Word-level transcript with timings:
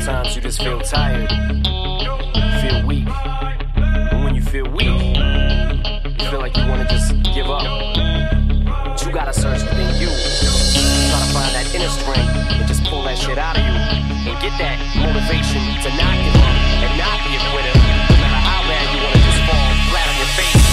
Sometimes 0.00 0.34
you 0.34 0.40
just 0.40 0.62
feel 0.62 0.80
tired, 0.80 1.28
feel 2.64 2.86
weak. 2.86 3.06
And 3.76 4.24
when 4.24 4.34
you 4.34 4.40
feel 4.40 4.64
weak, 4.70 4.88
you 4.88 6.30
feel 6.30 6.40
like 6.40 6.56
you 6.56 6.66
wanna 6.66 6.88
just 6.88 7.12
give 7.34 7.44
up. 7.50 7.68
But 8.64 9.04
you 9.04 9.12
gotta 9.12 9.34
search 9.34 9.60
within 9.60 9.92
you. 10.00 10.08
Try 10.08 11.20
to 11.20 11.30
find 11.36 11.52
that 11.52 11.68
inner 11.76 11.92
strength 11.92 12.32
and 12.32 12.66
just 12.66 12.82
pull 12.84 13.02
that 13.04 13.18
shit 13.18 13.36
out 13.36 13.58
of 13.58 13.62
you. 13.62 13.76
And 14.24 14.40
get 14.40 14.56
that 14.56 14.80
motivation 14.96 15.60
to 15.84 15.90
not 15.92 16.16
give 16.16 16.36
up 16.48 16.56
and 16.80 16.92
not 16.96 17.20
be 17.28 17.36
a 17.36 17.42
quitter. 17.52 17.74
No 17.76 18.16
matter 18.24 18.40
how 18.40 18.64
bad 18.72 18.88
you 18.96 19.04
wanna 19.04 19.20
just 19.20 19.42
fall 19.44 19.68
flat 19.92 20.08
on 20.08 20.16
your 20.16 20.32
face. 20.32 20.64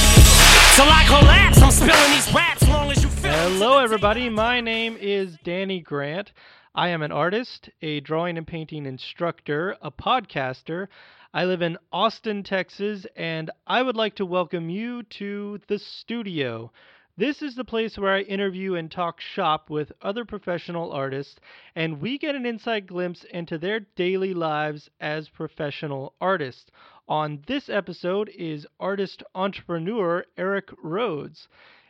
Till 0.80 0.88
I 0.88 1.04
collapse, 1.04 1.62
I'm 1.62 1.72
spilling 1.72 2.12
these 2.16 2.32
raps 2.34 2.64
long 2.70 2.92
as 2.92 3.04
you 3.04 3.10
feel 3.10 3.34
Hello, 3.34 3.80
everybody. 3.80 4.30
My 4.30 4.62
name 4.62 4.96
is 4.96 5.38
Danny 5.44 5.82
Grant. 5.82 6.32
I 6.78 6.90
am 6.90 7.02
an 7.02 7.12
artist, 7.12 7.72
a 7.82 8.02
drawing 8.02 8.38
and 8.38 8.46
painting 8.46 8.86
instructor, 8.86 9.76
a 9.82 9.90
podcaster. 9.90 10.90
I 11.34 11.46
live 11.46 11.64
in 11.64 11.80
Austin, 11.92 12.44
Texas, 12.44 13.08
and 13.16 13.50
I 13.66 13.82
would 13.82 13.96
like 13.96 14.14
to 14.18 14.28
welcome 14.28 14.70
you 14.70 15.02
to 15.02 15.60
the 15.68 15.80
studio. 15.80 16.72
This 17.18 17.42
is 17.42 17.56
the 17.56 17.66
place 17.66 17.98
where 17.98 18.14
I 18.14 18.22
interview 18.22 18.76
and 18.76 18.92
talk 18.92 19.20
shop 19.20 19.72
with 19.72 19.92
other 20.04 20.24
professional 20.24 20.92
artists, 20.92 21.40
and 21.76 22.00
we 22.00 22.20
get 22.20 22.36
an 22.36 22.46
inside 22.46 22.86
glimpse 22.86 23.24
into 23.24 23.58
their 23.58 23.80
daily 23.80 24.36
lives 24.36 24.88
as 25.00 25.30
professional 25.30 26.14
artists. 26.22 26.70
On 27.10 27.42
this 27.48 27.70
episode 27.70 28.30
is 28.30 28.68
artist 28.80 29.24
entrepreneur 29.34 30.26
Eric 30.38 30.68
Rhoads. 30.84 31.48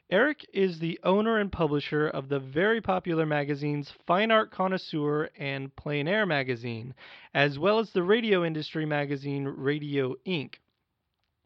Eric 0.10 0.46
is 0.54 0.80
the 0.80 0.98
owner 1.04 1.38
and 1.38 1.52
publisher 1.52 2.08
of 2.08 2.30
the 2.30 2.40
very 2.40 2.80
popular 2.80 3.26
magazines 3.26 3.92
Fine 4.06 4.32
Art 4.32 4.52
Connoisseur 4.52 5.30
and 5.38 5.76
Plein 5.76 6.08
Air 6.08 6.26
magazine, 6.26 6.96
as 7.34 7.60
well 7.60 7.78
as 7.78 7.92
the 7.92 8.04
radio 8.04 8.46
industry 8.46 8.86
magazine 8.86 9.46
Radio 9.46 10.16
Ink. 10.24 10.62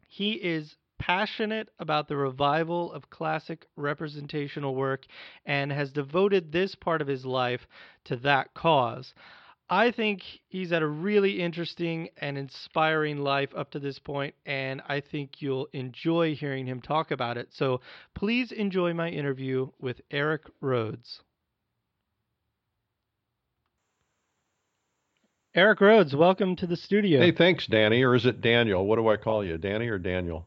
He 0.06 0.34
is 0.34 0.76
passionate 1.00 1.70
about 1.80 2.06
the 2.06 2.16
revival 2.16 2.92
of 2.92 3.10
classic 3.10 3.66
representational 3.74 4.76
work 4.76 5.06
and 5.44 5.72
has 5.72 5.90
devoted 5.90 6.52
this 6.52 6.76
part 6.76 7.02
of 7.02 7.08
his 7.08 7.26
life 7.26 7.66
to 8.04 8.14
that 8.14 8.54
cause. 8.54 9.12
I 9.72 9.90
think 9.90 10.22
he's 10.50 10.68
had 10.68 10.82
a 10.82 10.86
really 10.86 11.40
interesting 11.40 12.10
and 12.18 12.36
inspiring 12.36 13.16
life 13.16 13.48
up 13.56 13.70
to 13.70 13.78
this 13.78 13.98
point, 13.98 14.34
and 14.44 14.82
I 14.86 15.00
think 15.00 15.40
you'll 15.40 15.66
enjoy 15.72 16.34
hearing 16.34 16.66
him 16.66 16.82
talk 16.82 17.10
about 17.10 17.38
it. 17.38 17.48
So 17.52 17.80
please 18.14 18.52
enjoy 18.52 18.92
my 18.92 19.08
interview 19.08 19.70
with 19.80 20.02
Eric 20.10 20.42
Rhoads. 20.62 21.20
Eric 25.54 25.78
Rhoads, 25.78 26.14
welcome 26.14 26.54
to 26.56 26.66
the 26.66 26.76
studio. 26.76 27.20
Hey, 27.20 27.32
thanks, 27.32 27.66
Danny. 27.66 28.02
Or 28.02 28.14
is 28.14 28.26
it 28.26 28.42
Daniel? 28.42 28.84
What 28.84 28.96
do 28.96 29.08
I 29.08 29.16
call 29.16 29.42
you, 29.42 29.56
Danny 29.56 29.88
or 29.88 29.98
Daniel? 29.98 30.46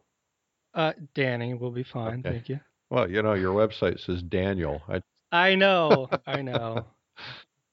Uh, 0.76 0.94
Danny 1.16 1.56
will 1.56 1.72
be 1.72 1.84
fine. 1.84 2.20
Okay. 2.20 2.30
Thank 2.30 2.50
you. 2.50 2.60
Well, 2.92 3.10
you 3.10 3.24
know, 3.24 3.34
your 3.34 3.56
website 3.56 4.00
says 4.06 4.22
Daniel. 4.22 4.84
I, 4.88 5.02
I 5.32 5.56
know. 5.56 6.10
I 6.28 6.44
know. 6.44 6.86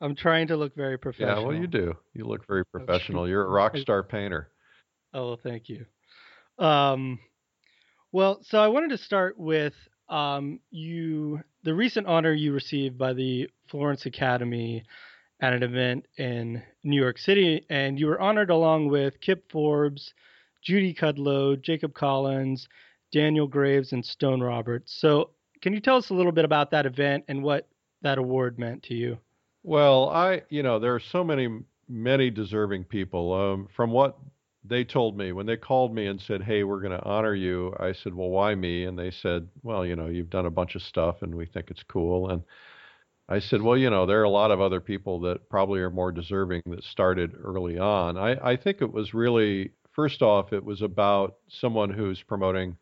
I'm 0.03 0.17
trying 0.17 0.49
to 0.49 0.57
look 0.57 0.75
very 0.75 0.99
professional. 0.99 1.43
yeah, 1.43 1.47
well, 1.47 1.57
you 1.57 1.69
do. 1.69 1.95
You 2.13 2.25
look 2.25 2.45
very 2.47 2.67
professional. 2.67 3.29
You're 3.29 3.45
a 3.45 3.49
rock 3.49 3.77
star 3.77 4.03
painter. 4.03 4.49
Oh, 5.15 5.29
well, 5.29 5.41
thank 5.41 5.69
you. 5.69 5.87
Um, 6.59 7.21
well, 8.11 8.41
so 8.43 8.59
I 8.59 8.67
wanted 8.67 8.91
to 8.91 8.99
start 8.99 9.39
with 9.39 9.75
um, 10.09 10.59
you, 10.73 11.41
the 11.63 11.73
recent 11.73 12.09
honor 12.09 12.33
you 12.33 12.53
received 12.53 12.99
by 12.99 13.13
the 13.13 13.49
Florence 13.69 14.05
Academy 14.05 14.83
at 15.41 15.53
an 15.53 15.63
event 15.63 16.07
in 16.19 16.61
New 16.83 17.01
York 17.01 17.19
City, 17.19 17.65
and 17.71 17.99
you 17.99 18.07
were 18.09 18.21
honored 18.21 18.51
along 18.51 18.89
with 18.89 19.21
Kip 19.21 19.51
Forbes, 19.53 20.13
Judy 20.63 20.95
Kudlow, 20.95 21.61
Jacob 21.61 21.95
Collins, 21.95 22.69
Daniel 23.13 23.47
Graves, 23.47 23.93
and 23.93 24.05
Stone 24.05 24.41
Roberts. 24.41 24.95
So, 25.01 25.31
can 25.61 25.73
you 25.73 25.81
tell 25.81 25.97
us 25.97 26.11
a 26.11 26.15
little 26.15 26.33
bit 26.33 26.45
about 26.45 26.73
that 26.73 26.87
event 26.87 27.25
and 27.29 27.43
what 27.43 27.69
that 28.03 28.19
award 28.19 28.59
meant 28.59 28.83
to 28.85 28.95
you? 28.95 29.19
Well, 29.63 30.09
I, 30.11 30.43
you 30.49 30.63
know, 30.63 30.79
there 30.79 30.95
are 30.95 31.01
so 31.01 31.23
many, 31.25 31.49
many 31.89 32.31
deserving 32.31 32.85
people. 32.85 33.33
Um, 33.33 33.69
from 33.69 33.91
what 33.91 34.19
they 34.65 34.85
told 34.85 35.17
me 35.17 35.33
when 35.33 35.47
they 35.47 35.57
called 35.57 35.95
me 35.95 36.07
and 36.07 36.21
said, 36.21 36.43
"Hey, 36.43 36.63
we're 36.65 36.81
going 36.81 36.97
to 36.99 37.05
honor 37.05 37.35
you," 37.35 37.75
I 37.79 37.93
said, 37.93 38.15
"Well, 38.15 38.31
why 38.31 38.55
me?" 38.55 38.85
And 38.85 38.99
they 38.99 39.11
said, 39.11 39.49
"Well, 39.63 39.85
you 39.87 39.97
know, 39.97 40.07
you've 40.07 40.31
done 40.31 40.47
a 40.47 40.51
bunch 40.51 40.75
of 40.75 40.83
stuff, 40.83 41.23
and 41.23 41.35
we 41.35 41.47
think 41.47 41.71
it's 41.71 41.83
cool." 41.83 42.29
And 42.31 42.43
I 43.29 43.41
said, 43.41 43.63
"Well, 43.63 43.77
you 43.79 43.91
know, 43.91 44.07
there 44.07 44.21
are 44.21 44.25
a 44.25 44.31
lot 44.31 44.51
of 44.53 44.61
other 44.61 44.81
people 44.81 45.21
that 45.23 45.49
probably 45.51 45.81
are 45.81 45.91
more 45.91 46.13
deserving 46.13 46.63
that 46.67 46.85
started 46.85 47.33
early 47.43 47.79
on." 47.79 48.19
I, 48.19 48.53
I 48.53 48.57
think 48.57 48.83
it 48.83 48.93
was 48.93 49.15
really, 49.15 49.73
first 49.93 50.23
off, 50.23 50.53
it 50.53 50.65
was 50.65 50.83
about 50.83 51.37
someone 51.49 51.91
who's 51.91 52.23
promoting. 52.23 52.77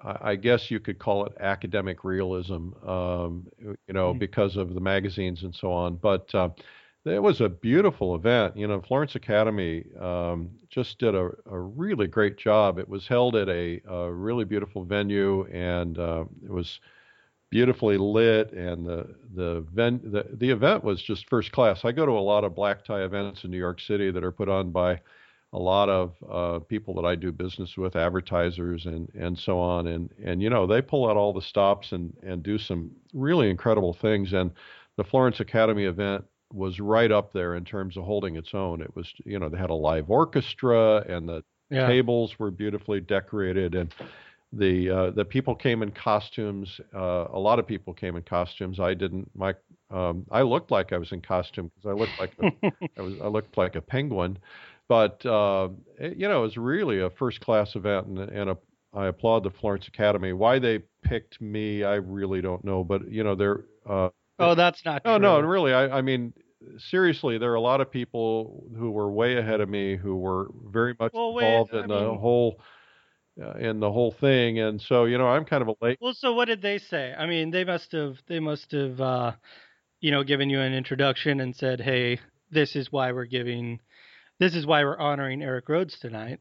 I 0.00 0.36
guess 0.36 0.70
you 0.70 0.78
could 0.80 0.98
call 0.98 1.26
it 1.26 1.32
academic 1.40 2.04
realism, 2.04 2.72
um, 2.86 3.48
you 3.60 3.94
know, 3.94 4.14
Mhm. 4.14 4.18
because 4.18 4.56
of 4.56 4.74
the 4.74 4.80
magazines 4.80 5.42
and 5.42 5.54
so 5.54 5.72
on. 5.72 5.96
But 5.96 6.32
uh, 6.34 6.50
it 7.04 7.22
was 7.22 7.40
a 7.40 7.48
beautiful 7.48 8.14
event. 8.14 8.56
You 8.56 8.68
know, 8.68 8.80
Florence 8.80 9.14
Academy 9.16 9.84
um, 9.98 10.50
just 10.68 10.98
did 10.98 11.14
a, 11.14 11.30
a 11.46 11.58
really 11.58 12.06
great 12.06 12.36
job. 12.36 12.78
It 12.78 12.88
was 12.88 13.08
held 13.08 13.34
at 13.36 13.48
a, 13.48 13.80
a 13.88 14.12
really 14.12 14.44
beautiful 14.44 14.84
venue, 14.84 15.46
and 15.46 15.98
uh, 15.98 16.24
it 16.44 16.50
was 16.50 16.80
beautifully 17.50 17.96
lit, 17.96 18.52
and 18.52 18.86
the 18.86 19.14
the, 19.34 19.64
ven- 19.72 20.00
the 20.04 20.26
the 20.34 20.50
event 20.50 20.84
was 20.84 21.02
just 21.02 21.28
first 21.28 21.50
class. 21.52 21.84
I 21.84 21.92
go 21.92 22.06
to 22.06 22.12
a 22.12 22.20
lot 22.20 22.44
of 22.44 22.54
black 22.54 22.84
tie 22.84 23.02
events 23.04 23.44
in 23.44 23.50
New 23.50 23.58
York 23.58 23.80
City 23.80 24.10
that 24.10 24.22
are 24.24 24.32
put 24.32 24.48
on 24.48 24.70
by 24.70 25.00
a 25.52 25.58
lot 25.58 25.88
of 25.88 26.12
uh, 26.30 26.58
people 26.64 26.94
that 26.94 27.04
I 27.06 27.14
do 27.14 27.32
business 27.32 27.76
with, 27.76 27.96
advertisers 27.96 28.86
and 28.86 29.08
and 29.14 29.38
so 29.38 29.58
on, 29.58 29.86
and 29.86 30.10
and 30.22 30.42
you 30.42 30.50
know 30.50 30.66
they 30.66 30.82
pull 30.82 31.08
out 31.08 31.16
all 31.16 31.32
the 31.32 31.42
stops 31.42 31.92
and 31.92 32.12
and 32.22 32.42
do 32.42 32.58
some 32.58 32.90
really 33.14 33.50
incredible 33.50 33.94
things. 33.94 34.32
And 34.32 34.50
the 34.96 35.04
Florence 35.04 35.40
Academy 35.40 35.84
event 35.84 36.24
was 36.52 36.80
right 36.80 37.10
up 37.12 37.32
there 37.32 37.54
in 37.56 37.64
terms 37.64 37.96
of 37.96 38.04
holding 38.04 38.36
its 38.36 38.54
own. 38.54 38.80
It 38.82 38.94
was 38.96 39.12
you 39.24 39.38
know 39.38 39.48
they 39.48 39.58
had 39.58 39.70
a 39.70 39.74
live 39.74 40.10
orchestra 40.10 41.04
and 41.08 41.28
the 41.28 41.42
Yeah. 41.70 41.86
tables 41.86 42.38
were 42.38 42.50
beautifully 42.50 43.00
decorated 43.00 43.74
and 43.74 43.92
the 44.52 44.90
uh, 44.90 45.10
the 45.10 45.24
people 45.24 45.54
came 45.54 45.82
in 45.82 45.90
costumes. 45.90 46.80
Uh, 46.94 47.26
a 47.32 47.38
lot 47.38 47.58
of 47.58 47.66
people 47.66 47.92
came 47.92 48.16
in 48.16 48.22
costumes. 48.22 48.80
I 48.80 48.94
didn't. 48.94 49.30
My 49.34 49.54
um, 49.90 50.24
I 50.30 50.42
looked 50.42 50.70
like 50.70 50.92
I 50.92 50.98
was 50.98 51.12
in 51.12 51.20
costume 51.20 51.70
because 51.74 51.88
I 51.90 51.92
looked 51.92 52.18
like 52.18 52.32
a, 52.38 52.44
I 52.98 53.02
was 53.02 53.14
I 53.22 53.28
looked 53.28 53.56
like 53.58 53.76
a 53.76 53.82
penguin. 53.82 54.38
But 54.88 55.24
uh, 55.26 55.68
it, 55.98 56.16
you 56.16 56.28
know, 56.28 56.38
it 56.40 56.42
was 56.42 56.56
really 56.56 57.00
a 57.00 57.10
first 57.10 57.40
class 57.40 57.76
event, 57.76 58.06
and, 58.06 58.18
and 58.18 58.50
a, 58.50 58.56
I 58.94 59.06
applaud 59.08 59.44
the 59.44 59.50
Florence 59.50 59.86
Academy. 59.86 60.32
Why 60.32 60.58
they 60.58 60.80
picked 61.02 61.40
me, 61.40 61.84
I 61.84 61.94
really 61.96 62.40
don't 62.40 62.64
know. 62.64 62.82
But 62.84 63.10
you 63.10 63.22
know, 63.22 63.34
they're 63.34 63.64
uh, 63.88 64.08
oh, 64.38 64.54
that's 64.54 64.84
not 64.84 65.04
no, 65.04 65.18
true. 65.18 65.22
no, 65.22 65.40
really. 65.40 65.72
I, 65.74 65.98
I 65.98 66.00
mean, 66.02 66.32
seriously, 66.78 67.36
there 67.38 67.52
are 67.52 67.56
a 67.56 67.60
lot 67.60 67.80
of 67.82 67.90
people 67.90 68.64
who 68.78 68.90
were 68.90 69.10
way 69.12 69.36
ahead 69.36 69.60
of 69.60 69.68
me 69.68 69.96
who 69.96 70.16
were 70.16 70.48
very 70.70 70.94
much 70.98 71.12
Well, 71.12 71.34
wait, 71.34 71.46
involved 71.46 71.74
I 71.74 71.80
in 71.82 71.88
the 71.88 72.00
mean- 72.08 72.18
whole 72.18 72.60
uh, 73.40 73.52
in 73.58 73.78
the 73.80 73.92
whole 73.92 74.10
thing, 74.10 74.58
and 74.58 74.80
so 74.80 75.04
you 75.04 75.18
know, 75.18 75.28
I'm 75.28 75.44
kind 75.44 75.62
of 75.62 75.68
a 75.68 75.74
late. 75.84 75.98
Well, 76.00 76.14
so 76.14 76.32
what 76.32 76.46
did 76.46 76.62
they 76.62 76.78
say? 76.78 77.14
I 77.16 77.26
mean, 77.26 77.50
they 77.50 77.64
must 77.64 77.92
have 77.92 78.16
they 78.26 78.40
must 78.40 78.72
have 78.72 78.98
uh, 79.00 79.32
you 80.00 80.10
know 80.12 80.24
given 80.24 80.48
you 80.48 80.60
an 80.60 80.72
introduction 80.72 81.40
and 81.40 81.54
said, 81.54 81.78
"Hey, 81.80 82.18
this 82.50 82.74
is 82.74 82.90
why 82.90 83.12
we're 83.12 83.26
giving, 83.26 83.80
this 84.38 84.54
is 84.54 84.66
why 84.66 84.84
we're 84.84 84.98
honoring 84.98 85.42
Eric 85.42 85.66
Rhoads 85.66 85.98
tonight." 85.98 86.40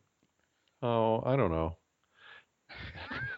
Oh, 0.81 1.22
I 1.25 1.35
don't 1.35 1.52
know. 1.52 1.78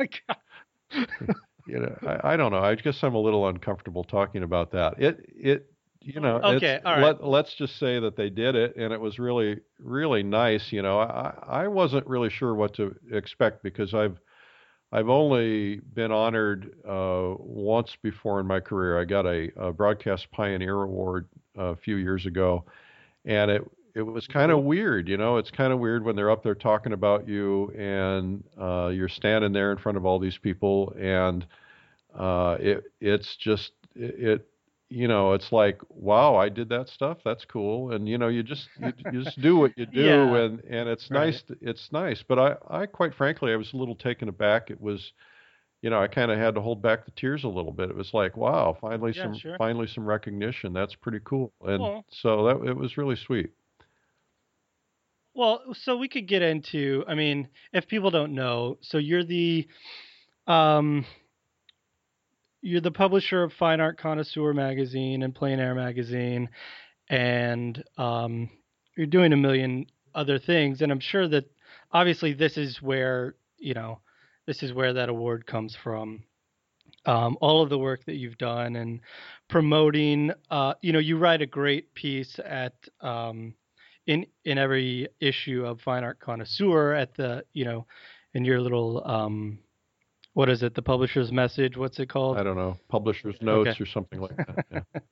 You 1.68 1.80
know, 1.80 1.96
I, 2.02 2.34
I 2.34 2.38
don't 2.38 2.52
know. 2.52 2.59
I 2.59 2.75
guess 2.75 3.03
I'm 3.03 3.16
a 3.16 3.20
little 3.20 3.47
uncomfortable 3.47 4.03
talking 4.03 4.44
about 4.44 4.72
that. 4.72 5.00
It 5.00 5.20
it 5.28 5.72
you 6.02 6.20
know 6.20 6.38
Okay, 6.44 6.75
it's, 6.75 6.86
all 6.86 6.96
right. 6.96 7.03
let, 7.03 7.24
let's 7.24 7.53
just 7.56 7.78
say 7.78 8.00
that 8.00 8.16
they 8.16 8.30
did 8.30 8.56
it 8.56 8.75
and 8.78 8.94
it 8.94 9.00
was 9.00 9.20
really 9.20 9.59
really 9.79 10.23
nice 10.23 10.72
you 10.72 10.82
know 10.82 10.97
I, 11.00 11.34
I 11.46 11.67
wasn't 11.67 12.08
really 12.08 12.29
sure 12.29 12.56
what 12.56 12.73
to 12.76 12.96
expect 13.11 13.64
because 13.64 13.94
i've 13.94 14.17
i've 14.94 15.09
only 15.09 15.82
been 15.94 16.14
honored 16.14 16.72
uh, 16.88 17.34
once 17.38 17.97
before 18.02 18.40
in 18.40 18.47
my 18.47 18.61
career 18.61 18.97
i 18.97 19.03
got 19.03 19.26
a, 19.26 19.50
a 19.58 19.73
broadcast 19.73 20.32
pioneer 20.32 20.84
award 20.84 21.28
a 21.58 21.76
few 21.76 21.97
years 21.97 22.26
ago 22.26 22.64
and 23.26 23.52
it 23.52 23.61
it 23.96 24.02
was 24.02 24.28
kind 24.28 24.52
of 24.52 24.64
weird 24.64 25.08
you 25.08 25.18
know? 25.18 25.38
It's 25.38 25.52
kind 25.52 25.72
of 25.74 25.80
weird 25.80 26.03
when 26.03 26.16
they're 26.16 26.32
up 26.32 26.44
there 26.44 26.56
talking 26.56 26.94
about 26.94 27.28
you 27.28 27.70
and 27.78 28.44
uh, 28.59 28.88
you're 28.94 29.09
standing 29.09 29.53
there 29.53 29.72
in 29.72 29.78
front 29.78 29.97
of 29.97 30.06
all 30.06 30.20
these 30.20 30.38
people 30.38 30.94
and 31.00 31.46
uh, 32.18 32.58
it 32.59 32.84
it's 33.00 33.36
just 33.38 33.72
it, 33.96 34.16
it 34.30 34.47
you 34.91 35.08
know 35.08 35.34
it's 35.34 35.52
like 35.52 35.80
wow 35.90 36.36
i 36.36 36.50
did 36.50 36.68
that 36.70 36.90
stuff? 36.90 37.20
That's 37.24 37.46
cool. 37.46 37.91
And 37.94 38.09
you 38.09 38.18
know 38.18 38.28
you 38.28 38.41
just 38.41 38.68
you, 38.80 38.91
you 39.12 39.24
just 39.24 39.40
do 39.40 39.56
what 39.58 39.78
you 39.78 39.86
do 39.94 40.02
Yeah. 40.02 40.35
and 40.38 40.59
and 40.64 40.90
it's 40.90 41.09
Right. 41.12 41.28
nice 41.28 41.44
it's 41.62 41.90
nice. 41.92 42.24
But 42.28 42.40
i 42.40 42.56
i 42.82 42.85
quite 42.88 43.14
frankly 43.14 43.53
i 43.53 43.56
was 43.56 43.72
a 43.74 43.78
little 43.78 43.96
taken 43.96 44.30
aback. 44.30 44.72
It 44.72 44.82
was 44.82 45.14
you 45.84 45.90
know 45.92 46.02
i 46.02 46.08
kind 46.08 46.32
of 46.32 46.40
had 46.40 46.56
to 46.56 46.62
hold 46.62 46.82
back 46.82 47.06
the 47.06 47.12
tears 47.12 47.44
a 47.44 47.47
little 47.47 47.72
bit. 47.72 47.92
It 47.92 47.96
was 47.96 48.14
like 48.16 48.35
wow 48.35 48.76
finally 48.82 49.14
Yeah, 49.16 49.24
some 49.26 49.38
sure. 49.38 49.58
finally 49.58 49.85
some 49.88 50.06
recognition. 50.06 50.74
That's 50.74 50.96
pretty 50.96 51.20
cool. 51.24 51.53
And 51.64 51.84
Well- 51.84 52.06
so 52.09 52.46
that 52.46 52.68
it 52.68 52.76
was 52.76 52.97
really 52.97 53.16
sweet 53.16 53.52
Well, 55.40 55.62
so 55.74 55.96
we 55.96 56.09
could 56.09 56.28
get 56.28 56.41
into. 56.41 57.06
I 57.08 57.16
mean, 57.16 57.47
if 57.72 57.88
people 57.88 58.12
don't 58.12 58.36
know, 58.36 58.78
so 58.82 58.97
you're 58.97 59.24
the, 59.24 59.70
um, 60.47 61.06
you're 62.62 62.82
the 62.82 62.91
publisher 62.91 63.44
of 63.44 63.53
Fine 63.53 63.80
Art 63.80 63.97
Connoisseur 63.97 64.53
magazine 64.53 65.24
and 65.24 65.34
Plein 65.34 65.62
Air 65.62 65.74
magazine, 65.74 66.50
and 67.09 67.82
um, 67.97 68.50
you're 68.97 69.08
doing 69.08 69.32
a 69.32 69.38
million 69.38 69.86
other 70.14 70.40
things. 70.40 70.82
And 70.82 70.91
I'm 70.91 71.00
sure 71.00 71.26
that 71.30 71.50
obviously 71.94 72.34
this 72.34 72.58
is 72.58 72.82
where 72.82 73.35
you 73.58 73.74
know 73.74 74.02
this 74.46 74.62
is 74.62 74.74
where 74.74 74.92
that 74.92 75.08
award 75.08 75.46
comes 75.46 75.74
from. 75.74 76.22
Um, 77.06 77.38
all 77.40 77.64
of 77.64 77.70
the 77.70 77.80
work 77.80 78.03
that 78.08 78.16
you've 78.16 78.38
done 78.38 78.76
and 78.76 79.00
promoting. 79.47 80.34
Uh, 80.52 80.74
you 80.82 80.92
know, 80.92 81.00
you 81.00 81.18
write 81.18 81.42
a 81.42 81.46
great 81.46 81.94
piece 81.94 82.42
at 82.44 82.74
um, 83.00 83.53
in 84.09 84.26
in 84.44 84.58
every 84.58 85.08
issue 85.20 85.64
of 85.66 85.79
Fine 85.82 86.03
Art 86.03 86.20
Connoisseur 86.20 86.94
at 86.94 87.16
the 87.16 87.46
you 87.53 87.64
know 87.64 87.85
in 88.34 88.44
your 88.44 88.59
little 88.59 89.08
um, 89.08 89.59
what 90.34 90.50
is 90.50 90.64
it 90.64 90.73
the 90.73 90.82
publisher's 90.82 91.32
message 91.32 91.78
what's 91.78 92.00
it 92.00 92.09
called 92.09 92.38
I 92.38 92.44
don't 92.44 92.56
know, 92.58 92.78
publisher's 92.90 93.35
notes 93.40 93.70
Okay. 93.70 93.84
or 93.84 93.85
something 93.85 94.20
like 94.20 94.35
that. 94.35 94.66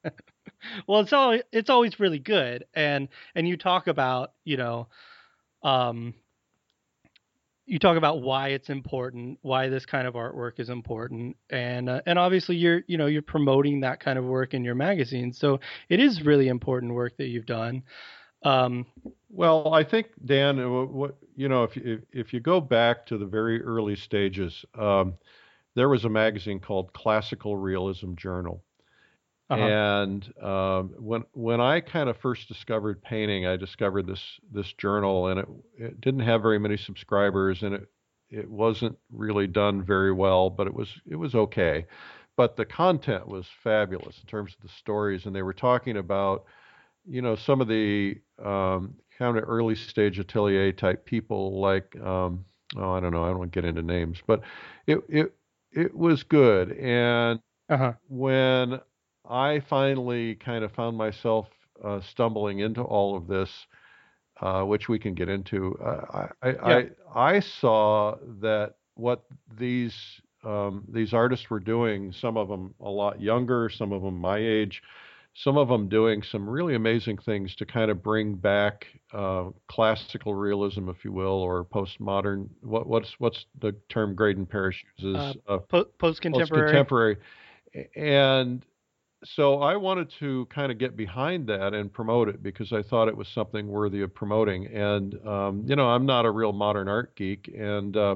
Yeah. 0.03 0.09
well 0.87 1.01
it's 1.01 1.13
always 1.13 1.43
it's 1.51 1.69
always 1.69 1.99
really 1.99 2.17
good 2.17 2.65
and 2.73 3.07
and 3.35 3.47
you 3.47 3.55
talk 3.55 3.85
about 3.85 4.31
you 4.43 4.57
know 4.57 4.87
um 5.61 6.15
you 7.67 7.77
talk 7.77 7.97
about 7.97 8.23
why 8.23 8.49
it's 8.49 8.69
important 8.69 9.37
why 9.43 9.69
this 9.69 9.85
kind 9.85 10.07
of 10.07 10.15
artwork 10.15 10.59
is 10.59 10.69
important 10.69 11.37
and 11.51 11.87
uh, 11.87 12.01
and 12.07 12.17
obviously 12.17 12.55
you're 12.55 12.81
you 12.87 12.97
know 12.97 13.05
you're 13.05 13.21
promoting 13.21 13.81
that 13.81 13.99
kind 13.99 14.17
of 14.17 14.25
work 14.25 14.55
in 14.55 14.63
your 14.63 14.73
magazine 14.73 15.31
so 15.33 15.59
it 15.87 15.99
is 15.99 16.23
really 16.25 16.47
important 16.47 16.95
work 16.95 17.15
that 17.17 17.27
you've 17.27 17.45
done 17.45 17.83
um 18.43 18.85
Well, 19.29 19.73
I 19.73 19.83
think 19.83 20.07
Dan, 20.25 20.59
uh, 20.59 20.69
what, 20.69 20.89
what 20.89 21.15
you 21.35 21.49
know, 21.49 21.63
if 21.63 21.75
you 21.75 22.01
if 22.11 22.33
you 22.33 22.39
go 22.39 22.61
back 22.61 23.05
to 23.07 23.17
the 23.17 23.25
very 23.25 23.61
early 23.61 23.95
stages, 23.95 24.65
um, 24.77 25.15
there 25.75 25.89
was 25.89 26.05
a 26.05 26.09
magazine 26.09 26.59
called 26.59 26.93
Classical 26.93 27.55
Realism 27.57 28.15
Journal, 28.15 28.63
uh-huh. 29.49 29.61
and 29.61 30.33
um, 30.43 30.93
when 30.97 31.23
when 31.33 31.61
I 31.61 31.79
kind 31.81 32.09
of 32.09 32.17
first 32.17 32.47
discovered 32.47 33.01
painting, 33.01 33.45
I 33.45 33.57
discovered 33.57 34.07
this 34.07 34.21
this 34.51 34.73
journal, 34.73 35.27
and 35.27 35.39
it 35.39 35.47
it 35.77 36.01
didn't 36.01 36.21
have 36.21 36.41
very 36.41 36.59
many 36.59 36.77
subscribers, 36.77 37.63
and 37.63 37.75
it 37.75 37.87
it 38.29 38.49
wasn't 38.49 38.97
really 39.11 39.47
done 39.47 39.83
very 39.83 40.11
well, 40.11 40.49
but 40.49 40.67
it 40.67 40.73
was 40.73 40.89
it 41.09 41.15
was 41.15 41.35
okay. 41.35 41.85
But 42.35 42.55
the 42.55 42.65
content 42.65 43.27
was 43.27 43.47
fabulous 43.63 44.19
in 44.19 44.25
terms 44.27 44.53
of 44.55 44.61
the 44.61 44.73
stories, 44.73 45.25
and 45.25 45.35
they 45.35 45.41
were 45.41 45.53
talking 45.53 45.97
about 45.97 46.45
you 47.07 47.21
know 47.21 47.35
some 47.35 47.61
of 47.61 47.67
the 47.67 48.17
um, 48.43 48.95
kind 49.17 49.37
of 49.37 49.45
early 49.47 49.75
stage 49.75 50.19
atelier 50.19 50.71
type 50.71 51.05
people 51.05 51.59
like 51.61 51.95
um, 52.01 52.45
oh 52.77 52.91
I 52.91 52.99
don't 52.99 53.11
know 53.11 53.23
I 53.23 53.29
don't 53.29 53.51
get 53.51 53.65
into 53.65 53.81
names, 53.83 54.21
but 54.27 54.41
it 54.87 54.99
it 55.09 55.33
it 55.71 55.95
was 55.95 56.23
good. 56.23 56.73
And 56.73 57.39
uh-huh 57.69 57.93
when 58.07 58.79
I 59.29 59.59
finally 59.61 60.35
kind 60.35 60.63
of 60.63 60.71
found 60.71 60.97
myself 60.97 61.47
uh, 61.83 62.01
stumbling 62.01 62.59
into 62.59 62.81
all 62.81 63.15
of 63.17 63.27
this, 63.27 63.51
uh, 64.41 64.63
which 64.63 64.87
we 64.89 64.99
can 64.99 65.13
get 65.13 65.29
into, 65.29 65.77
uh, 65.83 66.27
I, 66.43 66.49
I, 66.49 66.55
Yeah. 66.63 66.81
I 67.15 67.35
I 67.35 67.39
saw 67.39 68.15
that 68.41 68.75
what 68.95 69.23
these 69.57 69.95
um, 70.43 70.83
these 70.89 71.13
artists 71.13 71.49
were 71.49 71.59
doing, 71.59 72.11
some 72.11 72.37
of 72.37 72.47
them 72.47 72.73
a 72.79 72.89
lot 72.89 73.21
younger, 73.21 73.69
some 73.69 73.91
of 73.91 74.01
them 74.03 74.17
my 74.19 74.37
age, 74.37 74.81
some 75.43 75.57
of 75.57 75.67
them 75.67 75.87
doing 75.87 76.23
some 76.31 76.49
really 76.49 76.75
amazing 76.75 77.17
things 77.17 77.55
to 77.55 77.65
kind 77.65 77.91
of 77.91 78.01
bring 78.01 78.33
back 78.33 78.85
uh, 79.13 79.45
classical 79.67 80.33
realism, 80.33 80.89
if 80.89 81.03
you 81.03 81.11
will, 81.11 81.27
or 81.27 81.63
postmodern. 81.63 82.49
What, 82.61 82.87
what's 82.87 83.13
what's 83.19 83.45
the 83.61 83.75
term 83.89 84.15
Graydon 84.15 84.47
Parrish 84.47 84.83
uses? 84.97 85.37
Uh, 85.47 85.53
Uh, 85.53 85.57
po- 85.59 85.85
post-contemporary 85.99 86.67
contemporary. 86.67 87.17
And 87.95 88.65
so 89.23 89.61
I 89.61 89.75
wanted 89.75 90.11
to 90.19 90.47
kind 90.47 90.71
of 90.71 90.79
get 90.79 90.97
behind 90.97 91.47
that 91.47 91.73
and 91.73 91.91
promote 91.93 92.29
it 92.29 92.41
because 92.41 92.73
I 92.73 92.81
thought 92.81 93.07
it 93.07 93.17
was 93.17 93.27
something 93.27 93.67
worthy 93.67 94.01
of 94.01 94.13
promoting. 94.15 94.67
And 94.67 95.15
um, 95.27 95.63
you 95.67 95.75
know, 95.75 95.87
I'm 95.87 96.05
not 96.05 96.25
a 96.25 96.31
real 96.31 96.53
modern 96.53 96.87
art 96.87 97.15
geek, 97.15 97.53
and 97.55 97.95
uh, 97.95 98.15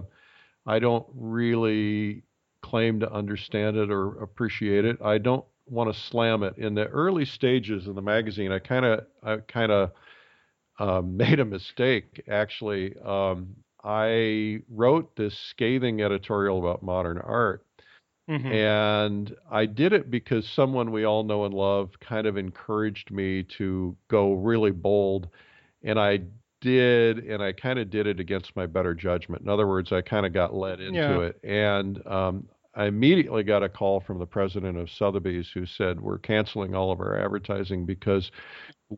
I 0.66 0.80
don't 0.80 1.06
really 1.14 2.24
claim 2.64 3.00
to 3.00 3.12
understand 3.12 3.78
it 3.78 3.92
or 3.92 4.24
appreciate 4.24 4.86
it. 4.86 5.02
I 5.04 5.18
don't 5.18 5.46
want 5.68 5.94
to 5.94 6.00
slam 6.00 6.44
it. 6.44 6.58
In 6.58 6.74
the 6.76 6.88
early 6.88 7.26
stages 7.26 7.88
of 7.88 7.96
the 7.96 8.02
magazine, 8.02 8.52
I 8.52 8.60
kind 8.60 8.86
of, 8.86 9.08
I 9.24 9.38
kind 9.38 9.72
of 9.72 9.92
um, 10.80 11.18
made 11.18 11.40
a 11.40 11.46
mistake. 11.46 12.24
Actually, 12.30 12.96
um, 13.00 13.56
I 13.84 14.62
wrote 14.70 15.16
this 15.16 15.38
scathing 15.38 16.02
editorial 16.02 16.60
about 16.60 16.84
modern 16.84 17.18
art. 17.20 17.66
Mhm. 18.28 18.54
And 18.54 19.36
I 19.50 19.66
did 19.66 19.94
it 19.94 20.12
because 20.12 20.48
someone 20.48 20.92
we 20.92 21.06
all 21.06 21.24
know 21.24 21.46
and 21.46 21.54
love 21.54 22.00
kind 22.00 22.28
of 22.28 22.38
encouraged 22.38 23.12
me 23.12 23.44
to 23.44 23.98
go 24.10 24.34
really 24.34 24.72
bold. 24.72 25.30
And 25.84 26.00
I 26.00 26.22
did, 26.62 27.20
and 27.20 27.42
I 27.44 27.54
kind 27.54 27.80
of 27.80 27.90
did 27.90 28.08
it 28.08 28.20
against 28.20 28.56
my 28.56 28.66
better 28.68 28.94
judgment. 28.94 29.42
In 29.44 29.50
other 29.50 29.68
words, 29.68 29.92
I 29.92 30.02
kind 30.02 30.26
of 30.26 30.34
got 30.34 30.54
led 30.54 30.80
into 30.82 31.22
Yeah. 31.22 31.22
it. 31.22 31.40
And 31.44 32.06
um, 32.08 32.50
I 32.74 32.86
immediately 32.86 33.44
got 33.44 33.64
a 33.64 33.70
call 33.70 34.00
from 34.00 34.20
the 34.20 34.26
president 34.26 34.78
of 34.78 34.90
Sotheby's 34.90 35.50
who 35.54 35.66
said, 35.66 36.00
We're 36.00 36.20
canceling 36.20 36.74
all 36.74 36.92
of 36.92 37.00
our 37.02 37.18
advertising 37.18 37.86
because 37.86 38.32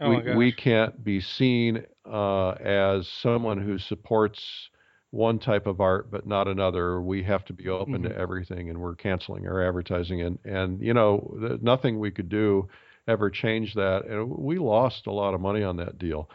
Oh 0.01 0.09
we, 0.09 0.35
we 0.35 0.51
can't 0.51 1.03
be 1.03 1.21
seen 1.21 1.85
uh, 2.05 2.51
as 2.51 3.07
someone 3.07 3.61
who 3.61 3.77
supports 3.77 4.69
one 5.11 5.37
type 5.39 5.67
of 5.67 5.79
art 5.81 6.09
but 6.11 6.25
not 6.25 6.47
another. 6.47 7.01
We 7.01 7.23
have 7.23 7.45
to 7.45 7.53
be 7.53 7.69
open 7.69 8.01
Mhm. 8.01 8.09
to 8.09 8.15
everything, 8.17 8.69
and 8.69 8.79
we're 8.79 8.95
canceling 8.95 9.47
our 9.47 9.61
advertising. 9.67 10.21
And 10.21 10.39
and 10.45 10.81
you 10.81 10.93
know, 10.93 11.37
th- 11.39 11.61
nothing 11.61 11.99
we 11.99 12.11
could 12.11 12.29
do 12.29 12.67
ever 13.07 13.29
changed 13.29 13.75
that, 13.75 14.05
and 14.05 14.29
we 14.29 14.57
lost 14.57 15.07
a 15.07 15.11
lot 15.11 15.33
of 15.33 15.41
money 15.41 15.63
on 15.63 15.77
that 15.77 15.97
deal. 15.99 16.29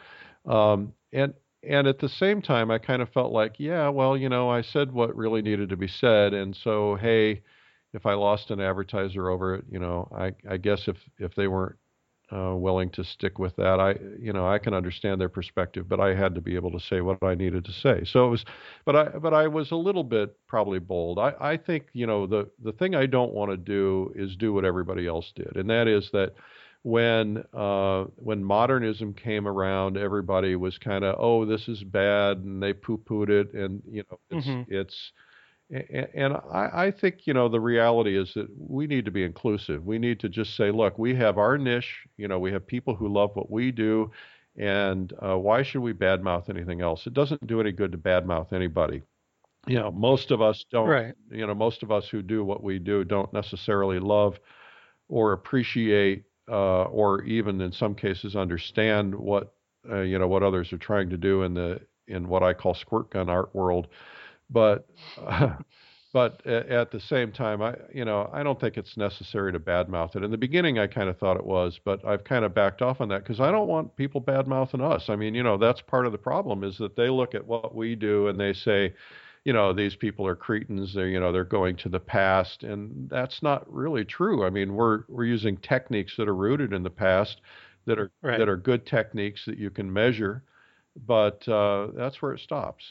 Um, 0.47 0.93
and 1.13 1.35
and 1.63 1.87
at 1.87 1.99
the 1.99 2.09
same 2.09 2.43
time, 2.43 2.71
I 2.71 2.79
kind 2.79 3.03
of 3.03 3.11
felt 3.11 3.33
like, 3.33 3.57
yeah, 3.59 3.89
well, 3.89 4.17
you 4.17 4.29
know, 4.29 4.49
I 4.51 4.63
said 4.63 4.93
what 4.93 5.17
really 5.17 5.43
needed 5.43 5.69
to 5.71 5.77
be 5.77 5.89
said, 5.89 6.35
and 6.35 6.57
so 6.57 6.97
hey, 6.97 7.43
if 7.93 8.07
I 8.07 8.15
lost 8.15 8.51
an 8.51 8.61
advertiser 8.61 9.31
over 9.31 9.55
it, 9.57 9.65
you 9.71 9.79
know, 9.79 10.09
I 10.15 10.33
I 10.49 10.57
guess 10.57 10.89
if 10.89 10.97
if 11.19 11.35
they 11.35 11.49
weren't 11.49 11.77
uh, 12.31 12.55
willing 12.55 12.91
to 12.91 13.05
stick 13.05 13.39
with 13.39 13.57
that. 13.57 13.81
I, 13.81 13.95
you 14.21 14.33
know, 14.33 14.47
I 14.47 14.59
can 14.59 14.75
understand 14.75 15.21
their 15.21 15.29
perspective, 15.29 15.89
but 15.89 16.01
I 16.01 16.15
had 16.15 16.35
to 16.35 16.41
be 16.41 16.57
able 16.57 16.71
to 16.73 16.81
say 16.81 17.01
what 17.01 17.23
I 17.23 17.35
needed 17.35 17.65
to 17.65 17.73
say. 17.73 18.05
So 18.05 18.27
it 18.27 18.31
was, 18.31 18.45
but 18.85 18.97
I, 18.97 19.05
but 19.19 19.33
I 19.33 19.49
was 19.49 19.71
a 19.71 19.77
little 19.77 20.05
bit 20.05 20.37
probably 20.47 20.79
bold. 20.79 21.19
I, 21.19 21.35
I 21.41 21.57
think, 21.57 21.87
you 21.93 22.07
know, 22.07 22.27
the 22.27 22.51
the 22.63 22.73
thing 22.73 22.95
I 22.95 23.07
don't 23.07 23.33
want 23.33 23.51
to 23.51 23.57
do 23.57 24.13
is 24.15 24.37
do 24.37 24.53
what 24.53 24.65
everybody 24.65 25.07
else 25.07 25.33
did, 25.35 25.57
and 25.57 25.71
that 25.71 25.89
is 25.89 26.11
that 26.13 26.35
when 26.89 27.45
uh, 27.53 28.05
when 28.17 28.43
modernism 28.43 29.13
came 29.15 29.47
around, 29.47 29.97
everybody 29.97 30.57
was 30.57 30.79
kind 30.79 31.05
of, 31.05 31.17
oh, 31.19 31.45
this 31.45 31.69
is 31.69 31.85
bad, 31.85 32.39
and 32.39 32.63
they 32.63 32.73
poo-pooed 32.73 33.29
it, 33.29 33.53
and 33.53 33.83
you 33.91 34.05
know, 34.11 34.19
it's 34.31 34.47
Mhm. 34.47 34.67
it's 34.69 35.13
And 35.71 36.33
I, 36.51 36.87
I 36.87 36.91
think, 36.91 37.27
you 37.27 37.35
know, 37.35 37.49
the 37.49 37.61
reality 37.61 38.17
is 38.17 38.33
that 38.35 38.49
we 38.57 38.87
need 38.87 39.05
to 39.05 39.11
be 39.11 39.23
inclusive. 39.25 39.85
We 39.85 39.99
need 39.99 40.19
to 40.21 40.29
just 40.31 40.57
say, 40.57 40.71
look, 40.71 40.99
we 40.99 41.15
have 41.17 41.37
our 41.37 41.59
niche. 41.59 42.07
You 42.17 42.29
know, 42.29 42.39
we 42.39 42.53
have 42.53 42.67
people 42.67 42.95
who 42.95 43.09
love 43.09 43.37
what 43.37 43.51
we 43.51 43.71
do. 43.71 44.11
And 44.57 45.13
uh, 45.23 45.37
why 45.39 45.63
should 45.63 45.83
we 45.83 45.93
badmouth 45.93 46.49
anything 46.49 46.81
else? 46.81 47.07
It 47.07 47.13
doesn't 47.13 47.47
do 47.47 47.61
any 47.61 47.73
good 47.73 47.93
to 47.93 47.99
badmouth 47.99 48.53
anybody. 48.53 49.03
You 49.67 49.79
know, 49.79 49.91
most 49.91 50.31
of 50.31 50.41
us 50.41 50.65
don't, 50.71 50.89
Right. 50.89 51.15
you 51.31 51.47
know, 51.47 51.55
most 51.55 51.83
of 51.83 51.91
us 51.93 52.09
who 52.09 52.23
do 52.23 52.45
what 52.45 52.63
we 52.63 52.79
do 52.79 53.05
don't 53.05 53.33
necessarily 53.33 53.99
love 54.01 54.41
or 55.09 55.33
appreciate 55.33 56.25
uh, 56.51 56.85
or 56.85 57.23
even 57.25 57.61
in 57.61 57.73
some 57.73 57.95
cases 57.95 58.37
understand 58.37 59.15
what, 59.15 59.55
uh, 59.91 60.01
you 60.01 60.19
know, 60.19 60.29
what 60.29 60.43
others 60.43 60.73
are 60.73 60.79
trying 60.79 61.11
to 61.11 61.17
do 61.17 61.43
in 61.43 61.55
the, 61.55 61.81
in 62.07 62.29
what 62.29 62.43
I 62.43 62.55
call 62.55 62.75
squirt 62.75 63.11
gun 63.11 63.29
art 63.29 63.55
world 63.55 63.89
but 64.51 64.87
uh, 65.25 65.55
but 66.13 66.45
at 66.47 66.91
the 66.91 67.01
same 67.01 67.33
time, 67.33 67.63
I 67.63 67.75
you 67.93 68.05
know 68.05 68.31
I 68.33 68.43
don't 68.43 68.59
think 68.59 68.77
it's 68.77 68.97
necessary 68.97 69.53
to 69.53 69.61
badmouth 69.61 70.17
it. 70.17 70.25
In 70.25 70.31
the 70.31 70.39
beginning, 70.39 70.79
I 70.79 70.87
kind 70.87 71.09
of 71.09 71.19
thought 71.19 71.37
it 71.37 71.45
was, 71.45 71.79
but 71.85 72.05
I've 72.05 72.25
kind 72.25 72.45
of 72.45 72.55
backed 72.55 72.83
off 72.83 73.01
on 73.01 73.09
that 73.11 73.23
because 73.23 73.41
I 73.41 73.51
don't 73.51 73.69
want 73.69 73.95
people 73.97 74.21
badmouthing 74.21 74.81
us. 74.81 75.09
I 75.09 75.17
mean, 75.17 75.35
you 75.35 75.43
know, 75.43 75.59
that's 75.59 75.81
part 75.83 76.07
of 76.07 76.13
the 76.13 76.19
problem 76.19 76.65
is 76.65 76.79
that 76.79 76.97
they 76.97 77.09
look 77.11 77.35
at 77.35 77.47
what 77.47 77.75
we 77.75 77.95
do 77.95 78.29
and 78.29 78.41
they 78.41 78.53
say, 78.53 78.95
you 79.49 79.55
know, 79.55 79.73
these 79.73 79.97
people 79.97 80.27
are 80.27 80.37
cretins. 80.37 80.95
They're 80.95 81.09
you 81.09 81.21
know 81.21 81.33
they're 81.33 81.45
going 81.45 81.77
to 81.79 81.89
the 81.89 82.01
past, 82.01 82.65
and 82.65 83.09
that's 83.11 83.43
not 83.43 83.73
really 83.73 84.05
true. 84.05 84.45
I 84.47 84.51
mean, 84.51 84.75
we're 84.75 85.05
we're 85.09 85.25
using 85.25 85.57
techniques 85.59 86.17
that 86.19 86.29
are 86.29 86.35
rooted 86.35 86.73
in 86.75 86.83
the 86.85 86.91
past, 86.91 87.41
that 87.87 87.99
are 87.99 88.13
Right. 88.23 88.39
that 88.39 88.49
are 88.49 88.57
good 88.59 88.87
techniques 88.87 89.45
that 89.47 89.59
you 89.59 89.71
can 89.71 89.93
measure, 89.93 90.45
but 91.07 91.49
uh, 91.49 91.89
that's 91.97 92.23
where 92.23 92.35
it 92.35 92.41
stops. 92.41 92.85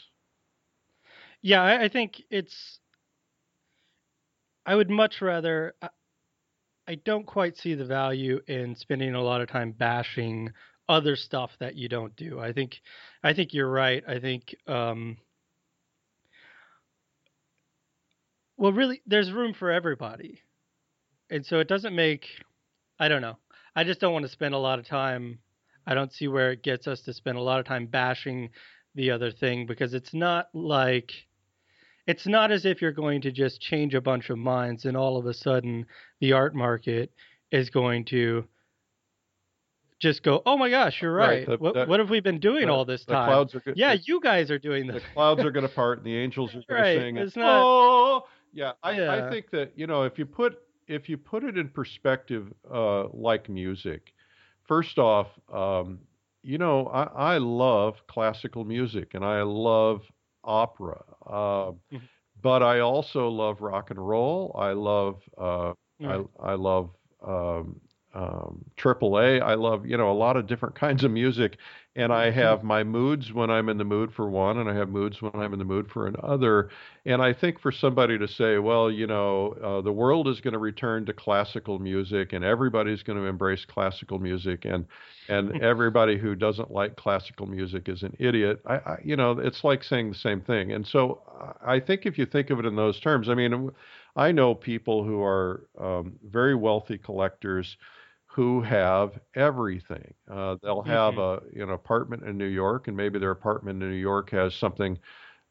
Yeah, 1.42 1.62
I, 1.62 1.84
I 1.84 1.88
think 1.88 2.22
it's. 2.30 2.80
I 4.66 4.74
would 4.76 4.90
much 4.90 5.20
rather. 5.22 5.74
I, 5.82 5.90
I 6.88 6.94
don't 6.96 7.26
quite 7.26 7.56
see 7.56 7.74
the 7.74 7.84
value 7.84 8.40
in 8.48 8.74
spending 8.74 9.14
a 9.14 9.22
lot 9.22 9.40
of 9.42 9.48
time 9.48 9.72
bashing 9.72 10.52
other 10.88 11.16
stuff 11.16 11.56
that 11.60 11.76
you 11.76 11.88
don't 11.88 12.16
do. 12.16 12.40
I 12.40 12.52
think 12.52 12.80
I 13.22 13.34
think 13.34 13.54
you're 13.54 13.70
right. 13.70 14.02
I 14.08 14.18
think 14.20 14.54
um 14.66 15.18
well 18.58 18.72
really 18.72 19.00
there's 19.06 19.32
room 19.32 19.54
for 19.54 19.70
everybody. 19.70 20.42
And 21.30 21.44
so 21.44 21.58
it 21.58 21.68
doesn't 21.68 21.94
make 21.94 22.26
I 23.00 23.08
don't 23.08 23.22
know. 23.22 23.38
I 23.74 23.84
just 23.84 24.00
don't 24.00 24.12
want 24.12 24.24
to 24.24 24.32
spend 24.32 24.54
a 24.54 24.58
lot 24.58 24.78
of 24.78 24.86
time 24.86 25.38
I 25.86 25.94
don't 25.94 26.12
see 26.12 26.28
where 26.28 26.52
it 26.52 26.62
gets 26.62 26.86
us 26.86 27.00
to 27.02 27.14
spend 27.14 27.38
a 27.38 27.42
lot 27.42 27.60
of 27.60 27.64
time 27.64 27.86
bashing 27.86 28.50
the 28.94 29.10
other 29.10 29.30
thing 29.30 29.64
because 29.64 29.94
it's 29.94 30.12
not 30.12 30.48
like 30.52 31.12
it's 32.06 32.26
not 32.26 32.50
as 32.50 32.66
if 32.66 32.82
you're 32.82 32.92
going 32.92 33.22
to 33.22 33.32
just 33.32 33.60
change 33.60 33.94
a 33.94 34.00
bunch 34.00 34.28
of 34.28 34.38
minds 34.38 34.84
and 34.84 34.96
all 34.96 35.16
of 35.16 35.26
a 35.26 35.32
sudden 35.32 35.86
the 36.20 36.32
art 36.32 36.54
market 36.54 37.10
is 37.50 37.70
going 37.70 38.04
to 38.06 38.44
just 40.00 40.22
go, 40.22 40.42
oh 40.46 40.56
my 40.56 40.70
gosh, 40.70 41.00
you're 41.02 41.12
right. 41.12 41.26
right. 41.26 41.46
The, 41.46 41.56
what, 41.56 41.74
that, 41.74 41.88
what, 41.88 42.00
have 42.00 42.10
we 42.10 42.20
been 42.20 42.38
doing 42.38 42.66
the, 42.66 42.72
all 42.72 42.84
this 42.84 43.04
time? 43.04 43.26
The 43.26 43.32
clouds 43.32 43.54
are 43.54 43.60
good. 43.60 43.76
Yeah, 43.76 43.96
the, 43.96 44.02
you 44.04 44.20
guys 44.20 44.50
are 44.50 44.58
doing 44.58 44.86
this. 44.86 45.02
The 45.02 45.08
clouds 45.14 45.44
are 45.44 45.50
going 45.50 45.66
to 45.68 45.74
part, 45.74 45.98
and 45.98 46.06
the 46.06 46.16
angels 46.16 46.50
are 46.54 46.62
going 46.68 46.80
right. 46.80 46.94
to 46.94 47.00
sing. 47.00 47.16
It's 47.16 47.36
not. 47.36 47.62
Oh, 47.64 48.24
yeah. 48.58 48.72
I, 48.82 48.92
yeah. 48.92 49.12
I 49.12 49.30
think 49.30 49.50
that 49.50 49.72
you 49.76 49.86
know 49.86 50.02
if 50.02 50.18
you 50.18 50.26
put 50.26 50.58
if 50.86 51.08
you 51.08 51.16
put 51.16 51.44
it 51.44 51.56
in 51.56 51.68
perspective, 51.68 52.52
uh, 52.72 53.08
like 53.08 53.48
music, 53.48 54.12
first 54.66 54.98
off, 54.98 55.28
um, 55.52 56.00
you 56.42 56.58
know 56.58 56.86
I, 56.86 57.34
I 57.34 57.38
love 57.38 57.94
classical 58.06 58.64
music 58.64 59.14
and 59.14 59.24
I 59.24 59.42
love 59.42 60.02
opera, 60.44 61.02
uh, 61.26 61.72
mm-hmm. 61.92 61.96
but 62.42 62.62
I 62.62 62.80
also 62.80 63.28
love 63.28 63.60
rock 63.60 63.90
and 63.90 64.08
roll. 64.08 64.54
I 64.58 64.72
love 64.72 65.22
uh. 65.36 65.72
I, 66.00 66.22
I 66.40 66.54
love 66.54 66.90
um, 67.26 67.80
um, 68.14 68.64
AAA. 68.76 69.42
I 69.42 69.54
love, 69.54 69.86
you 69.86 69.96
know, 69.96 70.10
a 70.10 70.14
lot 70.14 70.36
of 70.36 70.46
different 70.46 70.74
kinds 70.78 71.04
of 71.04 71.10
music. 71.10 71.58
And 71.96 72.12
I 72.12 72.30
mm-hmm. 72.30 72.38
have 72.38 72.62
my 72.62 72.84
moods 72.84 73.32
when 73.32 73.50
I'm 73.50 73.68
in 73.68 73.76
the 73.76 73.84
mood 73.84 74.12
for 74.14 74.30
one, 74.30 74.58
and 74.58 74.70
I 74.70 74.74
have 74.74 74.88
moods 74.88 75.20
when 75.20 75.34
I'm 75.34 75.52
in 75.52 75.58
the 75.58 75.64
mood 75.64 75.90
for 75.90 76.06
another. 76.06 76.70
And 77.04 77.20
I 77.20 77.32
think 77.32 77.58
for 77.58 77.72
somebody 77.72 78.16
to 78.18 78.28
say, 78.28 78.58
well, 78.58 78.88
you 78.88 79.08
know, 79.08 79.56
uh, 79.62 79.80
the 79.80 79.92
world 79.92 80.28
is 80.28 80.40
going 80.40 80.52
to 80.52 80.60
return 80.60 81.06
to 81.06 81.12
classical 81.12 81.80
music, 81.80 82.32
and 82.32 82.44
everybody's 82.44 83.02
going 83.02 83.18
to 83.18 83.24
embrace 83.24 83.64
classical 83.64 84.20
music, 84.20 84.64
and 84.64 84.86
and 85.28 85.60
everybody 85.62 86.18
who 86.18 86.36
doesn't 86.36 86.70
like 86.70 86.94
classical 86.94 87.46
music 87.46 87.88
is 87.88 88.04
an 88.04 88.16
idiot. 88.20 88.60
I, 88.64 88.74
I, 88.74 88.98
you 89.02 89.16
know, 89.16 89.32
it's 89.32 89.64
like 89.64 89.82
saying 89.82 90.10
the 90.10 90.18
same 90.18 90.40
thing. 90.40 90.70
And 90.72 90.86
so 90.86 91.22
I 91.66 91.80
think 91.80 92.06
if 92.06 92.16
you 92.16 92.26
think 92.26 92.50
of 92.50 92.60
it 92.60 92.64
in 92.64 92.76
those 92.76 93.00
terms, 93.00 93.28
I 93.28 93.34
mean, 93.34 93.72
I 94.14 94.32
know 94.32 94.54
people 94.54 95.04
who 95.04 95.22
are 95.22 95.64
um, 95.80 96.14
very 96.24 96.54
wealthy 96.54 96.98
collectors 96.98 97.76
who 98.28 98.60
have 98.60 99.18
everything. 99.34 100.14
Uh, 100.30 100.56
they'll 100.62 100.82
have 100.82 101.14
mm-hmm. 101.14 101.60
a 101.60 101.62
an 101.62 101.70
apartment 101.70 102.22
in 102.22 102.38
New 102.38 102.46
York, 102.46 102.86
and 102.86 102.96
maybe 102.96 103.18
their 103.18 103.32
apartment 103.32 103.82
in 103.82 103.90
New 103.90 103.96
York 103.96 104.30
has 104.30 104.54
something 104.54 104.98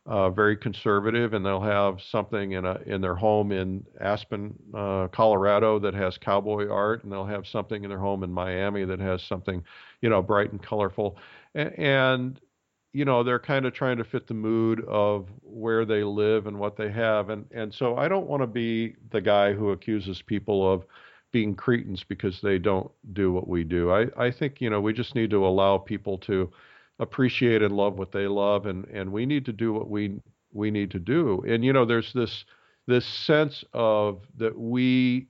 uh, 0.06 0.30
very 0.30 0.56
conservative, 0.56 1.34
and 1.34 1.46
they'll 1.46 1.60
have 1.60 2.02
something 2.02 2.54
in 2.54 2.66
a 2.66 2.80
in 2.86 3.02
their 3.02 3.16
home 3.16 3.52
in 3.52 3.86
Aspen, 4.00 4.56
uh, 4.74 5.08
Colorado, 5.10 5.80
that 5.80 5.94
has 5.94 6.18
cowboy 6.18 6.70
art, 6.70 7.04
and 7.04 7.12
they'll 7.12 7.26
have 7.26 7.46
something 7.46 7.84
in 7.84 7.90
their 7.90 8.00
home 8.00 8.24
in 8.24 8.32
Miami 8.32 8.86
that 8.86 9.00
has 9.00 9.22
something, 9.22 9.64
you 10.02 10.10
know, 10.10 10.22
bright 10.22 10.52
and 10.52 10.64
colorful, 10.64 11.18
and, 11.56 11.78
and 11.78 12.42
you 12.94 13.04
know 13.04 13.22
they're 13.22 13.40
kind 13.40 13.66
of 13.66 13.74
trying 13.74 13.98
to 13.98 14.06
fit 14.06 14.28
the 14.28 14.34
mood 14.34 14.86
of 14.86 15.28
where 15.42 15.84
they 15.84 16.04
live 16.04 16.48
and 16.48 16.58
what 16.58 16.78
they 16.78 16.90
have, 16.90 17.30
and 17.30 17.46
and 17.52 17.74
so 17.74 17.98
I 17.98 18.08
don't 18.08 18.28
want 18.28 18.44
to 18.44 18.48
be 18.48 18.96
the 19.10 19.20
guy 19.20 19.52
who 19.52 19.72
accuses 19.72 20.22
people 20.22 20.72
of 20.72 20.86
being 21.38 21.54
cretins 21.54 22.04
because 22.04 22.42
they 22.42 22.58
don't 22.58 22.90
do 23.14 23.32
what 23.32 23.48
we 23.48 23.64
do. 23.64 23.92
I, 23.92 24.08
I 24.18 24.32
think, 24.32 24.60
you 24.60 24.72
know, 24.72 24.82
we 24.82 24.92
just 24.92 25.14
need 25.14 25.30
to 25.30 25.46
allow 25.46 25.78
people 25.78 26.18
to 26.20 26.52
appreciate 26.98 27.62
and 27.62 27.78
love 27.78 28.00
what 28.00 28.12
they 28.12 28.26
love 28.26 28.66
and, 28.66 28.86
and 28.86 29.12
we 29.12 29.24
need 29.28 29.46
to 29.46 29.54
do 29.54 29.72
what 29.72 29.88
we 29.88 30.20
we 30.52 30.72
need 30.72 30.90
to 30.90 30.98
do. 30.98 31.44
And 31.48 31.64
you 31.64 31.74
know, 31.74 31.86
there's 31.86 32.12
this 32.12 32.44
this 32.88 33.06
sense 33.06 33.64
of 33.72 34.24
that 34.38 34.58
we 34.58 35.28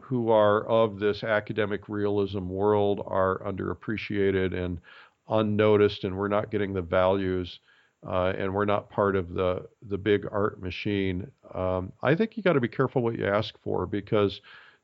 who 0.00 0.30
are 0.30 0.66
of 0.66 0.98
this 0.98 1.22
academic 1.22 1.90
realism 1.90 2.48
world 2.48 3.02
are 3.06 3.42
underappreciated 3.44 4.54
and 4.54 4.80
unnoticed 5.28 6.04
and 6.04 6.16
we're 6.16 6.28
not 6.28 6.50
getting 6.50 6.72
the 6.72 6.80
values 6.80 7.60
uh, 8.08 8.32
and 8.38 8.54
we're 8.54 8.64
not 8.64 8.88
part 8.88 9.14
of 9.14 9.34
the 9.34 9.66
the 9.90 9.98
big 9.98 10.26
art 10.32 10.62
machine. 10.62 11.30
Um, 11.54 11.92
I 12.02 12.14
think 12.14 12.38
you 12.38 12.42
got 12.42 12.54
to 12.54 12.60
be 12.60 12.76
careful 12.78 13.02
what 13.02 13.18
you 13.18 13.26
ask 13.26 13.54
for 13.62 13.84
because 13.84 14.40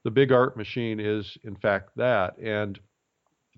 the 0.07 0.11
big 0.13 0.31
art 0.31 0.57
machine 0.57 1.01
is 1.01 1.37
in 1.43 1.57
fact 1.57 1.91
that. 1.97 2.39
And 2.39 2.79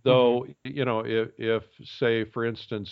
though 0.03 0.47
mm-hmm. 0.49 0.77
you 0.79 0.87
know, 0.87 1.01
if, 1.01 1.29
if 1.37 1.63
say 1.85 2.25
for 2.25 2.47
instance 2.47 2.91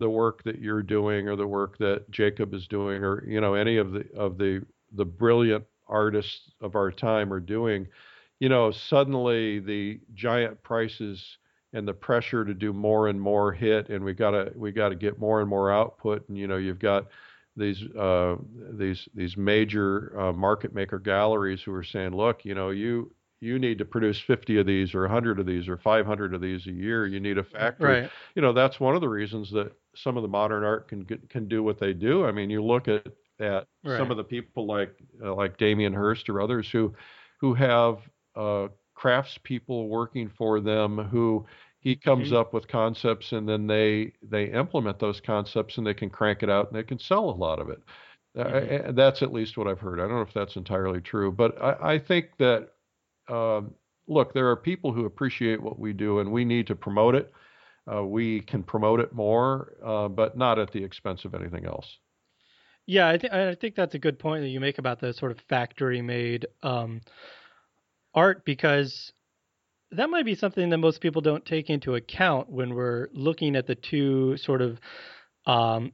the 0.00 0.10
work 0.10 0.42
that 0.42 0.58
you're 0.58 0.82
doing 0.82 1.28
or 1.28 1.36
the 1.36 1.46
work 1.46 1.78
that 1.78 2.10
Jacob 2.10 2.52
is 2.52 2.66
doing 2.66 3.04
or 3.04 3.24
you 3.24 3.40
know 3.40 3.54
any 3.54 3.76
of 3.76 3.92
the 3.92 4.04
of 4.16 4.38
the 4.38 4.66
the 4.92 5.04
brilliant 5.04 5.64
artists 5.86 6.50
of 6.60 6.74
our 6.74 6.90
time 6.90 7.32
are 7.32 7.38
doing, 7.38 7.86
you 8.40 8.48
know, 8.48 8.72
suddenly 8.72 9.60
the 9.60 10.00
giant 10.14 10.60
prices 10.64 11.38
and 11.74 11.86
the 11.86 11.94
pressure 11.94 12.44
to 12.44 12.54
do 12.54 12.72
more 12.72 13.06
and 13.06 13.20
more 13.20 13.52
hit 13.52 13.88
and 13.88 14.04
we 14.04 14.14
got 14.14 14.32
to 14.32 14.50
we 14.56 14.72
got 14.72 14.88
to 14.88 14.96
get 14.96 15.20
more 15.20 15.40
and 15.40 15.48
more 15.48 15.70
output 15.70 16.28
and 16.28 16.36
you 16.36 16.48
know 16.48 16.56
you've 16.56 16.80
got 16.80 17.06
these 17.56 17.82
uh, 17.96 18.36
these 18.72 19.08
these 19.14 19.36
major 19.36 20.18
uh, 20.18 20.32
market 20.32 20.74
maker 20.74 20.98
galleries 20.98 21.62
who 21.62 21.72
are 21.72 21.84
saying, 21.84 22.14
look, 22.14 22.44
you 22.44 22.54
know, 22.54 22.70
you 22.70 23.12
you 23.40 23.58
need 23.58 23.78
to 23.78 23.84
produce 23.84 24.18
50 24.18 24.58
of 24.58 24.66
these 24.66 24.94
or 24.94 25.02
100 25.02 25.38
of 25.38 25.46
these 25.46 25.68
or 25.68 25.76
500 25.76 26.34
of 26.34 26.40
these 26.40 26.66
a 26.66 26.72
year. 26.72 27.06
You 27.06 27.20
need 27.20 27.38
a 27.38 27.44
factory. 27.44 28.00
Right. 28.02 28.10
You 28.34 28.42
know, 28.42 28.52
that's 28.52 28.80
one 28.80 28.94
of 28.94 29.00
the 29.00 29.08
reasons 29.08 29.50
that 29.52 29.72
some 29.94 30.16
of 30.16 30.22
the 30.22 30.28
modern 30.28 30.64
art 30.64 30.88
can 30.88 31.04
can 31.04 31.48
do 31.48 31.62
what 31.62 31.78
they 31.78 31.92
do. 31.92 32.24
I 32.24 32.32
mean, 32.32 32.50
you 32.50 32.62
look 32.62 32.88
at 32.88 33.06
at 33.38 33.66
right. 33.84 33.98
some 33.98 34.10
of 34.10 34.16
the 34.16 34.24
people 34.24 34.66
like 34.66 34.94
uh, 35.22 35.34
like 35.34 35.58
Damien 35.58 35.92
Hirst 35.92 36.28
or 36.28 36.40
others 36.40 36.70
who 36.70 36.94
who 37.40 37.54
have 37.54 37.98
uh, 38.34 38.68
craftspeople 38.98 39.88
working 39.88 40.30
for 40.36 40.60
them 40.60 40.98
who 40.98 41.46
he 41.86 41.94
comes 41.94 42.28
mm-hmm. 42.28 42.38
up 42.38 42.52
with 42.52 42.66
concepts 42.66 43.30
and 43.30 43.48
then 43.48 43.68
they 43.68 44.12
they 44.20 44.46
implement 44.46 44.98
those 44.98 45.20
concepts 45.20 45.78
and 45.78 45.86
they 45.86 45.94
can 45.94 46.10
crank 46.10 46.42
it 46.42 46.50
out 46.50 46.66
and 46.66 46.76
they 46.76 46.82
can 46.82 46.98
sell 46.98 47.30
a 47.30 47.30
lot 47.30 47.60
of 47.60 47.68
it 47.68 47.80
mm-hmm. 48.36 48.88
uh, 48.88 48.92
that's 48.92 49.22
at 49.22 49.32
least 49.32 49.56
what 49.56 49.68
i've 49.68 49.78
heard 49.78 50.00
i 50.00 50.02
don't 50.02 50.16
know 50.16 50.20
if 50.20 50.34
that's 50.34 50.56
entirely 50.56 51.00
true 51.00 51.30
but 51.30 51.56
i, 51.62 51.94
I 51.94 51.98
think 52.00 52.30
that 52.38 52.70
um, 53.28 53.72
look 54.08 54.34
there 54.34 54.50
are 54.50 54.56
people 54.56 54.92
who 54.92 55.04
appreciate 55.04 55.62
what 55.62 55.78
we 55.78 55.92
do 55.92 56.18
and 56.18 56.32
we 56.32 56.44
need 56.44 56.66
to 56.66 56.74
promote 56.74 57.14
it 57.14 57.32
uh, 57.92 58.04
we 58.04 58.40
can 58.40 58.64
promote 58.64 58.98
it 58.98 59.12
more 59.12 59.74
uh, 59.84 60.08
but 60.08 60.36
not 60.36 60.58
at 60.58 60.72
the 60.72 60.82
expense 60.82 61.24
of 61.24 61.36
anything 61.36 61.66
else 61.66 61.98
yeah 62.86 63.08
i 63.08 63.16
think 63.16 63.32
i 63.32 63.54
think 63.54 63.76
that's 63.76 63.94
a 63.94 64.00
good 64.00 64.18
point 64.18 64.42
that 64.42 64.48
you 64.48 64.58
make 64.58 64.78
about 64.78 64.98
the 64.98 65.12
sort 65.12 65.30
of 65.30 65.38
factory 65.48 66.02
made 66.02 66.46
um, 66.64 67.00
art 68.12 68.44
because 68.44 69.12
that 69.92 70.10
might 70.10 70.24
be 70.24 70.34
something 70.34 70.70
that 70.70 70.78
most 70.78 71.00
people 71.00 71.22
don't 71.22 71.44
take 71.44 71.70
into 71.70 71.94
account 71.94 72.50
when 72.50 72.74
we're 72.74 73.08
looking 73.12 73.56
at 73.56 73.66
the 73.66 73.74
two 73.74 74.36
sort 74.36 74.62
of 74.62 74.78
um, 75.46 75.92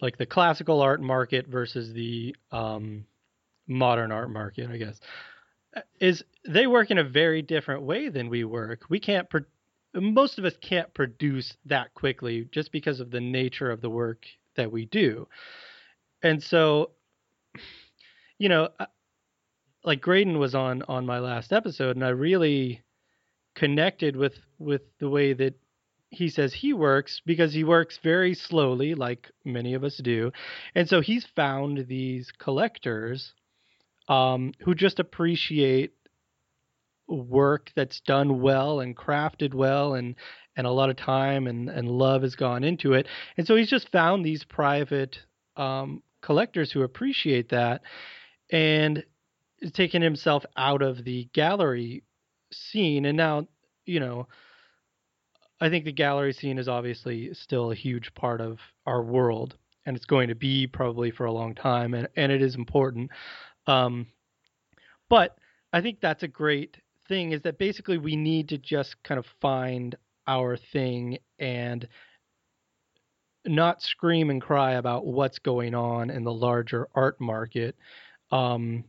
like 0.00 0.18
the 0.18 0.26
classical 0.26 0.80
art 0.80 1.00
market 1.00 1.46
versus 1.48 1.92
the 1.92 2.34
um, 2.52 3.04
modern 3.66 4.12
art 4.12 4.30
market, 4.30 4.70
I 4.70 4.76
guess, 4.76 5.00
is 6.00 6.22
they 6.46 6.66
work 6.66 6.90
in 6.90 6.98
a 6.98 7.04
very 7.04 7.42
different 7.42 7.82
way 7.82 8.08
than 8.08 8.28
we 8.28 8.44
work. 8.44 8.82
We 8.88 9.00
can't, 9.00 9.28
pro- 9.28 9.40
most 9.94 10.38
of 10.38 10.44
us 10.44 10.54
can't 10.60 10.92
produce 10.94 11.56
that 11.66 11.94
quickly 11.94 12.48
just 12.52 12.70
because 12.72 13.00
of 13.00 13.10
the 13.10 13.20
nature 13.20 13.70
of 13.70 13.80
the 13.80 13.90
work 13.90 14.26
that 14.56 14.70
we 14.70 14.86
do. 14.86 15.26
And 16.22 16.42
so, 16.42 16.90
you 18.38 18.48
know, 18.48 18.68
like 19.84 20.00
Graydon 20.00 20.38
was 20.38 20.54
on 20.54 20.82
on 20.88 21.04
my 21.06 21.18
last 21.18 21.52
episode, 21.52 21.96
and 21.96 22.04
I 22.04 22.08
really 22.08 22.80
connected 23.54 24.16
with 24.16 24.34
with 24.58 24.82
the 24.98 25.08
way 25.08 25.32
that 25.32 25.54
he 26.10 26.28
says 26.28 26.54
he 26.54 26.72
works 26.72 27.20
because 27.26 27.52
he 27.52 27.64
works 27.64 27.98
very 28.02 28.34
slowly 28.34 28.94
like 28.94 29.30
many 29.44 29.74
of 29.74 29.84
us 29.84 30.00
do. 30.02 30.30
And 30.74 30.88
so 30.88 31.00
he's 31.00 31.26
found 31.34 31.86
these 31.88 32.32
collectors 32.38 33.32
um, 34.08 34.52
who 34.60 34.74
just 34.74 35.00
appreciate 35.00 35.92
work 37.08 37.70
that's 37.76 38.00
done 38.00 38.40
well 38.40 38.80
and 38.80 38.96
crafted 38.96 39.52
well 39.52 39.94
and 39.94 40.14
and 40.56 40.66
a 40.66 40.70
lot 40.70 40.88
of 40.88 40.96
time 40.96 41.46
and 41.46 41.68
and 41.68 41.88
love 41.88 42.22
has 42.22 42.36
gone 42.36 42.64
into 42.64 42.92
it. 42.92 43.06
And 43.36 43.46
so 43.46 43.56
he's 43.56 43.70
just 43.70 43.90
found 43.90 44.24
these 44.24 44.44
private 44.44 45.18
um, 45.56 46.02
collectors 46.22 46.72
who 46.72 46.82
appreciate 46.82 47.50
that 47.50 47.82
and 48.50 49.04
taken 49.72 50.02
himself 50.02 50.44
out 50.56 50.82
of 50.82 51.04
the 51.04 51.28
gallery 51.32 52.03
scene 52.54 53.06
and 53.06 53.16
now 53.16 53.46
you 53.86 54.00
know 54.00 54.26
i 55.60 55.68
think 55.68 55.84
the 55.84 55.92
gallery 55.92 56.32
scene 56.32 56.58
is 56.58 56.68
obviously 56.68 57.32
still 57.34 57.70
a 57.70 57.74
huge 57.74 58.12
part 58.14 58.40
of 58.40 58.58
our 58.86 59.02
world 59.02 59.56
and 59.86 59.96
it's 59.96 60.06
going 60.06 60.28
to 60.28 60.34
be 60.34 60.66
probably 60.66 61.10
for 61.10 61.26
a 61.26 61.32
long 61.32 61.54
time 61.54 61.92
and, 61.92 62.08
and 62.16 62.32
it 62.32 62.40
is 62.40 62.54
important. 62.54 63.10
Um, 63.66 64.06
but 65.08 65.36
i 65.72 65.80
think 65.80 66.00
that's 66.00 66.22
a 66.22 66.28
great 66.28 66.78
thing 67.08 67.32
is 67.32 67.42
that 67.42 67.58
basically 67.58 67.98
we 67.98 68.16
need 68.16 68.48
to 68.48 68.58
just 68.58 69.02
kind 69.02 69.18
of 69.18 69.26
find 69.40 69.96
our 70.26 70.56
thing 70.56 71.18
and 71.38 71.86
not 73.46 73.82
scream 73.82 74.30
and 74.30 74.40
cry 74.40 74.72
about 74.72 75.06
what's 75.06 75.38
going 75.38 75.74
on 75.74 76.10
in 76.10 76.24
the 76.24 76.32
larger 76.32 76.88
art 76.94 77.20
market. 77.20 77.76
Um, 78.30 78.84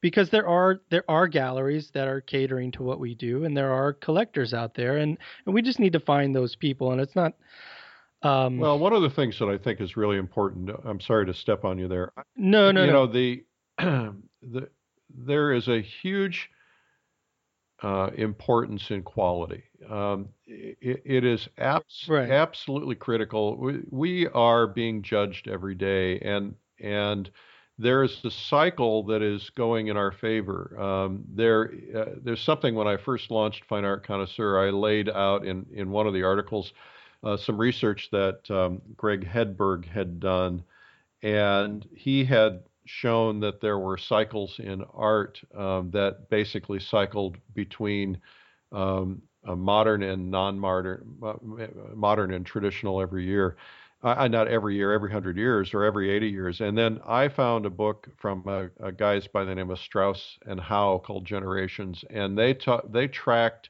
because 0.00 0.30
there 0.30 0.46
are 0.46 0.80
there 0.90 1.04
are 1.08 1.26
galleries 1.26 1.90
that 1.92 2.08
are 2.08 2.20
catering 2.20 2.70
to 2.72 2.82
what 2.82 3.00
we 3.00 3.14
do 3.14 3.44
and 3.44 3.56
there 3.56 3.72
are 3.72 3.92
collectors 3.92 4.54
out 4.54 4.74
there 4.74 4.96
and, 4.96 5.18
and 5.46 5.54
we 5.54 5.62
just 5.62 5.78
need 5.78 5.92
to 5.92 6.00
find 6.00 6.34
those 6.34 6.56
people 6.56 6.92
and 6.92 7.00
it's 7.00 7.16
not 7.16 7.34
um, 8.22 8.58
well 8.58 8.78
one 8.78 8.92
of 8.92 9.02
the 9.02 9.10
things 9.10 9.38
that 9.38 9.48
i 9.48 9.56
think 9.56 9.80
is 9.80 9.96
really 9.96 10.16
important 10.16 10.70
i'm 10.84 11.00
sorry 11.00 11.26
to 11.26 11.34
step 11.34 11.64
on 11.64 11.78
you 11.78 11.88
there 11.88 12.12
no 12.36 12.70
no 12.70 12.84
you 12.84 12.86
no. 12.86 12.92
know 12.92 13.06
the 13.06 13.44
the 14.42 14.68
there 15.12 15.52
is 15.52 15.68
a 15.68 15.80
huge 15.80 16.50
uh, 17.82 18.10
importance 18.16 18.90
in 18.90 19.02
quality. 19.02 19.62
Um, 19.88 20.28
it, 20.46 21.02
it 21.04 21.24
is 21.24 21.48
abs- 21.58 22.06
Right. 22.08 22.30
absolutely 22.30 22.94
critical. 22.94 23.56
We, 23.56 23.80
we 23.90 24.26
are 24.28 24.66
being 24.66 25.02
judged 25.02 25.48
every 25.48 25.74
day, 25.74 26.18
and 26.20 26.54
and 26.78 27.30
there 27.80 28.02
is 28.02 28.20
a 28.24 28.30
cycle 28.30 29.04
that 29.04 29.22
is 29.22 29.50
going 29.56 29.88
in 29.88 29.96
our 29.96 30.12
favor. 30.12 30.78
Um, 30.78 31.24
there, 31.34 31.72
uh, 31.96 32.04
there's 32.22 32.42
something 32.42 32.74
when 32.74 32.86
I 32.86 32.98
first 32.98 33.30
launched 33.30 33.64
Fine 33.64 33.84
Art 33.86 34.06
Connoisseur, 34.06 34.58
I 34.58 34.70
laid 34.70 35.08
out 35.08 35.46
in 35.46 35.66
in 35.72 35.90
one 35.90 36.06
of 36.06 36.12
the 36.12 36.22
articles 36.22 36.72
uh, 37.24 37.36
some 37.36 37.58
research 37.58 38.08
that 38.12 38.50
um, 38.50 38.82
Greg 38.96 39.26
Hedberg 39.26 39.86
had 39.86 40.20
done, 40.20 40.62
and 41.22 41.88
he 41.94 42.24
had 42.24 42.62
shown 42.84 43.40
that 43.40 43.60
there 43.60 43.78
were 43.78 43.96
cycles 43.96 44.58
in 44.58 44.84
art 44.92 45.40
um, 45.56 45.90
that 45.92 46.28
basically 46.28 46.80
cycled 46.80 47.36
between 47.54 48.20
um, 48.72 49.22
modern 49.44 50.02
and 50.02 50.30
non-modern, 50.30 51.16
uh, 51.22 51.34
modern 51.94 52.32
and 52.34 52.44
traditional 52.44 53.00
every 53.00 53.24
year. 53.24 53.56
Uh, 54.02 54.28
not 54.28 54.48
every 54.48 54.76
year, 54.76 54.92
every 54.92 55.10
hundred 55.12 55.36
years 55.36 55.74
or 55.74 55.84
every 55.84 56.10
80 56.10 56.28
years. 56.28 56.60
And 56.62 56.76
then 56.76 57.00
I 57.06 57.28
found 57.28 57.66
a 57.66 57.70
book 57.70 58.08
from 58.16 58.46
a 58.80 58.92
guys 58.92 59.26
by 59.26 59.44
the 59.44 59.54
name 59.54 59.70
of 59.70 59.78
Strauss 59.78 60.38
and 60.46 60.58
Howe 60.58 61.02
called 61.04 61.26
Generations, 61.26 62.02
and 62.08 62.36
they 62.36 62.54
ta- 62.54 62.80
they 62.88 63.08
tracked 63.08 63.68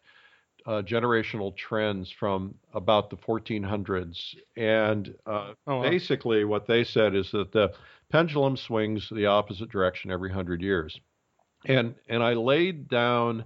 uh, 0.66 0.82
generational 0.82 1.56
trends 1.56 2.12
from 2.12 2.54
about 2.75 3.10
the 3.10 3.16
1400s. 3.16 4.37
And 4.56 5.14
uh, 5.26 5.54
Oh, 5.66 5.76
wow. 5.78 5.82
basically, 5.90 6.44
what 6.44 6.66
they 6.66 6.84
said 6.84 7.14
is 7.14 7.30
that 7.32 7.50
the 7.52 7.72
pendulum 8.10 8.56
swings 8.56 9.08
the 9.10 9.26
opposite 9.26 9.70
direction 9.70 10.10
every 10.12 10.30
hundred 10.30 10.62
years. 10.62 11.00
And 11.64 11.94
and 12.08 12.22
I 12.22 12.34
laid 12.34 12.88
down 12.88 13.44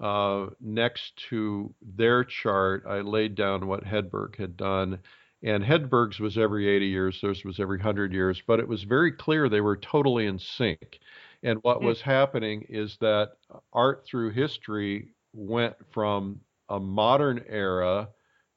uh, 0.00 0.46
next 0.60 1.16
to 1.30 1.74
their 1.82 2.24
chart, 2.24 2.84
I 2.86 3.00
laid 3.00 3.34
down 3.34 3.66
what 3.66 3.84
Hedberg 3.84 4.36
had 4.36 4.56
done. 4.56 5.00
And 5.42 5.62
Hedberg's 5.64 6.18
was 6.20 6.36
every 6.38 6.68
80 6.68 6.86
years, 6.86 7.20
theirs 7.20 7.44
was 7.44 7.60
every 7.60 7.78
100 7.78 8.12
years, 8.12 8.42
but 8.46 8.58
it 8.60 8.68
was 8.68 8.82
very 8.84 9.12
clear 9.12 9.48
they 9.48 9.60
were 9.60 9.76
totally 9.76 10.26
in 10.26 10.38
sync. 10.38 10.98
And 11.42 11.58
what 11.62 11.80
Hmm. 11.80 11.82
was 11.82 12.00
happening 12.00 12.62
is 12.68 12.96
that 12.98 13.32
art 13.72 14.04
through 14.06 14.30
history 14.30 15.14
went 15.32 15.76
from 15.92 16.40
a 16.68 16.80
modern 16.80 17.44
era 17.46 18.08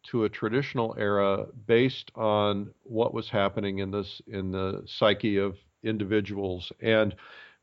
to 0.03 0.24
a 0.24 0.29
traditional 0.29 0.95
era 0.98 1.45
based 1.67 2.12
on 2.15 2.74
what 2.83 3.13
was 3.13 3.29
happening 3.29 3.79
in 3.79 3.91
this 3.91 4.21
in 4.27 4.51
the 4.51 4.81
psyche 4.86 5.38
of 5.38 5.57
individuals 5.83 6.71
and 6.81 7.15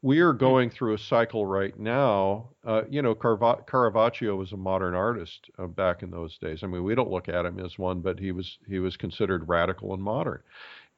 we 0.02 0.20
are 0.20 0.32
going 0.32 0.70
through 0.70 0.94
a 0.94 0.98
cycle 0.98 1.46
right 1.46 1.78
now 1.78 2.48
uh, 2.64 2.82
you 2.88 3.02
know 3.02 3.14
caravaggio 3.14 4.36
was 4.36 4.52
a 4.52 4.56
modern 4.56 4.94
artist 4.94 5.50
uh, 5.58 5.66
back 5.66 6.02
in 6.02 6.10
those 6.10 6.38
days. 6.38 6.62
I 6.62 6.66
mean 6.66 6.84
we 6.84 6.94
don't 6.94 7.10
look 7.10 7.28
at 7.28 7.46
him 7.46 7.58
as 7.58 7.78
one 7.78 8.00
but 8.00 8.18
he 8.18 8.32
was 8.32 8.58
he 8.66 8.78
was 8.78 8.96
considered 8.96 9.48
radical 9.48 9.94
and 9.94 10.02
modern. 10.02 10.42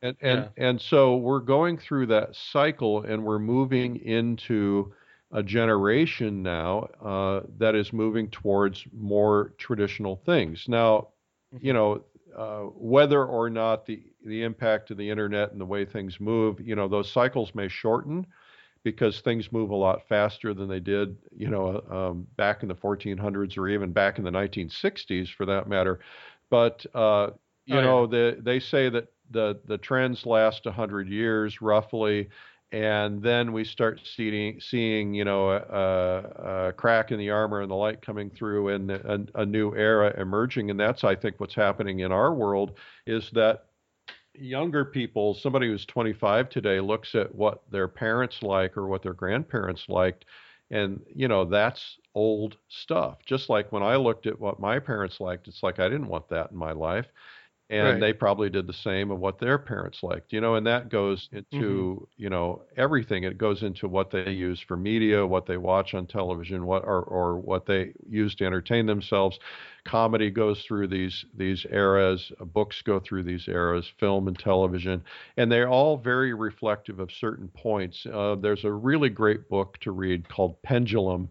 And 0.02 0.16
and 0.20 0.48
and 0.56 0.80
so 0.80 1.16
we're 1.16 1.40
going 1.40 1.76
through 1.78 2.06
that 2.06 2.36
cycle 2.36 3.02
and 3.02 3.24
we're 3.24 3.40
moving 3.40 3.96
into 3.96 4.92
a 5.32 5.42
generation 5.42 6.42
now 6.42 6.88
uh, 7.04 7.40
that 7.58 7.74
is 7.74 7.92
moving 7.92 8.28
towards 8.30 8.84
more 8.92 9.54
traditional 9.58 10.16
things. 10.24 10.64
Now, 10.68 11.08
you 11.60 11.72
know, 11.72 12.04
uh, 12.36 12.60
whether 12.62 13.24
or 13.24 13.50
not 13.50 13.86
the 13.86 14.02
the 14.24 14.42
impact 14.42 14.90
of 14.90 14.96
the 14.96 15.10
internet 15.10 15.52
and 15.52 15.60
the 15.60 15.66
way 15.66 15.84
things 15.84 16.20
move, 16.20 16.60
you 16.60 16.76
know, 16.76 16.88
those 16.88 17.10
cycles 17.10 17.54
may 17.54 17.68
shorten 17.68 18.26
because 18.84 19.20
things 19.20 19.52
move 19.52 19.70
a 19.70 19.76
lot 19.76 20.06
faster 20.08 20.54
than 20.54 20.68
they 20.68 20.80
did, 20.80 21.16
you 21.36 21.50
know, 21.50 21.80
um, 21.90 22.26
back 22.36 22.62
in 22.62 22.68
the 22.68 22.74
1400s 22.74 23.56
or 23.56 23.68
even 23.68 23.92
back 23.92 24.18
in 24.18 24.24
the 24.24 24.30
1960s, 24.30 25.28
for 25.30 25.46
that 25.46 25.68
matter. 25.68 26.00
But 26.50 26.86
uh, 26.94 27.30
you 27.66 27.80
Oh, 27.80 27.82
yeah. 27.82 27.94
know, 27.94 28.06
the, 28.06 28.38
they 28.40 28.60
say 28.60 28.88
that 28.90 29.08
the 29.30 29.60
the 29.66 29.78
trends 29.78 30.24
last 30.26 30.64
100 30.64 31.08
years 31.08 31.60
roughly 31.60 32.28
and 32.70 33.22
then 33.22 33.52
we 33.52 33.64
start 33.64 34.00
seeing, 34.04 34.60
seeing 34.60 35.14
you 35.14 35.24
know, 35.24 35.50
a, 35.52 36.68
a 36.68 36.72
crack 36.74 37.10
in 37.12 37.18
the 37.18 37.30
armor 37.30 37.62
and 37.62 37.70
the 37.70 37.74
light 37.74 38.02
coming 38.02 38.28
through, 38.28 38.68
and 38.68 38.90
a, 38.90 39.26
a 39.36 39.46
new 39.46 39.74
era 39.74 40.12
emerging. 40.20 40.70
And 40.70 40.78
that's, 40.78 41.02
I 41.02 41.14
think, 41.14 41.40
what's 41.40 41.54
happening 41.54 42.00
in 42.00 42.12
our 42.12 42.34
world 42.34 42.78
is 43.06 43.30
that 43.30 43.67
younger 44.38 44.84
people, 44.84 45.34
somebody 45.34 45.68
who's 45.68 45.84
25 45.86 46.48
today, 46.48 46.80
looks 46.80 47.14
at 47.14 47.34
what 47.34 47.62
their 47.70 47.88
parents 47.88 48.42
like 48.42 48.76
or 48.76 48.86
what 48.86 49.02
their 49.02 49.14
grandparents 49.14 49.88
liked, 49.88 50.24
and 50.70 51.00
you 51.14 51.28
know, 51.28 51.44
that's 51.44 51.98
old 52.14 52.56
stuff. 52.68 53.18
Just 53.24 53.48
like 53.48 53.72
when 53.72 53.82
I 53.82 53.96
looked 53.96 54.26
at 54.26 54.38
what 54.38 54.60
my 54.60 54.78
parents 54.78 55.20
liked, 55.20 55.48
it's 55.48 55.62
like 55.62 55.78
I 55.78 55.88
didn't 55.88 56.08
want 56.08 56.28
that 56.28 56.50
in 56.50 56.56
my 56.56 56.72
life 56.72 57.06
and 57.70 57.84
Right. 57.86 58.00
they 58.00 58.12
probably 58.12 58.48
did 58.50 58.66
the 58.66 58.72
same 58.72 59.10
of 59.10 59.18
what 59.18 59.38
their 59.38 59.58
parents 59.58 60.02
liked 60.02 60.32
you 60.32 60.40
know 60.40 60.54
and 60.54 60.66
that 60.66 60.88
goes 60.88 61.28
into 61.32 62.06
you 62.16 62.30
know 62.30 62.62
everything. 62.76 63.24
It 63.24 63.38
goes 63.38 63.62
into 63.62 63.88
what 63.88 64.10
they 64.10 64.30
use 64.30 64.60
for 64.60 64.76
media 64.76 65.26
what 65.26 65.46
they 65.46 65.56
watch 65.58 65.94
on 65.94 66.06
television 66.06 66.64
what 66.66 66.84
or, 66.84 67.02
or 67.02 67.38
what 67.38 67.66
they 67.66 67.92
use 68.08 68.34
to 68.36 68.46
entertain 68.46 68.86
themselves. 68.86 69.38
Comedy 69.84 70.30
goes 70.30 70.62
through 70.66 70.88
these 70.88 71.24
these 71.34 71.66
eras. 71.70 72.30
Books 72.52 72.82
go 72.82 73.00
through 73.00 73.22
these 73.24 73.48
eras 73.48 73.90
film 73.98 74.28
and 74.28 74.38
television 74.38 75.02
and 75.36 75.50
they're 75.50 75.68
all 75.68 75.96
very 75.96 76.34
reflective 76.34 77.00
of 77.00 77.10
certain 77.12 77.48
points. 77.48 78.06
Uh, 78.06 78.34
there's 78.40 78.64
a 78.64 78.72
really 78.72 79.08
great 79.10 79.48
book 79.48 79.78
to 79.80 79.92
read 79.92 80.28
called 80.28 80.60
pendulum 80.62 81.28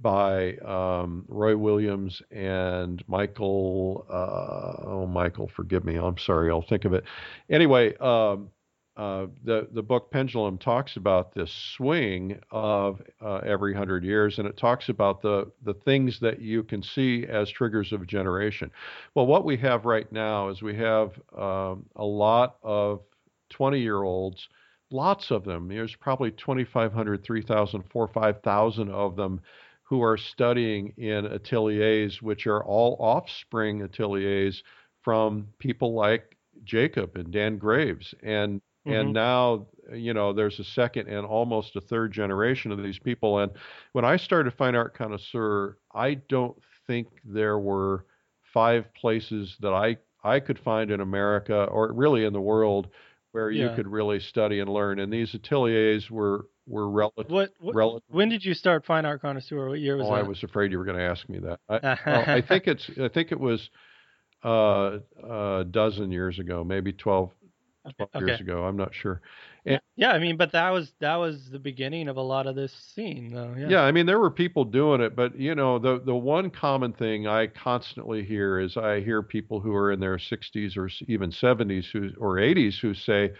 by 0.00 0.56
um, 0.58 1.24
Roy 1.28 1.56
Williams 1.56 2.20
and 2.30 3.02
Michael. 3.06 4.06
Uh, 4.10 4.86
oh, 4.86 5.06
Michael, 5.06 5.50
forgive 5.54 5.84
me. 5.84 5.96
I'm 5.96 6.18
sorry. 6.18 6.50
I'll 6.50 6.62
think 6.62 6.84
of 6.84 6.92
it. 6.92 7.04
Anyway, 7.48 7.96
um, 7.96 8.50
uh, 8.96 9.26
the 9.42 9.66
the 9.72 9.82
book 9.82 10.10
Pendulum 10.12 10.56
talks 10.56 10.96
about 10.96 11.34
this 11.34 11.52
swing 11.76 12.38
of 12.52 13.02
uh, 13.20 13.38
every 13.38 13.74
hundred 13.74 14.04
years, 14.04 14.38
and 14.38 14.46
it 14.46 14.56
talks 14.56 14.88
about 14.88 15.20
the 15.20 15.50
the 15.64 15.74
things 15.74 16.20
that 16.20 16.40
you 16.40 16.62
can 16.62 16.80
see 16.82 17.26
as 17.26 17.50
triggers 17.50 17.92
of 17.92 18.06
generation. 18.06 18.70
Well, 19.14 19.26
what 19.26 19.44
we 19.44 19.56
have 19.56 19.84
right 19.84 20.10
now 20.12 20.48
is 20.48 20.62
we 20.62 20.76
have 20.76 21.10
um, 21.36 21.86
a 21.96 22.04
lot 22.04 22.56
of 22.62 23.00
20 23.50 23.80
year 23.80 24.02
olds. 24.02 24.48
Lots 24.90 25.32
of 25.32 25.44
them. 25.44 25.66
There's 25.68 25.96
probably 25.96 26.30
2,500, 26.30 27.24
3,000, 27.24 27.82
4,000, 27.90 28.14
5,000 28.14 28.90
of 28.90 29.16
them 29.16 29.40
who 29.84 30.02
are 30.02 30.16
studying 30.16 30.88
in 30.96 31.26
ateliers, 31.26 32.22
which 32.22 32.46
are 32.46 32.64
all 32.64 32.96
offspring 33.00 33.82
ateliers 33.82 34.62
from 35.02 35.48
people 35.58 35.94
like 35.94 36.36
Jacob 36.64 37.16
and 37.16 37.32
Dan 37.32 37.58
Graves. 37.58 38.14
And 38.22 38.60
Mhm. 38.84 38.94
and 38.96 39.14
now, 39.14 39.66
you 39.94 40.12
know, 40.12 40.32
there's 40.34 40.60
a 40.60 40.64
second 40.64 41.08
and 41.08 41.24
almost 41.26 41.74
a 41.74 41.80
third 41.80 42.12
generation 42.12 42.70
of 42.70 42.82
these 42.82 42.98
people. 42.98 43.38
And 43.38 43.52
when 43.92 44.04
I 44.04 44.16
started 44.16 44.52
Fine 44.52 44.74
Art 44.76 44.94
Connoisseur, 44.94 45.78
I 45.94 46.14
don't 46.14 46.56
think 46.86 47.08
there 47.24 47.58
were 47.58 48.04
five 48.42 48.92
places 48.94 49.56
that 49.60 49.72
I 49.72 49.96
I 50.22 50.40
could 50.40 50.58
find 50.58 50.90
in 50.90 51.00
America 51.00 51.64
or 51.64 51.92
really 51.92 52.24
in 52.24 52.32
the 52.32 52.40
world 52.40 52.88
where 53.32 53.50
you 53.50 53.68
could 53.70 53.86
really 53.88 54.20
study 54.20 54.60
and 54.60 54.70
learn. 54.70 54.98
And 54.98 55.12
these 55.12 55.34
ateliers 55.34 56.10
were 56.10 56.46
were 56.66 56.90
relative. 56.90 57.30
What, 57.30 57.50
what 57.60 57.74
Rel- 57.74 58.02
when 58.08 58.28
did 58.28 58.44
you 58.44 58.54
start 58.54 58.84
Fine 58.84 59.04
Art 59.04 59.22
Connoisseur? 59.22 59.68
What 59.68 59.80
year 59.80 59.96
was 59.96 60.06
oh, 60.08 60.14
that? 60.14 60.20
I 60.20 60.22
was 60.22 60.42
afraid 60.42 60.72
you 60.72 60.78
were 60.78 60.84
going 60.84 60.98
to 60.98 61.04
ask 61.04 61.28
me 61.28 61.38
that. 61.40 61.60
I, 61.68 61.98
well, 62.06 62.24
I 62.26 62.40
think 62.40 62.66
it's. 62.66 62.90
I 63.00 63.08
think 63.08 63.32
it 63.32 63.40
was 63.40 63.68
uh, 64.44 64.98
a 65.22 65.64
dozen 65.70 66.10
years 66.10 66.38
ago, 66.38 66.64
maybe 66.64 66.92
12, 66.92 67.30
12 67.96 68.26
years 68.26 68.40
ago. 68.40 68.64
I'm 68.64 68.76
not 68.76 68.94
sure. 68.94 69.20
Yeah, 69.96 70.10
I 70.10 70.18
mean, 70.18 70.36
but 70.36 70.52
that 70.52 70.70
was 70.70 70.92
that 71.00 71.16
was 71.16 71.48
the 71.50 71.58
beginning 71.58 72.08
of 72.08 72.18
a 72.18 72.22
lot 72.22 72.46
of 72.46 72.54
this 72.54 72.72
scene, 72.94 73.32
though. 73.32 73.54
Yeah. 73.56 73.68
Yeah. 73.68 73.80
I 73.80 73.92
mean, 73.92 74.04
there 74.04 74.18
were 74.18 74.30
people 74.30 74.64
doing 74.64 75.00
it, 75.00 75.16
but 75.16 75.38
you 75.38 75.54
know, 75.54 75.78
the 75.78 76.02
the 76.04 76.14
one 76.14 76.50
common 76.50 76.92
thing 76.92 77.26
I 77.26 77.46
constantly 77.46 78.24
hear 78.24 78.58
is 78.58 78.76
I 78.76 79.00
hear 79.00 79.22
people 79.22 79.60
who 79.60 79.74
are 79.74 79.92
in 79.92 80.00
their 80.00 80.18
60s 80.18 80.76
or 80.76 80.90
even 81.08 81.30
70s 81.30 81.86
who 81.90 82.10
or 82.18 82.36
80s 82.36 82.78
who 82.78 82.92
say, 82.92 83.32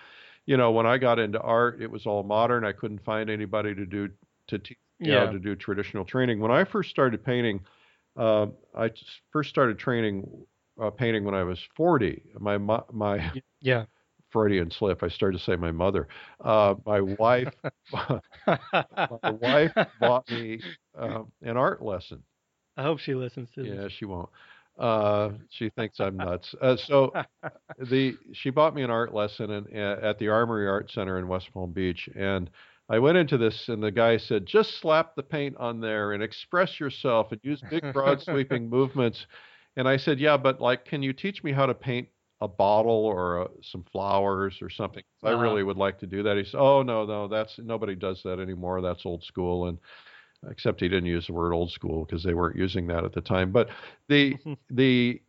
you 0.46 0.56
know, 0.56 0.72
when 0.72 0.86
I 0.86 0.98
got 0.98 1.18
into 1.18 1.40
art, 1.40 1.80
it 1.80 1.90
was 1.90 2.06
all 2.06 2.22
modern. 2.22 2.64
I 2.64 2.72
couldn't 2.72 3.04
find 3.04 3.30
anybody 3.30 3.74
to 3.74 3.86
do 3.86 4.10
to 4.48 4.58
teach 4.58 4.78
how 5.04 5.26
to 5.26 5.38
do 5.38 5.54
traditional 5.54 6.04
training. 6.04 6.40
When 6.40 6.50
I 6.50 6.64
first 6.64 6.90
started 6.90 7.24
painting, 7.24 7.60
uh, 8.16 8.46
I 8.76 8.90
first 9.32 9.50
started 9.50 9.78
training 9.78 10.46
uh, 10.80 10.90
painting 10.90 11.24
when 11.24 11.34
I 11.34 11.42
was 11.44 11.60
40. 11.76 12.22
My 12.38 12.58
my 12.58 13.32
yeah. 13.60 13.84
Freudian 14.30 14.70
slip. 14.70 15.02
I 15.02 15.08
started 15.08 15.38
to 15.38 15.44
say 15.44 15.54
my 15.56 15.70
mother. 15.70 16.08
Uh, 16.40 16.74
my 16.84 17.00
wife, 17.00 17.54
my 18.46 19.30
wife 19.30 19.72
bought 20.00 20.28
me 20.28 20.60
uh, 20.98 21.22
an 21.42 21.56
art 21.56 21.82
lesson. 21.82 22.22
I 22.76 22.82
hope 22.82 22.98
she 22.98 23.14
listens 23.14 23.50
to 23.52 23.62
Yeah, 23.62 23.74
this. 23.74 23.82
Yeah, 23.82 23.88
she 23.96 24.04
won't. 24.04 24.28
Uh, 24.78 25.32
she 25.50 25.70
thinks 25.70 26.00
I'm 26.00 26.18
nuts. 26.20 26.54
Uh, 26.60 26.76
so 26.76 27.18
the 27.78 28.18
she 28.32 28.50
bought 28.50 28.74
me 28.74 28.82
an 28.82 28.90
art 28.90 29.14
lesson 29.14 29.50
in, 29.50 29.68
at 29.76 30.18
the 30.18 30.28
Armory 30.28 30.68
Art 30.68 30.90
Center 30.90 31.18
in 31.18 31.28
West 31.28 31.52
Palm 31.52 31.72
Beach, 31.72 32.08
and 32.16 32.50
I 32.88 32.98
went 32.98 33.18
into 33.18 33.38
this, 33.38 33.68
and 33.68 33.82
the 33.82 33.90
guy 33.92 34.16
said, 34.18 34.46
"Just 34.46 34.78
slap 34.80 35.14
the 35.16 35.22
paint 35.22 35.56
on 35.58 35.80
there 35.80 36.12
and 36.12 36.22
express 36.22 36.80
yourself 36.80 37.32
and 37.32 37.40
use 37.44 37.62
big, 37.62 37.82
broad, 37.92 38.20
sweeping 38.22 38.68
movements." 38.68 39.26
And 39.76 39.88
I 39.88 39.96
said, 39.96 40.20
"Yeah, 40.20 40.36
but 40.36 40.60
like, 40.60 40.84
can 40.84 41.02
you 41.02 41.12
teach 41.12 41.42
me 41.44 41.52
how 41.52 41.66
to 41.66 41.74
paint 41.74 42.08
a 42.40 42.48
bottle 42.48 43.06
or 43.06 43.42
uh 43.44 43.48
some 43.62 43.84
flowers 43.84 44.60
or 44.62 44.70
something? 44.70 45.02
I 45.24 45.30
Uh-huh. 45.30 45.32
really 45.32 45.62
would 45.62 45.76
like 45.78 45.98
to 46.00 46.06
do 46.06 46.22
that." 46.24 46.36
He 46.36 46.44
said, 46.44 46.60
"Oh 46.60 46.82
no, 46.82 47.06
no, 47.06 47.28
that's 47.28 47.58
nobody 47.58 47.94
does 47.96 48.22
that 48.24 48.40
anymore. 48.40 48.80
That's 48.82 49.06
old 49.06 49.24
school." 49.24 49.68
And 49.68 49.78
except 50.50 50.80
he 50.80 50.88
didn't 50.88 51.06
use 51.06 51.26
the 51.26 51.32
word 51.32 51.52
old 51.52 51.70
school 51.70 52.04
because 52.04 52.22
they 52.22 52.34
weren't 52.34 52.56
using 52.56 52.86
that 52.88 53.04
at 53.04 53.12
the 53.12 53.20
time. 53.20 53.52
But 53.52 53.68
the 54.08 54.36
the 54.70 55.20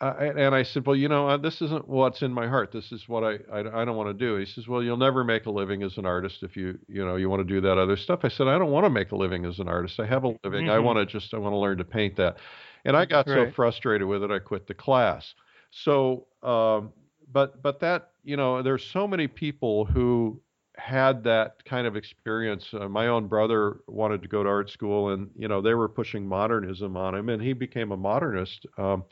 uh, 0.00 0.14
and 0.20 0.54
I 0.54 0.62
said, 0.62 0.86
well, 0.86 0.94
you 0.94 1.08
know, 1.08 1.28
uh, 1.28 1.36
this 1.36 1.60
isn't 1.60 1.88
what's 1.88 2.22
in 2.22 2.32
my 2.32 2.46
heart. 2.46 2.70
This 2.70 2.92
is 2.92 3.08
what 3.08 3.24
I, 3.24 3.38
I 3.52 3.82
I 3.82 3.84
don't 3.84 3.96
want 3.96 4.08
to 4.08 4.14
do. 4.26 4.36
He 4.36 4.46
says, 4.46 4.68
well, 4.68 4.80
you'll 4.80 4.96
never 4.96 5.24
make 5.24 5.46
a 5.46 5.50
living 5.50 5.82
as 5.82 5.98
an 5.98 6.06
artist 6.06 6.44
if 6.44 6.56
you 6.56 6.78
you 6.88 7.04
know 7.04 7.16
you 7.16 7.28
want 7.28 7.40
to 7.40 7.54
do 7.54 7.60
that 7.62 7.78
other 7.78 7.96
stuff. 7.96 8.20
I 8.22 8.28
said, 8.28 8.46
I 8.46 8.58
don't 8.58 8.70
want 8.70 8.86
to 8.86 8.90
make 8.90 9.10
a 9.10 9.16
living 9.16 9.44
as 9.44 9.58
an 9.58 9.68
artist. 9.68 9.98
I 9.98 10.06
have 10.06 10.24
a 10.24 10.36
living. 10.44 10.68
I 10.68 10.78
Mhm. 10.78 10.84
want 10.84 10.98
to 10.98 11.06
just 11.06 11.34
I 11.34 11.38
want 11.38 11.52
to 11.52 11.58
learn 11.58 11.78
to 11.78 11.84
paint 11.84 12.16
that. 12.16 12.36
And 12.84 12.96
I 12.96 13.06
got 13.06 13.28
so 13.28 13.46
frustrated 13.46 14.06
with 14.06 14.22
it, 14.22 14.30
I 14.30 14.38
quit 14.38 14.68
the 14.68 14.74
class. 14.74 15.34
So, 15.72 16.28
um, 16.44 16.92
but 17.32 17.60
but 17.60 17.80
that 17.80 18.10
you 18.22 18.36
know, 18.36 18.62
there's 18.62 18.84
so 18.84 19.06
many 19.08 19.26
people 19.26 19.84
who 19.84 20.40
had 20.78 21.24
that 21.24 21.64
kind 21.64 21.86
of 21.86 21.96
experience. 21.96 22.64
Uh, 22.72 22.88
my 22.88 23.08
own 23.08 23.26
brother 23.26 23.80
wanted 23.86 24.22
to 24.22 24.28
go 24.28 24.42
to 24.42 24.48
art 24.48 24.70
school, 24.70 25.10
and 25.10 25.30
you 25.36 25.48
know 25.48 25.60
they 25.60 25.74
were 25.74 25.88
pushing 25.88 26.26
modernism 26.26 26.96
on 26.96 27.14
him, 27.14 27.28
and 27.28 27.42
he 27.42 27.52
became 27.52 27.92
a 27.92 27.96
modernist, 27.96 28.66
um, 28.78 29.04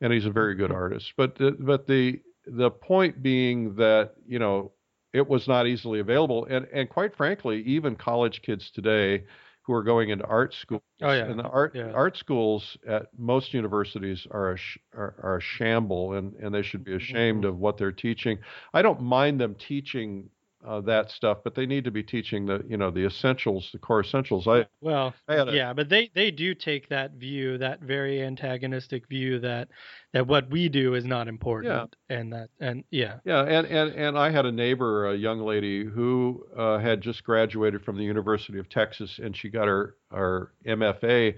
and 0.00 0.12
he's 0.12 0.26
a 0.26 0.30
very 0.30 0.54
good 0.54 0.72
artist. 0.72 1.12
But 1.16 1.36
the, 1.36 1.56
but 1.58 1.86
the 1.86 2.20
the 2.46 2.70
point 2.70 3.22
being 3.22 3.74
that 3.76 4.14
you 4.26 4.38
know 4.38 4.72
it 5.12 5.26
was 5.28 5.48
not 5.48 5.66
easily 5.66 6.00
available, 6.00 6.46
and 6.46 6.66
and 6.72 6.88
quite 6.88 7.14
frankly, 7.16 7.62
even 7.62 7.96
college 7.96 8.42
kids 8.42 8.70
today 8.70 9.24
who 9.62 9.74
are 9.74 9.82
going 9.82 10.10
into 10.10 10.24
art 10.26 10.54
school 10.54 10.82
Oh, 11.02 11.12
yeah. 11.12 11.24
and 11.30 11.38
the 11.38 11.44
art 11.44 11.74
Yeah. 11.74 11.92
art 11.92 12.16
schools 12.16 12.76
at 12.86 13.06
most 13.18 13.54
universities 13.54 14.26
are 14.30 14.52
a 14.52 14.56
sh- 14.56 14.78
are, 14.94 15.14
are 15.22 15.36
a 15.38 15.40
shamble, 15.40 16.14
and 16.14 16.34
and 16.36 16.54
they 16.54 16.62
should 16.62 16.84
be 16.84 16.94
ashamed 16.94 17.44
Mhm. 17.44 17.48
of 17.48 17.58
what 17.58 17.76
they're 17.78 17.92
teaching. 17.92 18.38
I 18.74 18.82
don't 18.82 19.00
mind 19.00 19.40
them 19.40 19.54
teaching 19.54 20.28
uh, 20.66 20.80
that 20.82 21.10
stuff, 21.10 21.38
but 21.42 21.54
they 21.54 21.64
need 21.64 21.84
to 21.84 21.90
be 21.90 22.02
teaching 22.02 22.44
the 22.44 22.62
you 22.68 22.76
know 22.76 22.90
the 22.90 23.06
essentials, 23.06 23.70
the 23.72 23.78
core 23.78 24.00
essentials. 24.00 24.46
I 24.46 24.66
Well, 24.80 25.14
I 25.26 25.34
had 25.34 25.48
a, 25.48 25.52
yeah, 25.54 25.72
but 25.72 25.88
they 25.88 26.10
they 26.14 26.30
do 26.30 26.54
take 26.54 26.88
that 26.90 27.12
view, 27.12 27.56
that 27.58 27.80
very 27.80 28.22
antagonistic 28.22 29.08
view 29.08 29.38
that 29.40 29.68
that 30.12 30.26
what 30.26 30.50
we 30.50 30.68
do 30.68 30.94
is 30.94 31.04
not 31.04 31.28
important, 31.28 31.96
and 32.10 32.32
that 32.32 32.50
and 32.60 32.84
yeah, 32.90 33.18
Yeah, 33.24 33.42
and, 33.42 33.66
and, 33.66 33.94
and 33.94 34.18
I 34.18 34.30
had 34.30 34.44
a 34.44 34.52
neighbor, 34.52 35.08
a 35.08 35.16
young 35.16 35.40
lady 35.40 35.84
who 35.84 36.44
uh, 36.56 36.78
had 36.78 37.00
just 37.00 37.24
graduated 37.24 37.82
from 37.82 37.96
the 37.96 38.04
University 38.04 38.58
of 38.58 38.68
Texas, 38.68 39.18
and 39.22 39.36
she 39.36 39.48
got 39.48 39.66
her 39.66 39.96
her 40.10 40.52
MFA. 40.66 41.36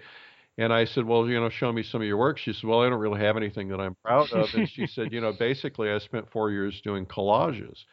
And 0.59 0.71
I 0.71 0.85
said, 0.85 1.07
well, 1.07 1.27
you 1.27 1.41
know, 1.41 1.49
show 1.49 1.73
me 1.73 1.83
some 1.83 2.03
of 2.03 2.07
your 2.07 2.19
work. 2.19 2.37
She 2.37 2.53
said, 2.53 2.65
well, 2.65 2.83
I 2.83 2.91
don't 2.91 3.01
really 3.01 3.21
have 3.21 3.39
anything 3.39 3.69
that 3.69 3.81
I'm 3.81 3.97
proud 4.05 4.31
of. 4.33 4.53
And 4.53 4.69
she 4.69 4.87
said, 4.87 5.11
you 5.11 5.21
know, 5.23 5.33
basically, 5.39 5.91
I 5.91 5.99
spent 5.99 6.31
four 6.31 6.51
years 6.51 6.79
doing 6.83 7.07
collages. 7.07 7.85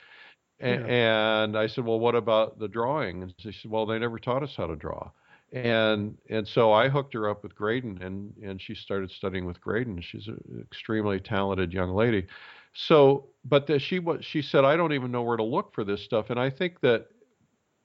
A- 0.62 0.84
And 0.88 1.58
I 1.58 1.68
said, 1.68 1.86
well, 1.86 2.00
what 2.00 2.16
about 2.16 2.60
the 2.60 2.68
drawing? 2.68 3.24
And 3.24 3.34
she 3.38 3.52
said, 3.52 3.72
well, 3.72 3.86
they 3.86 4.00
never 4.00 4.20
taught 4.20 4.44
us 4.44 4.56
how 4.56 4.68
to 4.68 4.76
draw. 4.76 5.12
And 5.52 6.18
and 6.30 6.48
so 6.48 6.72
I 6.72 6.90
hooked 6.90 7.14
her 7.16 7.28
up 7.28 7.42
with 7.44 7.56
Graydon, 7.56 8.02
and 8.04 8.34
and 8.44 8.62
she 8.62 8.76
started 8.76 9.10
studying 9.12 9.46
with 9.46 9.60
Graydon. 9.62 10.00
She's 10.02 10.28
an 10.28 10.40
extremely 10.62 11.20
talented 11.20 11.74
young 11.74 11.92
lady. 11.96 12.28
So, 12.74 13.30
but 13.46 13.66
the, 13.66 13.80
she 13.80 13.98
was 14.00 14.24
she 14.24 14.44
said, 14.44 14.64
I 14.64 14.76
don't 14.78 14.94
even 14.94 15.12
know 15.12 15.24
where 15.24 15.38
to 15.38 15.44
look 15.44 15.74
for 15.74 15.84
this 15.84 16.04
stuff. 16.04 16.30
And 16.30 16.40
I 16.40 16.52
think 16.52 16.82
that 16.82 17.08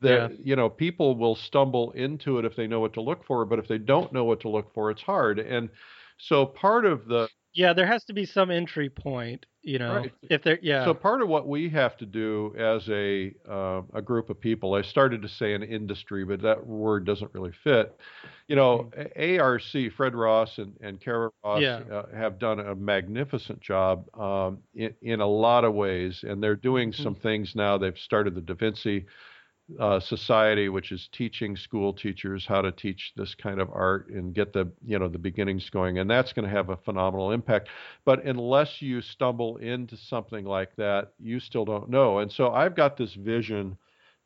that 0.00 0.28
Yeah. 0.30 0.37
you 0.42 0.56
know 0.56 0.68
people 0.68 1.16
will 1.16 1.34
stumble 1.34 1.92
into 1.92 2.38
it 2.38 2.44
if 2.44 2.54
they 2.56 2.66
know 2.66 2.80
what 2.80 2.92
to 2.94 3.00
look 3.00 3.24
for, 3.24 3.44
but 3.46 3.58
if 3.58 3.68
they 3.68 3.78
don't 3.78 4.12
know 4.12 4.24
what 4.24 4.40
to 4.40 4.48
look 4.48 4.72
for, 4.74 4.90
it's 4.90 5.02
hard. 5.02 5.38
And 5.38 5.70
so 6.18 6.44
part 6.46 6.84
of 6.84 7.06
the 7.06 7.28
yeah, 7.54 7.72
there 7.72 7.87
has 7.87 8.04
to 8.06 8.12
be 8.12 8.26
some 8.26 8.50
entry 8.50 8.90
point, 8.90 9.46
you 9.64 9.79
know, 9.79 9.96
Right. 9.96 10.12
if 10.31 10.42
there, 10.42 10.59
yeah, 10.62 10.85
So 10.85 10.92
part 10.94 11.22
of 11.22 11.29
what 11.29 11.48
we 11.48 11.68
have 11.70 11.96
to 11.96 12.07
do 12.07 12.55
as 12.59 12.88
a 12.90 13.35
uh, 13.48 13.83
a 13.94 14.03
group 14.03 14.29
of 14.31 14.38
people, 14.40 14.74
I 14.74 14.83
started 14.83 15.22
to 15.22 15.29
say 15.29 15.55
an 15.55 15.62
industry, 15.62 16.24
but 16.24 16.42
that 16.42 16.66
word 16.66 17.05
doesn't 17.07 17.33
really 17.35 17.53
fit. 17.64 17.98
You 18.46 18.57
know, 18.57 18.90
A- 19.16 19.38
ARC, 19.38 19.62
Fred 19.96 20.14
Ross 20.14 20.59
and 20.59 20.74
and 20.83 21.00
Kara 21.00 21.31
Ross 21.42 21.62
Yeah. 21.62 21.81
uh, 21.90 22.07
have 22.14 22.38
done 22.38 22.61
a 22.61 22.74
magnificent 22.74 23.61
job 23.61 24.05
um, 24.18 24.59
in 24.74 24.94
in 25.00 25.20
a 25.20 25.27
lot 25.27 25.64
of 25.64 25.74
ways, 25.74 26.22
and 26.29 26.42
they're 26.42 26.57
doing 26.57 26.92
some 26.92 27.14
things 27.14 27.55
now. 27.55 27.79
They've 27.79 27.98
started 27.98 28.35
the 28.35 28.42
Da 28.42 28.55
Vinci 28.55 29.07
uh, 29.81 29.98
Society, 29.98 30.68
which 30.68 30.92
is 30.92 31.09
teaching 31.12 31.57
school 31.57 31.92
teachers 31.92 32.44
how 32.46 32.61
to 32.61 32.70
teach 32.70 33.12
this 33.16 33.35
kind 33.35 33.61
of 33.61 33.70
art 33.72 34.09
and 34.09 34.35
get 34.35 34.53
the 34.53 34.70
you 34.85 34.98
know 34.98 35.09
the 35.09 35.18
beginnings 35.18 35.70
going, 35.70 35.98
and 35.98 36.09
that's 36.11 36.33
going 36.33 36.46
to 36.48 36.55
have 36.55 36.68
a 36.68 36.77
phenomenal 36.77 37.33
impact. 37.33 37.68
But 38.05 38.24
unless 38.24 38.83
you 38.83 39.00
stumble 39.00 39.57
into 39.57 39.96
something 39.96 40.44
like 40.44 40.77
that, 40.77 41.12
you 41.18 41.40
still 41.40 41.64
don't 41.64 41.88
know. 41.88 42.18
And 42.18 42.31
so 42.31 42.53
I've 42.53 42.77
got 42.77 42.96
this 42.96 43.14
vision 43.14 43.79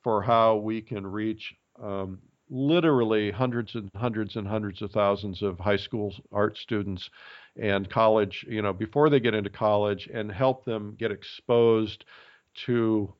for 0.03 0.23
how 0.23 0.57
we 0.57 0.81
can 0.81 1.07
reach 1.07 1.55
um, 1.83 2.19
literally 2.51 3.31
hundreds 3.31 3.75
and 3.75 3.91
hundreds 3.95 4.37
and 4.37 4.47
hundreds 4.47 4.83
of 4.83 4.91
thousands 4.91 5.43
of 5.43 5.59
high 5.59 5.77
school 5.77 6.15
art 6.33 6.57
students 6.57 7.09
and 7.57 7.91
college, 7.91 8.45
you 8.49 8.63
know, 8.63 8.73
before 8.73 9.11
they 9.11 9.21
get 9.21 9.35
into 9.35 9.51
college 9.51 10.09
and 10.13 10.31
help 10.33 10.65
them 10.65 10.97
get 10.99 11.11
exposed 11.11 12.05
to 12.67 13.13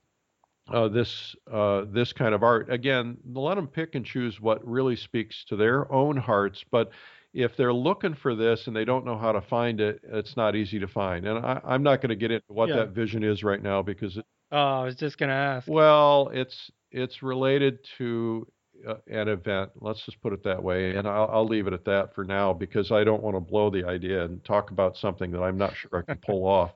uh, 0.73 0.89
this 0.89 1.35
uh, 1.51 1.85
this 1.93 2.13
kind 2.13 2.35
of 2.35 2.43
art. 2.43 2.71
Again, 2.71 3.17
let 3.33 3.55
them 3.57 3.67
pick 3.67 3.95
and 3.95 4.05
choose 4.05 4.41
what 4.41 4.67
really 4.67 4.97
speaks 4.97 5.45
to 5.47 5.57
their 5.57 5.91
own 5.93 6.17
hearts. 6.17 6.65
But 6.71 6.91
if 7.35 7.57
they're 7.57 7.73
looking 7.73 8.15
for 8.15 8.35
this 8.35 8.67
and 8.67 8.75
they 8.77 8.85
don't 8.85 9.05
know 9.05 9.17
how 9.19 9.33
to 9.33 9.41
find 9.41 9.81
it, 9.81 10.01
it's 10.13 10.37
not 10.37 10.57
easy 10.57 10.79
to 10.79 10.89
find. 10.89 11.27
And 11.27 11.39
I, 11.45 11.61
I'm 11.65 11.83
not 11.83 12.01
going 12.01 12.11
to 12.11 12.17
get 12.17 12.31
into 12.31 12.45
what 12.49 12.69
Yeah. 12.71 12.77
that 12.77 12.91
vision 12.91 13.23
is 13.23 13.43
right 13.45 13.63
now 13.63 13.83
because, 13.83 14.17
it, 14.17 14.25
oh, 14.53 14.57
I 14.57 14.85
was 14.85 14.97
just 14.97 15.19
gonna 15.19 15.33
ask. 15.33 15.67
well, 15.69 16.31
it's 16.33 16.71
it's 16.91 17.23
related 17.23 17.79
to 17.99 18.47
uh, 18.87 18.95
an 19.09 19.29
event. 19.29 19.71
Let's 19.81 20.05
just 20.05 20.21
put 20.23 20.33
it 20.33 20.43
that 20.45 20.63
way. 20.63 20.97
And 20.97 21.07
I'll, 21.07 21.29
I'll 21.33 21.47
leave 21.47 21.67
it 21.67 21.73
at 21.73 21.85
that 21.85 22.15
for 22.15 22.25
now 22.25 22.53
because 22.53 22.91
I 22.91 23.05
don't 23.05 23.23
want 23.23 23.37
to 23.37 23.41
blow 23.41 23.71
the 23.71 23.85
idea 23.85 24.25
and 24.25 24.43
talk 24.45 24.71
about 24.71 24.97
something 24.97 25.31
that 25.33 25.43
I'm 25.43 25.59
not 25.59 25.77
sure 25.77 25.91
I 25.95 26.03
can 26.03 26.19
pull 26.25 26.47
off. 26.47 26.73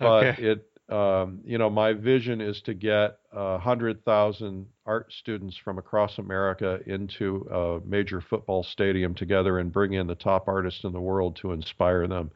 But 0.00 0.32
Okay. 0.32 0.42
it, 0.42 0.66
um, 0.88 1.40
you 1.44 1.58
know, 1.58 1.68
my 1.70 1.92
vision 1.92 2.40
is 2.40 2.60
to 2.62 2.74
get 2.74 3.18
a 3.32 3.58
hundred 3.58 4.04
thousand 4.04 4.66
art 4.86 5.12
students 5.12 5.56
from 5.56 5.78
across 5.78 6.18
America 6.18 6.80
into 6.86 7.38
a 7.50 7.80
major 7.86 8.20
football 8.20 8.62
stadium 8.62 9.14
together 9.14 9.58
and 9.58 9.72
bring 9.72 9.94
in 9.94 10.06
the 10.06 10.14
top 10.14 10.48
artists 10.48 10.84
in 10.84 10.92
the 10.92 11.00
world 11.00 11.36
to 11.36 11.52
inspire 11.52 12.06
them. 12.06 12.30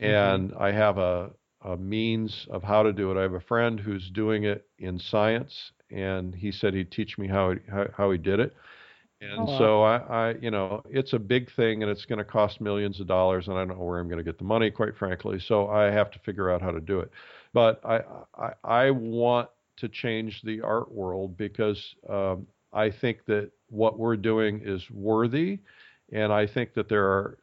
And 0.00 0.52
I 0.54 0.72
have 0.72 0.98
a, 0.98 1.32
a 1.62 1.76
means 1.76 2.46
of 2.50 2.62
how 2.62 2.82
to 2.82 2.92
do 2.92 3.10
it. 3.12 3.18
I 3.18 3.22
have 3.22 3.34
a 3.34 3.40
friend 3.40 3.80
who's 3.80 4.10
doing 4.10 4.44
it 4.44 4.66
in 4.78 4.98
science, 4.98 5.72
and 5.90 6.34
he 6.34 6.52
said 6.52 6.74
he'd 6.74 6.90
teach 6.92 7.18
me 7.18 7.28
how 7.28 7.52
he, 7.52 7.58
how, 7.70 7.86
how 7.96 8.10
he 8.10 8.18
did 8.18 8.40
it. 8.40 8.54
And 9.20 9.48
Oh, 9.48 9.50
wow. 9.50 9.74
so 9.78 9.82
I, 9.82 9.96
I, 9.96 10.34
you 10.40 10.50
know, 10.50 10.82
it's 10.90 11.12
a 11.12 11.18
big 11.18 11.50
thing 11.54 11.82
and 11.82 11.90
it's 11.90 12.04
going 12.04 12.18
to 12.18 12.24
cost 12.24 12.60
millions 12.60 13.00
of 13.00 13.06
dollars, 13.06 13.48
and 13.48 13.56
I 13.56 13.64
don't 13.64 13.78
know 13.78 13.84
where 13.84 13.98
I'm 13.98 14.08
going 14.08 14.18
to 14.18 14.24
get 14.24 14.38
the 14.38 14.44
money, 14.44 14.70
quite 14.70 14.96
frankly. 14.96 15.38
So 15.40 15.68
I 15.68 15.84
have 15.90 16.10
to 16.12 16.18
figure 16.20 16.50
out 16.50 16.60
how 16.62 16.72
to 16.72 16.80
do 16.80 17.00
it. 17.00 17.10
But 17.54 17.80
I, 17.84 18.00
I, 18.36 18.52
I 18.64 18.90
want 18.90 19.48
to 19.78 19.88
change 19.88 20.42
the 20.42 20.60
art 20.60 20.92
world 20.92 21.36
because 21.36 21.94
um, 22.08 22.46
I 22.72 22.90
think 22.90 23.24
that 23.26 23.50
what 23.70 23.98
we're 23.98 24.16
doing 24.16 24.60
is 24.64 24.90
worthy, 24.90 25.60
and 26.12 26.32
I 26.32 26.46
think 26.46 26.74
that 26.74 26.88
there 26.88 27.06
are 27.06 27.38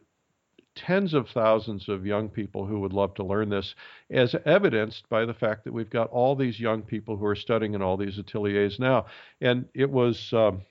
tens 0.75 1.13
of 1.13 1.29
thousands 1.29 1.89
of 1.89 2.05
young 2.05 2.29
people 2.29 2.65
who 2.65 2.79
would 2.81 2.93
love 2.93 3.13
to 3.15 3.23
learn 3.23 3.49
this, 3.49 3.73
as 4.09 4.35
evidenced 4.45 5.07
by 5.09 5.25
the 5.25 5.33
fact 5.33 5.63
that 5.63 5.73
we've 5.73 5.89
got 5.89 6.09
all 6.09 6.35
these 6.35 6.59
young 6.59 6.81
people 6.81 7.17
who 7.17 7.25
are 7.25 7.35
studying 7.35 7.73
in 7.73 7.81
all 7.81 7.97
these 7.97 8.19
ateliers 8.19 8.79
now. 8.79 9.05
And 9.41 9.65
it 9.73 9.89
was 9.89 10.31
um, 10.33 10.61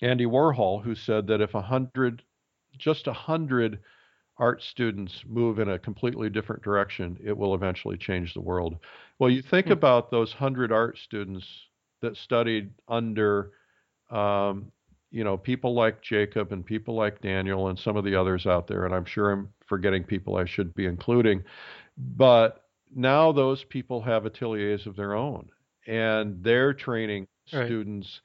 Andy 0.00 0.26
Warhol 0.26 0.82
who 0.82 0.94
said 0.94 1.26
that 1.28 1.40
if 1.40 1.54
a 1.54 1.62
hundred, 1.62 2.22
just 2.78 3.06
a 3.06 3.12
hundred 3.12 3.80
art 4.38 4.62
students 4.62 5.24
move 5.26 5.58
in 5.58 5.70
a 5.70 5.78
completely 5.78 6.28
different 6.30 6.62
direction, 6.62 7.18
it 7.22 7.36
will 7.36 7.54
eventually 7.54 7.96
change 7.96 8.34
the 8.34 8.40
world. 8.40 8.78
Well, 9.18 9.30
you 9.30 9.42
think 9.42 9.66
Hmm. 9.66 9.70
about 9.70 10.10
those 10.10 10.32
hundred 10.32 10.72
art 10.72 10.98
students 10.98 11.46
that 12.02 12.16
studied 12.16 12.70
under, 12.88 13.52
um, 14.10 14.70
you 15.10 15.24
know, 15.24 15.36
people 15.36 15.74
like 15.74 16.02
Jacob 16.02 16.52
and 16.52 16.64
people 16.64 16.94
like 16.94 17.20
Daniel 17.20 17.68
and 17.68 17.78
some 17.78 17.96
of 17.96 18.04
the 18.04 18.14
others 18.14 18.46
out 18.46 18.66
there, 18.66 18.84
and 18.84 18.94
I'm 18.94 19.04
sure 19.04 19.30
I'm 19.32 19.52
forgetting 19.66 20.04
people 20.04 20.36
I 20.36 20.44
should 20.46 20.74
be 20.74 20.86
including, 20.86 21.42
but 21.96 22.64
now 22.94 23.32
those 23.32 23.64
people 23.64 24.00
have 24.02 24.26
ateliers 24.26 24.86
of 24.86 24.96
their 24.96 25.14
own 25.14 25.48
and 25.86 26.42
they're 26.42 26.74
training 26.74 27.26
Right. 27.52 27.62
students 27.64 28.20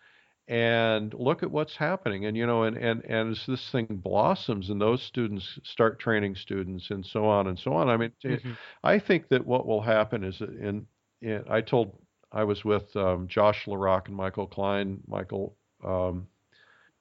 and 0.51 1.13
look 1.13 1.43
at 1.43 1.51
what's 1.51 1.77
happening 1.77 2.25
and 2.25 2.35
you 2.35 2.45
know 2.45 2.63
and 2.63 2.77
and 2.77 3.03
and 3.05 3.31
as 3.31 3.45
this 3.47 3.71
thing 3.71 3.87
blossoms 3.89 4.69
and 4.69 4.81
those 4.81 5.01
students 5.01 5.57
start 5.63 5.97
training 5.99 6.35
students 6.35 6.91
and 6.91 7.05
so 7.05 7.25
on 7.25 7.47
and 7.47 7.57
so 7.57 7.73
on 7.73 7.89
i 7.89 7.97
mean 7.97 8.11
Mhm. 8.27 8.57
i 8.83 8.99
think 8.99 9.29
that 9.29 9.45
what 9.45 9.65
will 9.65 9.81
happen 9.81 10.23
is 10.25 10.39
that 10.39 10.49
in, 10.49 10.85
in 11.21 11.43
i 11.49 11.61
told 11.61 11.97
i 12.33 12.43
was 12.43 12.65
with 12.65 12.95
um, 12.97 13.27
josh 13.29 13.65
larock 13.65 14.07
and 14.07 14.15
michael 14.15 14.45
klein 14.45 14.99
michael 15.07 15.55
um, 15.85 16.27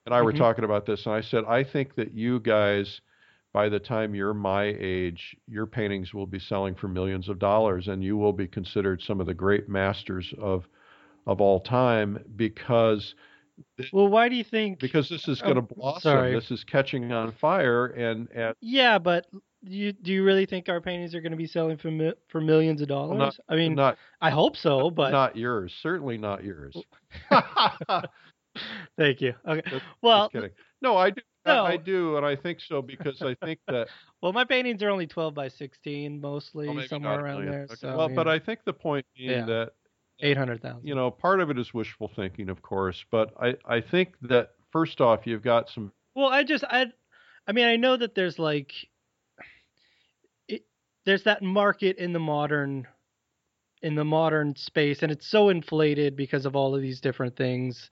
and 0.06 0.14
i 0.14 0.22
were 0.22 0.32
Mhm. 0.32 0.38
talking 0.38 0.64
about 0.64 0.86
this 0.86 1.06
and 1.06 1.14
i 1.14 1.20
said 1.20 1.44
i 1.46 1.64
think 1.64 1.94
that 1.96 2.14
you 2.14 2.40
guys 2.40 3.00
by 3.52 3.68
the 3.68 3.80
time 3.80 4.14
you're 4.14 4.34
my 4.34 4.76
age 4.78 5.36
your 5.48 5.66
paintings 5.66 6.14
will 6.14 6.26
be 6.26 6.38
selling 6.38 6.74
for 6.74 6.88
millions 6.88 7.28
of 7.28 7.38
dollars 7.40 7.88
and 7.88 8.04
you 8.04 8.16
will 8.16 8.32
be 8.32 8.46
considered 8.46 9.02
some 9.02 9.20
of 9.20 9.26
the 9.26 9.34
great 9.34 9.68
masters 9.68 10.32
of 10.38 10.68
of 11.26 11.40
all 11.40 11.60
time 11.60 12.18
because 12.36 13.14
Well, 13.92 14.08
why 14.08 14.28
do 14.28 14.36
you 14.36 14.44
think? 14.44 14.78
because 14.78 15.08
this 15.08 15.26
is 15.28 15.40
Oh, 15.42 15.52
going 15.52 15.56
to 15.56 15.74
blossom. 15.74 16.00
sorry. 16.02 16.34
This 16.34 16.50
is 16.50 16.64
catching 16.64 17.10
on 17.12 17.32
fire, 17.32 17.86
and, 17.86 18.28
and 18.34 18.54
Yeah, 18.60 18.98
but 18.98 19.26
you 19.62 19.92
do 19.92 20.12
you 20.12 20.24
really 20.24 20.46
think 20.46 20.68
our 20.68 20.80
paintings 20.80 21.14
are 21.14 21.20
going 21.20 21.32
to 21.32 21.36
be 21.38 21.46
selling 21.46 21.76
for 21.76 21.90
mi- 21.90 22.14
for 22.28 22.40
millions 22.40 22.80
of 22.80 22.88
dollars? 22.88 23.18
not 23.18 23.36
I 23.48 23.56
mean, 23.56 23.74
not 23.74 23.98
I 24.20 24.30
hope 24.30 24.56
so, 24.56 24.90
but 24.90 25.10
not 25.10 25.36
yours. 25.36 25.72
Certainly 25.82 26.18
not 26.18 26.42
yours. 26.44 26.76
thank 28.98 29.20
you. 29.20 29.34
Okay. 29.46 29.62
Just- 29.70 29.84
Well, 30.02 30.24
Just 30.24 30.32
kidding. 30.32 30.50
No, 30.82 30.96
I 30.96 31.10
do. 31.10 31.20
I, 31.46 31.72
I 31.72 31.76
do, 31.78 32.16
and 32.18 32.26
I 32.26 32.36
think 32.36 32.60
so 32.60 32.82
because 32.82 33.22
I 33.22 33.34
think 33.44 33.60
that 33.66 33.88
well, 34.22 34.32
my 34.32 34.44
paintings 34.44 34.82
are 34.82 34.90
only 34.90 35.06
12 35.06 35.32
by 35.34 35.48
16 35.48 36.20
mostly, 36.20 36.68
well, 36.68 36.86
somewhere 36.86 37.18
around 37.24 37.46
there. 37.46 37.62
Okay. 37.64 37.74
So, 37.76 37.96
well, 37.96 38.08
but 38.10 38.28
I 38.28 38.38
think 38.38 38.60
the 38.66 38.74
point 38.74 39.06
being 39.16 39.30
Yeah. 39.30 39.46
that 39.46 39.70
800,000. 40.22 40.86
you 40.86 40.94
know 40.94 41.10
part 41.10 41.40
of 41.40 41.50
it 41.50 41.58
is 41.58 41.72
wishful 41.74 42.10
thinking, 42.14 42.48
of 42.48 42.62
course, 42.62 43.04
but 43.10 43.32
I 43.40 43.54
I 43.64 43.80
think 43.80 44.14
that 44.22 44.50
first 44.72 45.00
off 45.00 45.26
you've 45.26 45.42
got 45.42 45.68
some 45.68 45.92
Well, 46.14 46.28
I 46.28 46.44
just 46.44 46.64
I 46.64 46.86
I 47.46 47.52
mean, 47.52 47.66
I 47.66 47.76
know 47.76 47.96
that 47.96 48.14
there's 48.14 48.38
like 48.38 48.72
it, 50.48 50.62
there's 51.04 51.24
that 51.24 51.42
market 51.42 51.96
in 51.98 52.12
the 52.12 52.20
modern 52.20 52.86
in 53.82 53.94
the 53.94 54.04
modern 54.04 54.54
space 54.56 55.02
and 55.02 55.10
it's 55.10 55.26
so 55.26 55.48
inflated 55.48 56.14
because 56.16 56.44
of 56.46 56.54
all 56.54 56.74
of 56.74 56.82
these 56.82 57.00
different 57.00 57.36
things. 57.36 57.90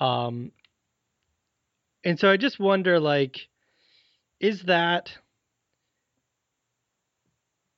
Um 0.00 0.52
and 2.04 2.18
so 2.18 2.30
I 2.30 2.36
just 2.36 2.58
wonder 2.58 2.98
like 2.98 3.48
is 4.40 4.62
that 4.62 5.12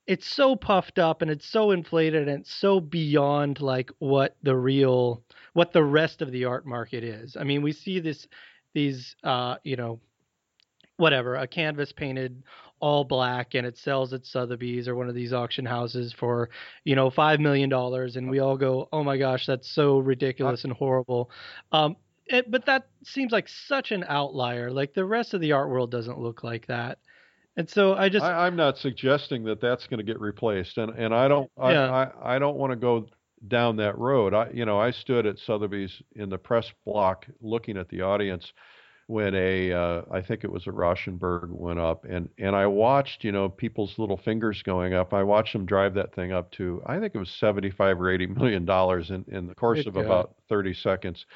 it's 0.07 0.27
so 0.27 0.57
puffed 0.57 0.99
up 0.99 1.23
and 1.23 1.31
it's 1.31 1.47
so 1.47 1.71
inflated 1.71 2.29
and 2.29 2.41
it's 2.41 2.53
so 2.53 2.81
beyond 2.81 3.61
like 3.61 3.91
what 3.99 4.37
the 4.43 4.57
real 4.57 5.23
what 5.53 5.73
the 5.73 5.85
rest 5.85 6.23
of 6.23 6.33
the 6.33 6.45
art 6.45 6.67
market 6.67 7.05
is. 7.05 7.37
I 7.37 7.45
mean, 7.45 7.63
we 7.63 7.73
see 7.73 8.01
this 8.01 8.27
these 8.75 9.17
uh, 9.25 9.57
you 9.65 9.77
know, 9.77 10.01
whatever, 10.97 11.37
a 11.37 11.47
canvas 11.47 11.93
painted 11.93 12.43
all 12.81 13.05
black 13.05 13.55
and 13.55 13.67
it 13.67 13.77
sells 13.77 14.13
at 14.13 14.25
Sotheby's 14.25 14.89
or 14.89 14.95
one 14.95 15.09
of 15.09 15.15
these 15.15 15.33
auction 15.33 15.67
houses 15.67 16.13
for, 16.13 16.49
you 16.85 16.97
know, 16.97 17.11
five 17.11 17.39
million 17.39 17.69
dollars 17.69 18.17
and 18.17 18.31
we 18.31 18.41
all 18.41 18.57
go, 18.57 18.89
Oh 18.93 19.05
my 19.05 19.17
gosh, 19.19 19.47
that's 19.47 19.71
so 19.71 19.99
ridiculous 19.99 20.65
and 20.65 20.73
horrible. 20.73 21.31
Um 21.73 21.97
it, 22.27 22.51
but 22.51 22.67
that 22.67 22.87
seems 23.03 23.33
like 23.33 23.49
such 23.49 23.91
an 23.91 24.05
outlier. 24.09 24.71
Like 24.71 24.95
the 24.95 25.05
rest 25.05 25.35
of 25.35 25.41
the 25.41 25.53
art 25.53 25.69
world 25.69 25.91
doesn't 25.91 26.19
look 26.21 26.45
like 26.45 26.67
that. 26.69 26.99
And 27.57 27.69
so 27.69 27.95
I 27.95 28.09
just 28.09 28.25
I, 28.25 28.47
I'm 28.47 28.57
not 28.57 28.79
suggesting 28.79 29.45
that 29.45 29.61
that's 29.61 29.87
going 29.87 29.99
to 29.99 30.05
get 30.05 30.21
replaced, 30.21 30.79
and 30.79 30.91
and 30.97 31.15
I 31.15 31.29
don't 31.29 31.51
I 31.59 31.73
Yeah. 31.73 31.91
I, 31.91 32.37
I 32.37 32.39
don't 32.39 32.57
want 32.57 32.73
to 32.73 32.77
go 32.77 33.07
down 33.49 33.77
that 33.77 33.99
road. 33.99 34.35
I 34.35 34.51
you 34.53 34.65
know 34.65 34.79
I 34.79 34.91
stood 34.91 35.27
at 35.27 35.39
Sotheby's 35.39 36.03
in 36.15 36.31
the 36.31 36.39
press 36.39 36.71
block 36.85 37.27
looking 37.41 37.77
at 37.77 37.89
the 37.89 38.03
audience 38.03 38.53
when 39.11 39.35
a 39.35 39.73
uh, 39.73 40.03
I 40.13 40.21
think 40.23 40.45
it 40.45 40.53
was 40.53 40.69
a 40.69 40.71
Rauschenberg 40.71 41.49
went 41.49 41.81
up, 41.81 42.05
and 42.05 42.29
and 42.39 42.55
I 42.55 42.67
watched 42.67 43.25
you 43.25 43.33
know 43.33 43.49
people's 43.49 43.99
little 43.99 44.17
fingers 44.17 44.63
going 44.63 44.95
up. 44.95 45.13
I 45.13 45.25
watched 45.25 45.53
them 45.53 45.67
drive 45.67 45.95
that 45.95 46.15
thing 46.15 46.33
up 46.33 46.53
to 46.53 46.81
I 46.87 47.01
think 47.01 47.17
it 47.17 47.19
was 47.19 47.31
75 47.31 48.01
or 48.01 48.11
80 48.11 48.27
million 48.29 48.65
dollars 48.65 49.11
in 49.11 49.25
in 49.27 49.49
the 49.49 49.55
course 49.57 49.79
Good 49.79 49.89
of 49.89 49.95
God. 49.95 50.05
about 50.05 50.35
30 50.49 50.75
seconds 50.75 51.27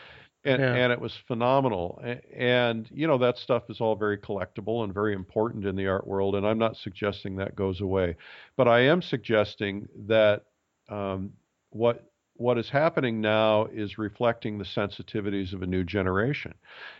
and 0.45 0.61
Yeah. 0.61 0.75
and 0.75 0.93
it 0.93 1.01
was 1.01 1.15
phenomenal. 1.27 2.03
And 2.37 2.89
you 2.93 3.07
know 3.07 3.19
that 3.19 3.39
stuff 3.39 3.71
is 3.71 3.81
all 3.81 3.97
very 3.97 4.19
collectible 4.19 4.85
and 4.85 4.93
very 4.93 5.15
important 5.15 5.65
in 5.67 5.77
the 5.77 5.87
art 5.89 6.07
world. 6.07 6.35
And 6.35 6.47
I'm 6.47 6.59
not 6.59 6.77
suggesting 6.77 7.37
that 7.37 7.57
goes 7.57 7.81
away, 7.81 8.17
but 8.57 8.69
I 8.69 8.81
am 8.81 9.03
suggesting 9.03 9.89
that 10.07 10.45
um, 10.89 11.33
what 11.71 12.11
what 12.37 12.59
is 12.59 12.69
happening 12.69 13.21
now 13.21 13.67
is 13.67 13.97
reflecting 13.97 14.59
the 14.59 14.65
sensitivities 14.65 15.53
of 15.53 15.63
a 15.63 15.67
new 15.67 15.85
generation. 15.85 16.53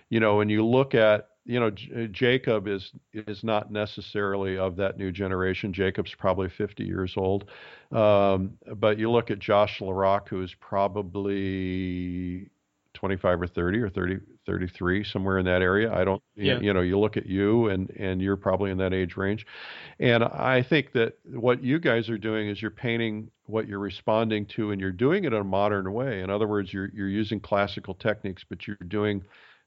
You 0.09 0.21
know, 0.21 0.37
when 0.37 0.49
you 0.49 0.65
look 0.65 0.95
at 0.95 1.29
you 1.45 1.61
know 1.61 1.71
J- 1.71 2.09
Jacob 2.09 2.67
is 2.69 2.93
is 3.13 3.45
not 3.45 3.71
necessarily 3.71 4.57
of 4.57 4.77
that 4.77 4.97
new 4.97 5.13
generation. 5.13 5.73
Jacob's 5.73 6.15
probably 6.15 6.49
50 6.49 6.85
years 6.85 7.15
old, 7.17 7.51
um, 7.93 8.57
but 8.77 8.99
you 8.99 9.11
look 9.11 9.31
at 9.31 9.39
Josh 9.41 9.81
Larock, 9.81 10.29
who 10.29 10.43
is 10.43 10.55
probably 10.61 12.51
25 13.05 13.43
or 13.43 13.47
30 13.47 13.81
or 13.81 13.91
30 13.91 14.19
33 14.47 15.05
somewhere 15.05 15.37
in 15.39 15.45
that 15.45 15.61
area. 15.61 15.93
I 15.93 16.05
don't 16.05 16.23
you- 16.37 16.47
Yeah. 16.47 16.61
you 16.61 16.73
know 16.73 16.81
you 16.81 16.99
look 16.99 17.19
at 17.19 17.27
you 17.27 17.69
and 17.69 17.91
and 17.99 18.23
you're 18.23 18.37
probably 18.39 18.71
in 18.71 18.79
that 18.79 18.95
age 18.95 19.15
range. 19.19 19.47
And 19.99 20.25
i 20.25 20.63
think 20.63 20.93
that 20.93 21.19
what 21.35 21.63
you 21.63 21.79
guys 21.79 22.09
are 22.09 22.17
doing 22.17 22.49
is 22.49 22.63
you're 22.63 22.71
painting 22.71 23.31
what 23.45 23.69
you're 23.69 23.79
responding 23.79 24.47
to 24.47 24.71
and 24.71 24.81
you're 24.81 24.91
doing 24.91 25.25
it 25.25 25.35
in 25.35 25.41
a 25.41 25.45
modern 25.45 25.93
way. 25.93 26.23
In 26.23 26.31
other 26.31 26.47
words 26.49 26.73
you're 26.73 26.91
you're 26.95 27.09
using 27.11 27.41
classical 27.41 27.93
techniques 27.93 28.43
but 28.49 28.67
you're 28.67 28.77
doing 28.89 29.23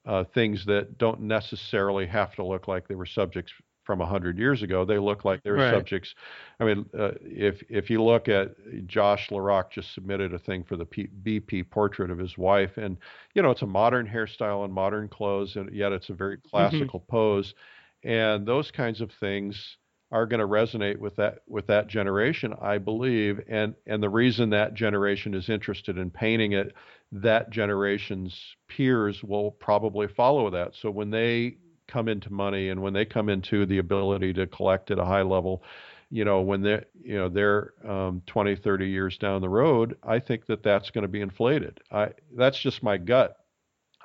uh, 0.06 0.23
things 0.23 0.65
that 0.65 0.97
don't 0.97 1.21
necessarily 1.21 2.08
have 2.08 2.34
to 2.36 2.43
look 2.43 2.67
like 2.67 2.88
they 2.88 2.95
were 2.95 3.06
subjects 3.06 3.54
from 3.88 4.02
a 4.02 4.04
100 4.04 4.38
years 4.38 4.62
ago 4.62 4.86
they 4.86 5.00
look 5.00 5.26
like 5.26 5.41
they're 5.43 5.58
Right. 5.58 5.71
subjects. 5.71 6.13
I 6.60 6.65
mean 6.65 6.86
uh, 6.97 7.12
if 7.21 7.63
if 7.69 7.89
you 7.89 8.04
look 8.04 8.28
at 8.28 8.50
josh 8.86 9.30
larock 9.30 9.71
just 9.71 9.93
submitted 9.95 10.34
a 10.34 10.39
thing 10.39 10.63
for 10.63 10.76
the 10.76 10.86
P, 10.86 11.08
bp 11.23 11.69
portrait 11.71 12.12
of 12.12 12.19
his 12.19 12.38
wife 12.38 12.78
and 12.78 12.97
you 13.34 13.41
know 13.41 13.50
it's 13.50 13.63
a 13.63 13.67
modern 13.67 14.08
hairstyle 14.08 14.65
and 14.65 14.73
modern 14.73 15.08
clothes 15.08 15.56
and 15.56 15.73
yet 15.73 15.93
it's 15.93 16.10
a 16.10 16.13
very 16.13 16.38
classical 16.38 17.00
pose 17.10 17.56
and 18.04 18.45
those 18.45 18.71
kinds 18.71 19.02
of 19.02 19.12
things 19.12 19.78
are 20.12 20.26
going 20.26 20.39
to 20.39 20.47
resonate 20.47 20.97
with 20.97 21.15
that 21.15 21.39
with 21.47 21.67
that 21.67 21.88
generation 21.88 22.54
i 22.62 22.78
believe 22.78 23.39
and 23.47 23.76
and 23.86 24.02
the 24.04 24.10
reason 24.10 24.50
that 24.50 24.73
generation 24.73 25.34
is 25.34 25.50
interested 25.50 25.97
in 25.97 26.10
painting 26.10 26.54
it 26.54 26.73
that 27.12 27.50
generation's 27.50 28.56
peers 28.67 29.23
will 29.23 29.52
probably 29.52 30.08
follow 30.08 30.50
that. 30.50 30.76
So 30.76 30.91
when 30.91 31.10
they 31.10 31.58
come 31.88 32.08
into 32.08 32.32
money 32.32 32.69
and 32.69 32.82
when 32.82 32.93
they 32.93 33.06
come 33.06 33.30
into 33.30 33.65
the 33.65 33.78
ability 33.80 34.34
to 34.34 34.47
collect 34.47 34.91
at 34.91 35.00
a 35.00 35.06
high 35.06 35.21
level 35.21 35.63
you 36.10 36.23
know 36.26 36.41
when 36.41 36.62
they're 36.62 36.86
you 37.02 37.17
know 37.17 37.30
they're 37.30 37.73
um, 37.88 38.21
20 38.28 38.56
30 38.56 38.88
years 38.88 39.17
down 39.17 39.41
the 39.41 39.50
road 39.50 39.97
i 40.04 40.19
think 40.19 40.45
that 40.45 40.63
that's 40.63 40.89
going 40.91 41.02
to 41.04 41.08
be 41.08 41.21
inflated 41.21 41.80
i 41.91 42.10
that's 42.36 42.60
just 42.60 42.84
my 42.84 42.97
gut 42.97 43.38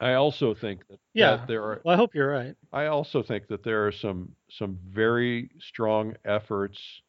i 0.01 0.15
also 0.15 0.55
think 0.55 0.87
that, 0.89 0.99
Yeah. 1.15 1.37
that 1.37 1.47
there 1.47 1.63
are 1.65 1.81
well, 1.85 1.95
I 1.95 1.97
hope 1.97 2.15
you're 2.15 2.31
right. 2.31 2.55
I 2.73 2.87
also 2.87 3.23
think 3.23 3.47
that 3.49 3.63
there 3.63 3.87
are 3.87 3.93
some 3.93 4.35
some 4.51 4.79
very 4.89 5.51
strong 5.61 6.15
efforts 6.25 7.03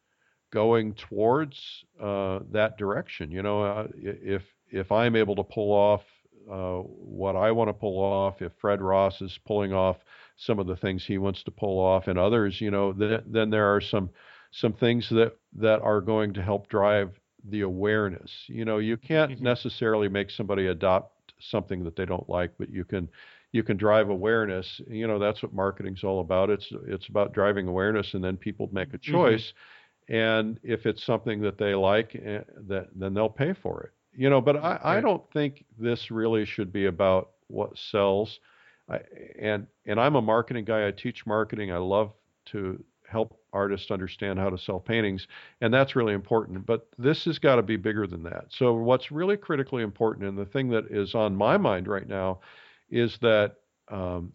going 0.52 0.94
towards 0.94 1.84
uh, 2.00 2.40
that 2.52 2.76
direction. 2.78 3.30
You 3.30 3.42
know, 3.42 3.62
uh, 3.62 3.88
if 3.96 4.42
if 4.70 4.92
I'm 4.92 5.16
able 5.16 5.36
to 5.36 5.42
pull 5.44 5.72
off 5.72 6.02
uh, 6.50 6.78
what 6.80 7.36
I 7.36 7.50
want 7.52 7.68
to 7.68 7.72
pull 7.74 7.98
off, 7.98 8.42
if 8.42 8.52
Fred 8.60 8.80
Ross 8.82 9.20
is 9.22 9.38
pulling 9.46 9.72
off 9.72 9.96
some 10.36 10.58
of 10.58 10.66
the 10.66 10.76
things 10.76 11.04
he 11.04 11.18
wants 11.18 11.42
to 11.44 11.50
pull 11.50 11.78
off, 11.78 12.08
and 12.08 12.18
others, 12.18 12.60
you 12.60 12.70
know, 12.70 12.92
th- 12.92 13.22
then 13.26 13.50
there 13.50 13.74
are 13.74 13.80
some 13.80 14.10
some 14.52 14.72
things 14.72 15.08
that 15.10 15.36
that 15.54 15.80
are 15.82 16.00
going 16.00 16.32
to 16.34 16.42
help 16.42 16.68
drive 16.68 17.18
the 17.48 17.60
awareness. 17.62 18.30
You 18.48 18.64
know, 18.64 18.78
you 18.78 18.96
can't 18.96 19.32
Mhm. 19.32 19.40
necessarily 19.40 20.08
make 20.08 20.30
somebody 20.30 20.66
adopt 20.66 21.34
something 21.40 21.84
that 21.84 21.96
they 21.96 22.04
don't 22.06 22.28
like, 22.28 22.52
but 22.58 22.70
you 22.70 22.84
can 22.84 23.08
you 23.52 23.62
can 23.62 23.76
drive 23.76 24.08
awareness. 24.10 24.80
You 24.88 25.06
know, 25.06 25.18
that's 25.18 25.42
what 25.42 25.52
marketing's 25.52 26.04
all 26.04 26.20
about. 26.20 26.50
It's 26.50 26.70
it's 26.86 27.08
about 27.08 27.32
driving 27.34 27.68
awareness, 27.68 28.14
and 28.14 28.24
then 28.24 28.36
people 28.36 28.68
make 28.72 28.94
a 28.94 28.98
choice. 28.98 29.52
And 30.08 30.60
if 30.62 30.86
it's 30.86 31.02
something 31.04 31.40
that 31.42 31.58
they 31.58 31.74
like, 31.74 32.14
eh, 32.14 32.42
that 32.68 32.88
then 32.94 33.14
they'll 33.14 33.28
pay 33.30 33.52
for 33.54 33.82
it. 33.84 33.92
You 34.16 34.30
know, 34.30 34.40
but 34.40 34.56
I, 34.56 34.78
I 34.82 35.00
don't 35.00 35.28
think 35.32 35.64
this 35.78 36.10
really 36.10 36.44
should 36.44 36.72
be 36.72 36.86
about 36.86 37.30
what 37.48 37.76
sells. 37.78 38.38
I, 38.88 39.00
and 39.38 39.66
and 39.86 39.98
I'm 40.00 40.16
a 40.16 40.22
marketing 40.22 40.64
guy. 40.64 40.86
I 40.86 40.90
teach 40.90 41.26
marketing. 41.26 41.72
I 41.72 41.78
love 41.78 42.12
to 42.46 42.82
help 43.08 43.38
artists 43.52 43.90
understand 43.90 44.38
how 44.38 44.50
to 44.50 44.58
sell 44.58 44.80
paintings, 44.80 45.26
and 45.60 45.72
that's 45.72 45.96
really 45.96 46.14
important. 46.14 46.66
But 46.66 46.88
this 46.98 47.24
has 47.24 47.38
got 47.38 47.56
to 47.56 47.62
be 47.62 47.76
bigger 47.76 48.06
than 48.06 48.22
that. 48.24 48.46
So 48.50 48.74
what's 48.74 49.12
really 49.12 49.36
critically 49.36 49.82
important, 49.82 50.28
and 50.28 50.36
the 50.36 50.44
thing 50.44 50.68
that 50.70 50.86
is 50.90 51.14
on 51.14 51.36
my 51.36 51.56
mind 51.56 51.86
right 51.86 52.08
now, 52.08 52.40
is 52.90 53.16
that 53.22 53.56
um, 53.88 54.32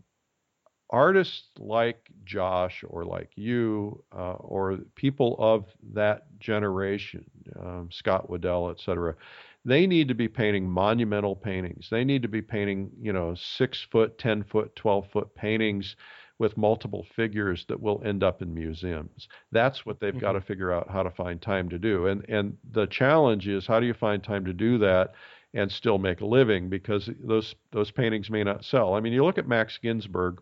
artists 0.89 1.43
like 1.59 2.09
Josh 2.25 2.83
or 2.87 3.05
like 3.05 3.29
you 3.35 4.03
uh, 4.15 4.33
or 4.33 4.77
people 4.95 5.35
of 5.37 5.65
that 5.93 6.25
generation, 6.39 7.25
um, 7.59 7.89
Scott 7.91 8.29
Waddell, 8.29 8.71
et 8.71 8.79
cetera, 8.79 9.15
they 9.65 9.85
need 9.87 10.07
to 10.07 10.13
be 10.13 10.27
painting 10.27 10.69
monumental 10.69 11.35
paintings. 11.35 11.87
They 11.89 12.03
need 12.03 12.21
to 12.21 12.27
be 12.27 12.41
painting, 12.41 12.91
you 13.01 13.13
know, 13.13 13.35
six 13.35 13.85
foot, 13.91 14.17
10 14.17 14.43
foot, 14.43 14.75
12 14.75 15.11
foot 15.11 15.35
paintings 15.35 15.95
with 16.39 16.57
multiple 16.57 17.05
figures 17.15 17.65
that 17.67 17.81
will 17.81 18.01
end 18.05 18.23
up 18.23 18.41
in 18.41 18.53
museums. 18.53 19.27
That's 19.51 19.85
what 19.85 19.99
they've 19.99 20.11
mm-hmm. 20.13 20.21
got 20.21 20.31
to 20.33 20.41
figure 20.41 20.71
out 20.71 20.89
how 20.89 21.03
to 21.03 21.11
find 21.11 21.41
time 21.41 21.69
to 21.69 21.77
do. 21.77 22.07
And 22.07 22.25
and 22.29 22.57
the 22.71 22.87
challenge 22.87 23.47
is 23.47 23.67
how 23.67 23.79
do 23.79 23.85
you 23.85 23.93
find 23.93 24.23
time 24.23 24.45
to 24.45 24.53
do 24.53 24.77
that 24.79 25.13
and 25.53 25.71
still 25.71 25.97
make 25.97 26.21
a 26.21 26.25
living 26.25 26.69
because 26.69 27.09
those 27.19 27.55
those 27.71 27.91
paintings 27.91 28.29
may 28.29 28.43
not 28.43 28.63
sell. 28.63 28.93
I 28.93 29.01
mean, 29.01 29.13
you 29.13 29.25
look 29.25 29.37
at 29.37 29.47
Max 29.47 29.77
Ginsburg, 29.77 30.41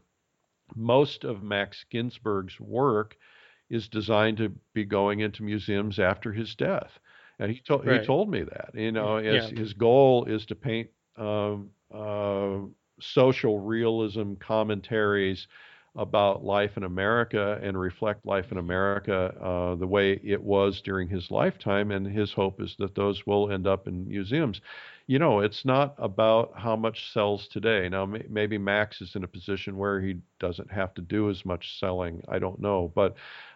most 0.75 1.23
of 1.23 1.41
Max 1.41 1.85
Ginsburg's 1.89 2.59
work 2.59 3.17
is 3.69 3.87
designed 3.87 4.37
to 4.37 4.53
be 4.73 4.85
going 4.85 5.19
into 5.19 5.43
museums 5.43 5.99
after 5.99 6.31
his 6.31 6.55
death. 6.55 6.99
And 7.39 7.51
he 7.51 7.59
told 7.59 7.85
right. 7.85 8.01
he 8.01 8.05
told 8.05 8.29
me 8.29 8.43
that 8.43 8.71
you 8.73 8.91
know 8.91 9.17
his 9.17 9.51
yeah. 9.51 9.59
his 9.59 9.73
goal 9.73 10.25
is 10.25 10.45
to 10.47 10.55
paint 10.55 10.89
um, 11.17 11.69
uh, 11.93 12.59
social 12.99 13.59
realism 13.59 14.33
commentaries 14.39 15.47
about 15.97 16.43
life 16.43 16.77
in 16.77 16.83
America 16.83 17.59
and 17.63 17.77
reflect 17.77 18.25
life 18.25 18.51
in 18.51 18.59
America 18.59 19.33
uh, 19.41 19.75
the 19.75 19.87
way 19.87 20.19
it 20.23 20.41
was 20.41 20.79
during 20.81 21.07
his 21.07 21.31
lifetime. 21.31 21.89
And 21.89 22.05
his 22.05 22.31
hope 22.31 22.61
is 22.61 22.75
that 22.77 22.93
those 22.93 23.25
will 23.25 23.51
end 23.51 23.65
up 23.65 23.87
in 23.87 24.07
museums. 24.07 24.61
You 25.07 25.17
know, 25.17 25.39
it's 25.39 25.65
not 25.65 25.95
about 25.97 26.51
how 26.55 26.75
much 26.75 27.11
sells 27.13 27.47
today. 27.47 27.89
Now, 27.89 28.05
maybe 28.29 28.59
Max 28.59 29.01
is 29.01 29.15
in 29.15 29.23
a 29.23 29.27
position 29.27 29.77
where 29.77 29.99
he 29.99 30.17
doesn't 30.39 30.71
have 30.71 30.93
to 30.95 31.01
do 31.01 31.31
as 31.31 31.43
much 31.45 31.79
selling. 31.79 32.21
I 32.29 32.37
don't 32.37 32.59
know. 32.59 32.91
But 32.93 33.15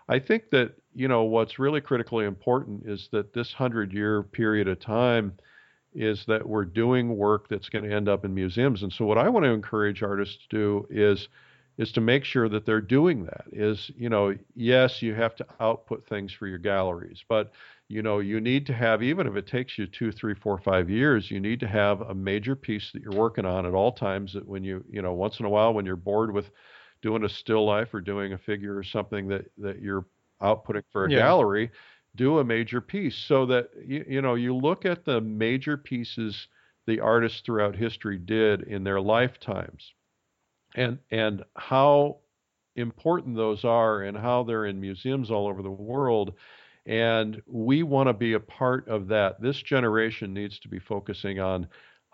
I 0.10 0.18
think 0.18 0.50
that, 0.52 0.74
you 0.94 1.08
know, 1.08 1.24
what's 1.24 1.60
really 1.60 1.82
critically 1.82 2.26
important 2.26 2.84
is 2.86 3.10
that 3.12 3.34
this 3.34 3.54
hundred 3.54 3.94
year 3.94 4.24
period 4.24 4.68
of 4.68 4.80
time 4.80 5.34
is 5.94 6.26
that 6.28 6.48
we're 6.48 6.66
doing 6.66 7.18
work 7.18 7.48
that's 7.50 7.70
going 7.70 7.84
to 7.84 7.94
end 7.94 8.08
up 8.08 8.24
in 8.26 8.34
museums. 8.34 8.84
And 8.84 8.92
so, 8.92 9.06
what 9.06 9.18
I 9.18 9.30
want 9.30 9.46
to 9.46 9.52
encourage 9.52 10.04
artists 10.04 10.38
to 10.50 10.58
do 10.58 10.88
is 10.90 11.28
is 11.78 11.92
to 11.94 12.02
make 12.02 12.24
sure 12.26 12.50
that 12.50 12.66
they're 12.66 12.82
doing 12.82 13.26
that 13.26 13.46
is 13.52 13.90
you 13.96 14.10
know 14.10 14.36
yes 14.56 15.02
you 15.02 15.16
have 15.16 15.36
to 15.36 15.46
output 15.60 16.06
things 16.08 16.32
for 16.34 16.46
your 16.46 16.58
galleries 16.58 17.24
but 17.30 17.52
you 17.88 18.02
know 18.02 18.20
you 18.20 18.40
need 18.42 18.66
to 18.66 18.74
have 18.74 19.02
even 19.02 19.26
if 19.26 19.36
it 19.36 19.48
takes 19.48 19.78
you 19.78 19.88
two 19.88 20.12
three 20.12 20.36
four 20.36 20.58
five 20.60 20.90
years 20.90 21.32
you 21.32 21.40
need 21.40 21.60
to 21.60 21.68
have 21.68 22.02
a 22.02 22.14
major 22.14 22.56
piece 22.56 22.92
that 22.92 23.02
you're 23.02 23.20
working 23.20 23.46
on 23.46 23.66
at 23.66 23.74
all 23.74 23.92
times 23.92 24.34
that 24.34 24.48
when 24.48 24.64
you 24.64 24.84
you 24.90 25.02
know 25.02 25.14
once 25.14 25.40
in 25.40 25.46
a 25.46 25.50
while 25.50 25.74
when 25.74 25.86
you're 25.86 25.96
bored 25.96 26.34
with 26.34 26.52
doing 27.02 27.24
a 27.24 27.30
still 27.30 27.66
life 27.66 27.94
or 27.94 28.02
doing 28.02 28.34
a 28.34 28.38
figure 28.38 28.78
or 28.78 28.84
something 28.84 29.28
that 29.28 29.46
that 29.58 29.82
you're 29.82 30.06
outputting 30.42 30.84
for 30.92 31.06
a 31.06 31.12
yeah. 31.12 31.18
gallery 31.18 31.72
do 32.16 32.40
a 32.40 32.44
major 32.44 32.82
piece 32.82 33.16
so 33.16 33.46
that 33.46 33.70
you, 33.86 34.04
you 34.08 34.22
know 34.22 34.36
you 34.36 34.56
look 34.56 34.86
at 34.86 35.06
the 35.06 35.22
major 35.22 35.78
pieces 35.78 36.48
the 36.88 37.00
artists 37.00 37.42
throughout 37.46 37.76
history 37.76 38.18
did 38.18 38.64
in 38.64 38.84
their 38.84 39.00
lifetimes 39.00 39.94
and 40.76 41.00
and 41.12 41.44
how 41.56 42.18
important 42.76 43.36
those 43.36 43.64
are 43.64 44.02
and 44.04 44.18
how 44.18 44.44
they're 44.44 44.66
in 44.66 44.80
museums 44.80 45.30
all 45.30 45.48
over 45.48 45.62
the 45.62 45.72
world 45.72 46.34
and 46.86 47.42
we 47.46 47.84
want 47.84 48.08
to 48.08 48.14
be 48.14 48.34
a 48.34 48.40
part 48.40 48.88
of 48.88 49.08
that 49.08 49.42
this 49.42 49.62
generation 49.62 50.34
needs 50.34 50.60
to 50.60 50.68
be 50.68 50.80
focusing 50.80 51.40
on 51.40 51.68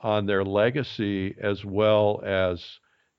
on 0.04 0.26
their 0.26 0.44
legacy 0.44 1.36
as 1.42 1.64
well 1.64 2.22
as 2.26 2.64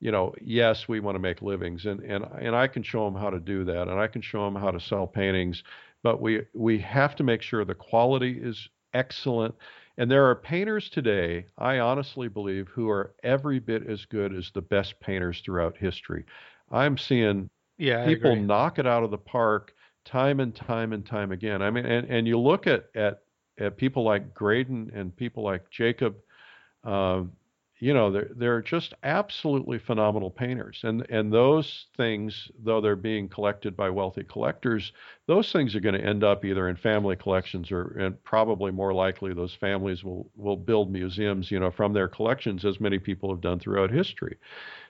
you 0.00 0.10
know 0.10 0.34
yes 0.40 0.88
we 0.88 1.00
want 1.00 1.14
to 1.14 1.20
make 1.20 1.42
livings 1.42 1.86
and 1.86 2.00
and 2.00 2.24
and 2.40 2.54
I 2.54 2.66
can 2.66 2.82
show 2.82 3.04
them 3.04 3.20
how 3.20 3.30
to 3.30 3.40
do 3.40 3.64
that 3.64 3.88
and 3.88 3.98
I 3.98 4.06
can 4.06 4.22
show 4.22 4.44
them 4.44 4.54
how 4.54 4.70
to 4.70 4.80
sell 4.80 5.06
paintings 5.06 5.62
but 6.02 6.20
we 6.20 6.42
we 6.54 6.78
have 6.78 7.16
to 7.16 7.24
make 7.24 7.42
sure 7.42 7.64
the 7.64 7.74
quality 7.74 8.38
is 8.40 8.68
excellent 8.94 9.54
and 9.98 10.08
there 10.08 10.24
are 10.30 10.36
painters 10.36 10.88
today, 10.88 11.44
I 11.58 11.80
honestly 11.80 12.28
believe, 12.28 12.68
who 12.68 12.88
are 12.88 13.14
every 13.24 13.58
bit 13.58 13.84
as 13.88 14.04
good 14.04 14.32
as 14.32 14.48
the 14.54 14.62
best 14.62 14.98
painters 15.00 15.40
throughout 15.40 15.76
history. 15.76 16.24
I'm 16.70 16.96
seeing 16.96 17.50
yeah, 17.78 18.06
people 18.06 18.36
knock 18.36 18.78
it 18.78 18.86
out 18.86 19.02
of 19.02 19.10
the 19.10 19.18
park 19.18 19.74
time 20.04 20.38
and 20.38 20.54
time 20.54 20.92
and 20.92 21.04
time 21.04 21.32
again. 21.32 21.62
I 21.62 21.70
mean, 21.72 21.84
and, 21.84 22.08
and 22.08 22.28
you 22.28 22.38
look 22.38 22.68
at, 22.68 22.84
at, 22.94 23.22
at 23.58 23.76
people 23.76 24.04
like 24.04 24.32
Graydon 24.32 24.92
and 24.94 25.14
people 25.14 25.42
like 25.42 25.68
Jacob, 25.68 26.14
um, 26.84 27.32
you 27.80 27.94
know, 27.94 28.10
they're 28.10 28.30
they're 28.34 28.62
just 28.62 28.92
absolutely 29.04 29.78
phenomenal 29.78 30.30
painters. 30.30 30.80
And 30.82 31.06
and 31.10 31.32
those 31.32 31.86
things, 31.96 32.50
though 32.62 32.80
they're 32.80 32.96
being 32.96 33.28
collected 33.28 33.76
by 33.76 33.88
wealthy 33.90 34.24
collectors, 34.24 34.92
those 35.26 35.52
things 35.52 35.76
are 35.76 35.80
going 35.80 35.94
to 35.94 36.04
end 36.04 36.24
up 36.24 36.44
either 36.44 36.68
in 36.68 36.76
family 36.76 37.14
collections 37.14 37.70
or 37.70 37.96
and 37.98 38.22
probably 38.24 38.72
more 38.72 38.92
likely 38.92 39.32
those 39.32 39.54
families 39.54 40.02
will 40.02 40.28
will 40.36 40.56
build 40.56 40.90
museums, 40.90 41.50
you 41.50 41.60
know, 41.60 41.70
from 41.70 41.92
their 41.92 42.08
collections 42.08 42.64
as 42.64 42.80
many 42.80 42.98
people 42.98 43.30
have 43.30 43.40
done 43.40 43.60
throughout 43.60 43.90
history. 43.90 44.36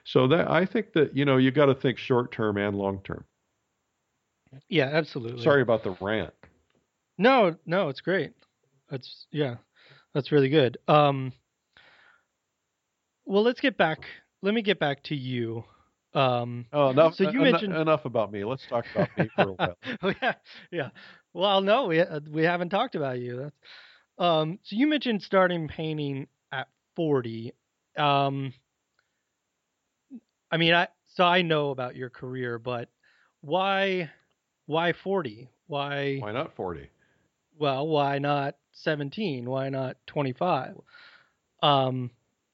So 0.03 0.27
that 0.27 0.49
I 0.49 0.65
think 0.65 0.93
that, 0.93 1.15
you 1.15 1.25
know, 1.25 1.37
you 1.37 1.51
got 1.51 1.67
to 1.67 1.75
think 1.75 1.99
short 1.99 2.31
term 2.31 2.57
and 2.57 2.75
long 2.75 3.01
term. 3.03 3.23
Yeah, 4.67 4.89
absolutely. 4.91 5.43
Sorry 5.43 5.61
about 5.61 5.83
the 5.83 5.95
rant. 6.01 6.33
No, 7.19 7.55
no, 7.67 7.89
it's 7.89 8.01
great. 8.01 8.33
That's 8.89 9.27
yeah. 9.31 9.57
That's 10.15 10.31
really 10.31 10.49
good. 10.49 10.79
Um 10.87 11.33
well, 13.29 13.43
let's 13.43 13.61
get 13.61 13.77
back. 13.77 13.99
Let 14.41 14.53
me 14.53 14.61
get 14.61 14.79
back 14.79 15.03
to 15.03 15.15
you. 15.15 15.63
Um, 16.15 16.65
oh, 16.73 16.89
enough. 16.89 17.13
So 17.13 17.29
you 17.29 17.41
mentioned 17.41 17.75
enough 17.75 18.05
about 18.05 18.31
me. 18.31 18.43
Let's 18.43 18.65
talk 18.67 18.85
about 18.93 19.09
me 19.17 19.29
for 19.35 19.49
a 19.49 19.53
while. 19.53 19.77
oh, 20.01 20.13
yeah, 20.21 20.33
yeah. 20.71 20.89
Well, 21.33 21.61
no, 21.61 21.85
we 21.85 21.99
uh, 21.99 22.19
we 22.31 22.43
haven't 22.43 22.69
talked 22.69 22.95
about 22.95 23.19
you. 23.19 23.37
That's 23.37 23.55
um. 24.17 24.57
So 24.63 24.75
you 24.75 24.87
mentioned 24.87 25.21
starting 25.21 25.67
painting 25.67 26.27
at 26.51 26.67
forty. 26.95 27.53
Um. 27.95 28.51
I 30.51 30.57
mean, 30.57 30.73
I 30.73 30.87
so 31.05 31.23
I 31.23 31.43
know 31.43 31.69
about 31.69 31.95
your 31.95 32.09
career, 32.09 32.57
but 32.57 32.89
why 33.41 34.09
why 34.65 34.93
forty? 34.93 35.49
Why 35.67 36.17
why 36.17 36.31
not 36.31 36.55
forty? 36.55 36.89
Well, 37.59 37.87
why 37.87 38.17
not 38.17 38.55
seventeen? 38.71 39.47
Why 39.47 39.69
not 39.69 39.97
twenty 40.07 40.33
five? 40.33 40.75
Um 41.61 42.09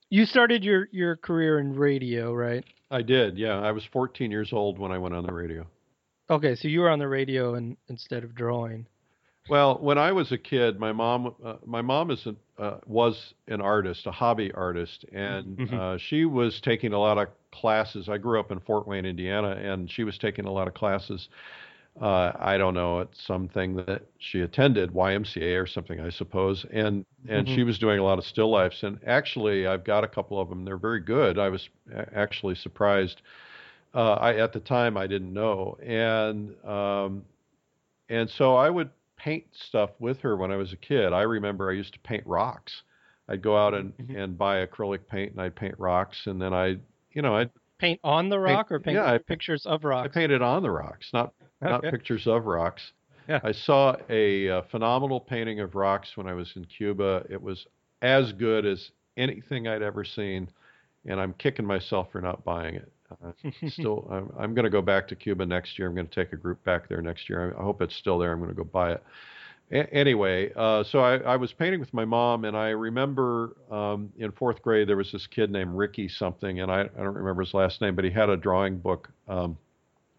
you 0.09 0.25
started 0.25 0.63
your 0.63 0.87
your 0.91 1.15
career 1.15 1.59
in 1.59 1.75
radio, 1.75 2.33
right? 2.33 2.63
I 2.91 3.01
did. 3.01 3.37
Yeah, 3.37 3.59
I 3.59 3.71
was 3.71 3.83
14 3.85 4.31
years 4.31 4.53
old 4.53 4.77
when 4.77 4.91
I 4.91 4.97
went 4.97 5.15
on 5.15 5.25
the 5.25 5.33
radio. 5.33 5.65
Okay, 6.29 6.55
so 6.55 6.67
you 6.67 6.81
were 6.81 6.89
on 6.89 6.99
the 6.99 7.07
radio 7.07 7.55
and 7.55 7.77
instead 7.89 8.23
of 8.23 8.35
drawing. 8.35 8.85
Well, 9.47 9.77
when 9.79 9.97
I 9.97 10.11
was 10.11 10.31
a 10.31 10.37
kid, 10.37 10.79
my 10.79 10.91
mom 10.91 11.35
uh, 11.43 11.55
my 11.65 11.81
mom 11.81 12.11
is 12.11 12.25
an, 12.25 12.37
uh, 12.57 12.77
was 12.87 13.33
an 13.47 13.61
artist, 13.61 14.07
a 14.07 14.11
hobby 14.11 14.51
artist, 14.53 15.05
and 15.11 15.57
mm-hmm. 15.57 15.79
uh, 15.79 15.97
she 15.97 16.25
was 16.25 16.59
taking 16.61 16.93
a 16.93 16.99
lot 16.99 17.17
of 17.17 17.27
classes. 17.51 18.09
I 18.09 18.17
grew 18.17 18.39
up 18.39 18.51
in 18.51 18.59
Fort 18.59 18.87
Wayne, 18.87 19.05
Indiana, 19.05 19.51
and 19.51 19.89
she 19.89 20.03
was 20.03 20.17
taking 20.17 20.45
a 20.45 20.51
lot 20.51 20.67
of 20.67 20.73
classes 20.73 21.29
uh, 22.01 22.34
I 22.38 22.58
don't 22.58 22.73
know, 22.73 22.99
it's 22.99 23.25
something 23.25 23.77
that 23.77 24.01
she 24.19 24.41
attended, 24.41 24.91
YMCA 24.91 25.62
or 25.62 25.65
something, 25.65 25.99
I 25.99 26.10
suppose. 26.10 26.65
And 26.71 27.05
and 27.27 27.47
mm-hmm. 27.47 27.55
she 27.55 27.63
was 27.63 27.79
doing 27.79 27.99
a 27.99 28.03
lot 28.03 28.17
of 28.17 28.25
still 28.25 28.51
lifes. 28.51 28.84
And 28.84 28.99
actually, 29.05 29.65
I've 29.65 29.84
got 29.84 30.03
a 30.03 30.08
couple 30.08 30.39
of 30.39 30.49
them. 30.49 30.65
They're 30.65 30.77
very 30.77 30.99
good. 30.99 31.39
I 31.39 31.49
was 31.49 31.69
actually 32.13 32.55
surprised. 32.55 33.21
Uh, 33.93 34.15
I 34.15 34.36
at 34.36 34.51
the 34.51 34.60
time 34.60 34.97
I 34.97 35.08
didn't 35.08 35.34
know, 35.34 35.77
and 35.81 36.53
um, 36.65 37.23
and 38.10 38.29
so 38.29 38.55
I 38.55 38.69
would 38.69 38.89
paint 39.17 39.45
stuff 39.53 39.91
with 39.99 40.19
her 40.19 40.36
when 40.36 40.51
I 40.51 40.58
was 40.58 40.73
a 40.73 40.77
kid. 40.77 41.13
I 41.13 41.21
remember 41.21 41.71
I 41.71 41.75
used 41.75 41.93
to 41.93 41.99
paint 41.99 42.27
rocks. 42.27 42.84
I'd 43.29 43.41
go 43.41 43.58
out 43.58 43.73
and, 43.73 43.97
mm-hmm. 43.97 44.15
and 44.17 44.38
buy 44.38 44.65
acrylic 44.65 45.08
paint 45.10 45.31
and 45.31 45.41
I'd 45.41 45.55
paint 45.55 45.75
rocks, 45.79 46.27
and 46.27 46.41
then 46.41 46.53
I, 46.53 46.75
you 47.13 47.21
know, 47.21 47.36
I'd 47.36 47.49
paint 47.79 47.99
on 48.03 48.29
the 48.29 48.38
rock 48.38 48.67
paint, 48.67 48.71
or 48.71 48.79
paint 48.79 48.95
yeah, 48.97 49.17
pictures 49.26 49.65
of 49.65 49.86
rocks. 49.86 50.09
I 50.11 50.13
painted 50.13 50.41
on 50.41 50.61
the 50.61 50.69
rocks, 50.69 51.09
not 51.13 51.34
not 51.62 51.84
pictures 51.84 52.28
of 52.28 52.45
rocks. 52.45 52.91
Yeah. 53.28 53.39
I 53.43 53.51
saw 53.51 53.95
a, 54.10 54.47
a, 54.47 54.58
uh, 54.58 54.62
phenomenal 54.70 55.20
painting 55.20 55.60
of 55.60 55.76
rocks 55.76 56.16
when 56.16 56.28
I 56.28 56.34
was 56.34 56.51
in 56.56 56.66
Cuba. 56.66 57.26
It 57.30 57.41
was 57.41 57.66
as 58.01 58.32
good 58.34 58.66
as 58.66 58.91
anything 59.18 59.68
I'd 59.68 59.82
ever 59.82 60.03
seen, 60.03 60.49
and 61.06 61.20
I'm 61.20 61.34
kicking 61.34 61.66
myself 61.66 62.12
for 62.12 62.22
not 62.22 62.43
buying 62.43 62.76
it. 62.76 62.91
Uh, 63.24 63.32
still, 63.68 64.08
I'm, 64.12 64.32
I'm 64.38 64.53
going 64.53 64.66
to 64.66 64.70
go 64.70 64.82
back 64.82 65.08
to 65.08 65.16
Cuba 65.16 65.45
next 65.45 65.80
year. 65.80 65.88
I'm 65.88 65.95
going 65.95 66.08
to 66.08 66.14
take 66.16 66.34
a 66.34 66.38
group 66.38 66.64
back 66.64 66.88
there 66.88 67.01
next 67.01 67.30
year. 67.30 67.56
I, 67.56 67.60
I 67.60 67.64
hope 67.64 67.82
it's 67.82 67.95
still 67.95 68.20
there. 68.20 68.32
I'm 68.32 68.39
going 68.39 68.49
to 68.49 68.56
go 68.56 68.64
buy 68.64 68.93
it. 68.93 69.03
A- 69.72 69.91
anyway, 69.93 70.51
uh, 70.56 70.84
so 70.84 70.99
I, 70.99 71.18
I, 71.18 71.36
was 71.38 71.51
painting 71.51 71.80
with 71.80 71.93
my 71.93 72.06
mom, 72.06 72.45
and 72.45 72.56
I 72.56 72.70
remember 72.70 73.56
um, 73.72 74.12
in 74.18 74.32
fourth 74.32 74.62
grade 74.62 74.88
there 74.88 74.97
was 74.97 75.12
this 75.12 75.26
kid 75.26 75.51
named 75.51 75.76
Ricky 75.76 76.08
something, 76.08 76.60
and 76.62 76.72
I, 76.72 76.82
I 76.82 77.03
don't 77.03 77.16
remember 77.16 77.41
his 77.43 77.53
last 77.53 77.82
name, 77.82 77.95
but 77.95 78.06
he 78.06 78.12
had 78.12 78.30
a 78.30 78.38
drawing 78.38 78.78
book. 78.78 79.10
Um, 79.28 79.58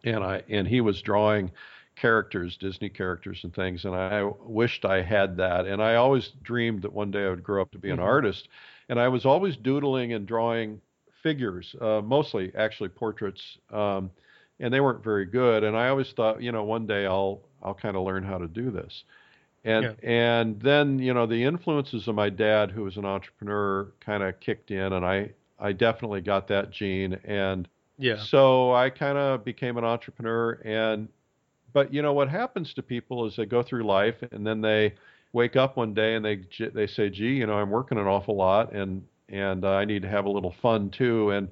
and 0.05 0.23
I 0.25 0.43
and 0.49 0.67
he 0.67 0.81
was 0.81 1.03
drawing 1.03 1.51
characters, 1.97 2.57
Disney 2.59 2.91
characters 2.91 3.41
and 3.43 3.55
things, 3.55 3.85
and 3.85 3.95
I 3.95 4.23
wished 4.25 4.85
I 4.85 5.03
had 5.03 5.37
that. 5.39 5.67
And 5.67 5.83
I 5.83 5.97
always 5.97 6.31
dreamed 6.43 6.83
that 6.83 6.93
one 6.93 7.11
day 7.11 7.25
I 7.25 7.31
would 7.31 7.43
grow 7.43 7.63
up 7.63 7.73
to 7.73 7.79
be 7.79 7.91
an 7.91 7.97
mm-hmm. 7.97 8.07
artist, 8.07 8.49
and 8.89 9.01
I 9.01 9.09
was 9.09 9.25
always 9.25 9.57
doodling 9.57 10.13
and 10.13 10.27
drawing 10.27 10.81
figures, 11.23 11.75
uh, 11.81 12.01
mostly 12.05 12.53
actually 12.57 12.91
portraits, 12.91 13.59
um, 13.73 14.11
and 14.61 14.73
they 14.73 14.81
weren't 14.81 15.03
very 15.03 15.27
good. 15.27 15.65
And 15.65 15.77
I 15.77 15.89
always 15.89 16.13
thought, 16.13 16.43
you 16.43 16.53
know, 16.53 16.65
one 16.65 16.87
day 16.87 17.07
I'll 17.07 17.41
I'll 17.63 17.75
kind 17.75 17.97
of 17.97 18.05
learn 18.05 18.23
how 18.25 18.39
to 18.39 18.47
do 18.49 18.71
this. 18.71 19.05
And 19.65 19.97
Yeah. 20.03 20.09
and 20.09 20.61
then 20.61 20.99
you 20.99 21.15
know 21.15 21.27
the 21.27 21.43
influences 21.45 22.07
of 22.09 22.15
my 22.15 22.31
dad, 22.31 22.71
who 22.71 22.85
was 22.85 22.97
an 22.97 23.05
entrepreneur, 23.05 23.93
kind 24.01 24.23
of 24.23 24.39
kicked 24.41 24.71
in, 24.71 24.93
and 24.93 25.05
I 25.05 25.33
I 25.59 25.73
definitely 25.73 26.21
got 26.21 26.49
that 26.49 26.71
gene. 26.71 27.15
And 27.25 27.69
Yeah. 27.99 28.27
so 28.27 28.73
I 28.75 28.91
kind 28.91 29.19
of 29.19 29.45
became 29.45 29.77
an 29.77 29.85
entrepreneur. 29.85 30.61
And 30.65 31.09
but 31.73 31.93
you 31.93 32.03
know 32.03 32.13
what 32.13 32.29
happens 32.29 32.75
to 32.75 32.83
people 32.83 33.27
is 33.27 33.37
they 33.37 33.47
go 33.47 33.63
through 33.63 33.85
life 33.85 34.17
and 34.33 34.47
then 34.47 34.61
they 34.61 34.95
wake 35.33 35.57
up 35.57 35.77
one 35.77 35.95
day 35.95 36.15
and 36.15 36.25
they 36.25 36.41
they 36.75 36.87
say, 36.87 37.11
"Gee, 37.11 37.35
you 37.37 37.47
know, 37.47 37.55
I'm 37.55 37.71
working 37.71 37.99
an 37.99 38.07
awful 38.07 38.37
lot, 38.37 38.73
and 38.75 39.07
and 39.29 39.65
uh, 39.65 39.71
I 39.73 39.85
need 39.85 40.03
to 40.03 40.09
have 40.09 40.27
a 40.27 40.31
little 40.31 40.55
fun 40.63 40.91
too." 40.91 41.31
And 41.31 41.51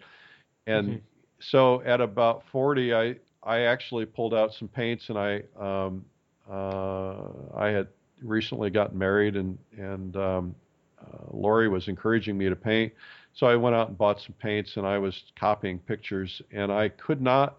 and 0.66 0.99
Mhm. 0.99 1.01
so 1.40 1.82
at 1.82 2.01
about 2.01 2.45
40, 2.51 2.95
I 2.95 3.16
I 3.42 3.61
actually 3.62 4.07
pulled 4.07 4.34
out 4.34 4.55
some 4.55 4.68
paints 4.68 5.11
and 5.11 5.18
I 5.18 5.42
um, 5.59 6.05
uh, 6.51 7.24
I 7.57 7.68
had 7.68 7.88
recently 8.22 8.70
gotten 8.70 8.99
married 8.99 9.36
and 9.36 9.59
and 9.76 10.16
um, 10.16 10.55
uh, 11.01 11.26
Lori 11.32 11.68
was 11.68 11.88
encouraging 11.88 12.38
me 12.38 12.49
to 12.49 12.57
paint. 12.57 12.92
So 13.35 13.47
I 13.47 13.57
went 13.57 13.74
out 13.74 13.89
and 13.89 13.99
bought 13.99 14.20
some 14.20 14.35
paints 14.41 14.76
and 14.76 14.87
I 14.87 14.99
was 14.99 15.24
copying 15.39 15.78
pictures 15.80 16.41
and 16.53 16.72
I 16.72 16.89
could 16.89 17.20
not 17.20 17.57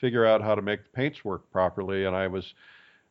figure 0.00 0.24
out 0.24 0.40
how 0.40 0.54
to 0.54 0.62
make 0.62 0.82
the 0.82 0.90
paints 0.90 1.24
work 1.24 1.50
properly 1.52 2.06
and 2.06 2.16
I 2.16 2.26
was 2.26 2.54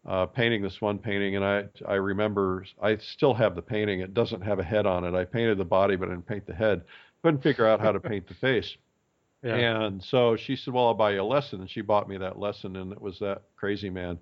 uh, 0.08 0.26
painting 0.26 0.64
this 0.64 0.82
one 0.82 0.98
painting 0.98 1.36
and 1.36 1.46
I 1.46 1.66
I 1.88 1.96
remember 1.96 2.66
I 2.82 2.98
still 2.98 3.34
have 3.36 3.56
the 3.56 3.62
painting. 3.62 4.00
It 4.00 4.14
doesn't 4.14 4.42
have 4.42 4.58
a 4.60 4.64
head 4.64 4.88
on 4.88 5.04
it. 5.04 5.14
I 5.14 5.26
painted 5.26 5.58
the 5.58 5.66
body 5.66 5.96
but 5.96 6.08
I 6.08 6.12
didn't 6.12 6.28
paint 6.28 6.48
the 6.48 6.56
head. 6.56 6.82
Couldn't 7.22 7.44
figure 7.44 7.68
out 7.68 7.80
how 7.80 7.92
to 7.92 8.00
paint 8.00 8.28
the 8.28 8.36
face. 8.36 8.76
Yeah. 9.42 9.84
And 9.84 10.04
so 10.04 10.36
she 10.36 10.58
said, 10.58 10.74
"Well, 10.74 10.88
I'll 10.88 10.94
buy 10.94 11.12
you 11.12 11.22
a 11.22 11.24
lesson." 11.24 11.62
And 11.62 11.70
she 11.70 11.80
bought 11.80 12.10
me 12.10 12.18
that 12.18 12.38
lesson, 12.38 12.76
and 12.76 12.92
it 12.92 13.00
was 13.00 13.20
that 13.20 13.44
crazy 13.56 13.90
man. 13.90 14.20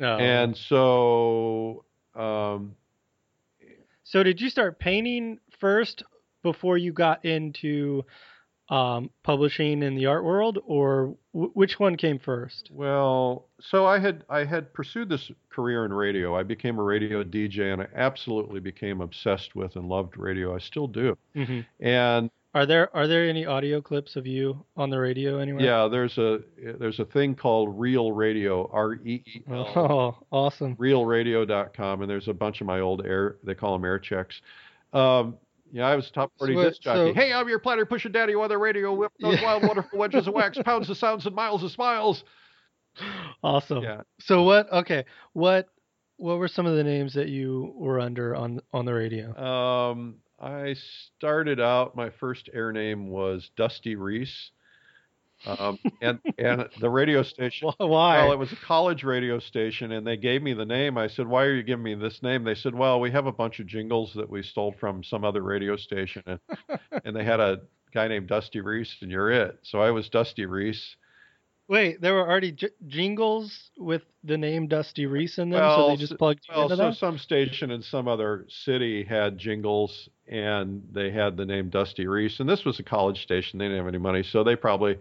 Oh. 0.00 0.16
And 0.16 0.56
so, 0.56 1.84
um, 2.14 2.76
so 4.04 4.22
did 4.22 4.40
you 4.40 4.48
start 4.48 4.78
painting 4.78 5.40
first 5.58 6.04
before 6.44 6.78
you 6.78 6.92
got 6.92 7.24
into 7.24 8.04
um, 8.70 9.10
publishing 9.24 9.82
in 9.82 9.94
the 9.96 10.06
art 10.06 10.24
world, 10.24 10.58
or 10.64 11.16
w- 11.34 11.50
which 11.54 11.78
one 11.80 11.96
came 11.96 12.18
first? 12.20 12.70
well, 12.72 13.48
so 13.60 13.84
I 13.84 13.98
had 13.98 14.24
I 14.30 14.44
had 14.44 14.72
pursued 14.72 15.08
this 15.08 15.30
career 15.50 15.84
in 15.84 15.92
radio. 15.92 16.34
I 16.36 16.44
became 16.44 16.78
a 16.78 16.82
radio 16.82 17.24
DJ, 17.24 17.72
and 17.72 17.82
I 17.82 17.88
absolutely 17.94 18.60
became 18.60 19.00
obsessed 19.02 19.54
with 19.56 19.74
and 19.76 19.88
loved 19.88 20.16
radio. 20.16 20.54
I 20.54 20.60
still 20.60 20.86
do. 20.86 21.18
hmm 21.34 21.60
And 21.80 22.30
Are 22.54 22.64
there 22.64 22.88
are 22.96 23.06
there 23.06 23.28
any 23.28 23.44
audio 23.44 23.82
clips 23.82 24.16
of 24.16 24.26
you 24.26 24.64
on 24.78 24.88
the 24.88 24.98
radio 24.98 25.38
anywhere? 25.40 25.62
yeah, 25.64 25.86
there's 25.88 26.16
a 26.16 26.38
there's 26.78 27.00
a 27.00 27.04
thing 27.04 27.34
called 27.34 27.78
Reel 27.78 28.12
Radio, 28.12 28.70
R 28.72 28.94
E 28.94 29.22
E 29.26 29.42
L. 29.50 29.66
Oh, 29.76 30.16
awesome. 30.30 30.74
reelradio.com 30.76 32.00
and 32.00 32.10
there's 32.10 32.28
a 32.28 32.34
bunch 32.34 32.60
of 32.62 32.66
my 32.66 32.80
old 32.80 33.04
air 33.04 33.36
they 33.44 33.54
call 33.54 33.74
them 33.74 33.84
air 33.84 33.98
checks 33.98 34.40
um 34.94 35.36
yeah 35.74 35.86
i 35.86 35.94
was 35.96 36.10
top 36.10 36.32
40 36.38 36.54
So, 36.54 36.62
disc 36.64 36.80
jockey 36.80 37.10
so- 37.10 37.14
hey 37.14 37.32
i'm 37.32 37.48
your 37.48 37.58
platter 37.58 37.84
pushing 37.84 38.12
daddy 38.12 38.34
on 38.34 38.48
the 38.48 38.56
radio 38.56 38.94
whip 38.94 39.12
those 39.20 39.34
Yeah. 39.40 39.44
wild 39.44 39.64
wonderful 39.64 39.98
wedges 39.98 40.26
of 40.28 40.32
wax 40.34 40.56
pounds 40.64 40.88
of 40.88 40.96
sounds 40.96 41.26
and 41.26 41.34
miles 41.34 41.62
of 41.62 41.70
smiles 41.70 42.24
Awesome. 43.42 43.82
yeah 43.82 44.02
So 44.20 44.44
what? 44.44 44.72
Okay, 44.72 45.04
what 45.32 45.68
what 46.16 46.38
were 46.38 46.46
some 46.46 46.64
of 46.64 46.76
the 46.76 46.84
names 46.84 47.12
that 47.14 47.28
you 47.28 47.72
were 47.76 47.98
under 47.98 48.36
on 48.36 48.60
on 48.72 48.84
the 48.84 48.94
radio? 48.94 49.36
um 49.36 50.16
i 50.40 50.74
started 51.16 51.60
out 51.60 51.96
my 51.96 52.08
first 52.08 52.48
air 52.54 52.70
name 52.72 53.08
was 53.08 53.50
dusty 53.56 53.96
reese 53.96 54.50
um 55.46 55.78
and 56.00 56.18
and 56.38 56.68
the 56.80 56.88
radio 56.90 57.22
station 57.22 57.68
Wh- 57.68 57.80
Why? 57.80 58.18
Well, 58.22 58.32
it 58.32 58.38
was 58.38 58.52
a 58.52 58.56
college 58.56 59.04
radio 59.04 59.38
station, 59.38 59.92
and 59.92 60.06
they 60.06 60.16
gave 60.16 60.42
me 60.42 60.54
the 60.54 60.64
name. 60.64 60.96
I 60.98 61.08
said, 61.08 61.26
"Why 61.26 61.44
are 61.44 61.54
you 61.54 61.62
giving 61.62 61.82
me 61.84 61.94
this 61.94 62.22
name?" 62.22 62.44
They 62.44 62.54
said, 62.54 62.74
"Well, 62.74 63.00
we 63.00 63.10
have 63.10 63.26
a 63.26 63.32
bunch 63.32 63.60
of 63.60 63.66
jingles 63.66 64.12
that 64.14 64.28
we 64.30 64.42
stole 64.42 64.74
from 64.80 65.02
some 65.04 65.24
other 65.24 65.42
radio 65.42 65.76
station, 65.76 66.22
and 66.26 66.40
and 67.04 67.14
they 67.16 67.24
had 67.24 67.40
a 67.40 67.60
guy 67.92 68.08
named 68.08 68.28
Dusty 68.28 68.60
Reese, 68.60 68.94
and 69.02 69.10
you're 69.10 69.30
it." 69.30 69.58
So 69.62 69.80
I 69.80 69.90
was 69.90 70.08
Dusty 70.08 70.46
Reese. 70.46 70.96
Wait, 71.66 71.98
there 72.02 72.12
were 72.12 72.28
already 72.28 72.52
j- 72.52 72.68
jingles 72.88 73.70
with 73.78 74.02
the 74.22 74.36
name 74.36 74.66
Dusty 74.68 75.06
Reese 75.06 75.38
in 75.38 75.48
them, 75.48 75.62
so 75.74 75.88
they 75.88 75.96
just 75.96 76.18
plugged 76.18 76.40
Well, 76.50 76.64
into 76.64 76.76
so 76.76 76.82
that. 76.90 76.96
some 76.96 77.16
station 77.16 77.70
in 77.70 77.80
some 77.80 78.06
other 78.06 78.44
city 78.50 79.02
had 79.02 79.38
jingles, 79.38 80.10
and 80.28 80.82
they 80.92 81.10
had 81.10 81.38
the 81.38 81.46
name 81.46 81.70
Dusty 81.70 82.06
Reese, 82.06 82.38
and 82.40 82.46
this 82.48 82.66
was 82.66 82.78
a 82.80 82.82
college 82.82 83.22
station. 83.22 83.58
They 83.58 83.64
didn't 83.64 83.78
have 83.78 83.88
any 83.88 83.96
money, 83.98 84.22
so 84.22 84.44
they 84.44 84.56
probably. 84.56 84.98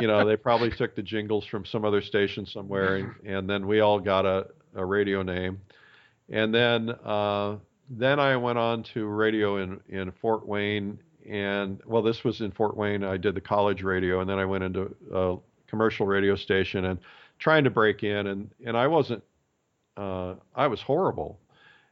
You 0.00 0.06
know, 0.06 0.26
they 0.26 0.36
probably 0.36 0.70
took 0.70 0.94
the 0.94 1.02
jingles 1.02 1.44
from 1.46 1.64
some 1.64 1.84
other 1.84 2.00
station 2.00 2.46
somewhere, 2.46 2.96
and, 2.96 3.14
and 3.24 3.50
then 3.50 3.66
we 3.66 3.80
all 3.80 3.98
got 3.98 4.26
a, 4.26 4.46
a 4.74 4.84
radio 4.84 5.22
name. 5.22 5.60
And 6.28 6.54
then 6.54 6.90
uh, 7.04 7.56
then 7.90 8.20
I 8.20 8.36
went 8.36 8.58
on 8.58 8.84
to 8.94 9.06
radio 9.06 9.56
in, 9.56 9.80
in 9.88 10.12
Fort 10.12 10.46
Wayne, 10.46 10.98
and 11.28 11.80
well, 11.86 12.02
this 12.02 12.22
was 12.24 12.40
in 12.40 12.52
Fort 12.52 12.76
Wayne. 12.76 13.02
I 13.02 13.16
did 13.16 13.34
the 13.34 13.40
college 13.40 13.82
radio, 13.82 14.20
and 14.20 14.30
then 14.30 14.38
I 14.38 14.44
went 14.44 14.64
into 14.64 14.94
a 15.12 15.36
commercial 15.68 16.06
radio 16.06 16.36
station 16.36 16.84
and 16.84 17.00
trying 17.38 17.64
to 17.64 17.70
break 17.70 18.04
in, 18.04 18.28
and 18.28 18.50
and 18.64 18.76
I 18.76 18.86
wasn't. 18.86 19.22
Uh, 19.96 20.34
I 20.54 20.68
was 20.68 20.80
horrible. 20.80 21.38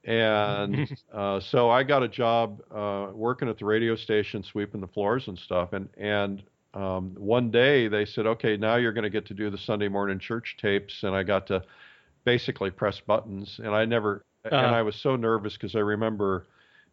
And 0.04 0.96
uh, 1.12 1.40
so 1.40 1.68
I 1.68 1.82
got 1.82 2.02
a 2.02 2.08
job 2.08 2.62
uh, 2.74 3.08
working 3.12 3.48
at 3.48 3.58
the 3.58 3.64
radio 3.64 3.96
station, 3.96 4.42
sweeping 4.42 4.80
the 4.80 4.86
floors 4.86 5.28
and 5.28 5.38
stuff. 5.38 5.72
And 5.72 5.88
and 5.96 6.42
um, 6.78 7.14
one 7.18 7.50
day 7.50 7.88
they 7.88 8.04
said, 8.04 8.26
okay, 8.26 8.56
now 8.56 8.76
you're 8.76 8.92
going 8.92 9.04
to 9.04 9.10
get 9.10 9.26
to 9.26 9.34
do 9.34 9.50
the 9.50 9.58
Sunday 9.58 9.88
morning 9.88 10.18
church 10.18 10.56
tapes, 10.60 11.02
and 11.04 11.14
I 11.14 11.22
got 11.24 11.46
to 11.48 11.62
basically 12.24 12.70
press 12.70 13.00
buttons. 13.00 13.60
And 13.62 13.74
I 13.74 13.84
never, 13.84 14.24
and 14.44 14.54
Uh-huh. 14.54 14.74
I 14.76 14.82
was 14.82 14.96
so 14.96 15.16
nervous 15.16 15.54
because 15.54 15.74
I 15.74 15.80
remember 15.80 16.46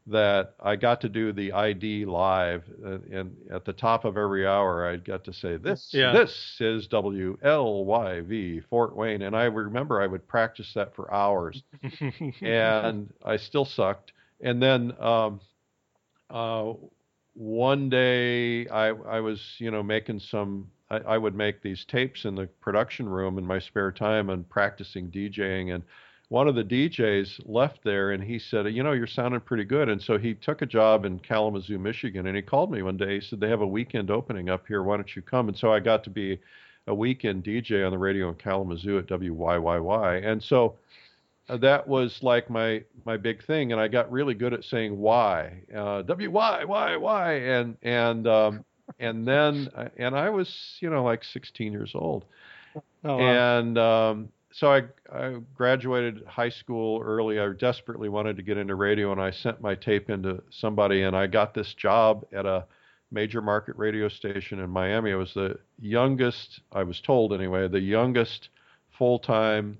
that 0.07 0.55
I 0.59 0.75
got 0.75 1.01
to 1.01 1.09
do 1.09 1.33
the 1.33 1.51
ID 1.53 2.05
live, 2.05 2.63
and, 2.83 3.03
and 3.13 3.35
at 3.51 3.65
the 3.65 3.73
top 3.73 4.05
of 4.05 4.17
every 4.17 4.45
hour, 4.45 4.87
I 4.87 4.97
got 4.97 5.23
to 5.25 5.33
say 5.33 5.57
this. 5.57 5.89
Yeah. 5.93 6.11
This 6.13 6.57
is 6.59 6.87
WLYV 6.87 8.63
Fort 8.69 8.95
Wayne, 8.95 9.23
and 9.23 9.35
I 9.35 9.45
remember 9.45 10.01
I 10.01 10.07
would 10.07 10.27
practice 10.27 10.73
that 10.75 10.95
for 10.95 11.11
hours 11.13 11.63
and 12.41 13.11
I 13.23 13.37
still 13.37 13.65
sucked. 13.65 14.13
And 14.41 14.61
then 14.61 14.93
um, 15.01 15.39
uh, 16.29 16.73
one 17.35 17.89
day 17.89 18.67
I, 18.67 18.87
I 18.87 19.19
was, 19.19 19.41
you 19.59 19.69
know, 19.69 19.83
making 19.83 20.19
some. 20.19 20.71
I, 20.89 20.97
I 20.97 21.17
would 21.17 21.35
make 21.35 21.61
these 21.61 21.83
tapes 21.85 22.25
in 22.25 22.35
the 22.35 22.47
production 22.61 23.07
room 23.09 23.37
in 23.37 23.45
my 23.45 23.59
spare 23.59 23.91
time 23.91 24.29
and 24.29 24.47
practicing 24.49 25.09
DJing. 25.09 25.73
And 25.73 25.83
one 26.29 26.47
of 26.47 26.55
the 26.55 26.63
DJs 26.63 27.41
left 27.45 27.83
there, 27.83 28.11
and 28.11 28.23
he 28.23 28.39
said, 28.39 28.65
"You 28.67 28.83
know, 28.83 28.93
you're 28.93 29.07
sounding 29.07 29.41
pretty 29.41 29.65
good." 29.65 29.89
And 29.89 30.01
so 30.01 30.17
he 30.17 30.33
took 30.33 30.61
a 30.61 30.65
job 30.65 31.05
in 31.05 31.19
Kalamazoo, 31.19 31.77
Michigan, 31.77 32.27
and 32.27 32.35
he 32.35 32.41
called 32.41 32.71
me 32.71 32.81
one 32.81 32.97
day. 32.97 33.15
He 33.15 33.21
said, 33.21 33.39
"They 33.39 33.49
have 33.49 33.61
a 33.61 33.67
weekend 33.67 34.09
opening 34.09 34.49
up 34.49 34.65
here. 34.67 34.81
Why 34.81 34.97
don't 34.97 35.15
you 35.15 35.21
come?" 35.21 35.49
And 35.49 35.57
so 35.57 35.73
I 35.73 35.79
got 35.79 36.03
to 36.05 36.09
be 36.09 36.39
a 36.87 36.95
weekend 36.95 37.43
DJ 37.43 37.83
on 37.83 37.91
the 37.91 37.97
radio 37.97 38.29
in 38.29 38.35
Kalamazoo 38.35 38.97
at 38.99 39.07
WYYY. 39.07 40.25
And 40.25 40.41
so 40.41 40.75
that 41.47 41.87
was 41.87 42.19
like 42.21 42.49
my 42.49 42.83
my 43.05 43.17
big 43.17 43.43
thing, 43.45 43.71
and 43.71 43.79
I 43.79 43.87
got 43.87 44.11
really 44.11 44.33
good 44.33 44.53
at 44.53 44.63
saying 44.63 44.97
why, 44.97 45.61
uh, 45.75 46.01
W 46.01 46.31
Y 46.31 46.63
Y 46.65 46.97
Y, 46.97 47.33
and 47.33 47.77
and 47.83 48.27
um, 48.27 48.65
and 48.99 49.27
then 49.27 49.69
uh, 49.75 49.89
and 49.97 50.15
I 50.15 50.29
was 50.29 50.77
you 50.79 50.89
know 50.89 51.03
like 51.03 51.23
16 51.23 51.71
years 51.71 51.91
old, 51.93 52.25
oh, 52.75 52.81
wow. 53.17 53.19
and 53.19 53.77
um, 53.77 54.29
so 54.51 54.71
I 54.71 54.83
I 55.13 55.37
graduated 55.55 56.25
high 56.25 56.49
school 56.49 57.01
early. 57.03 57.39
I 57.39 57.47
desperately 57.49 58.09
wanted 58.09 58.37
to 58.37 58.43
get 58.43 58.57
into 58.57 58.75
radio, 58.75 59.11
and 59.11 59.21
I 59.21 59.31
sent 59.31 59.61
my 59.61 59.75
tape 59.75 60.09
into 60.09 60.41
somebody, 60.49 61.03
and 61.03 61.15
I 61.15 61.27
got 61.27 61.53
this 61.53 61.73
job 61.75 62.25
at 62.33 62.45
a 62.45 62.65
major 63.11 63.41
market 63.41 63.75
radio 63.77 64.09
station 64.09 64.59
in 64.59 64.69
Miami. 64.69 65.11
I 65.11 65.15
was 65.15 65.33
the 65.33 65.59
youngest, 65.79 66.61
I 66.71 66.83
was 66.83 66.99
told 67.01 67.33
anyway, 67.33 67.67
the 67.67 67.79
youngest 67.79 68.49
full 68.97 69.19
time 69.19 69.77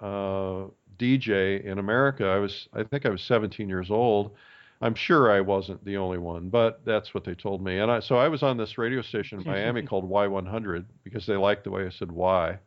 uh, 0.00 0.64
DJ 1.02 1.64
in 1.64 1.78
America. 1.78 2.26
I 2.26 2.38
was, 2.38 2.68
I 2.72 2.84
think 2.84 3.04
I 3.06 3.08
was 3.08 3.22
17 3.22 3.68
years 3.68 3.90
old. 3.90 4.32
I'm 4.80 4.94
sure 4.94 5.30
I 5.30 5.40
wasn't 5.40 5.84
the 5.84 5.96
only 5.96 6.18
one, 6.18 6.48
but 6.48 6.84
that's 6.84 7.14
what 7.14 7.24
they 7.24 7.34
told 7.34 7.62
me. 7.62 7.78
And 7.78 7.90
I, 7.90 8.00
so 8.00 8.16
I 8.16 8.28
was 8.28 8.42
on 8.42 8.56
this 8.56 8.78
radio 8.78 9.02
station 9.02 9.40
in 9.40 9.46
Miami 9.46 9.82
called 9.86 10.10
Y100 10.10 10.84
because 11.04 11.24
they 11.24 11.36
liked 11.36 11.64
the 11.64 11.70
way 11.70 11.86
I 11.86 11.90
said 11.90 12.10
Y. 12.10 12.58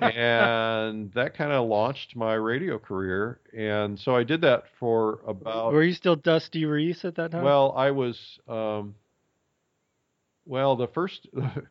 and 0.00 1.12
that 1.12 1.36
kind 1.36 1.52
of 1.52 1.68
launched 1.68 2.16
my 2.16 2.34
radio 2.34 2.78
career. 2.78 3.40
And 3.56 3.98
so 3.98 4.16
I 4.16 4.24
did 4.24 4.40
that 4.40 4.64
for 4.80 5.20
about 5.26 5.72
were 5.72 5.84
you 5.84 5.94
still 5.94 6.16
Dusty 6.16 6.64
Reese 6.64 7.04
at 7.04 7.14
that 7.16 7.30
time? 7.30 7.44
well, 7.44 7.72
I 7.76 7.92
was 7.92 8.38
um, 8.48 8.94
well 10.44 10.76
the 10.76 10.88
first 10.88 11.28
the 11.34 11.62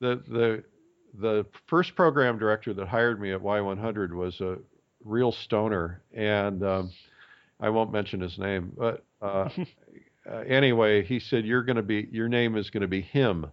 the 0.00 0.64
the 1.18 1.46
first 1.66 1.94
program 1.94 2.38
director 2.38 2.72
that 2.74 2.88
hired 2.88 3.20
me 3.20 3.32
at 3.32 3.40
Y100 3.40 4.12
was 4.12 4.40
a 4.40 4.58
real 5.06 5.32
stoner, 5.32 6.02
and 6.12 6.62
um, 6.62 6.90
I 7.60 7.70
won't 7.70 7.92
mention 7.92 8.20
his 8.20 8.38
name, 8.38 8.72
but 8.76 9.04
uh, 9.22 9.48
uh, 10.30 10.36
anyway, 10.46 11.04
he 11.04 11.20
said, 11.20 11.46
"You're 11.46 11.62
going 11.62 11.76
to 11.76 11.82
be 11.82 12.08
your 12.10 12.28
name 12.28 12.56
is 12.56 12.70
going 12.70 12.82
to 12.82 12.88
be 12.88 13.00
him." 13.00 13.46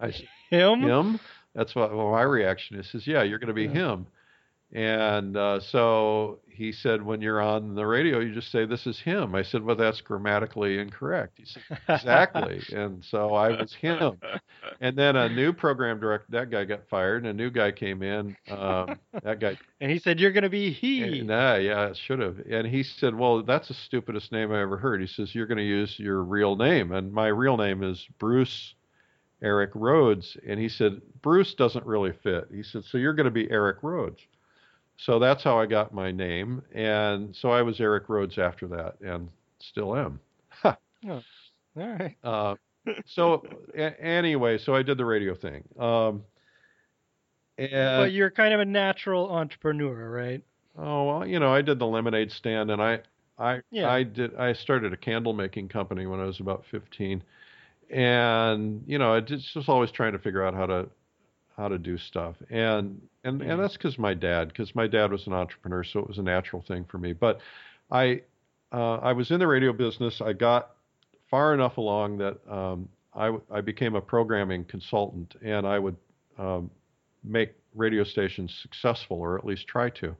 I 0.00 0.10
said, 0.10 0.28
Him? 0.50 0.80
"Him?" 0.80 1.20
That's 1.54 1.74
what 1.74 1.94
well, 1.94 2.10
my 2.10 2.22
reaction 2.22 2.78
is. 2.78 2.90
Says, 2.90 3.06
"Yeah, 3.06 3.22
you're 3.22 3.38
going 3.38 3.48
to 3.48 3.54
be 3.54 3.64
Yeah. 3.64 3.92
him." 3.92 4.06
And 4.72 5.36
uh, 5.36 5.60
so 5.60 6.40
he 6.48 6.72
said, 6.72 7.00
"When 7.02 7.20
you're 7.20 7.40
on 7.40 7.74
the 7.74 7.86
radio, 7.86 8.18
you 8.18 8.34
just 8.34 8.50
say 8.50 8.66
this 8.66 8.86
is 8.86 8.98
him." 8.98 9.34
I 9.34 9.42
said, 9.42 9.62
"Well, 9.62 9.76
that's 9.76 10.00
grammatically 10.00 10.78
incorrect." 10.78 11.38
He 11.38 11.44
said, 11.44 11.78
"Exactly." 11.88 12.62
and 12.72 13.04
so 13.04 13.34
I 13.34 13.50
was 13.50 13.72
him. 13.74 14.18
And 14.80 14.96
then 14.96 15.14
a 15.16 15.28
new 15.28 15.52
program 15.52 16.00
director, 16.00 16.26
that 16.30 16.50
guy 16.50 16.64
got 16.64 16.88
fired, 16.88 17.24
and 17.24 17.30
a 17.30 17.32
new 17.32 17.50
guy 17.50 17.70
came 17.70 18.02
in. 18.02 18.36
Um, 18.50 18.98
that 19.22 19.38
guy 19.40 19.56
And 19.80 19.90
he 19.90 19.98
said, 19.98 20.18
You're 20.18 20.32
going 20.32 20.42
to 20.44 20.50
be 20.50 20.72
he. 20.72 21.20
Nah, 21.20 21.56
yeah, 21.56 21.88
it 21.88 21.96
should 21.96 22.18
have. 22.18 22.38
And 22.50 22.66
he 22.66 22.82
said, 22.82 23.14
"Well, 23.14 23.42
that's 23.42 23.68
the 23.68 23.74
stupidest 23.74 24.32
name 24.32 24.52
I 24.52 24.62
ever 24.62 24.78
heard." 24.78 25.00
He 25.00 25.06
says, 25.06 25.34
"You're 25.34 25.46
going 25.46 25.58
to 25.58 25.64
use 25.64 25.98
your 25.98 26.24
real 26.24 26.56
name, 26.56 26.92
and 26.92 27.12
my 27.12 27.28
real 27.28 27.56
name 27.56 27.82
is 27.82 28.06
Bruce 28.18 28.74
Eric 29.42 29.74
Rhoads." 29.74 30.36
And 30.48 30.58
he 30.58 30.68
said, 30.68 31.00
"Bruce 31.20 31.54
doesn't 31.54 31.84
really 31.84 32.12
fit." 32.12 32.48
He 32.52 32.62
said, 32.62 32.84
"So 32.84 32.96
you're 32.98 33.14
going 33.14 33.26
to 33.26 33.30
be 33.30 33.50
Eric 33.50 33.82
Rhoads." 33.82 34.20
So 34.98 35.18
that's 35.18 35.42
how 35.44 35.58
I 35.58 35.66
got 35.66 35.92
my 35.92 36.10
name, 36.10 36.62
and 36.72 37.34
so 37.36 37.50
I 37.50 37.62
was 37.62 37.80
Eric 37.80 38.06
Rhoads 38.08 38.38
after 38.38 38.66
that, 38.68 38.96
and 39.00 39.28
still 39.58 39.94
am. 39.94 40.20
All 40.64 41.22
right. 41.76 42.16
Uh, 42.24 42.54
so 43.04 43.42
a- 43.76 44.00
anyway, 44.02 44.58
so 44.58 44.74
I 44.74 44.82
did 44.82 44.96
the 44.96 45.04
radio 45.04 45.34
thing. 45.34 45.64
Um, 45.78 46.22
and 47.58 48.02
but 48.02 48.12
you're 48.12 48.30
kind 48.30 48.54
of 48.54 48.60
a 48.60 48.64
natural 48.64 49.30
entrepreneur, 49.30 50.10
right? 50.10 50.42
Oh 50.78 51.04
well, 51.04 51.26
you 51.26 51.38
know, 51.38 51.52
I 51.52 51.62
did 51.62 51.78
the 51.78 51.86
lemonade 51.86 52.30
stand, 52.32 52.70
and 52.70 52.82
I, 52.82 53.00
I, 53.38 53.60
Yeah. 53.70 53.90
I 53.90 54.02
did. 54.02 54.34
I 54.36 54.52
started 54.52 54.92
a 54.92 54.96
candle 54.96 55.32
making 55.32 55.68
company 55.68 56.06
when 56.06 56.20
I 56.20 56.24
was 56.24 56.40
about 56.40 56.64
fifteen, 56.70 57.22
and 57.90 58.82
you 58.86 58.98
know, 58.98 59.14
I 59.14 59.20
just 59.20 59.54
was 59.56 59.68
always 59.68 59.90
trying 59.90 60.12
to 60.12 60.18
figure 60.18 60.44
out 60.44 60.54
how 60.54 60.66
to, 60.66 60.88
how 61.56 61.68
to 61.68 61.78
do 61.78 61.96
stuff, 61.98 62.36
and 62.50 63.00
and 63.24 63.42
and 63.42 63.60
that's 63.60 63.76
because 63.76 63.98
my 63.98 64.14
dad, 64.14 64.48
because 64.48 64.74
my 64.74 64.86
dad 64.86 65.10
was 65.10 65.26
an 65.26 65.32
entrepreneur, 65.32 65.82
so 65.84 66.00
it 66.00 66.08
was 66.08 66.18
a 66.18 66.22
natural 66.22 66.62
thing 66.62 66.84
for 66.84 66.98
me. 66.98 67.12
But 67.12 67.40
I, 67.90 68.22
uh, 68.72 68.96
I 68.96 69.12
was 69.12 69.30
in 69.30 69.38
the 69.38 69.46
radio 69.46 69.72
business. 69.72 70.20
I 70.20 70.32
got 70.32 70.70
far 71.30 71.54
enough 71.54 71.76
along 71.76 72.18
that 72.18 72.38
um, 72.50 72.88
I, 73.14 73.36
I 73.50 73.60
became 73.60 73.94
a 73.94 74.00
programming 74.00 74.64
consultant, 74.64 75.34
and 75.42 75.66
I 75.66 75.78
would 75.78 75.96
um, 76.38 76.70
make 77.24 77.52
radio 77.74 78.04
stations 78.04 78.56
successful, 78.62 79.18
or 79.18 79.38
at 79.38 79.44
least 79.44 79.66
try 79.66 79.90
to. 79.90 80.14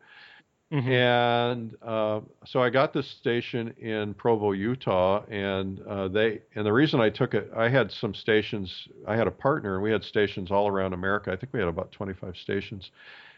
Mhm. 0.72 0.88
And 0.90 1.76
uh, 1.80 2.20
so 2.44 2.60
I 2.60 2.70
got 2.70 2.92
this 2.92 3.06
station 3.06 3.68
in 3.78 4.14
Provo, 4.14 4.50
Utah, 4.50 5.24
and 5.28 5.80
uh, 5.82 6.08
they 6.08 6.42
and 6.56 6.66
the 6.66 6.72
reason 6.72 7.00
I 7.00 7.08
took 7.08 7.34
it, 7.34 7.50
I 7.56 7.68
had 7.68 7.92
some 7.92 8.14
stations. 8.14 8.88
I 9.06 9.14
had 9.14 9.28
a 9.28 9.30
partner, 9.30 9.74
and 9.74 9.82
we 9.84 9.92
had 9.92 10.02
stations 10.02 10.50
all 10.50 10.66
around 10.66 10.92
America. 10.92 11.30
I 11.30 11.36
think 11.36 11.52
we 11.52 11.60
had 11.60 11.68
about 11.68 11.92
25 11.92 12.36
stations, 12.36 12.90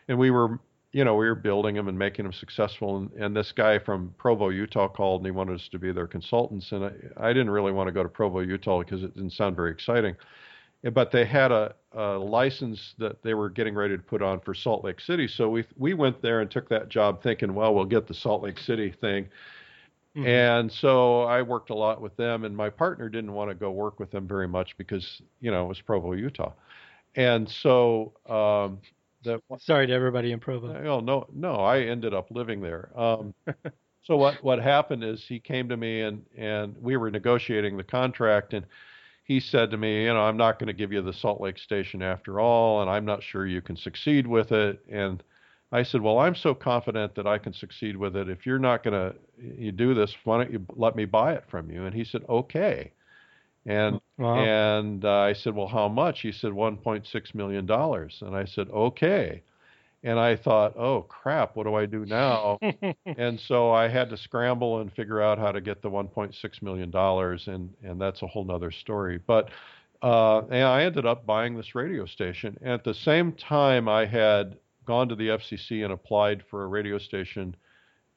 and 0.08 0.18
we 0.18 0.30
were, 0.30 0.60
you 0.92 1.04
know, 1.04 1.16
we 1.16 1.26
were 1.28 1.34
building 1.34 1.74
them 1.76 1.88
and 1.88 1.98
making 1.98 2.24
them 2.24 2.32
successful. 2.34 2.98
And, 2.98 3.12
and 3.14 3.36
this 3.36 3.52
guy 3.52 3.78
from 3.78 4.14
Provo, 4.18 4.50
Utah, 4.50 4.88
called, 4.88 5.20
and 5.22 5.26
he 5.26 5.32
wanted 5.32 5.56
us 5.56 5.68
to 5.70 5.78
be 5.80 5.92
their 5.92 6.06
consultants. 6.08 6.72
And 6.72 6.84
I, 6.86 6.92
I 7.18 7.28
didn't 7.34 7.50
really 7.50 7.72
want 7.72 7.88
to 7.88 7.92
go 7.92 8.04
to 8.04 8.08
Provo, 8.10 8.40
Utah, 8.40 8.80
because 8.80 9.02
it 9.02 9.14
didn't 9.14 9.32
sound 9.32 9.56
very 9.56 9.72
exciting. 9.72 10.16
But 10.92 11.10
they 11.10 11.24
had 11.24 11.50
a, 11.50 11.74
a 11.92 12.16
license 12.18 12.94
that 12.98 13.22
they 13.22 13.34
were 13.34 13.50
getting 13.50 13.74
ready 13.74 13.96
to 13.96 14.02
put 14.02 14.22
on 14.22 14.40
for 14.40 14.54
Salt 14.54 14.84
Lake 14.84 15.00
City. 15.00 15.26
So 15.26 15.48
we 15.48 15.64
we 15.76 15.94
went 15.94 16.22
there 16.22 16.40
and 16.40 16.50
took 16.50 16.68
that 16.68 16.88
job, 16.88 17.22
thinking, 17.22 17.54
well, 17.54 17.74
we'll 17.74 17.84
get 17.84 18.06
the 18.06 18.14
Salt 18.14 18.42
Lake 18.42 18.58
City 18.58 18.92
thing. 18.92 19.28
Mhm. 20.16 20.26
And 20.26 20.72
so 20.72 21.22
I 21.22 21.42
worked 21.42 21.70
a 21.70 21.74
lot 21.74 22.00
with 22.00 22.16
them, 22.16 22.44
and 22.44 22.56
my 22.56 22.70
partner 22.70 23.08
didn't 23.08 23.32
want 23.32 23.50
to 23.50 23.54
go 23.54 23.70
work 23.70 24.00
with 24.00 24.10
them 24.10 24.26
very 24.28 24.48
much 24.48 24.76
because 24.78 25.22
you 25.40 25.50
know 25.50 25.64
it 25.64 25.68
was 25.68 25.80
Provo, 25.80 26.12
Utah. 26.12 26.52
And 27.16 27.48
so 27.48 28.14
um, 28.28 28.80
the 29.22 29.40
Sorry 29.58 29.86
to 29.86 29.92
everybody 29.92 30.32
in 30.32 30.40
Provo. 30.40 30.74
Oh 30.86 31.00
no, 31.00 31.26
no, 31.32 31.56
I 31.56 31.80
ended 31.82 32.14
up 32.14 32.30
living 32.30 32.60
there. 32.60 32.90
Um, 32.98 33.34
so 34.02 34.16
what 34.16 34.42
what 34.42 34.60
happened 34.60 35.04
is 35.04 35.24
he 35.26 35.40
came 35.40 35.68
to 35.68 35.76
me 35.76 36.02
and 36.02 36.24
and 36.36 36.76
we 36.80 36.96
were 36.96 37.10
negotiating 37.10 37.76
the 37.76 37.84
contract 37.84 38.54
and 38.54 38.66
he 39.28 39.40
said 39.40 39.70
to 39.70 39.76
me, 39.78 40.04
you 40.04 40.14
know, 40.14 40.22
I'm 40.22 40.36
not 40.38 40.58
going 40.58 40.68
to 40.68 40.72
give 40.72 40.92
you 40.92 41.02
the 41.02 41.12
Salt 41.12 41.40
Lake 41.40 41.58
station 41.58 42.02
after 42.02 42.40
all, 42.40 42.82
and 42.82 42.90
I'm 42.90 43.04
not 43.04 43.22
sure 43.22 43.46
you 43.46 43.62
can 43.62 43.76
succeed 43.76 44.26
with 44.26 44.52
it. 44.52 44.84
And 44.90 45.22
I 45.72 45.82
said, 45.84 46.00
well, 46.02 46.18
I'm 46.18 46.34
so 46.34 46.54
confident 46.54 47.14
that 47.16 47.26
I 47.26 47.38
can 47.38 47.52
succeed 47.52 47.96
with 47.96 48.16
it. 48.16 48.28
If 48.30 48.46
you're 48.46 48.58
not 48.58 48.82
going 48.82 48.94
to 48.94 49.16
you 49.38 49.72
do 49.72 49.94
this, 49.94 50.16
why 50.24 50.38
don't 50.38 50.52
you 50.52 50.66
let 50.76 50.96
me 50.96 51.04
buy 51.04 51.34
it 51.34 51.44
from 51.48 51.70
you? 51.70 51.84
And 51.84 51.94
he 51.94 52.04
said, 52.04 52.24
okay. 52.28 52.92
And 53.66 54.00
Wow. 54.18 54.52
and 54.74 55.04
uh, 55.04 55.18
I 55.20 55.32
said, 55.34 55.54
well, 55.54 55.68
how 55.68 55.88
much? 55.88 56.20
He 56.22 56.32
said, 56.32 56.52
1.6 56.52 57.34
million 57.34 57.66
dollars. 57.66 58.22
And 58.22 58.36
I 58.36 58.44
said, 58.46 58.68
okay. 58.70 59.42
And 60.04 60.18
I 60.18 60.36
thought, 60.36 60.76
oh 60.76 61.02
crap, 61.02 61.56
what 61.56 61.64
do 61.64 61.74
I 61.74 61.86
do 61.86 62.06
now? 62.06 62.58
and 63.06 63.40
so 63.40 63.72
I 63.72 63.88
had 63.88 64.10
to 64.10 64.16
scramble 64.16 64.80
and 64.80 64.92
figure 64.92 65.20
out 65.20 65.38
how 65.38 65.50
to 65.50 65.60
get 65.60 65.82
the 65.82 65.90
1.6 65.90 66.62
million 66.62 66.90
dollars, 66.90 67.48
and 67.48 67.74
and 67.82 68.00
that's 68.00 68.22
a 68.22 68.26
whole 68.26 68.44
nother 68.44 68.70
story. 68.70 69.18
But 69.26 69.50
uh, 70.02 70.42
and 70.50 70.64
I 70.64 70.84
ended 70.84 71.06
up 71.06 71.26
buying 71.26 71.56
this 71.56 71.74
radio 71.74 72.06
station. 72.06 72.56
And 72.60 72.72
at 72.72 72.84
the 72.84 72.94
same 72.94 73.32
time, 73.32 73.88
I 73.88 74.06
had 74.06 74.56
gone 74.86 75.08
to 75.08 75.16
the 75.16 75.28
FCC 75.28 75.82
and 75.84 75.92
applied 75.92 76.44
for 76.48 76.64
a 76.64 76.66
radio 76.66 76.98
station 76.98 77.56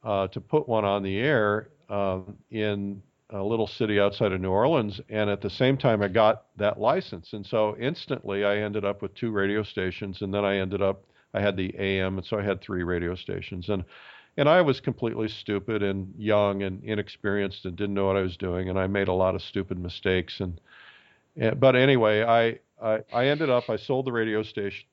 uh, 0.04 0.28
to 0.28 0.40
put 0.40 0.68
one 0.70 0.86
on 0.86 1.04
the 1.04 1.18
air 1.18 1.70
um, 1.90 2.38
in 2.52 3.02
a 3.32 3.42
little 3.42 3.68
city 3.68 4.00
outside 4.00 4.32
of 4.32 4.42
New 4.42 4.52
Orleans. 4.52 5.00
And 5.10 5.30
at 5.30 5.42
the 5.42 5.50
same 5.50 5.78
time, 5.78 6.02
I 6.02 6.08
got 6.08 6.46
that 6.58 6.80
license. 6.80 7.34
And 7.34 7.46
so 7.46 7.76
instantly, 7.78 8.46
I 8.46 8.58
ended 8.58 8.86
up 8.86 9.02
with 9.02 9.14
two 9.16 9.32
radio 9.32 9.64
stations, 9.64 10.22
and 10.22 10.34
then 10.34 10.46
I 10.46 10.58
ended 10.58 10.82
up 10.82 11.04
I 11.34 11.42
had 11.42 11.58
the 11.58 11.74
AM, 11.78 12.18
and 12.18 12.26
so 12.26 12.38
I 12.38 12.44
had 12.44 12.62
three 12.62 12.84
radio 12.84 13.16
stations. 13.16 13.70
And 13.70 13.84
and 14.38 14.48
I 14.48 14.62
was 14.62 14.80
completely 14.80 15.28
stupid 15.28 15.84
and 15.84 16.14
young 16.18 16.64
and 16.64 16.82
inexperienced 16.84 17.66
and 17.66 17.76
didn't 17.76 17.96
know 17.96 18.06
what 18.06 18.16
I 18.16 18.22
was 18.22 18.38
doing, 18.38 18.70
and 18.70 18.80
I 18.80 18.88
made 18.88 19.10
a 19.10 19.14
lot 19.14 19.36
of 19.36 19.42
stupid 19.42 19.78
mistakes. 19.78 20.40
And, 20.40 20.60
and 21.36 21.60
but 21.60 21.76
anyway, 21.76 22.24
I, 22.24 22.60
I 22.82 23.04
I 23.14 23.26
ended 23.28 23.50
up 23.50 23.70
I 23.70 23.76
sold 23.76 24.06
the 24.06 24.12
radio 24.12 24.44
station 24.44 24.86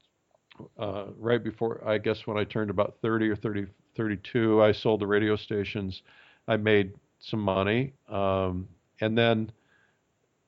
uh, 0.78 1.05
right 1.18 1.43
before 1.43 1.82
I 1.86 1.99
guess 1.99 2.26
when 2.26 2.36
I 2.36 2.45
turned 2.45 2.70
about 2.70 2.97
30 3.03 3.28
or 3.28 3.36
30 3.36 3.66
32. 3.99 4.62
I 4.62 4.72
sold 4.72 5.01
the 5.01 5.07
radio 5.07 5.36
stations. 5.36 6.03
I 6.47 6.57
made 6.57 6.95
some 7.18 7.41
money, 7.41 7.93
um, 8.09 8.68
and 9.01 9.18
then 9.18 9.51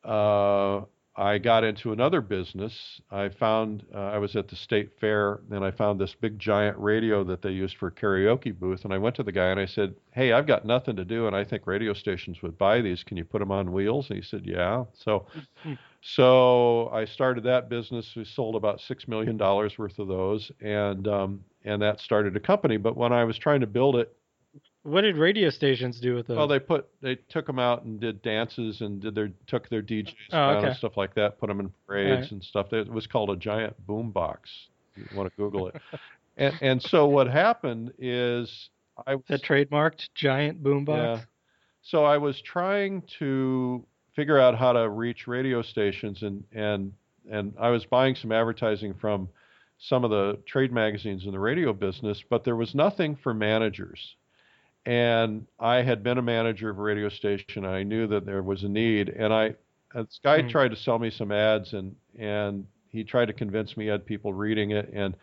uh, 0.05 0.83
I 1.17 1.39
got 1.39 1.65
into 1.65 1.93
another 1.93 2.21
business. 2.21 3.01
I 3.11 3.29
found 3.29 3.85
uh, 3.95 3.99
I 3.99 4.19
was 4.19 4.37
at 4.37 4.49
the 4.49 4.57
state 4.57 4.91
fair 5.01 5.41
and 5.51 5.65
I 5.65 5.71
found 5.71 6.01
this 6.01 6.15
big 6.15 6.39
giant 6.39 6.79
radio 6.79 7.25
that 7.25 7.43
they 7.43 7.51
used 7.51 7.77
for 7.77 7.89
a 7.89 7.93
karaoke 7.93 8.57
booth. 8.57 8.85
And 8.85 8.95
I 8.95 8.99
went 8.99 9.17
to 9.17 9.25
the 9.25 9.33
guy 9.33 9.49
and 9.49 9.59
I 9.59 9.67
said, 9.67 9.95
"Hey, 10.13 10.33
I've 10.33 10.47
got 10.47 10.65
nothing 10.65 10.97
to 10.97 11.05
do, 11.05 11.27
and 11.27 11.35
I 11.35 11.43
think 11.45 11.67
radio 11.67 11.95
stations 11.95 12.43
would 12.43 12.57
buy 12.57 12.81
these. 12.81 13.03
Can 13.03 13.17
you 13.17 13.25
put 13.25 13.41
them 13.41 13.51
on 13.51 13.73
wheels?" 13.73 14.09
And 14.09 14.19
he 14.19 14.25
said, 14.25 14.47
"Yeah." 14.47 14.85
So, 14.95 15.27
so 16.01 16.89
I 16.91 17.05
started 17.05 17.45
that 17.45 17.69
business. 17.69 18.15
We 18.15 18.25
sold 18.25 18.55
about 18.55 18.81
six 18.81 19.09
million 19.09 19.37
dollars 19.37 19.79
worth 19.79 19.99
of 19.99 20.07
those, 20.07 20.53
and 20.61 21.09
um, 21.09 21.45
and 21.65 21.83
that 21.83 22.01
started 22.01 22.37
a 22.37 22.41
company. 22.41 22.77
But 22.77 22.97
when 22.97 23.13
I 23.13 23.25
was 23.25 23.37
trying 23.37 23.61
to 23.61 23.67
build 23.67 23.97
it, 23.97 24.17
what 24.83 25.03
did 25.03 25.17
radio 25.17 25.51
stations 25.51 26.01
do 26.01 26.15
with 26.15 26.27
those? 26.27 26.37
well, 26.37 26.49
they 26.49 26.59
put 26.59 26.89
they 27.03 27.17
took 27.29 27.47
them 27.47 27.59
out 27.59 27.85
and 27.85 28.01
did 28.01 28.23
dances 28.23 28.81
and 28.81 29.01
did 29.01 29.15
their 29.15 29.31
took 29.47 29.69
their 29.69 29.83
DJs 29.83 30.15
Oh, 30.33 30.39
around 30.39 30.65
and 30.65 30.77
stuff 30.77 30.97
like 30.97 31.15
that. 31.15 31.39
Put 31.39 31.49
them 31.49 31.61
in 31.61 31.73
parades 31.87 32.23
Right. 32.23 32.33
and 32.33 32.43
stuff. 32.45 32.73
It 32.73 32.89
was 32.91 33.07
called 33.07 33.31
a 33.31 33.37
giant 33.37 33.77
boom 33.87 34.11
box. 34.11 34.51
You 34.97 35.05
want 35.15 35.31
to 35.31 35.37
Google 35.37 35.69
it. 35.69 35.77
and 36.37 36.55
and 36.61 36.83
so 36.83 37.07
what 37.07 37.27
happened 37.29 37.93
is 37.99 38.71
I 39.07 39.15
was 39.17 39.25
the 39.29 39.39
trademarked 39.39 40.09
giant 40.15 40.63
boombox. 40.63 41.19
yeah. 41.19 41.21
So 41.83 42.05
I 42.05 42.19
was 42.19 42.41
trying 42.43 43.03
to 43.19 43.85
figure 44.15 44.39
out 44.39 44.55
how 44.57 44.73
to 44.73 44.89
reach 44.89 45.27
radio 45.27 45.63
stations 45.63 46.23
and 46.23 46.45
and 46.53 46.93
and 47.31 47.55
I 47.61 47.69
was 47.71 47.85
buying 47.87 48.15
some 48.17 48.33
advertising 48.33 48.95
from 48.95 49.29
some 49.79 50.05
of 50.05 50.11
the 50.11 50.39
trade 50.47 50.73
magazines 50.73 51.25
in 51.25 51.33
the 51.33 51.39
radio 51.39 51.73
business, 51.73 52.23
but 52.29 52.45
there 52.45 52.57
was 52.57 52.75
nothing 52.75 53.17
for 53.17 53.33
managers. 53.33 54.17
And 54.87 55.47
I 55.59 55.83
had 55.83 56.03
been 56.03 56.19
a 56.19 56.23
manager 56.23 56.71
of 56.71 56.79
a 56.79 56.83
radio 56.83 57.09
station. 57.09 57.65
And 57.65 57.67
I 57.75 57.83
knew 57.83 58.07
that 58.09 58.27
there 58.27 58.43
was 58.43 58.65
a 58.65 58.69
need, 58.69 59.11
and 59.11 59.33
I 59.33 59.55
this 59.95 60.21
guy 60.23 60.41
Hmm. 60.41 60.43
tried 60.43 60.71
to 60.71 60.77
sell 60.77 60.99
me 60.99 61.11
some 61.11 61.33
ads, 61.33 61.75
and 61.75 61.95
and 62.19 62.67
he 62.89 63.05
tried 63.05 63.27
to 63.27 63.33
convince 63.33 63.77
me 63.77 63.85
he 63.85 63.91
had 63.91 64.07
people 64.07 64.33
reading 64.33 64.71
it, 64.73 64.91
and 64.93 65.17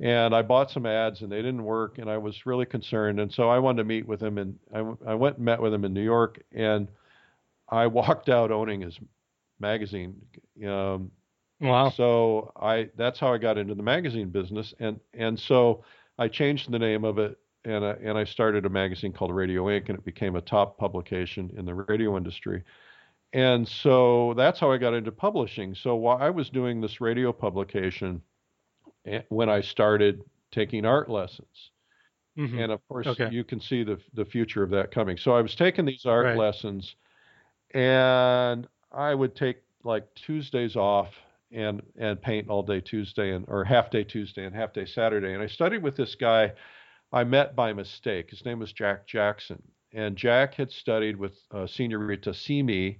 and 0.00 0.34
I 0.34 0.42
bought 0.42 0.70
some 0.70 0.86
ads 0.86 1.22
and 1.22 1.32
they 1.32 1.38
didn't 1.42 1.64
work 1.64 1.98
and 1.98 2.10
I 2.10 2.18
was 2.18 2.46
really 2.46 2.66
concerned 2.66 3.20
and 3.20 3.32
so 3.32 3.48
I 3.50 3.58
wanted 3.58 3.78
to 3.78 3.84
meet 3.84 4.06
with 4.06 4.22
him 4.22 4.38
and 4.38 4.58
I 5.06 5.14
went 5.14 5.36
and 5.36 5.44
met 5.44 5.60
with 5.62 5.74
him 5.74 5.84
in 5.84 5.92
New 5.94 6.02
York 6.04 6.40
and 6.52 6.88
I 7.68 7.86
walked 7.88 8.28
out 8.28 8.50
owning 8.52 8.80
his 8.82 8.98
magazine. 9.60 10.20
Um, 10.66 11.10
Wow. 11.60 11.96
so 11.96 12.52
I 12.56 12.90
that's 12.96 13.18
how 13.18 13.32
I 13.32 13.38
got 13.38 13.58
into 13.58 13.74
the 13.74 13.82
magazine 13.82 14.30
business 14.30 14.74
and 14.80 15.00
and 15.14 15.38
so 15.38 15.84
I 16.18 16.28
changed 16.28 16.70
the 16.70 16.78
name 16.78 17.04
of 17.04 17.18
it 17.18 17.38
and 17.64 17.84
I, 17.84 17.90
and 18.02 18.16
I 18.16 18.24
started 18.24 18.66
a 18.66 18.68
magazine 18.68 19.12
called 19.12 19.34
Radio 19.34 19.70
Ink, 19.70 19.88
and 19.88 19.98
it 19.98 20.04
became 20.04 20.36
a 20.36 20.40
top 20.40 20.78
publication 20.78 21.50
in 21.56 21.64
the 21.64 21.74
radio 21.74 22.16
industry. 22.16 22.62
And 23.32 23.68
so 23.68 24.34
that's 24.36 24.58
how 24.58 24.72
I 24.72 24.78
got 24.78 24.94
into 24.94 25.12
publishing. 25.12 25.74
So 25.74 25.96
while 25.96 26.18
I 26.18 26.30
was 26.30 26.48
doing 26.48 26.80
this 26.80 27.00
radio 27.00 27.32
publication, 27.32 28.22
eh, 29.06 29.20
when 29.28 29.50
I 29.50 29.60
started 29.60 30.22
taking 30.50 30.86
art 30.86 31.10
lessons, 31.10 31.70
mm-hmm. 32.38 32.58
and 32.58 32.72
of 32.72 32.80
course 32.88 33.06
okay. 33.06 33.28
you 33.30 33.44
can 33.44 33.60
see 33.60 33.82
the 33.84 33.98
the 34.14 34.24
future 34.24 34.62
of 34.62 34.70
that 34.70 34.90
coming. 34.90 35.18
So 35.18 35.36
I 35.36 35.42
was 35.42 35.54
taking 35.54 35.84
these 35.84 36.06
art 36.06 36.24
right. 36.24 36.36
lessons, 36.38 36.96
and 37.74 38.66
I 38.90 39.14
would 39.14 39.36
take 39.36 39.58
like 39.84 40.06
Tuesdays 40.14 40.74
off 40.76 41.08
and 41.52 41.82
and 41.98 42.20
paint 42.20 42.48
all 42.48 42.62
day 42.62 42.80
Tuesday 42.80 43.34
and 43.34 43.44
or 43.48 43.62
half 43.64 43.90
day 43.90 44.04
Tuesday 44.04 44.46
and 44.46 44.54
half 44.54 44.72
day 44.72 44.86
Saturday. 44.86 45.34
And 45.34 45.42
I 45.42 45.46
studied 45.48 45.82
with 45.82 45.96
this 45.96 46.14
guy 46.14 46.52
I 47.12 47.24
met 47.24 47.56
by 47.56 47.72
mistake. 47.72 48.30
His 48.30 48.44
name 48.44 48.58
was 48.58 48.72
Jack 48.72 49.06
Jackson, 49.06 49.62
and 49.92 50.16
Jack 50.16 50.54
had 50.54 50.70
studied 50.70 51.16
with 51.16 51.34
uh, 51.50 51.66
Nerina 51.66 52.34
Simi 52.34 52.98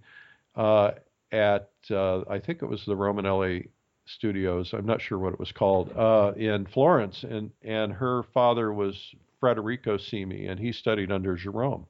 uh, 0.57 0.93
at 1.31 1.71
uh, 1.91 2.21
I 2.29 2.39
think 2.39 2.63
it 2.63 2.67
was 2.67 2.85
the 2.85 2.97
Romanelli 2.97 3.69
Studios. 4.07 4.73
I'm 4.73 4.87
not 4.87 5.03
sure 5.03 5.19
what 5.19 5.35
it 5.35 5.39
was 5.39 5.53
called 5.53 5.93
uh, 5.97 6.33
in 6.37 6.67
Florence, 6.67 7.25
and 7.25 7.51
and 7.63 7.93
her 7.93 8.23
father 8.35 8.73
was 8.73 9.15
Federico 9.41 9.99
Simi, 9.99 10.47
and 10.47 10.59
he 10.59 10.73
studied 10.73 11.13
under 11.13 11.37
Gérôme. 11.37 11.85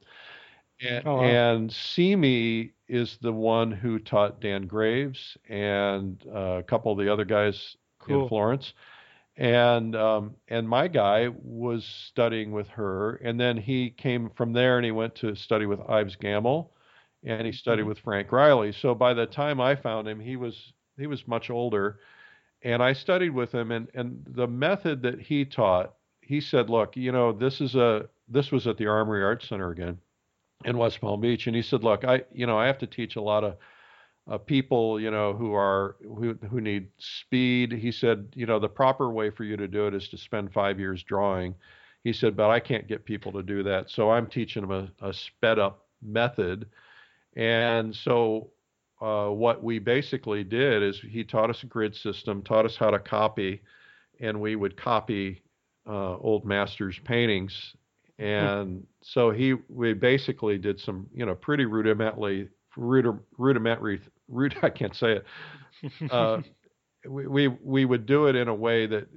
And, 0.81 1.05
oh, 1.05 1.15
wow. 1.15 1.23
and 1.23 1.71
Simi 1.71 2.71
is 2.87 3.17
the 3.21 3.33
one 3.33 3.71
who 3.71 3.99
taught 3.99 4.39
Dan 4.39 4.65
Graves 4.65 5.37
and 5.49 6.23
uh, 6.33 6.57
a 6.59 6.63
couple 6.63 6.91
of 6.91 6.97
the 6.97 7.11
other 7.11 7.25
guys 7.25 7.75
cool. 7.99 8.23
in 8.23 8.29
Florence. 8.29 8.73
And 9.39 9.95
um, 9.95 10.35
and 10.49 10.67
my 10.67 10.89
guy 10.89 11.29
was 11.29 11.85
studying 11.85 12.51
with 12.51 12.67
her, 12.67 13.15
and 13.15 13.39
then 13.39 13.55
he 13.55 13.89
came 13.89 14.29
from 14.35 14.51
there 14.51 14.75
and 14.77 14.83
he 14.83 14.91
went 14.91 15.15
to 15.15 15.33
study 15.33 15.65
with 15.65 15.79
Ives 15.87 16.17
Gammell, 16.17 16.71
and 17.23 17.45
he 17.45 17.53
studied 17.53 17.83
mm-hmm. 17.83 17.89
with 17.89 17.99
Frank 17.99 18.33
Reilly. 18.33 18.73
So 18.73 18.93
by 18.93 19.13
the 19.13 19.25
time 19.25 19.61
I 19.61 19.77
found 19.77 20.09
him, 20.09 20.19
he 20.19 20.35
was 20.35 20.73
he 20.97 21.07
was 21.07 21.25
much 21.25 21.49
older, 21.49 22.01
and 22.63 22.83
I 22.83 22.91
studied 22.91 23.29
with 23.29 23.53
him. 23.53 23.71
And 23.71 23.87
and 23.93 24.25
the 24.27 24.47
method 24.47 25.03
that 25.03 25.21
he 25.21 25.45
taught, 25.45 25.93
he 26.19 26.41
said, 26.41 26.69
look, 26.69 26.97
you 26.97 27.13
know, 27.13 27.31
this 27.31 27.61
is 27.61 27.75
a 27.75 28.09
this 28.27 28.51
was 28.51 28.67
at 28.67 28.75
the 28.75 28.87
Armory 28.87 29.23
Arts 29.23 29.47
Center 29.47 29.71
again 29.71 29.99
in 30.65 30.77
West 30.77 30.99
Palm 30.99 31.21
Beach, 31.21 31.47
and 31.47 31.55
he 31.55 31.61
said, 31.61 31.85
"Look, 31.85 32.03
I 32.03 32.23
you 32.33 32.45
know 32.45 32.57
I 32.57 32.67
have 32.67 32.79
to 32.79 32.87
teach 32.87 33.15
a 33.15 33.21
lot 33.21 33.45
of 33.45 33.55
uh, 34.27 34.37
people 34.37 34.99
you 34.99 35.11
know 35.11 35.33
who 35.33 35.53
are 35.53 35.95
who 36.01 36.33
who 36.49 36.61
need 36.61 36.89
speed." 36.97 37.71
He 37.71 37.91
said, 37.91 38.27
"You 38.35 38.45
know 38.45 38.59
the 38.59 38.69
proper 38.69 39.11
way 39.11 39.29
for 39.29 39.43
you 39.43 39.57
to 39.57 39.67
do 39.67 39.87
it 39.87 39.93
is 39.93 40.09
to 40.09 40.17
spend 40.17 40.53
five 40.53 40.79
years 40.79 41.03
drawing." 41.03 41.55
He 42.03 42.13
said, 42.13 42.35
"But 42.35 42.49
I 42.49 42.59
can't 42.59 42.87
get 42.87 43.05
people 43.05 43.31
to 43.33 43.43
do 43.43 43.63
that, 43.63 43.89
so 43.89 44.11
I'm 44.11 44.27
teaching 44.27 44.67
them 44.67 44.91
a, 45.01 45.07
a 45.07 45.13
sped 45.13 45.59
up 45.59 45.87
method." 46.01 46.67
And 47.35 47.95
so 47.95 48.51
uh, 49.01 49.27
what 49.27 49.63
we 49.63 49.79
basically 49.79 50.43
did 50.43 50.83
is 50.83 50.99
he 50.99 51.23
taught 51.23 51.49
us 51.49 51.63
a 51.63 51.67
grid 51.67 51.95
system, 51.95 52.41
taught 52.41 52.65
us 52.65 52.75
how 52.75 52.89
to 52.91 52.99
copy, 52.99 53.61
and 54.19 54.41
we 54.41 54.55
would 54.55 54.75
copy 54.75 55.41
uh, 55.87 56.17
old 56.17 56.45
masters' 56.45 56.99
paintings 57.03 57.75
Hmm. 58.19 58.25
And 58.25 58.87
so 59.01 59.31
he, 59.31 59.55
we 59.69 59.93
basically 59.93 60.57
did 60.57 60.79
some, 60.79 61.07
you 61.13 61.25
know, 61.25 61.35
pretty 61.35 61.65
rudimentary, 61.65 62.49
rudimentary, 62.79 64.01
rud, 64.27 64.55
I 64.61 64.69
can't 64.69 64.95
say 64.95 65.17
it. 65.17 65.25
Uh, 66.11 66.41
we, 67.07 67.27
we 67.27 67.47
we 67.47 67.85
would 67.85 68.05
do 68.05 68.27
it 68.27 68.35
in 68.35 68.47
a 68.47 68.53
way 68.53 68.85
that 68.85 69.07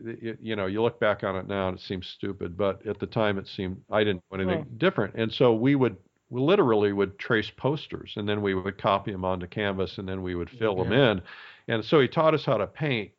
you 0.40 0.56
know 0.56 0.66
you 0.66 0.82
look 0.82 1.00
back 1.00 1.24
on 1.24 1.36
it 1.36 1.48
now 1.48 1.68
and 1.68 1.78
it 1.78 1.82
seems 1.82 2.06
stupid, 2.06 2.56
but 2.56 2.86
at 2.86 2.98
the 2.98 3.06
time 3.06 3.38
it 3.38 3.48
seemed 3.48 3.80
I 3.90 4.04
didn't 4.04 4.22
do 4.30 4.40
anything 4.40 4.66
different. 4.78 5.14
And 5.14 5.32
so 5.32 5.54
we 5.54 5.74
would 5.74 5.96
we 6.30 6.40
literally 6.40 6.92
would 6.92 7.18
trace 7.18 7.50
posters 7.56 8.14
and 8.16 8.28
then 8.28 8.40
we 8.40 8.54
would 8.54 8.78
copy 8.78 9.12
them 9.12 9.24
onto 9.24 9.46
canvas 9.46 9.98
and 9.98 10.08
then 10.08 10.22
we 10.22 10.34
would 10.34 10.50
fill 10.50 10.76
yeah. 10.78 10.84
them 10.84 10.92
in. 10.92 11.22
And 11.68 11.84
so 11.84 12.00
he 12.00 12.08
taught 12.08 12.34
us 12.34 12.44
how 12.44 12.56
to 12.56 12.66
paint, 12.66 13.12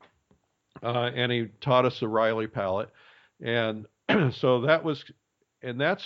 uh, 0.82 1.12
and 1.16 1.32
he 1.32 1.48
taught 1.62 1.86
us 1.86 2.00
the 2.00 2.08
Reilly 2.08 2.48
palette, 2.48 2.90
and 3.42 3.86
so 4.34 4.62
that 4.62 4.84
was 4.84 5.04
and 5.62 5.80
that's 5.80 6.04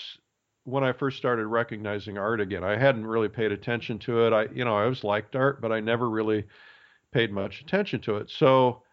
when 0.68 0.84
I 0.84 0.91
first 0.91 1.15
started 1.15 1.47
recognizing 1.47 2.18
art 2.18 2.41
again. 2.41 2.61
I 2.61 2.76
hadn't 2.76 3.07
really 3.07 3.30
paid 3.30 3.53
attention 3.53 3.99
to 3.99 4.26
it. 4.26 4.34
I, 4.34 4.47
you 4.53 4.65
know, 4.65 4.76
I 4.76 4.84
always 4.84 5.01
liked 5.01 5.34
art, 5.34 5.61
but 5.61 5.72
I 5.72 5.80
never 5.80 6.09
really 6.09 6.43
paid 7.13 7.32
much 7.32 7.61
attention 7.61 8.01
to 8.01 8.18
it. 8.18 8.30
So 8.30 8.84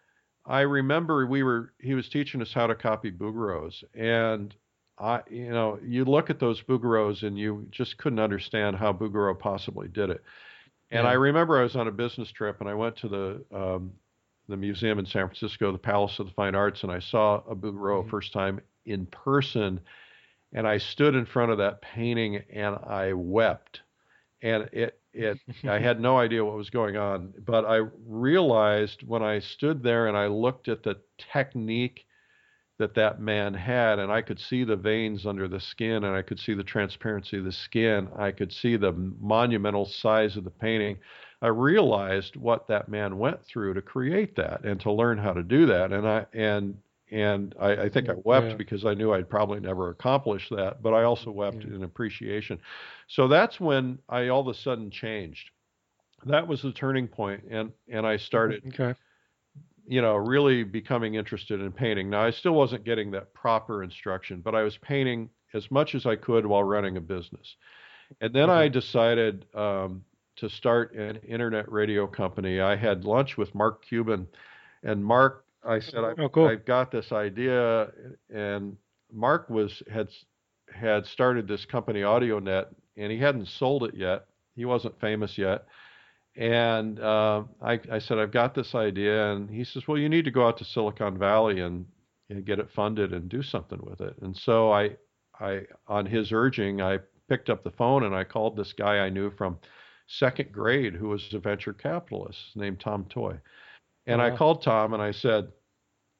I 0.47 0.61
remember 0.61 1.27
we 1.27 1.43
were 1.43 1.73
he 1.81 1.95
was 1.95 2.09
teaching 2.09 2.41
us 2.41 2.53
how 2.53 2.69
to 2.69 2.77
copy 2.77 3.11
Bouguereaus, 3.11 3.83
and 3.93 4.55
I, 5.01 5.23
you 5.29 5.51
know, 5.51 5.81
you 5.85 6.05
look 6.05 6.31
at 6.31 6.39
those 6.39 6.63
Bouguereaus 6.63 7.25
and 7.25 7.37
you 7.37 7.67
just 7.73 7.99
couldn't 7.99 8.21
understand 8.21 8.77
how 8.77 8.93
Bouguereau 8.93 9.37
possibly 9.37 9.89
did 9.89 10.11
it. 10.11 10.23
And 10.93 11.03
yeah. 11.03 11.11
I 11.11 11.15
remember 11.15 11.59
I 11.59 11.65
was 11.65 11.75
on 11.75 11.89
a 11.89 11.93
business 11.93 12.31
trip 12.31 12.61
and 12.61 12.71
I 12.71 12.75
went 12.75 12.95
to 12.99 13.09
the 13.09 13.45
um, 13.53 13.93
the 14.49 14.57
museum 14.57 15.01
in 15.01 15.07
San 15.07 15.27
Francisco, 15.27 15.73
the 15.73 15.79
Palace 15.79 16.21
of 16.21 16.27
the 16.27 16.33
Fine 16.35 16.55
Arts, 16.55 16.85
and 16.85 16.93
I 16.93 17.01
saw 17.01 17.43
a 17.49 17.57
Bouguereau 17.57 18.03
mm-hmm. 18.03 18.11
first 18.11 18.33
time 18.33 18.61
in 18.87 19.07
person 19.07 19.81
and 20.55 20.67
I 20.67 20.79
stood 20.79 21.17
in 21.17 21.27
front 21.27 21.51
of 21.51 21.59
that 21.59 21.83
painting 21.83 22.37
and 22.51 22.77
I 22.77 23.13
wept. 23.13 23.83
And 24.41 24.69
it 24.73 24.99
it 25.13 25.39
I 25.69 25.79
had 25.79 26.01
no 26.01 26.17
idea 26.17 26.45
what 26.45 26.57
was 26.57 26.71
going 26.71 26.97
on, 26.97 27.35
but 27.45 27.65
I 27.65 27.81
realized 28.07 29.03
when 29.07 29.23
I 29.23 29.41
stood 29.41 29.83
there 29.83 30.07
and 30.07 30.17
I 30.17 30.29
looked 30.29 30.69
at 30.69 30.83
the 30.83 30.97
technique 31.33 32.07
that 32.79 32.95
that 32.95 33.21
man 33.21 33.55
had 33.55 33.99
and 34.01 34.11
I 34.11 34.21
could 34.21 34.41
see 34.41 34.65
the 34.65 34.77
veins 34.77 35.27
under 35.27 35.47
the 35.47 35.61
skin 35.61 36.05
and 36.05 36.17
I 36.17 36.23
could 36.23 36.41
see 36.41 36.55
the 36.55 36.65
transparency 36.65 37.39
of 37.39 37.45
the 37.45 37.53
skin. 37.53 38.09
I 38.17 38.33
could 38.33 38.53
see 38.53 38.77
the 38.77 38.93
monumental 38.93 39.87
size 39.87 40.37
of 40.37 40.45
the 40.45 40.51
painting. 40.51 40.99
I 41.41 41.49
realized 41.49 42.37
what 42.37 42.67
that 42.69 42.89
man 42.89 43.19
went 43.19 43.45
through 43.45 43.75
to 43.75 43.83
create 43.83 44.35
that 44.37 44.65
and 44.65 44.81
to 44.81 44.91
learn 44.91 45.19
how 45.19 45.33
to 45.35 45.43
do 45.43 45.67
that. 45.67 45.93
And 45.93 46.07
I 46.09 46.27
and 46.33 46.79
and 47.15 47.55
I, 47.61 47.77
I 47.77 47.89
think 47.89 48.09
I 48.09 48.15
wept 48.25 48.49
yeah. 48.49 48.57
because 48.57 48.85
I 48.85 48.93
knew 48.93 49.15
I'd 49.15 49.31
probably 49.31 49.61
never 49.61 49.91
accomplish 49.91 50.49
that, 50.51 50.83
but 50.83 50.93
I 50.93 51.05
also 51.05 51.31
wept 51.31 51.59
yeah. 51.61 51.77
in 51.77 51.85
appreciation. 51.85 52.59
So 53.07 53.29
that's 53.29 53.61
when 53.61 54.01
I 54.09 54.29
all 54.29 54.41
of 54.41 54.49
a 54.49 54.55
sudden 54.55 54.91
changed. 54.91 55.51
That 56.27 56.49
was 56.49 56.63
the 56.63 56.73
turning 56.73 57.07
point, 57.07 57.45
and 57.49 57.71
and 57.89 58.05
I 58.05 58.17
started, 58.17 58.65
okay. 58.67 58.99
you 59.87 60.03
know, 60.03 60.17
really 60.17 60.65
becoming 60.65 61.15
interested 61.15 61.61
in 61.61 61.71
painting. 61.71 62.11
Now 62.11 62.25
I 62.25 62.33
still 62.33 62.55
wasn't 62.55 62.83
getting 62.83 63.13
that 63.13 63.33
proper 63.33 63.85
instruction, 63.85 64.41
but 64.41 64.57
I 64.57 64.63
was 64.63 64.77
painting 64.79 65.31
as 65.53 65.71
much 65.71 65.95
as 65.95 66.07
I 66.07 66.17
could 66.17 66.45
while 66.45 66.65
running 66.65 66.97
a 66.97 67.01
business. 67.01 67.55
And 68.21 68.35
then 68.35 68.51
I 68.51 68.67
decided 68.67 69.47
um, 69.55 70.03
to 70.37 70.49
start 70.49 70.95
an 70.95 71.21
internet 71.29 71.71
radio 71.71 72.09
company. 72.09 72.61
I 72.61 72.75
had 72.75 73.05
lunch 73.05 73.37
with 73.37 73.55
Mark 73.55 73.85
Cuban, 73.87 74.27
and 74.83 75.05
Mark 75.05 75.44
I 75.67 75.81
said, 75.81 76.05
I've, 76.05 76.19
oh, 76.19 76.29
cool. 76.29 76.49
I've 76.49 76.65
got 76.65 76.91
this 76.91 77.13
idea, 77.13 77.89
and 78.33 78.77
Mark 79.13 79.49
was 79.49 79.83
had 79.91 80.09
had 80.73 81.07
started 81.07 81.47
this 81.47 81.65
company 81.65 82.01
AudioNet, 82.01 82.67
and 82.97 83.13
he 83.13 83.19
hadn't 83.19 83.49
sold 83.49 83.85
it 83.85 83.95
yet. 83.95 84.27
He 84.57 84.65
wasn't 84.65 85.01
famous 85.01 85.37
yet, 85.39 85.67
and 86.37 86.99
uh, 86.99 87.45
I, 87.63 87.81
I 87.91 87.99
said, 88.01 88.19
I've 88.19 88.33
got 88.33 88.55
this 88.55 88.75
idea, 88.75 89.33
and 89.33 89.49
he 89.49 89.65
says, 89.65 89.87
well, 89.87 89.99
you 89.99 90.09
need 90.09 90.25
to 90.25 90.31
go 90.31 90.47
out 90.47 90.59
to 90.59 90.65
Silicon 90.65 91.17
Valley 91.17 91.61
and, 91.61 91.87
and 92.29 92.45
get 92.45 92.59
it 92.59 92.71
funded 92.75 93.13
and 93.13 93.29
do 93.29 93.43
something 93.43 93.81
with 93.83 94.01
it. 94.01 94.17
And 94.21 94.37
so 94.37 94.73
I, 94.73 94.97
I, 95.39 95.63
on 95.87 96.07
his 96.07 96.33
urging, 96.33 96.83
I 96.83 96.99
picked 97.29 97.51
up 97.51 97.63
the 97.63 97.71
phone 97.71 98.03
and 98.03 98.15
I 98.15 98.25
called 98.25 98.57
this 98.57 98.73
guy 98.73 98.99
I 98.99 99.11
knew 99.11 99.31
from 99.31 99.59
second 100.07 100.53
grade 100.53 100.95
who 100.95 101.09
was 101.09 101.33
a 101.33 101.39
venture 101.39 101.73
capitalist 101.73 102.39
named 102.57 102.81
Tom 102.81 103.07
Toy. 103.09 103.39
And 104.07 104.21
I 104.21 104.37
called 104.37 104.63
Tom 104.63 104.93
and 104.93 105.03
I 105.03 105.13
said, 105.13 105.49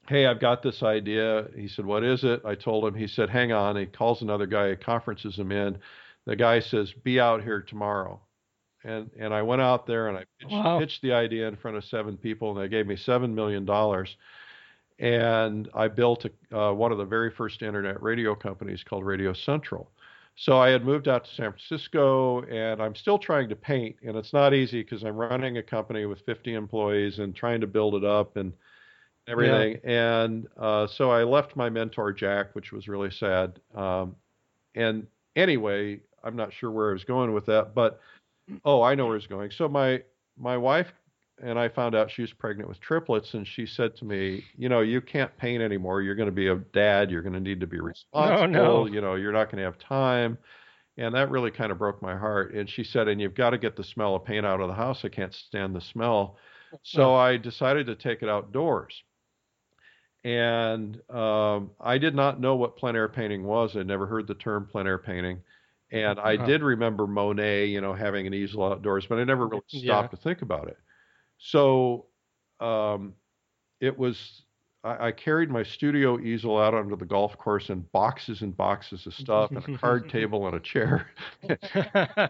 Hey, 0.07 0.27
I've 0.27 0.41
got 0.41 0.63
this 0.63 0.83
idea. 0.83 1.47
He 1.57 1.69
said, 1.69 1.87
What 1.87 2.05
is 2.05 2.25
it? 2.25 2.43
I 2.45 2.55
told 2.55 2.85
him. 2.85 2.95
He 2.95 3.07
said, 3.07 3.31
Hang 3.31 3.53
on. 3.53 3.77
He 3.77 3.87
calls 3.87 4.23
another 4.23 4.47
guy, 4.47 4.75
conferences 4.75 5.39
him 5.39 5.53
in. 5.53 5.79
The 6.27 6.37
guy 6.37 6.61
says, 6.61 6.93
Be 6.93 7.21
out 7.21 7.43
here 7.43 7.61
tomorrow. 7.61 8.21
And 8.85 9.11
and 9.19 9.33
I 9.33 9.43
went 9.43 9.63
out 9.63 9.87
there 9.87 10.09
and 10.09 10.19
I 10.19 10.25
pitched, 10.39 10.53
wow. 10.53 10.79
pitched 10.79 11.03
the 11.03 11.13
idea 11.13 11.49
in 11.49 11.57
front 11.57 11.77
of 11.77 11.85
seven 11.85 12.17
people, 12.17 12.53
and 12.53 12.61
they 12.61 12.69
gave 12.69 12.87
me 12.87 12.97
seven 12.97 13.35
million 13.35 13.65
dollars. 13.65 14.15
And 14.99 15.69
I 15.75 15.89
built 15.89 16.27
a, 16.27 16.57
uh, 16.57 16.73
one 16.73 16.93
of 16.93 16.99
the 16.99 17.05
very 17.05 17.31
first 17.31 17.63
internet 17.63 18.03
radio 18.03 18.35
companies 18.35 18.85
called 18.85 19.05
Radio 19.05 19.33
Central. 19.33 19.91
So 20.37 20.59
I 20.59 20.71
had 20.71 20.85
moved 20.85 21.07
out 21.07 21.25
to 21.25 21.31
San 21.35 21.53
Francisco 21.53 22.43
and 22.43 22.83
I'm 22.83 22.95
still 22.95 23.19
trying 23.19 23.49
to 23.51 23.57
paint 23.57 23.97
and 24.03 24.17
it's 24.17 24.33
not 24.33 24.53
easy 24.53 24.83
because 24.83 25.05
I'm 25.05 25.17
running 25.17 25.59
a 25.59 25.63
company 25.63 26.07
with 26.07 26.21
50 26.27 26.55
employees 26.55 27.21
and 27.21 27.35
trying 27.35 27.61
to 27.61 27.69
build 27.69 27.95
it 27.95 28.05
up 28.05 28.37
and 28.37 28.53
everything. 29.29 29.79
Yeah. 29.85 30.23
And 30.25 30.47
uh, 30.59 30.87
so 30.89 31.11
I 31.11 31.23
left 31.23 31.55
my 31.55 31.71
mentor 31.71 32.13
Jack, 32.13 32.55
which 32.55 32.73
was 32.73 32.89
really 32.89 33.11
sad. 33.11 33.61
Um, 33.77 34.17
and 34.75 35.07
anyway, 35.37 36.01
I'm 36.25 36.37
not 36.37 36.53
sure 36.53 36.71
where 36.71 36.91
I 36.91 36.93
was 36.95 37.05
going 37.05 37.33
with 37.33 37.47
that, 37.47 37.75
but 37.75 38.01
oh, 38.65 38.83
I 38.83 38.95
know 38.95 39.07
where 39.07 39.17
it's 39.17 39.27
going. 39.27 39.51
So 39.51 39.69
my 39.69 40.03
my 40.37 40.57
wife 40.57 40.93
and 41.39 41.59
I 41.59 41.69
found 41.69 41.95
out 41.95 42.11
she 42.11 42.23
was 42.23 42.33
pregnant 42.33 42.69
with 42.69 42.81
triplets, 42.81 43.35
and 43.35 43.47
she 43.47 43.67
said 43.67 43.97
to 43.97 44.05
me, 44.05 44.45
"You 44.57 44.69
know, 44.69 44.81
you 44.81 45.01
can't 45.01 45.37
paint 45.37 45.63
anymore. 45.63 46.03
You're 46.03 46.15
going 46.15 46.29
to 46.29 46.33
be 46.33 46.49
a 46.49 46.57
dad. 46.57 47.11
You're 47.11 47.23
going 47.23 47.33
to 47.35 47.41
need 47.41 47.61
to 47.61 47.67
be 47.67 47.81
responsible. 47.81 48.45
Oh, 48.45 48.47
no. 48.47 48.87
You 48.87 49.01
know, 49.01 49.15
you're 49.17 49.33
not 49.33 49.47
going 49.51 49.59
to 49.59 49.65
have 49.65 49.79
time." 49.79 50.39
And 50.97 51.15
that 51.15 51.31
really 51.31 51.51
kind 51.51 51.73
of 51.73 51.79
broke 51.79 52.03
my 52.03 52.17
heart. 52.17 52.55
And 52.55 52.69
she 52.71 52.85
said, 52.85 53.09
"And 53.09 53.21
you've 53.21 53.35
got 53.35 53.51
to 53.51 53.59
get 53.59 53.77
the 53.77 53.85
smell 53.85 54.15
of 54.17 54.25
paint 54.25 54.47
out 54.47 54.61
of 54.61 54.69
the 54.69 54.75
house. 54.75 55.05
I 55.05 55.09
can't 55.11 55.35
stand 55.35 55.75
the 55.77 55.81
smell." 55.81 56.39
So 56.83 57.15
I 57.15 57.37
decided 57.39 57.87
to 57.87 57.97
take 57.97 58.23
it 58.23 58.29
outdoors. 58.29 59.05
And 60.25 60.99
um, 61.11 61.73
I 61.81 61.99
did 61.99 62.15
not 62.15 62.41
know 62.41 62.57
what 62.57 62.77
plein 62.77 62.97
air 62.97 63.09
painting 63.09 63.45
was. 63.45 63.77
I'd 63.77 63.87
never 63.87 64.07
heard 64.07 64.27
the 64.27 64.35
term 64.35 64.67
plein 64.67 64.87
air 64.87 64.99
painting. 64.99 65.43
And 65.91 66.19
I 66.19 66.37
did 66.37 66.63
remember 66.63 67.07
Monet, 67.07 67.67
you 67.67 67.81
know, 67.81 67.93
having 67.93 68.27
an 68.27 68.33
easel 68.35 68.65
outdoors, 68.65 69.07
but 69.07 69.19
I 69.19 69.25
never 69.25 69.47
really 69.47 69.63
Yeah. 69.71 70.09
stopped 70.09 70.11
to 70.13 70.17
think 70.17 70.41
about 70.43 70.69
it. 70.69 70.79
So 71.45 72.07
um, 72.59 73.15
it 73.79 73.99
was, 73.99 74.43
I, 74.83 75.09
I 75.09 75.13
carried 75.13 75.51
my 75.51 75.63
studio 75.63 76.19
easel 76.19 76.59
out 76.59 76.73
onto 76.73 76.97
the 76.97 77.05
golf 77.05 77.37
course 77.37 77.69
and 77.69 77.91
boxes 77.93 78.41
and 78.41 78.57
boxes 78.57 79.07
of 79.07 79.13
stuff 79.13 79.51
and 79.51 79.59
a 79.59 79.79
card 79.79 80.09
table 80.11 80.47
and 80.47 80.57
a 80.57 80.61
chair. 80.61 81.11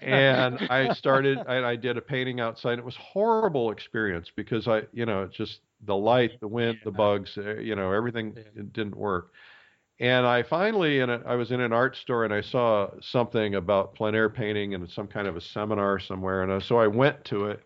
and 0.03 0.59
I 0.69 0.93
started, 0.95 1.39
and 1.39 1.65
I 1.65 1.77
did 1.77 1.97
a 1.97 2.01
painting 2.01 2.41
outside. 2.41 2.81
It 2.81 2.85
was 2.85 2.97
horrible 2.97 3.71
experience 3.71 4.33
because 4.35 4.67
I, 4.67 4.83
you 4.93 5.07
know, 5.07 5.23
it's 5.23 5.37
just 5.37 5.61
the 5.87 5.97
light, 5.97 6.41
the 6.41 6.49
wind, 6.49 6.79
the 6.83 6.91
bugs, 6.91 7.39
uh, 7.39 7.57
you 7.59 7.77
know, 7.77 7.93
everything 7.93 8.35
didn't 8.73 8.97
work. 8.97 9.33
And 10.01 10.27
I 10.27 10.43
finally, 10.43 10.99
in 10.99 11.09
a, 11.09 11.23
I 11.25 11.37
was 11.37 11.53
in 11.53 11.61
an 11.61 11.73
art 11.73 11.95
store 11.95 12.25
and 12.25 12.35
I 12.35 12.41
saw 12.41 12.91
something 13.01 13.55
about 13.55 13.95
plein 13.95 14.17
air 14.17 14.29
painting 14.29 14.75
and 14.75 14.91
some 14.91 15.07
kind 15.07 15.29
of 15.29 15.37
a 15.37 15.41
seminar 15.41 16.01
somewhere. 16.01 16.43
And 16.43 16.53
I, 16.53 16.59
so 16.59 16.79
I 16.79 16.89
went 16.89 17.25
to 17.27 17.45
it, 17.47 17.63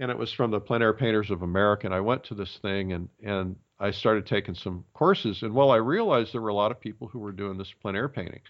and 0.00 0.10
it 0.10 0.18
was 0.18 0.32
from 0.32 0.50
the 0.50 0.60
Plein 0.60 0.82
Air 0.82 0.94
Painters 0.94 1.30
of 1.30 1.42
America. 1.42 1.86
And 1.86 1.94
I 1.94 2.00
went 2.00 2.24
to 2.24 2.34
this 2.34 2.58
thing 2.58 2.92
and 2.94 3.08
and 3.22 3.56
I 3.78 3.92
started 3.92 4.26
taking 4.26 4.54
some 4.54 4.84
courses. 4.94 5.42
And 5.42 5.54
well, 5.54 5.70
I 5.70 5.76
realized 5.76 6.34
there 6.34 6.40
were 6.42 6.48
a 6.50 6.54
lot 6.54 6.72
of 6.72 6.80
people 6.80 7.08
who 7.08 7.20
were 7.20 7.32
doing 7.32 7.58
this 7.58 7.72
plein 7.82 7.96
air 7.96 8.08
painting. 8.08 8.42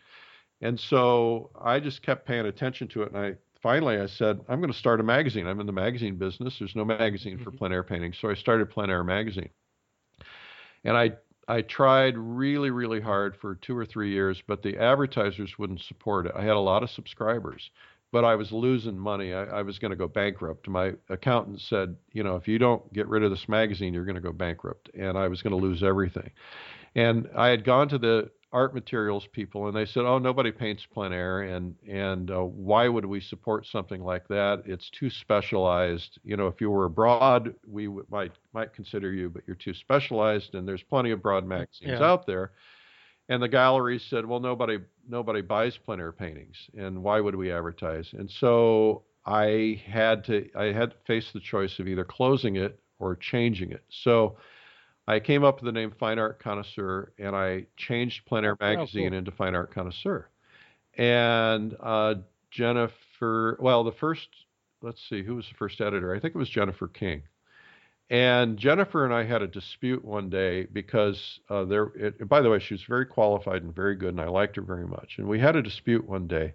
And 0.63 0.79
so 0.81 1.51
I 1.61 1.81
just 1.81 2.03
kept 2.03 2.27
paying 2.27 2.47
attention 2.47 2.89
to 2.89 3.03
it. 3.03 3.13
And 3.13 3.19
I 3.19 3.37
finally 3.63 3.99
I 3.99 4.07
said, 4.07 4.41
I'm 4.49 4.61
going 4.61 4.73
to 4.73 4.79
start 4.79 5.01
a 5.01 5.05
magazine. 5.05 5.47
I'm 5.47 5.61
in 5.61 5.67
the 5.67 5.73
magazine 5.73 6.17
business. 6.17 6.59
There's 6.59 6.77
no 6.77 6.85
magazine 6.85 7.39
for 7.39 7.51
Mhm. 7.51 7.59
plein 7.59 7.73
air 7.73 7.85
painting. 7.85 8.13
So 8.15 8.31
I 8.31 8.35
started 8.35 8.71
Plein 8.71 8.91
Air 8.91 9.05
Magazine. 9.05 9.51
And 10.85 10.97
I 10.97 11.17
I 11.49 11.63
tried 11.63 12.17
really, 12.19 12.71
really 12.71 13.01
hard 13.01 13.37
for 13.37 13.57
two 13.57 13.77
or 13.77 13.85
three 13.85 14.11
years, 14.11 14.41
but 14.47 14.63
the 14.63 14.79
advertisers 14.79 15.59
wouldn't 15.59 15.81
support 15.81 16.27
it. 16.27 16.33
I 16.37 16.43
had 16.43 16.55
a 16.57 16.61
lot 16.61 16.85
of 16.85 16.91
subscribers, 16.91 17.71
but 18.13 18.25
I 18.25 18.35
was 18.35 18.53
losing 18.53 18.99
money. 18.99 19.33
I, 19.33 19.45
I 19.45 19.63
was 19.63 19.79
going 19.79 19.91
to 19.91 19.97
go 19.97 20.09
bankrupt. 20.09 20.69
My 20.69 20.93
accountant 21.09 21.61
said, 21.61 21.97
you 22.13 22.23
know, 22.23 22.37
if 22.37 22.49
you 22.49 22.59
don't 22.59 22.93
get 22.93 23.09
rid 23.09 23.23
of 23.23 23.31
this 23.31 23.49
magazine, 23.49 23.95
you're 23.95 24.05
going 24.05 24.17
to 24.17 24.21
go 24.21 24.33
bankrupt. 24.33 24.91
And 24.99 25.17
I 25.17 25.29
was 25.29 25.43
going 25.43 25.53
to 25.59 25.67
lose 25.67 25.83
everything. 25.83 26.31
And 26.95 27.29
I 27.37 27.49
had 27.49 27.65
gone 27.65 27.89
to 27.91 27.99
the 27.99 28.31
art 28.53 28.75
materials 28.75 29.27
people, 29.33 29.69
and 29.69 29.77
they 29.77 29.87
said, 29.87 30.05
"Oh, 30.05 30.19
nobody 30.19 30.51
paints 30.51 30.85
plein 30.93 31.13
air, 31.13 31.43
and 31.43 31.77
and 31.89 32.31
uh, 32.33 32.41
why 32.43 32.89
would 32.89 33.05
we 33.07 33.21
support 33.21 33.65
something 33.67 34.03
like 34.03 34.27
that? 34.29 34.63
It's 34.67 34.91
too 34.91 35.09
specialized. 35.09 36.19
You 36.25 36.37
know, 36.37 36.49
if 36.49 36.61
you 36.61 36.69
were 36.71 36.87
abroad, 36.87 37.55
we 37.67 37.85
w- 37.87 38.05
might 38.11 38.33
might 38.53 38.73
consider 38.75 39.13
you, 39.13 39.31
but 39.31 39.43
you're 39.47 39.55
too 39.55 39.75
specialized, 39.75 40.57
and 40.57 40.67
there's 40.67 40.83
plenty 40.83 41.13
of 41.13 41.23
broad 41.23 41.47
magazines 41.47 42.01
Yeah. 42.01 42.05
out 42.05 42.27
there." 42.27 42.51
And 43.31 43.43
the 43.43 43.49
galleries 43.49 44.05
said, 44.11 44.27
"Well, 44.27 44.41
nobody 44.41 44.79
nobody 45.09 45.41
buys 45.41 45.79
plein 45.79 46.01
air 46.01 46.13
paintings, 46.13 46.69
and 46.77 47.03
why 47.03 47.21
would 47.21 47.37
we 47.37 47.51
advertise?" 47.51 48.13
And 48.13 48.29
so 48.29 49.05
I 49.25 49.81
had 49.87 50.25
to 50.25 50.51
I 50.55 50.73
had 50.73 50.91
to 50.91 50.97
face 51.07 51.31
the 51.33 51.41
choice 51.41 51.79
of 51.79 51.89
either 51.89 52.05
closing 52.05 52.57
it 52.57 52.79
or 52.99 53.17
changing 53.17 53.71
it. 53.71 53.85
So 53.89 54.37
I 55.07 55.21
came 55.21 55.45
up 55.45 55.57
with 55.57 55.65
the 55.65 55.73
name 55.73 55.93
Fine 55.99 56.19
Art 56.19 56.43
Connoisseur, 56.43 57.13
and 57.19 57.35
I 57.35 57.67
changed 57.77 58.27
Plein 58.27 58.45
Air 58.45 58.57
Magazine 58.61 59.11
cool. 59.11 59.19
into 59.19 59.31
Fine 59.31 59.55
Art 59.55 59.73
Connoisseur. 59.73 60.29
And 60.97 61.77
uh, 61.81 62.17
Jennifer, 62.51 63.57
well, 63.61 63.85
the 63.85 63.93
first, 63.93 64.29
let's 64.83 65.01
see, 65.09 65.23
who 65.23 65.37
was 65.37 65.49
the 65.49 65.55
first 65.55 65.81
editor? 65.81 66.15
I 66.15 66.21
think 66.21 66.35
it 66.35 66.39
was 66.39 66.51
Jennifer 66.51 66.89
King. 66.89 67.23
And 68.11 68.59
Jennifer 68.59 69.05
and 69.05 69.15
I 69.15 69.23
had 69.23 69.41
a 69.41 69.47
dispute 69.47 70.05
one 70.05 70.29
day 70.31 70.67
because 70.73 71.39
uh, 71.49 71.65
there. 71.65 71.85
It, 71.95 72.29
by 72.29 72.41
the 72.41 72.51
way, 72.51 72.59
she 72.59 72.75
was 72.75 72.83
very 72.83 73.07
qualified 73.07 73.63
and 73.63 73.73
very 73.75 73.95
good, 73.95 74.11
and 74.11 74.21
I 74.21 74.27
liked 74.27 74.57
her 74.57 74.63
very 74.63 74.87
much. 74.87 75.15
And 75.19 75.29
we 75.29 75.39
had 75.39 75.55
a 75.55 75.63
dispute 75.63 76.09
one 76.09 76.27
day, 76.27 76.55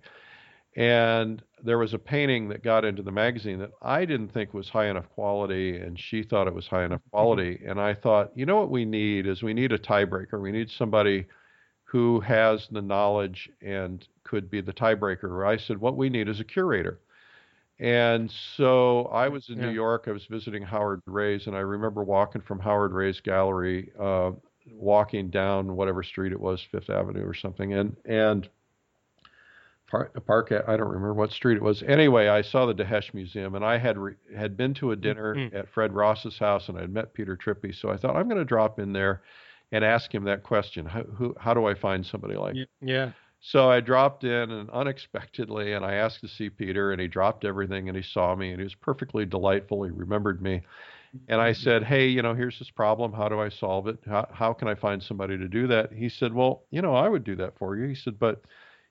and 0.76 1.42
there 1.64 1.78
was 1.78 1.94
a 1.94 1.98
painting 1.98 2.50
that 2.50 2.62
got 2.62 2.84
into 2.84 3.02
the 3.02 3.12
magazine 3.12 3.60
that 3.60 3.72
I 3.82 4.04
didn't 4.04 4.34
think 4.34 4.54
was 4.54 4.68
high 4.68 4.90
enough 4.90 5.10
quality, 5.16 5.78
and 5.78 5.98
she 5.98 6.24
thought 6.24 6.48
it 6.48 6.54
was 6.54 6.68
high 6.68 6.84
enough 6.84 7.02
quality. 7.10 7.62
And 7.66 7.80
I 7.80 7.94
thought, 7.94 8.34
you 8.36 8.46
know 8.46 8.58
what 8.58 8.70
we 8.70 8.84
need 8.84 9.26
is 9.26 9.42
we 9.42 9.54
need 9.54 9.72
a 9.72 9.80
tiebreaker. 9.80 10.42
We 10.42 10.52
need 10.52 10.70
somebody 10.70 11.26
who 11.86 12.20
has 12.20 12.68
the 12.70 12.82
knowledge 12.82 13.50
and 13.62 14.06
could 14.26 14.52
be 14.52 14.60
the 14.60 14.74
tiebreaker. 14.74 15.48
I 15.48 15.56
said, 15.56 15.78
what 15.80 15.96
we 15.96 16.10
need 16.10 16.28
is 16.28 16.42
a 16.42 16.44
curator. 16.44 17.00
And 17.80 18.32
so 18.32 19.06
I 19.08 19.28
was 19.28 19.50
in 19.50 19.58
Yeah. 19.58 19.66
New 19.66 19.72
York. 19.74 20.06
I 20.08 20.12
was 20.12 20.26
visiting 20.26 20.64
Howard 20.64 21.02
Rehs, 21.06 21.48
and 21.48 21.56
I 21.56 21.60
remember 21.60 22.04
walking 22.04 22.42
from 22.42 22.60
Howard 22.60 22.92
Rehs 22.94 23.22
gallery, 23.22 23.92
uh, 24.00 24.32
walking 24.72 25.30
down 25.30 25.76
whatever 25.76 26.02
street 26.02 26.32
it 26.32 26.40
was, 26.40 26.62
Fifth 26.62 26.90
Avenue 26.90 27.26
or 27.28 27.34
something, 27.34 27.74
and 27.74 27.96
and 28.06 28.50
Park, 29.88 30.26
Park 30.26 30.52
I 30.52 30.78
don't 30.78 30.88
remember 30.88 31.14
what 31.14 31.32
street 31.32 31.58
it 31.58 31.62
was. 31.62 31.84
Anyway, 31.84 32.28
I 32.28 32.42
saw 32.42 32.66
the 32.66 32.74
Dahesh 32.74 33.14
Museum, 33.14 33.54
and 33.56 33.64
I 33.64 33.78
had 33.78 33.98
re, 33.98 34.16
had 34.36 34.58
been 34.58 34.74
to 34.76 34.92
a 34.92 34.96
dinner 34.96 35.36
Mhm. 35.36 35.54
at 35.54 35.70
Fred 35.70 35.94
Ross's 35.94 36.40
house, 36.40 36.70
and 36.70 36.78
I 36.78 36.82
had 36.82 36.92
met 36.94 37.14
Peter 37.14 37.36
Trippi. 37.38 37.74
So 37.74 37.90
I 37.90 37.98
thought 37.98 38.16
I'm 38.16 38.28
going 38.28 38.40
to 38.40 38.46
drop 38.46 38.80
in 38.80 38.94
there 38.94 39.22
and 39.72 39.86
ask 39.86 40.14
him 40.14 40.24
that 40.24 40.42
question: 40.44 40.86
How, 40.88 41.04
who, 41.04 41.36
how 41.40 41.54
do 41.54 41.66
I 41.66 41.76
find 41.76 42.04
somebody 42.06 42.36
like 42.36 42.56
yeah. 42.82 43.12
So 43.48 43.70
I 43.70 43.80
dropped 43.80 44.24
in 44.24 44.50
and 44.50 44.72
unexpectedly, 44.72 45.74
and 45.74 45.86
I 45.86 45.94
asked 45.94 46.22
to 46.22 46.28
see 46.28 46.50
Peter, 46.50 46.92
and 46.92 47.00
he 47.00 47.08
dropped 47.08 47.46
everything 47.46 47.88
and 47.88 47.96
he 47.96 48.02
saw 48.02 48.36
me, 48.36 48.50
and 48.50 48.60
he 48.60 48.64
was 48.64 48.74
perfectly 48.74 49.24
delightful. 49.24 49.84
He 49.84 49.92
remembered 49.92 50.42
me. 50.42 50.64
And 51.28 51.40
I 51.40 51.54
said, 51.54 51.84
Hey, 51.84 52.08
you 52.08 52.24
know, 52.24 52.34
here's 52.34 52.58
this 52.58 52.72
problem. 52.72 53.14
How 53.14 53.30
do 53.30 53.40
I 53.40 53.50
solve 53.50 53.88
it? 53.88 54.00
How, 54.08 54.28
how 54.34 54.54
can 54.54 54.68
I 54.68 54.74
find 54.74 55.02
somebody 55.02 55.38
to 55.38 55.48
do 55.48 55.68
that? 55.68 55.94
He 55.94 56.10
said, 56.10 56.34
Well, 56.34 56.64
you 56.72 56.82
know, 56.82 56.96
I 56.96 57.08
would 57.08 57.24
do 57.24 57.36
that 57.36 57.56
for 57.60 57.78
you. 57.78 57.88
He 57.88 57.94
said, 57.94 58.18
But, 58.18 58.42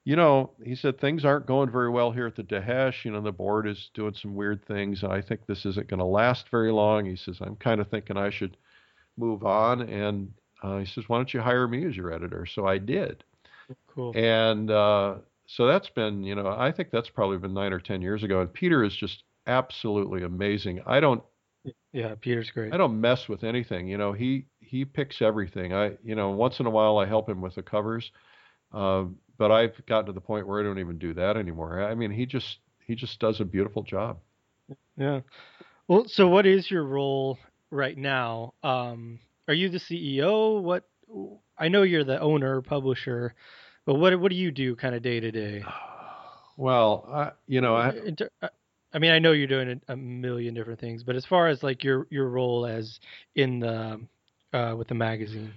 you 0.05 0.15
know, 0.15 0.53
he 0.65 0.77
said, 0.77 1.01
things 1.01 1.25
aren't 1.25 1.47
going 1.47 1.73
very 1.73 1.91
well 1.91 2.13
here 2.13 2.29
at 2.29 2.37
the 2.37 2.45
Dahesh. 2.45 3.05
You 3.05 3.11
know, 3.11 3.23
the 3.23 3.33
board 3.33 3.67
is 3.67 3.91
doing 3.93 4.15
some 4.15 4.37
weird 4.37 4.65
things, 4.67 5.03
and 5.03 5.13
I 5.13 5.21
think 5.21 5.47
this 5.47 5.67
isn't 5.67 5.89
going 5.89 5.99
to 5.99 6.05
last 6.05 6.49
very 6.51 6.71
long. 6.71 7.07
He 7.07 7.17
says, 7.17 7.39
I'm 7.41 7.57
kind 7.57 7.81
of 7.81 7.89
thinking 7.89 8.17
I 8.17 8.31
should 8.31 8.57
move 9.17 9.43
on. 9.45 9.81
And 9.83 10.33
uh, 10.63 10.79
he 10.79 10.87
says, 10.87 11.09
Why 11.09 11.17
don't 11.17 11.35
you 11.35 11.41
hire 11.41 11.67
me 11.67 11.85
as 11.87 11.97
your 11.97 12.13
editor? 12.13 12.47
So 12.47 12.69
I 12.69 12.79
did. 12.79 13.25
Cool. 13.89 14.13
And 14.17 14.71
uh, 14.71 15.17
so 15.47 15.67
that's 15.67 15.89
been, 15.91 16.23
you 16.25 16.35
know, 16.35 16.49
I 16.49 16.73
think 16.73 16.91
that's 16.91 17.09
probably 17.09 17.39
been 17.39 17.55
nine 17.55 17.73
or 17.73 17.81
10 17.81 18.03
years 18.03 18.23
ago. 18.23 18.41
And 18.41 18.53
Peter 18.53 18.85
is 18.85 18.95
just 18.95 19.25
absolutely 19.47 20.23
amazing. 20.23 20.81
I 20.87 21.01
don't, 21.01 21.23
Yeah, 21.93 22.15
Peter's 22.21 22.51
great. 22.51 22.73
I 22.73 22.77
don't 22.77 23.01
mess 23.01 23.29
with 23.29 23.45
anything. 23.45 23.87
You 23.89 23.99
know, 23.99 24.13
he, 24.13 24.47
he 24.61 24.85
picks 24.85 25.23
everything. 25.23 25.73
I, 25.73 25.93
you 26.03 26.15
know, 26.15 26.31
once 26.31 26.61
in 26.61 26.67
a 26.67 26.71
while 26.71 26.99
I 26.99 27.07
help 27.07 27.29
him 27.29 27.41
with 27.41 27.55
the 27.55 27.63
covers. 27.63 28.11
Uh, 28.73 29.05
but 29.39 29.51
I've 29.51 29.85
gotten 29.87 30.07
to 30.07 30.13
the 30.13 30.21
point 30.21 30.47
where 30.47 30.61
I 30.61 30.63
don't 30.65 30.79
even 30.79 30.99
do 30.99 31.15
that 31.15 31.37
anymore. 31.37 31.83
I 31.83 31.95
mean, 31.95 32.11
he 32.11 32.27
just, 32.27 32.59
he 32.87 32.95
just 32.95 33.19
does 33.19 33.41
a 33.41 33.45
beautiful 33.45 33.83
job. 33.83 34.19
Yeah. 34.97 35.21
Well, 35.89 36.07
so 36.07 36.29
what 36.29 36.47
is 36.47 36.71
your 36.71 36.85
role 36.85 37.39
right 37.71 37.97
now? 37.97 38.55
Um, 38.63 39.21
are 39.47 39.55
you 39.55 39.69
the 39.69 39.79
CEO? 39.79 40.61
What 40.61 40.89
I 41.59 41.69
know 41.69 41.83
you're 41.83 42.05
the 42.05 42.21
owner, 42.21 42.61
publisher, 42.63 43.35
but 43.87 43.95
what 43.95 44.19
what 44.19 44.31
do 44.31 44.37
you 44.37 44.51
do 44.51 44.75
kind 44.77 44.95
of 44.95 45.03
day 45.03 45.21
to 45.21 45.31
day? 45.31 45.65
Well, 46.57 47.09
I, 47.13 47.33
you 47.49 47.61
know, 47.61 47.75
I, 47.75 47.89
uh, 48.41 48.49
I 48.93 49.01
mean, 49.01 49.11
I 49.11 49.19
know 49.19 49.33
you're 49.33 49.49
doing 49.49 49.81
a, 49.89 49.97
million 49.97 50.55
different 50.55 50.79
things, 50.79 51.03
but 51.03 51.17
as 51.17 51.27
far 51.27 51.49
as 51.49 51.65
like 51.65 51.83
your 51.83 52.07
your 52.11 52.29
role 52.29 52.65
as 52.65 53.01
in 53.35 53.59
the 53.59 54.01
uh, 54.53 54.77
with 54.77 54.87
the 54.87 54.95
magazine. 54.95 55.53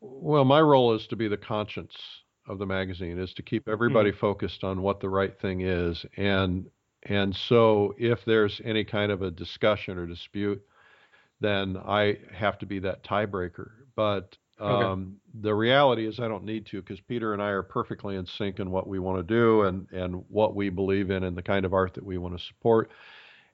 Well, 0.00 0.44
my 0.44 0.60
role 0.60 0.94
is 0.96 1.06
to 1.08 1.16
be 1.16 1.28
the 1.28 1.36
conscience 1.36 1.96
of 2.48 2.58
the 2.58 2.66
magazine, 2.66 3.20
is 3.20 3.32
to 3.34 3.42
keep 3.42 3.68
everybody 3.68 4.10
focused 4.10 4.64
on 4.64 4.82
what 4.82 4.98
the 4.98 5.08
right 5.08 5.38
thing 5.40 5.60
is, 5.60 6.04
and 6.16 6.66
and 7.04 7.36
so 7.36 7.94
if 7.96 8.24
there's 8.24 8.60
any 8.64 8.82
kind 8.82 9.12
of 9.12 9.22
a 9.22 9.30
discussion 9.30 9.96
or 9.96 10.06
dispute, 10.06 10.60
then 11.40 11.76
I 11.76 12.18
have 12.32 12.58
to 12.58 12.66
be 12.66 12.80
that 12.80 13.04
tiebreaker. 13.04 13.70
But 13.94 14.36
Okay. 14.60 14.84
um, 14.84 15.16
the 15.42 15.54
reality 15.54 16.06
is, 16.06 16.18
I 16.18 16.28
don't 16.28 16.44
need 16.44 16.66
to 16.66 16.80
because 16.80 17.00
Peter 17.00 17.32
and 17.32 17.42
I 17.42 17.48
are 17.48 17.62
perfectly 17.62 18.16
in 18.16 18.26
sync 18.26 18.58
in 18.58 18.70
what 18.70 18.86
we 18.86 18.98
want 18.98 19.18
to 19.18 19.34
do 19.34 19.62
and 19.62 19.86
and 19.92 20.24
what 20.28 20.54
we 20.54 20.70
believe 20.70 21.10
in 21.10 21.24
and 21.24 21.36
the 21.36 21.42
kind 21.42 21.64
of 21.64 21.74
art 21.74 21.94
that 21.94 22.04
we 22.04 22.18
want 22.18 22.38
to 22.38 22.44
support. 22.44 22.90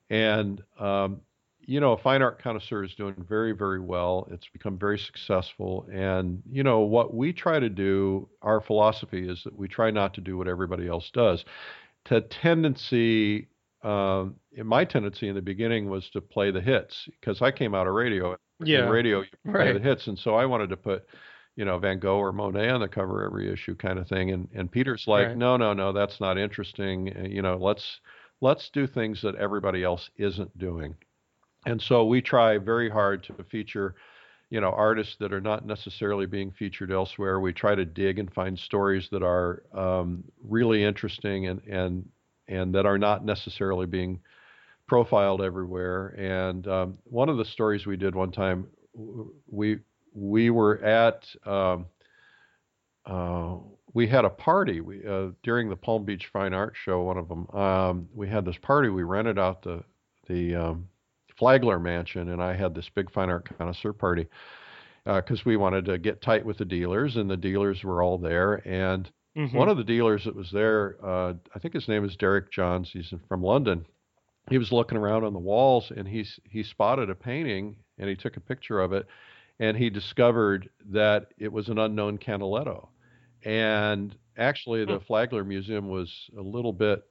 And 0.09 0.61
um, 0.79 1.21
you 1.65 1.79
know, 1.79 1.93
a 1.93 1.97
Fine 1.97 2.21
Art 2.21 2.41
Connoisseur 2.41 2.83
is 2.83 2.93
doing 2.95 3.15
very, 3.27 3.53
very 3.53 3.79
well. 3.79 4.27
It's 4.31 4.47
become 4.51 4.77
very 4.77 4.99
successful. 4.99 5.87
And, 5.91 6.41
you 6.49 6.63
know, 6.63 6.79
what 6.79 7.13
we 7.13 7.31
try 7.31 7.59
to 7.59 7.69
do, 7.69 8.27
our 8.41 8.59
philosophy 8.59 9.27
is 9.29 9.43
that 9.43 9.57
we 9.57 9.67
try 9.67 9.91
not 9.91 10.13
to 10.15 10.21
do 10.21 10.37
what 10.37 10.47
everybody 10.47 10.87
else 10.87 11.09
does. 11.13 11.45
The 12.09 12.21
tendency, 12.21 13.47
um, 13.81 14.35
my 14.61 14.83
tendency 14.83 15.29
in 15.29 15.35
the 15.35 15.41
beginning 15.41 15.89
was 15.89 16.09
to 16.09 16.21
play 16.21 16.51
the 16.51 16.61
hits 16.61 17.07
because 17.19 17.41
I 17.41 17.51
came 17.51 17.73
out 17.73 17.87
of 17.87 17.93
radio. 17.93 18.35
Yeah. 18.59 18.89
Radio, 18.89 19.21
you 19.21 19.27
play 19.45 19.53
Right. 19.53 19.73
the 19.73 19.79
hits, 19.79 20.07
and 20.07 20.17
so 20.17 20.35
I 20.35 20.45
wanted 20.45 20.69
to 20.69 20.77
put, 20.77 21.05
you 21.55 21.65
know, 21.65 21.77
Van 21.79 21.99
Gogh 21.99 22.17
or 22.17 22.31
Monet 22.31 22.69
on 22.69 22.81
the 22.81 22.87
cover 22.87 23.23
every 23.25 23.51
issue, 23.51 23.75
kind 23.75 23.99
of 23.99 24.07
thing. 24.07 24.31
And 24.31 24.47
and 24.53 24.71
Peter's 24.71 25.07
like, 25.07 25.27
Right. 25.27 25.37
no, 25.37 25.57
no, 25.57 25.73
no, 25.73 25.91
that's 25.91 26.19
not 26.19 26.37
interesting. 26.37 27.15
Uh, 27.17 27.27
You 27.27 27.41
know, 27.41 27.57
let's 27.57 27.99
let's 28.41 28.69
do 28.69 28.87
things 28.87 29.21
that 29.21 29.35
everybody 29.35 29.83
else 29.83 30.09
isn't 30.17 30.57
doing. 30.57 30.95
And 31.65 31.81
so 31.81 32.05
we 32.05 32.21
try 32.21 32.57
very 32.57 32.89
hard 32.89 33.23
to 33.23 33.33
feature, 33.45 33.95
you 34.49 34.59
know, 34.59 34.71
artists 34.71 35.15
that 35.17 35.31
are 35.31 35.39
not 35.41 35.65
necessarily 35.65 36.25
being 36.25 36.51
featured 36.51 36.91
elsewhere. 36.91 37.39
We 37.39 37.53
try 37.53 37.73
to 37.75 37.85
dig 37.85 38.19
and 38.19 38.33
find 38.33 38.59
stories 38.59 39.07
that 39.11 39.23
are 39.23 39.63
um, 39.73 40.23
really 40.43 40.83
interesting 40.83 41.47
and 41.47 41.61
and 41.67 42.09
and 42.49 42.75
that 42.75 42.85
are 42.85 42.97
not 42.97 43.23
necessarily 43.23 43.85
being 43.85 44.19
profiled 44.87 45.41
everywhere. 45.41 46.07
And 46.17 46.67
um, 46.67 46.97
one 47.05 47.29
of 47.29 47.37
the 47.37 47.45
stories 47.45 47.85
we 47.85 47.97
did 47.97 48.15
one 48.15 48.31
time, 48.31 48.67
we 49.47 49.79
we 50.13 50.49
were 50.49 50.79
at 50.83 51.27
um, 51.45 51.87
uh, 53.05 53.57
we 53.93 54.07
had 54.07 54.25
a 54.25 54.29
party 54.29 54.81
we, 54.81 55.05
uh, 55.05 55.27
during 55.43 55.69
the 55.69 55.75
Palm 55.75 56.03
Beach 56.05 56.27
Fine 56.31 56.53
Art 56.53 56.73
Show. 56.75 57.01
One 57.03 57.17
of 57.17 57.27
them, 57.27 57.47
um, 57.49 58.09
we 58.13 58.27
had 58.27 58.45
this 58.45 58.57
party. 58.61 58.89
We 58.89 59.03
rented 59.03 59.37
out 59.39 59.61
the 59.61 59.83
the 60.27 60.55
um, 60.55 60.87
Flagler 61.37 61.79
Mansion, 61.79 62.29
and 62.29 62.41
I 62.41 62.55
had 62.55 62.73
this 62.73 62.89
big 62.89 63.11
fine 63.11 63.29
art 63.29 63.49
connoisseur 63.57 63.93
party 63.93 64.27
because 65.05 65.43
we 65.43 65.57
wanted 65.57 65.83
to 65.85 65.97
get 65.97 66.21
tight 66.21 66.45
with 66.45 66.57
the 66.57 66.65
dealers, 66.65 67.17
and 67.17 67.29
the 67.29 67.35
dealers 67.37 67.83
were 67.83 68.01
all 68.01 68.17
there. 68.17 68.65
And 68.67 69.09
Mhm. 69.35 69.53
one 69.53 69.67
of 69.67 69.77
the 69.77 69.83
dealers 69.83 70.23
that 70.25 70.35
was 70.35 70.51
there, 70.51 70.95
uh, 71.03 71.33
I 71.55 71.59
think 71.59 71.73
his 71.73 71.87
name 71.87 72.05
is 72.05 72.15
Derek 72.15 72.51
Johns. 72.51 72.91
He's 72.91 73.11
from 73.27 73.41
London. 73.41 73.85
He 74.49 74.57
was 74.57 74.71
looking 74.71 74.97
around 74.97 75.23
on 75.23 75.33
the 75.33 75.39
walls, 75.39 75.91
and 75.95 76.07
he 76.07 76.25
he 76.43 76.63
spotted 76.63 77.09
a 77.09 77.15
painting, 77.15 77.77
and 77.97 78.09
he 78.09 78.15
took 78.15 78.37
a 78.37 78.41
picture 78.41 78.79
of 78.79 78.93
it, 78.93 79.07
and 79.59 79.77
he 79.77 79.89
discovered 79.89 80.69
that 80.89 81.27
it 81.37 81.51
was 81.51 81.69
an 81.69 81.79
unknown 81.79 82.17
Canaletto. 82.17 82.89
And 83.45 84.15
actually, 84.37 84.85
the 84.85 84.97
hmm. 84.97 85.05
Flagler 85.05 85.43
Museum 85.43 85.89
was 85.89 86.29
a 86.37 86.41
little 86.41 86.73
bit 86.73 87.03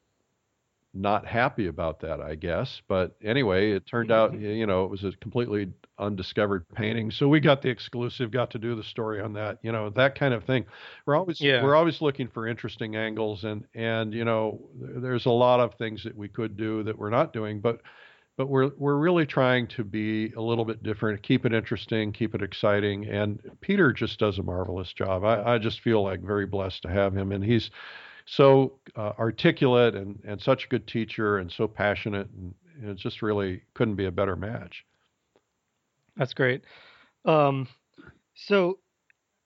not 0.95 1.27
happy 1.27 1.69
about 1.69 2.01
that, 2.01 2.21
I 2.21 2.35
guess. 2.35 2.83
But 2.87 3.17
anyway, 3.23 3.73
it 3.73 3.87
turned 3.87 4.13
out, 4.13 4.33
mm-hmm. 4.33 4.45
you 4.45 4.67
know, 4.67 4.85
it 4.85 4.91
was 4.91 5.05
a 5.05 5.13
completely 5.21 5.73
undiscovered 5.99 6.69
painting. 6.75 7.11
So 7.11 7.29
we 7.29 7.41
got 7.41 7.63
the 7.63 7.71
exclusive, 7.71 8.31
got 8.31 8.51
to 8.51 8.59
do 8.59 8.75
the 8.75 8.83
story 8.83 9.21
on 9.21 9.33
that, 9.35 9.59
you 9.63 9.73
know, 9.73 9.91
that 9.91 10.19
kind 10.19 10.35
of 10.35 10.45
thing. 10.45 10.67
We're 11.07 11.17
always 11.17 11.41
Yeah. 11.41 11.63
we're 11.63 11.77
always 11.77 12.01
looking 12.03 12.29
for 12.29 12.47
interesting 12.47 12.97
angles, 12.97 13.45
and 13.45 13.65
and 13.75 14.13
you 14.13 14.25
know, 14.25 14.61
there's 14.75 15.27
a 15.27 15.31
lot 15.31 15.61
of 15.61 15.75
things 15.75 16.05
that 16.05 16.17
we 16.17 16.29
could 16.29 16.57
do 16.57 16.83
that 16.83 16.99
we're 16.99 17.11
not 17.11 17.33
doing, 17.33 17.61
but 17.61 17.81
but 18.37 18.49
we're 18.49 18.71
we're 18.77 18.97
really 18.97 19.27
trying 19.27 19.69
to 19.69 19.85
be 19.85 20.33
a 20.33 20.41
little 20.41 20.65
bit 20.65 20.83
different, 20.83 21.23
keep 21.23 21.47
it 21.47 21.53
interesting, 21.53 22.13
keep 22.13 22.35
it 22.35 22.43
exciting. 22.43 23.07
And 23.07 23.41
Peter 23.61 23.93
just 23.93 24.19
does 24.19 24.39
a 24.39 24.43
marvelous 24.43 24.93
job. 24.93 25.25
I, 25.25 25.55
I 25.55 25.59
just 25.59 25.81
feel 25.81 26.03
like 26.03 26.21
very 26.21 26.47
blessed 26.47 26.83
to 26.83 26.89
have 26.89 27.17
him, 27.17 27.33
and 27.33 27.45
he's 27.45 27.71
so 28.27 28.79
uh, 28.97 29.13
articulate 29.19 29.95
and 29.95 30.19
and 30.25 30.41
such 30.41 30.65
a 30.65 30.69
good 30.69 30.87
teacher 30.87 31.39
and 31.39 31.51
so 31.51 31.67
passionate, 31.67 32.29
and, 32.31 32.55
and 32.81 32.91
it 32.91 32.97
just 32.97 33.23
really 33.23 33.63
couldn't 33.75 33.97
be 33.97 34.07
a 34.07 34.11
better 34.13 34.37
match. 34.37 34.85
That's 36.17 36.35
great. 36.35 36.63
Um, 37.25 37.69
so, 38.35 38.79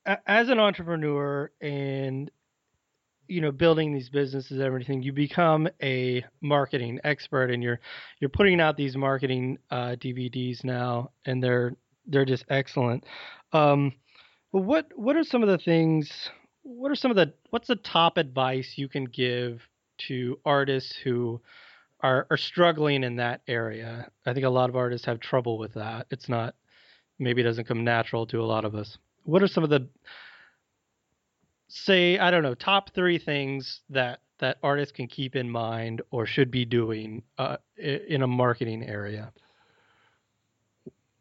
a- 0.07 0.19
as 0.27 0.49
an 0.49 0.59
entrepreneur 0.59 1.51
and 1.61 2.31
you 3.29 3.41
know 3.41 3.51
building 3.51 3.93
these 3.93 4.09
businesses 4.09 4.53
and 4.53 4.63
everything, 4.63 5.03
you 5.03 5.13
become 5.13 5.69
a 5.83 6.25
marketing 6.41 7.01
expert, 7.05 7.51
and 7.51 7.63
you're 7.63 7.81
you're 8.21 8.31
putting 8.31 8.61
out 8.61 8.77
these 8.77 8.97
marketing 8.97 9.59
uh, 9.71 9.97
DVDs 9.99 10.65
now, 10.65 11.11
and 11.25 11.43
they're 11.43 11.75
they're 12.07 12.25
just 12.25 12.45
excellent. 12.49 13.05
Um, 13.53 13.93
but 14.53 14.63
what 14.63 14.87
what 14.97 15.17
are 15.17 15.25
some 15.25 15.43
of 15.43 15.49
the 15.49 15.59
things? 15.59 16.31
What 16.67 16.91
are 16.91 16.97
some 16.97 17.13
of 17.13 17.17
the 17.17 17.33
what's 17.51 17.69
the 17.69 17.77
top 17.77 18.17
advice 18.17 18.75
you 18.77 18.89
can 18.89 19.05
give 19.05 19.63
to 20.09 20.39
artists 20.45 20.97
who 20.97 21.41
are 22.01 22.27
are 22.29 22.37
struggling 22.37 23.05
in 23.05 23.17
that 23.17 23.43
area? 23.47 24.11
I 24.27 24.35
think 24.35 24.45
a 24.45 24.51
lot 24.51 24.69
of 24.69 24.75
artists 24.75 25.07
have 25.07 25.21
trouble 25.21 25.59
with 25.59 25.75
that. 25.75 26.09
It's 26.11 26.29
not 26.29 26.57
maybe 27.21 27.41
it 27.41 27.45
doesn't 27.45 27.69
come 27.69 27.85
natural 27.85 28.27
to 28.27 28.41
a 28.41 28.45
lot 28.45 28.65
of 28.65 28.75
us. 28.75 28.99
What 29.23 29.45
are 29.45 29.49
some 29.49 29.63
of 29.63 29.71
the 29.71 29.89
say 31.69 32.19
I 32.19 32.33
don't 32.33 32.43
know 32.43 32.55
top 32.55 32.91
three 32.95 33.19
things 33.19 33.83
that 33.91 34.21
that 34.39 34.59
artists 34.63 34.93
can 34.93 35.07
keep 35.07 35.37
in 35.37 35.49
mind 35.49 36.03
or 36.11 36.27
should 36.27 36.51
be 36.51 36.65
doing 36.65 37.23
uh, 37.39 37.59
in 37.79 38.23
a 38.23 38.27
marketing 38.27 38.83
area? 38.83 39.33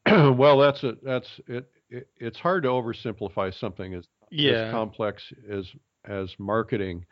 well, 0.07 0.57
that's 0.57 0.83
a 0.83 0.97
that's 1.03 1.39
it, 1.47 1.69
it. 1.89 2.07
It's 2.17 2.39
hard 2.39 2.63
to 2.63 2.69
oversimplify 2.69 3.57
something 3.57 3.93
as 3.93 4.07
Yeah, 4.37 4.51
as 4.51 4.61
complex 4.61 5.33
as 5.49 5.73
as 6.05 6.35
marketing. 6.39 7.05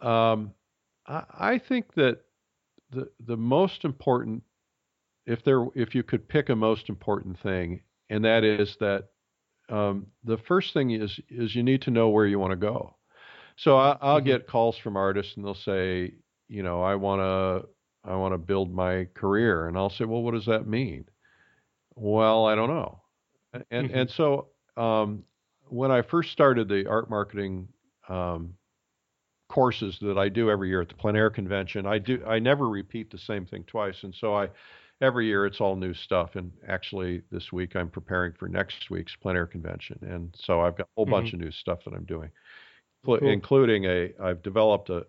Um, 0.00 0.54
I, 1.06 1.24
I 1.38 1.58
think 1.58 1.94
that 1.94 2.20
the 2.90 3.10
the 3.20 3.36
most 3.36 3.84
important, 3.84 4.42
if 5.26 5.44
there 5.44 5.66
if 5.74 5.94
you 5.94 6.02
could 6.04 6.28
pick 6.28 6.50
a 6.50 6.56
most 6.56 6.88
important 6.90 7.38
thing, 7.40 7.82
and 8.10 8.24
that 8.24 8.44
is 8.44 8.76
that 8.80 9.10
um, 9.70 10.08
the 10.24 10.38
first 10.38 10.74
thing 10.74 10.90
is 10.92 11.20
is 11.30 11.54
you 11.54 11.62
need 11.62 11.82
to 11.82 11.90
know 11.90 12.08
where 12.10 12.26
you 12.26 12.38
want 12.38 12.52
to 12.52 12.56
go. 12.56 12.96
So 13.56 13.76
I, 13.76 13.98
I'll 14.00 14.20
Mhm. 14.20 14.22
get 14.22 14.46
calls 14.48 14.78
from 14.78 14.96
artists, 14.96 15.36
and 15.36 15.44
they'll 15.46 15.54
say, 15.54 16.14
you 16.48 16.62
know, 16.62 16.82
I 16.82 16.96
want 16.96 17.20
to 17.20 17.68
I 18.10 18.16
want 18.16 18.34
to 18.34 18.38
build 18.38 18.72
my 18.74 19.06
career, 19.14 19.68
and 19.68 19.76
I'll 19.78 19.90
say, 19.90 20.04
well, 20.06 20.22
what 20.22 20.34
does 20.34 20.46
that 20.46 20.66
mean? 20.66 21.06
Well, 21.94 22.46
I 22.46 22.54
don't 22.54 22.70
know. 22.70 23.02
And 23.70 23.88
Mhm. 23.88 23.90
and 23.90 24.10
so 24.10 24.50
um, 24.76 25.24
when 25.70 25.90
I 25.90 26.02
first 26.02 26.32
started 26.32 26.68
the 26.68 26.86
art 26.86 27.08
marketing 27.08 27.68
um, 28.08 28.54
courses 29.48 29.98
that 30.00 30.18
I 30.18 30.28
do 30.28 30.50
every 30.50 30.68
year 30.68 30.80
at 30.80 30.88
the 30.88 30.94
plein 30.94 31.16
air 31.16 31.30
convention, 31.30 31.86
I 31.86 31.98
do 31.98 32.22
I 32.26 32.38
never 32.38 32.68
repeat 32.68 33.10
the 33.10 33.18
same 33.18 33.46
thing 33.46 33.64
twice, 33.64 34.02
and 34.02 34.14
so 34.14 34.34
I 34.34 34.48
every 35.00 35.26
year 35.26 35.46
it's 35.46 35.60
all 35.60 35.76
new 35.76 35.94
stuff. 35.94 36.36
And 36.36 36.52
actually, 36.68 37.22
this 37.30 37.52
week 37.52 37.74
I'm 37.76 37.88
preparing 37.88 38.32
for 38.32 38.48
next 38.48 38.90
week's 38.90 39.16
plein 39.16 39.36
air 39.36 39.46
convention, 39.46 39.98
and 40.02 40.34
so 40.38 40.60
I've 40.60 40.76
got 40.76 40.84
a 40.84 40.90
whole 40.96 41.06
bunch 41.06 41.32
of 41.32 41.40
new 41.40 41.50
stuff 41.50 41.80
that 41.84 41.94
I'm 41.94 42.04
doing, 42.04 42.30
Cool. 43.04 43.18
including 43.18 43.84
a 43.84 44.12
I've 44.22 44.42
developed 44.42 44.90
a 44.90 45.06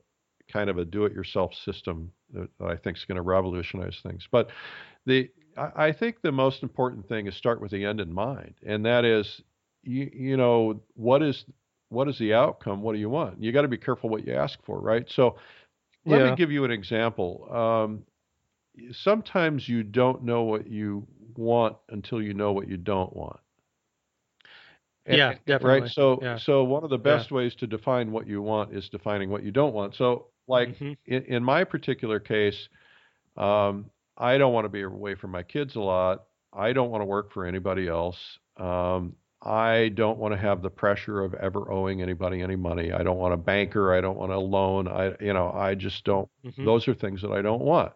kind 0.52 0.70
of 0.70 0.78
a 0.78 0.86
do-it-yourself 0.86 1.54
system 1.54 2.12
that, 2.34 2.50
that 2.60 2.68
I 2.68 2.76
think 2.76 2.98
is 2.98 3.06
going 3.06 3.16
to 3.16 3.22
revolutionize 3.22 4.00
things. 4.04 4.28
But 4.32 4.50
the 5.06 5.30
I, 5.58 5.88
I 5.88 5.92
think 5.92 6.22
the 6.22 6.32
most 6.32 6.64
important 6.64 7.08
thing 7.08 7.28
is 7.28 7.36
start 7.36 7.62
with 7.62 7.72
the 7.72 7.86
end 7.86 8.00
in 8.00 8.14
mind, 8.14 8.56
and 8.66 8.86
that 8.86 9.06
is 9.06 9.42
you 9.84 10.10
you 10.14 10.38
know 10.38 10.82
what 10.96 11.22
is 11.22 11.46
what 11.90 12.08
is 12.08 12.18
the 12.18 12.34
outcome? 12.34 12.82
What 12.82 12.94
do 12.94 13.00
you 13.00 13.10
want? 13.10 13.42
You 13.42 13.52
got 13.52 13.64
to 13.64 13.68
be 13.68 13.78
careful 13.78 14.10
what 14.10 14.26
you 14.26 14.34
ask 14.34 14.60
for, 14.64 14.80
right? 14.80 15.10
So 15.10 15.36
let 16.06 16.20
Yeah. 16.20 16.32
me 16.32 16.36
give 16.38 16.52
you 16.52 16.64
an 16.64 16.72
example. 16.72 17.48
Um, 17.52 18.06
sometimes 18.92 19.68
you 19.68 19.84
don't 19.84 20.24
know 20.24 20.44
what 20.44 20.68
you 20.68 21.06
want 21.36 21.76
until 21.90 22.22
you 22.22 22.34
know 22.34 22.54
what 22.54 22.68
you 22.70 22.78
don't 22.78 23.14
want. 23.16 23.40
And- 25.06 25.18
Yeah, 25.18 25.34
definitely. 25.46 25.82
Right. 25.82 25.92
So, 25.92 26.20
Yeah. 26.22 26.38
so 26.38 26.64
one 26.64 26.84
of 26.84 26.90
the 26.90 26.98
best 26.98 27.32
ways 27.32 27.56
to 27.56 27.68
define 27.68 28.12
what 28.12 28.28
you 28.28 28.42
want 28.42 28.74
is 28.74 28.88
defining 28.90 29.30
what 29.30 29.44
you 29.44 29.52
don't 29.52 29.74
want. 29.74 29.96
So, 29.96 30.28
like 30.48 30.70
Mhm. 30.70 30.98
in, 31.06 31.24
in 31.24 31.44
my 31.44 31.64
particular 31.64 32.20
case, 32.20 32.70
um, 33.38 33.90
I 34.18 34.38
don't 34.38 34.54
want 34.54 34.66
to 34.66 34.70
be 34.70 34.82
away 34.84 35.16
from 35.16 35.32
my 35.32 35.44
kids 35.44 35.76
a 35.76 35.82
lot. 35.82 36.26
I 36.54 36.74
don't 36.74 36.92
want 36.92 37.02
to 37.02 37.06
work 37.06 37.32
for 37.32 37.46
anybody 37.46 37.88
else. 37.88 38.40
Um, 38.58 39.16
I 39.44 39.90
don't 39.90 40.20
want 40.20 40.34
to 40.34 40.38
have 40.40 40.62
the 40.62 40.70
pressure 40.70 41.22
of 41.22 41.34
ever 41.36 41.72
owing 41.72 42.02
anybody 42.02 42.42
any 42.42 42.56
money. 42.56 42.92
I 42.92 43.02
don't 43.04 43.18
want 43.18 43.34
a 43.34 43.38
banker. 43.38 43.94
I 43.94 44.02
don't 44.02 44.18
want 44.18 44.32
a 44.32 44.38
loan. 44.40 44.88
I, 44.88 45.16
you 45.20 45.34
know, 45.34 45.52
I 45.52 45.74
just 45.76 46.04
don't. 46.04 46.30
Mhm. 46.46 46.64
Those 46.66 46.88
are 46.88 46.94
things 46.94 47.22
that 47.24 47.32
I 47.32 47.42
don't 47.42 47.62
want. 47.62 47.92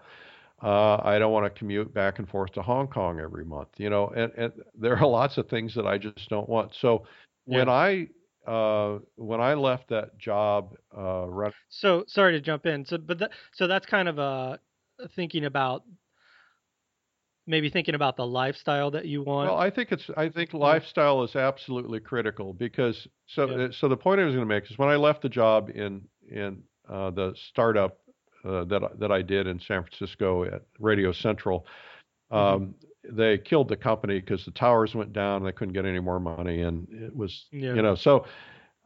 Uh, 0.63 0.95
I 1.03 1.19
don't 1.19 1.31
want 1.33 1.45
to 1.45 1.49
commute 1.59 1.93
back 1.93 2.17
and 2.19 2.27
forth 2.27 2.53
to 2.53 2.61
Hong 2.61 2.87
Kong 2.87 3.19
every 3.19 3.45
month. 3.45 3.69
You 3.77 3.89
know, 3.89 4.07
and, 4.09 4.31
and 4.37 4.53
there 4.73 4.97
are 4.97 5.07
lots 5.07 5.37
of 5.37 5.47
things 5.49 5.75
that 5.75 5.85
I 5.85 5.97
just 5.97 6.29
don't 6.29 6.49
want. 6.49 6.73
So 6.73 7.05
when 7.45 7.69
I 7.69 8.07
uh, 8.47 8.99
when 9.15 9.41
I 9.41 9.53
left 9.53 9.89
that 9.89 10.17
job, 10.17 10.75
uh, 10.97 11.27
run, 11.27 11.51
So 11.69 12.05
sorry 12.07 12.33
to 12.33 12.41
jump 12.41 12.65
in. 12.65 12.85
So 12.85 12.97
but 12.97 13.19
that, 13.19 13.31
so 13.53 13.67
that's 13.67 13.85
kind 13.85 14.07
of 14.07 14.17
uh 14.19 14.57
thinking 15.15 15.45
about 15.45 15.83
maybe 17.47 17.69
thinking 17.69 17.95
about 17.95 18.17
the 18.17 18.25
lifestyle 18.25 18.91
that 18.91 19.05
you 19.05 19.23
want. 19.23 19.49
Well, 19.49 19.59
I 19.59 19.69
think 19.69 19.91
it's 19.91 20.09
I 20.17 20.29
think 20.29 20.53
lifestyle 20.53 21.23
is 21.23 21.35
absolutely 21.35 21.99
critical 21.99 22.53
because 22.53 23.07
so 23.27 23.49
Yeah. 23.49 23.65
uh, 23.65 23.71
so 23.71 23.87
the 23.87 23.97
point 23.97 24.19
I 24.21 24.25
was 24.25 24.33
going 24.35 24.47
to 24.47 24.53
make 24.53 24.69
is 24.69 24.77
when 24.77 24.89
I 24.89 24.95
left 24.95 25.21
the 25.21 25.29
job 25.29 25.69
in 25.73 26.01
in 26.29 26.63
uh, 26.89 27.11
the 27.11 27.33
startup 27.49 27.97
uh, 28.43 28.63
that 28.65 28.83
I- 28.83 28.95
that 28.99 29.11
I 29.11 29.21
did 29.21 29.47
in 29.47 29.59
San 29.59 29.83
Francisco 29.83 30.43
at 30.45 30.61
Radio 30.79 31.11
Central, 31.11 31.65
um, 32.31 32.75
they 33.07 33.37
killed 33.37 33.67
the 33.69 33.75
company 33.77 34.19
because 34.19 34.45
the 34.45 34.51
towers 34.51 34.95
went 34.95 35.13
down 35.13 35.37
and 35.37 35.45
they 35.45 35.51
couldn't 35.51 35.73
get 35.73 35.85
any 35.85 35.99
more 35.99 36.19
money 36.19 36.61
and 36.61 36.87
it 36.91 37.15
was 37.15 37.45
Yeah. 37.51 37.75
you 37.75 37.81
know 37.81 37.95
so 37.95 38.25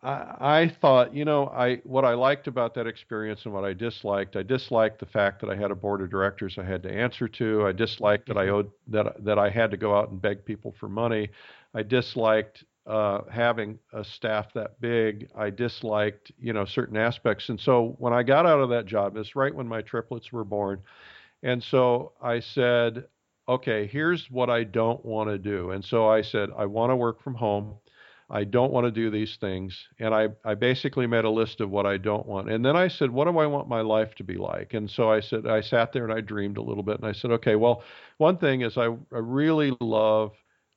I, 0.01 0.35
I 0.61 0.69
thought, 0.81 1.13
you 1.13 1.25
know, 1.25 1.47
I 1.47 1.77
what 1.83 2.05
I 2.05 2.13
liked 2.13 2.47
about 2.47 2.73
that 2.75 2.87
experience 2.87 3.45
and 3.45 3.53
what 3.53 3.65
I 3.65 3.73
disliked. 3.73 4.35
I 4.35 4.43
disliked 4.43 4.99
the 4.99 5.05
fact 5.05 5.41
that 5.41 5.49
I 5.49 5.55
had 5.55 5.71
a 5.71 5.75
board 5.75 6.01
of 6.01 6.09
directors 6.09 6.57
I 6.57 6.63
had 6.63 6.83
to 6.83 6.91
answer 6.91 7.27
to. 7.27 7.65
I 7.67 7.71
disliked 7.73 8.27
that 8.27 8.37
I 8.37 8.45
Mhm. 8.45 8.53
owed 8.53 8.71
that 8.87 9.23
that 9.25 9.37
I 9.39 9.49
had 9.49 9.71
to 9.71 9.77
go 9.77 9.95
out 9.97 10.09
and 10.09 10.21
beg 10.21 10.45
people 10.45 10.71
for 10.79 10.87
money. 10.87 11.29
I 11.73 11.83
disliked 11.83 12.63
uh, 12.85 13.21
having 13.29 13.77
a 13.93 14.03
staff 14.03 14.53
that 14.53 14.79
big. 14.79 15.29
I 15.35 15.49
disliked, 15.49 16.31
you 16.39 16.53
know, 16.53 16.65
certain 16.65 16.97
aspects. 16.97 17.49
And 17.49 17.59
so 17.59 17.95
when 17.99 18.13
I 18.13 18.23
got 18.23 18.45
out 18.45 18.59
of 18.61 18.69
that 18.69 18.85
job, 18.85 19.17
it's 19.17 19.35
right 19.35 19.53
when 19.53 19.67
my 19.67 19.81
triplets 19.81 20.31
were 20.31 20.45
born. 20.45 20.81
And 21.43 21.63
so 21.63 22.13
I 22.21 22.39
said, 22.39 23.07
okay, 23.47 23.87
here's 23.87 24.29
what 24.31 24.49
I 24.49 24.63
don't 24.63 25.03
want 25.05 25.29
to 25.29 25.37
do. 25.37 25.71
And 25.71 25.83
so 25.83 26.07
I 26.09 26.21
said, 26.21 26.49
I 26.57 26.65
want 26.65 26.91
to 26.91 26.95
work 26.95 27.21
from 27.21 27.35
home. 27.35 27.75
I 28.30 28.43
don't 28.43 28.71
want 28.71 28.86
to 28.86 28.91
do 28.91 29.09
these 29.09 29.38
things. 29.38 29.88
And 29.99 30.13
I, 30.13 30.30
I 30.45 30.55
basically 30.55 31.07
made 31.07 31.25
a 31.25 31.30
list 31.30 31.61
of 31.61 31.69
what 31.71 31.86
I 31.86 31.97
don't 31.97 32.27
want. 32.27 32.49
And 32.49 32.63
then 32.63 32.75
I 32.75 32.88
said, 32.88 33.09
what 33.11 33.25
do 33.25 33.38
I 33.39 33.47
want 33.47 33.67
my 33.67 33.82
life 33.82 34.13
to 34.15 34.23
be 34.23 34.36
like? 34.36 34.73
And 34.73 34.89
so 34.89 35.09
I 35.11 35.19
said, 35.19 35.47
I 35.47 35.61
sat 35.61 35.91
there 35.93 36.03
and 36.03 36.13
I 36.13 36.21
dreamed 36.21 36.57
a 36.57 36.61
little 36.61 36.84
bit. 36.84 36.97
And 36.97 37.05
I 37.05 37.11
said, 37.11 37.32
okay, 37.32 37.55
well, 37.55 37.84
one 38.17 38.38
thing 38.38 38.61
is 38.61 38.77
I, 38.77 38.86
I 38.86 38.97
really 39.11 39.75
love 39.82 40.34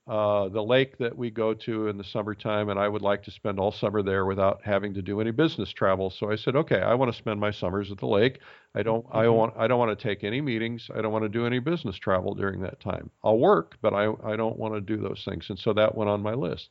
uh, 0.09 0.49
the 0.49 0.63
lake 0.63 0.99
that 0.99 1.17
we 1.17 1.31
go 1.31 1.55
to 1.55 1.87
in 1.87 1.97
the 1.97 2.03
summertime, 2.03 2.71
and 2.71 2.79
I 2.79 2.89
would 2.89 3.03
like 3.03 3.23
to 3.23 3.31
spend 3.31 3.61
all 3.61 3.71
summer 3.71 4.03
there 4.03 4.27
without 4.27 4.61
having 4.65 4.93
to 4.95 5.03
do 5.03 5.21
any 5.21 5.31
business 5.31 5.71
travel. 5.71 6.11
So 6.11 6.29
I 6.29 6.35
said, 6.35 6.57
okay, 6.57 6.81
I 6.81 6.95
want 6.95 7.13
to 7.13 7.17
spend 7.17 7.39
my 7.39 7.53
summers 7.53 7.93
at 7.93 7.99
the 7.99 8.07
lake. 8.07 8.41
I 8.75 8.83
don't, 8.83 9.07
I 9.13 9.27
Mhm. 9.27 9.35
want, 9.37 9.55
I 9.57 9.69
don't 9.69 9.79
want 9.79 9.97
to 9.97 10.03
take 10.03 10.25
any 10.25 10.41
meetings. 10.41 10.91
I 10.93 11.03
don't 11.03 11.13
want 11.13 11.25
to 11.25 11.29
do 11.29 11.47
any 11.47 11.61
business 11.61 11.97
travel 11.97 12.35
during 12.35 12.61
that 12.63 12.81
time. 12.81 13.11
I'll 13.23 13.39
work, 13.39 13.77
but 13.81 13.95
I, 13.95 14.13
I 14.25 14.35
don't 14.35 14.59
want 14.59 14.75
to 14.75 14.81
do 14.81 14.97
those 14.97 15.23
things. 15.25 15.51
And 15.51 15.59
so 15.59 15.73
that 15.75 15.95
went 15.95 16.11
on 16.11 16.21
my 16.21 16.35
list. 16.35 16.71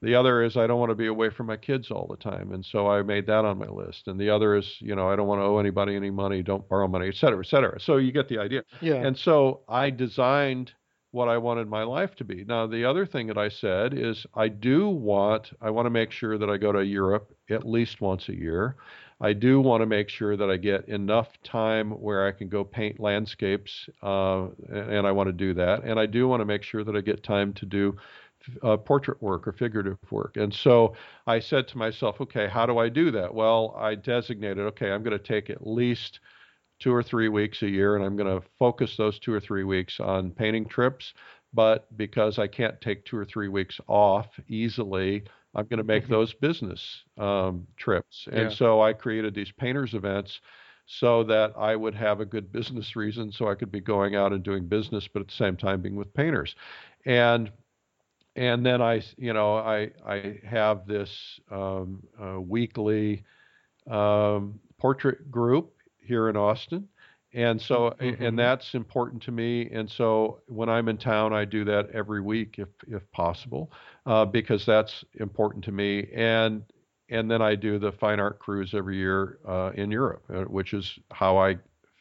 The 0.00 0.14
other 0.14 0.44
is 0.44 0.56
I 0.56 0.66
don't 0.68 0.78
want 0.78 0.90
to 0.90 0.94
be 0.94 1.08
away 1.08 1.28
from 1.30 1.46
my 1.46 1.56
kids 1.56 1.90
all 1.90 2.06
the 2.08 2.16
time, 2.16 2.52
and 2.52 2.64
so 2.64 2.86
I 2.86 3.02
made 3.02 3.26
that 3.26 3.44
on 3.44 3.58
my 3.58 3.66
list. 3.66 4.06
And 4.06 4.18
the 4.18 4.30
other 4.30 4.54
is, 4.54 4.76
you 4.80 4.94
know, 4.94 5.08
I 5.08 5.16
don't 5.16 5.26
want 5.26 5.40
to 5.40 5.44
owe 5.44 5.58
anybody 5.58 5.96
any 5.96 6.10
money, 6.10 6.42
don't 6.42 6.68
borrow 6.68 6.86
money, 6.86 7.08
et 7.08 7.16
cetera, 7.16 7.40
et 7.40 7.48
cetera. 7.48 7.80
So 7.80 7.96
you 7.96 8.12
get 8.12 8.28
the 8.28 8.38
idea. 8.38 8.62
Yeah. 8.80 8.94
And 8.94 9.18
so 9.18 9.62
I 9.68 9.90
designed 9.90 10.72
what 11.10 11.28
I 11.28 11.38
wanted 11.38 11.68
my 11.68 11.82
life 11.82 12.14
to 12.16 12.24
be. 12.24 12.44
Now, 12.44 12.66
the 12.66 12.84
other 12.84 13.06
thing 13.06 13.26
that 13.28 13.38
I 13.38 13.48
said 13.48 13.94
is 13.94 14.26
I 14.34 14.48
do 14.48 14.88
want, 14.88 15.50
I 15.60 15.70
want 15.70 15.86
to 15.86 15.90
make 15.90 16.12
sure 16.12 16.38
that 16.38 16.50
I 16.50 16.58
go 16.58 16.70
to 16.70 16.84
Europe 16.84 17.34
at 17.50 17.66
least 17.66 18.00
once 18.00 18.28
a 18.28 18.36
year. 18.36 18.76
I 19.20 19.32
do 19.32 19.60
want 19.60 19.80
to 19.80 19.86
make 19.86 20.10
sure 20.10 20.36
that 20.36 20.48
I 20.48 20.58
get 20.58 20.88
enough 20.88 21.26
time 21.42 21.90
where 21.90 22.28
I 22.28 22.30
can 22.30 22.48
go 22.48 22.62
paint 22.62 23.00
landscapes, 23.00 23.88
uh, 24.00 24.44
and 24.68 24.92
and 24.92 25.06
I 25.08 25.12
want 25.12 25.26
to 25.28 25.32
do 25.32 25.54
that. 25.54 25.82
And 25.82 25.98
I 25.98 26.06
do 26.06 26.28
want 26.28 26.40
to 26.40 26.44
make 26.44 26.62
sure 26.62 26.84
that 26.84 26.94
I 26.94 27.00
get 27.00 27.24
time 27.24 27.52
to 27.54 27.66
do 27.66 27.96
uh, 28.62 28.76
portrait 28.76 29.22
work 29.22 29.46
or 29.46 29.52
figurative 29.52 29.98
work. 30.10 30.36
And 30.36 30.52
so 30.52 30.94
I 31.26 31.38
said 31.40 31.68
to 31.68 31.78
myself, 31.78 32.20
okay, 32.20 32.48
how 32.48 32.66
do 32.66 32.78
I 32.78 32.88
do 32.88 33.10
that? 33.12 33.34
Well, 33.34 33.74
I 33.78 33.94
designated, 33.94 34.58
okay, 34.66 34.90
I'm 34.90 35.02
going 35.02 35.18
to 35.18 35.24
take 35.24 35.50
at 35.50 35.66
least 35.66 36.20
two 36.78 36.94
or 36.94 37.02
three 37.02 37.28
weeks 37.28 37.62
a 37.62 37.68
year, 37.68 37.96
and 37.96 38.04
I'm 38.04 38.16
going 38.16 38.40
to 38.40 38.46
focus 38.58 38.96
those 38.96 39.18
two 39.18 39.32
or 39.32 39.40
three 39.40 39.64
weeks 39.64 40.00
on 40.00 40.30
painting 40.30 40.66
trips. 40.66 41.14
But 41.52 41.96
because 41.96 42.38
I 42.38 42.46
can't 42.46 42.80
take 42.80 43.04
two 43.04 43.16
or 43.16 43.24
three 43.24 43.48
weeks 43.48 43.80
off 43.88 44.28
easily, 44.48 45.24
I'm 45.54 45.66
going 45.66 45.78
to 45.78 45.84
make 45.84 46.04
Mhm. 46.04 46.10
those 46.10 46.34
business 46.34 47.02
um, 47.16 47.66
trips. 47.76 48.28
And 48.30 48.50
Yeah. 48.50 48.50
so 48.50 48.80
I 48.82 48.92
created 48.92 49.34
these 49.34 49.50
painters 49.50 49.94
events 49.94 50.40
so 50.86 51.24
that 51.24 51.52
I 51.56 51.74
would 51.76 51.94
have 51.94 52.20
a 52.20 52.26
good 52.26 52.52
business 52.52 52.96
reason 52.96 53.32
so 53.32 53.48
I 53.48 53.54
could 53.54 53.70
be 53.72 53.80
going 53.80 54.14
out 54.14 54.32
and 54.32 54.42
doing 54.42 54.66
business, 54.68 55.08
but 55.08 55.20
at 55.20 55.28
the 55.28 55.34
same 55.34 55.56
time 55.56 55.82
being 55.82 55.96
with 55.96 56.14
painters. 56.14 56.54
And 57.04 57.50
and 58.38 58.66
then 58.66 58.82
I, 58.82 59.02
you 59.18 59.34
know, 59.34 59.56
I 59.56 59.90
I 60.06 60.40
have 60.46 60.86
this 60.86 61.40
um, 61.50 62.02
uh, 62.22 62.40
weekly 62.40 63.24
um, 63.90 64.60
portrait 64.78 65.30
group 65.30 65.74
here 66.00 66.28
in 66.28 66.36
Austin. 66.36 66.88
And 67.34 67.60
so, 67.60 67.94
Mhm. 68.00 68.20
and 68.20 68.38
that's 68.38 68.74
important 68.74 69.22
to 69.24 69.32
me. 69.32 69.68
And 69.70 69.90
so, 69.90 70.40
when 70.48 70.68
I'm 70.70 70.88
in 70.88 70.98
town, 70.98 71.32
I 71.34 71.44
do 71.44 71.64
that 71.66 71.90
every 71.90 72.20
week, 72.22 72.58
if 72.58 72.68
if 72.88 73.10
possible, 73.12 73.72
uh, 74.06 74.24
because 74.26 74.64
that's 74.66 75.04
important 75.20 75.64
to 75.64 75.72
me. 75.72 76.08
And 76.14 76.64
and 77.10 77.30
then 77.30 77.42
I 77.42 77.54
do 77.56 77.78
the 77.78 77.92
fine 77.92 78.20
art 78.20 78.38
cruise 78.38 78.74
every 78.74 78.96
year 78.96 79.38
uh, 79.46 79.72
in 79.74 79.90
Europe, 79.90 80.24
uh, 80.30 80.44
which 80.44 80.74
is 80.74 80.98
how 81.12 81.36
I 81.38 81.58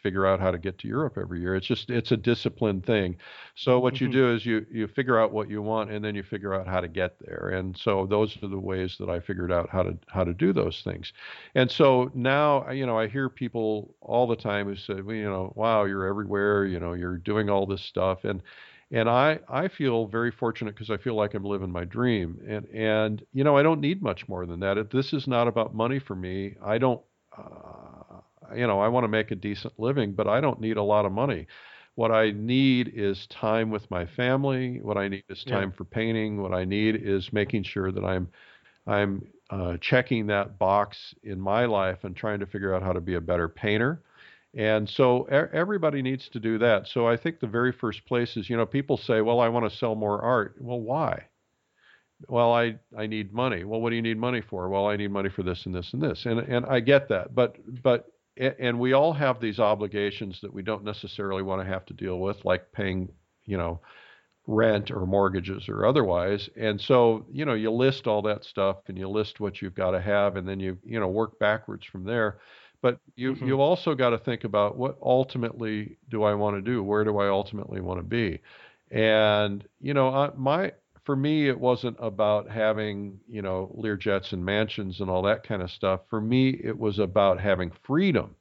figure 0.08 0.26
out 0.26 0.40
how 0.40 0.52
to 0.52 0.58
get 0.58 0.78
to 0.80 0.88
Europe 0.88 1.18
every 1.18 1.42
year. 1.42 1.56
It's 1.56 1.68
just 1.68 1.90
it's 1.90 2.12
a 2.12 2.18
disciplined 2.18 2.86
thing. 2.86 3.18
So 3.56 3.80
what 3.80 4.00
you 4.02 4.08
Mhm. 4.08 4.10
do 4.10 4.34
is 4.34 4.46
you 4.46 4.66
you 4.72 4.88
figure 4.88 5.20
out 5.20 5.32
what 5.32 5.50
you 5.50 5.62
want, 5.62 5.92
and 5.92 6.04
then 6.04 6.16
you 6.16 6.24
figure 6.24 6.54
out 6.54 6.68
how 6.68 6.82
to 6.82 6.88
get 6.88 7.18
there. 7.20 7.50
And 7.54 7.78
so 7.78 8.06
those 8.06 8.38
are 8.44 8.48
the 8.48 8.60
ways 8.60 8.98
that 9.00 9.10
I 9.10 9.20
figured 9.20 9.52
out 9.52 9.70
how 9.70 9.84
to 9.84 9.98
how 10.08 10.24
to 10.24 10.34
do 10.34 10.54
those 10.54 10.82
things. 10.84 11.14
And 11.56 11.70
so 11.70 12.12
now, 12.14 12.70
you 12.72 12.86
know, 12.86 12.98
I 12.98 13.08
hear 13.08 13.30
people 13.30 13.96
all 14.02 14.28
the 14.28 14.36
time 14.36 14.68
who 14.68 14.76
say, 14.76 15.02
well, 15.02 15.16
you 15.16 15.26
know, 15.26 15.54
wow, 15.56 15.86
you're 15.86 16.06
everywhere, 16.06 16.66
you 16.66 16.80
know, 16.80 16.94
you're 16.94 17.18
doing 17.18 17.50
all 17.50 17.66
this 17.66 17.82
stuff. 17.82 18.24
And 18.26 18.42
and 18.92 19.10
I 19.10 19.40
I 19.50 19.68
feel 19.68 20.08
very 20.08 20.32
fortunate 20.32 20.76
because 20.76 20.90
I 20.90 20.98
feel 20.98 21.16
like 21.16 21.34
I'm 21.34 21.44
living 21.44 21.72
my 21.72 21.86
dream. 21.86 22.40
And 22.48 22.66
and 22.74 23.26
you 23.34 23.44
know, 23.44 23.58
I 23.58 23.64
don't 23.64 23.82
need 23.82 24.02
much 24.02 24.28
more 24.28 24.46
than 24.46 24.60
that. 24.62 24.78
If 24.78 24.90
this 24.90 25.14
is 25.14 25.28
not 25.28 25.48
about 25.48 25.76
money 25.76 26.00
for 26.00 26.16
me, 26.16 26.56
I 26.64 26.78
don't 26.78 27.02
uh, 27.38 27.87
you 28.56 28.68
know, 28.68 28.80
I 28.80 28.88
want 28.88 29.04
to 29.04 29.08
make 29.10 29.32
a 29.32 29.36
decent 29.36 29.80
living, 29.80 30.14
but 30.14 30.28
I 30.28 30.42
don't 30.42 30.60
need 30.62 30.78
a 30.78 30.84
lot 30.84 31.06
of 31.06 31.12
money. 31.12 31.48
What 31.96 32.12
I 32.12 32.32
need 32.32 32.92
is 32.96 33.26
time 33.28 33.72
with 33.72 33.90
my 33.90 34.06
family. 34.06 34.80
What 34.82 34.98
I 34.98 35.08
need 35.08 35.24
is 35.30 35.44
Yeah. 35.46 35.54
time 35.54 35.72
for 35.72 35.84
painting. 35.84 36.42
What 36.42 36.54
I 36.54 36.66
need 36.66 36.96
is 36.96 37.34
making 37.34 37.64
sure 37.64 37.92
that 37.92 38.04
I'm 38.04 38.30
I'm 38.88 39.28
uh, 39.50 39.78
checking 39.82 40.28
that 40.28 40.58
box 40.60 41.14
in 41.24 41.40
my 41.40 41.66
life 41.66 42.04
and 42.04 42.16
trying 42.16 42.40
to 42.40 42.46
figure 42.46 42.74
out 42.74 42.84
how 42.84 42.94
to 42.94 43.02
be 43.02 43.16
a 43.16 43.22
better 43.22 43.48
painter. 43.50 44.02
And 44.56 44.90
so 44.90 45.24
everybody 45.26 46.02
needs 46.02 46.30
to 46.30 46.40
do 46.40 46.58
that. 46.60 46.88
So 46.88 47.08
I 47.08 47.18
think 47.18 47.40
the 47.40 47.48
very 47.48 47.72
first 47.72 48.06
place 48.06 48.38
is, 48.38 48.50
you 48.50 48.58
know, 48.58 48.66
people 48.66 48.98
say, 48.98 49.22
well, 49.22 49.40
I 49.40 49.50
want 49.50 49.70
to 49.70 49.78
sell 49.78 49.96
more 49.96 50.22
art. 50.22 50.56
Well, 50.60 50.80
why? 50.82 51.26
Well, 52.28 52.52
I, 52.54 52.80
I 52.98 53.06
need 53.08 53.34
money. 53.34 53.64
Well, 53.64 53.80
what 53.82 53.92
do 53.92 53.96
you 53.96 54.02
need 54.02 54.18
money 54.18 54.42
for? 54.42 54.70
Well, 54.70 54.88
I 54.88 54.96
need 54.96 55.12
money 55.12 55.30
for 55.30 55.44
this 55.44 55.66
and 55.66 55.76
this 55.76 55.94
and 55.94 56.02
this. 56.02 56.26
And, 56.26 56.40
and 56.40 56.66
I 56.66 56.80
get 56.80 57.10
that. 57.10 57.36
But, 57.36 57.58
but, 57.84 58.08
and 58.38 58.80
we 58.80 58.94
all 58.94 59.14
have 59.14 59.40
these 59.40 59.60
obligations 59.60 60.40
that 60.42 60.54
we 60.54 60.62
don't 60.62 60.84
necessarily 60.84 61.44
want 61.44 61.62
to 61.62 61.68
have 61.68 61.86
to 61.88 61.94
deal 61.94 62.20
with, 62.20 62.44
like 62.46 62.72
paying, 62.72 63.10
you 63.46 63.58
know, 63.58 63.82
rent 64.48 64.92
or 64.92 65.06
mortgages 65.06 65.68
or 65.70 65.86
otherwise. 65.86 66.50
And 66.56 66.80
so, 66.80 67.26
you 67.32 67.46
know, 67.46 67.54
you 67.54 67.72
list 67.72 68.08
all 68.08 68.22
that 68.24 68.46
stuff 68.46 68.78
and 68.88 68.98
you 68.98 69.10
list 69.10 69.40
what 69.40 69.62
you've 69.62 69.76
got 69.76 69.92
to 69.92 70.02
have 70.02 70.38
and 70.38 70.48
then 70.48 70.60
you, 70.60 70.78
you 70.84 71.00
know, 71.00 71.08
work 71.08 71.38
backwards 71.40 71.86
from 71.86 72.04
there. 72.04 72.40
But 72.82 73.00
you 73.16 73.36
Mhm. 73.36 73.48
you 73.48 73.62
also 73.62 73.96
got 73.96 74.12
to 74.12 74.18
think 74.18 74.44
about 74.44 74.78
what 74.78 74.98
ultimately 75.02 75.98
do 76.10 76.24
I 76.24 76.34
want 76.36 76.56
to 76.58 76.62
do? 76.62 76.84
Where 76.84 77.04
do 77.04 77.18
I 77.18 77.28
ultimately 77.28 77.82
want 77.82 78.00
to 78.00 78.04
be? 78.06 78.40
And, 78.92 79.68
you 79.82 79.94
know, 79.94 80.10
I, 80.10 80.32
my 80.36 80.74
for 81.08 81.16
me 81.18 81.50
it 81.50 81.60
wasn't 81.60 81.98
about 82.00 82.52
having, 82.52 83.22
you 83.28 83.42
know, 83.42 83.76
Learjets 83.78 84.34
and 84.34 84.46
mansions 84.46 85.02
and 85.02 85.10
all 85.10 85.24
that 85.24 85.44
kind 85.44 85.64
of 85.64 85.72
stuff. 85.72 86.02
For 86.10 86.22
me 86.22 86.52
it 86.64 86.78
was 86.78 87.00
about 87.00 87.40
having 87.42 87.72
freedom 87.72 88.38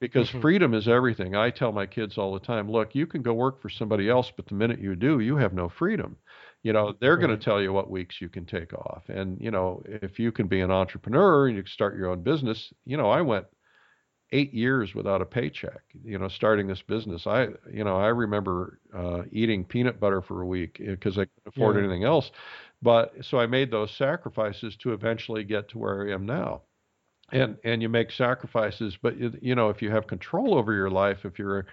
because 0.00 0.28
Mhm. 0.32 0.42
freedom 0.42 0.74
is 0.74 0.88
everything. 0.88 1.36
I 1.36 1.50
tell 1.50 1.72
my 1.72 1.86
kids 1.86 2.18
all 2.18 2.34
the 2.34 2.40
time, 2.40 2.70
look, 2.70 2.94
you 2.94 3.06
can 3.06 3.22
go 3.22 3.34
work 3.34 3.60
for 3.62 3.70
somebody 3.70 4.10
else, 4.10 4.30
but 4.36 4.46
the 4.46 4.54
minute 4.54 4.80
you 4.80 4.96
do, 4.96 5.20
you 5.20 5.36
have 5.36 5.54
no 5.54 5.68
freedom. 5.68 6.18
You 6.62 6.72
know, 6.72 6.94
they're 7.00 7.18
going 7.18 7.36
to 7.36 7.44
tell 7.44 7.62
you 7.62 7.72
what 7.72 7.90
weeks 7.90 8.20
you 8.20 8.28
can 8.28 8.46
take 8.46 8.72
off. 8.74 9.04
And, 9.08 9.40
you 9.40 9.50
know, 9.50 9.82
if 9.86 10.18
you 10.18 10.32
can 10.32 10.48
be 10.48 10.60
an 10.60 10.70
entrepreneur 10.70 11.46
and 11.48 11.56
you 11.56 11.62
can 11.62 11.70
start 11.72 11.96
your 11.96 12.10
own 12.10 12.22
business, 12.22 12.72
you 12.86 12.96
know, 12.96 13.10
I 13.10 13.22
went 13.22 13.46
eight 14.34 14.54
years 14.54 14.94
without 14.94 15.22
a 15.22 15.26
paycheck, 15.26 15.82
you 16.04 16.18
know, 16.18 16.28
starting 16.28 16.68
this 16.68 16.82
business. 16.82 17.26
I, 17.26 17.48
you 17.72 17.84
know, 17.84 17.96
I 17.98 18.08
remember 18.08 18.80
uh, 18.94 19.22
eating 19.32 19.64
peanut 19.64 20.00
butter 20.00 20.22
for 20.22 20.42
a 20.42 20.46
week 20.46 20.78
because 20.84 21.16
I 21.18 21.26
couldn't 21.26 21.48
afford 21.48 21.76
Yeah. 21.76 21.84
anything 21.84 22.04
else. 22.04 22.32
But 22.82 23.14
so 23.24 23.38
I 23.40 23.46
made 23.46 23.70
those 23.72 23.92
sacrifices 23.96 24.76
to 24.78 24.92
eventually 24.94 25.44
get 25.44 25.68
to 25.70 25.78
where 25.78 26.08
I 26.08 26.14
am 26.14 26.26
now 26.26 26.62
and 27.32 27.56
and 27.64 27.82
you 27.82 27.88
make 27.88 28.10
sacrifices 28.12 28.96
but 29.02 29.16
you, 29.18 29.32
you 29.40 29.54
know 29.54 29.70
if 29.70 29.82
you 29.82 29.90
have 29.90 30.06
control 30.06 30.54
over 30.54 30.72
your 30.74 30.90
life 30.90 31.24
if 31.24 31.38
you're 31.38 31.66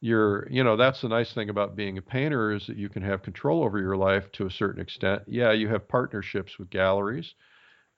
you're 0.00 0.48
you 0.50 0.64
know 0.64 0.76
that's 0.76 1.02
the 1.02 1.08
nice 1.08 1.32
thing 1.34 1.50
about 1.50 1.76
being 1.76 1.98
a 1.98 2.02
painter 2.02 2.52
is 2.52 2.66
that 2.66 2.76
you 2.76 2.88
can 2.88 3.02
have 3.02 3.22
control 3.22 3.64
over 3.64 3.78
your 3.80 3.96
life 3.96 4.30
to 4.32 4.46
a 4.46 4.50
certain 4.50 4.82
extent 4.82 5.22
yeah 5.26 5.52
you 5.52 5.68
have 5.68 5.88
partnerships 5.88 6.58
with 6.58 6.70
galleries 6.70 7.34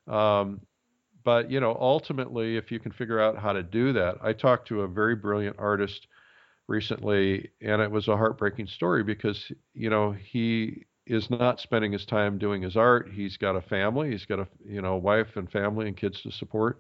um, 0.09 0.61
but 1.29 1.51
you 1.51 1.61
know 1.61 1.77
ultimately 1.81 2.57
if 2.57 2.73
you 2.73 2.79
can 2.81 2.93
figure 2.93 3.21
out 3.21 3.39
how 3.39 3.53
to 3.53 3.63
do 3.63 3.93
that 3.93 4.17
i 4.23 4.33
talked 4.33 4.69
to 4.69 4.83
a 4.83 4.89
very 4.89 5.15
brilliant 5.15 5.57
artist 5.59 6.07
recently 6.69 7.51
and 7.63 7.83
it 7.83 7.91
was 7.91 8.09
a 8.09 8.17
heartbreaking 8.17 8.67
story 8.67 9.03
because 9.03 9.53
you 9.75 9.91
know 9.91 10.13
he 10.13 10.85
is 11.07 11.31
not 11.31 11.61
spending 11.61 11.93
his 11.93 12.07
time 12.07 12.39
doing 12.39 12.63
his 12.63 12.77
art 12.77 13.11
he's 13.13 13.37
got 13.37 13.57
a 13.57 13.63
family 13.63 14.11
he's 14.11 14.27
got 14.27 14.39
a 14.41 14.49
you 14.67 14.83
know 14.83 14.97
wife 14.97 15.37
and 15.37 15.51
family 15.51 15.89
and 15.89 15.97
kids 15.97 16.23
to 16.23 16.31
support 16.31 16.79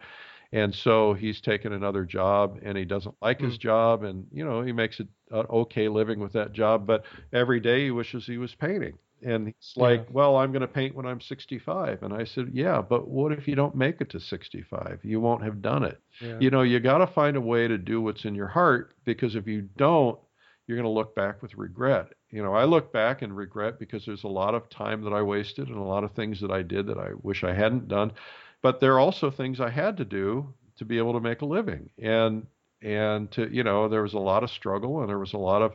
and 0.52 0.74
so 0.74 1.14
he's 1.14 1.40
taken 1.40 1.72
another 1.72 2.04
job 2.04 2.58
and 2.62 2.78
he 2.78 2.84
doesn't 2.86 3.16
like 3.22 3.40
his 3.40 3.58
Mm. 3.58 3.60
job 3.60 4.04
and 4.04 4.26
you 4.32 4.44
know 4.44 4.62
he 4.62 4.72
makes 4.72 5.00
it 5.00 5.08
an 5.30 5.46
okay 5.50 5.88
living 5.88 6.20
with 6.20 6.32
that 6.34 6.52
job 6.52 6.86
but 6.86 7.04
every 7.32 7.60
day 7.60 7.84
he 7.84 7.90
wishes 7.90 8.26
he 8.26 8.38
was 8.38 8.54
painting 8.54 8.98
and 9.22 9.46
he's 9.48 9.72
like, 9.76 10.00
Yeah. 10.00 10.12
"Well, 10.12 10.36
I'm 10.36 10.52
going 10.52 10.62
to 10.62 10.68
paint 10.68 10.94
when 10.94 11.06
I'm 11.06 11.20
65." 11.20 12.02
And 12.02 12.12
I 12.14 12.24
said, 12.24 12.50
"Yeah, 12.52 12.80
but 12.82 13.08
what 13.08 13.32
if 13.32 13.48
you 13.48 13.54
don't 13.54 13.74
make 13.74 14.00
it 14.00 14.10
to 14.10 14.20
65? 14.20 15.00
You 15.02 15.20
won't 15.20 15.42
have 15.44 15.62
done 15.62 15.84
it. 15.84 16.00
Yeah. 16.20 16.38
You 16.40 16.50
know, 16.50 16.62
you 16.62 16.80
got 16.80 16.98
to 16.98 17.06
find 17.06 17.36
a 17.36 17.40
way 17.40 17.68
to 17.68 17.78
do 17.78 18.00
what's 18.00 18.24
in 18.24 18.34
your 18.34 18.46
heart 18.48 18.94
because 19.04 19.34
if 19.34 19.46
you 19.46 19.62
don't, 19.76 20.18
you're 20.66 20.76
going 20.76 20.84
to 20.84 20.90
look 20.90 21.14
back 21.14 21.42
with 21.42 21.54
regret. 21.56 22.12
You 22.30 22.42
know, 22.42 22.54
I 22.54 22.64
look 22.64 22.92
back 22.92 23.22
and 23.22 23.34
regret 23.36 23.78
because 23.78 24.04
there's 24.04 24.24
a 24.24 24.28
lot 24.28 24.54
of 24.54 24.68
time 24.68 25.02
that 25.04 25.12
I 25.12 25.22
wasted 25.22 25.68
and 25.68 25.78
a 25.78 25.82
lot 25.82 26.04
of 26.04 26.12
things 26.12 26.40
that 26.40 26.50
I 26.50 26.62
did 26.62 26.86
that 26.88 26.98
I 26.98 27.10
wish 27.22 27.42
I 27.42 27.54
hadn't 27.54 27.88
done. 27.88 28.12
But 28.60 28.80
there 28.80 28.94
are 28.94 29.00
also 29.00 29.30
things 29.30 29.60
I 29.60 29.70
had 29.70 29.96
to 29.96 30.04
do 30.04 30.52
to 30.76 30.84
be 30.84 30.98
able 30.98 31.14
to 31.14 31.20
make 31.20 31.40
a 31.42 31.46
living. 31.46 31.90
And 32.00 32.46
and 32.82 33.30
to 33.32 33.48
you 33.52 33.64
know, 33.64 33.88
there 33.88 34.02
was 34.02 34.12
a 34.14 34.18
lot 34.18 34.44
of 34.44 34.50
struggle 34.50 35.00
and 35.00 35.08
there 35.08 35.18
was 35.18 35.32
a 35.32 35.38
lot 35.38 35.62
of 35.62 35.74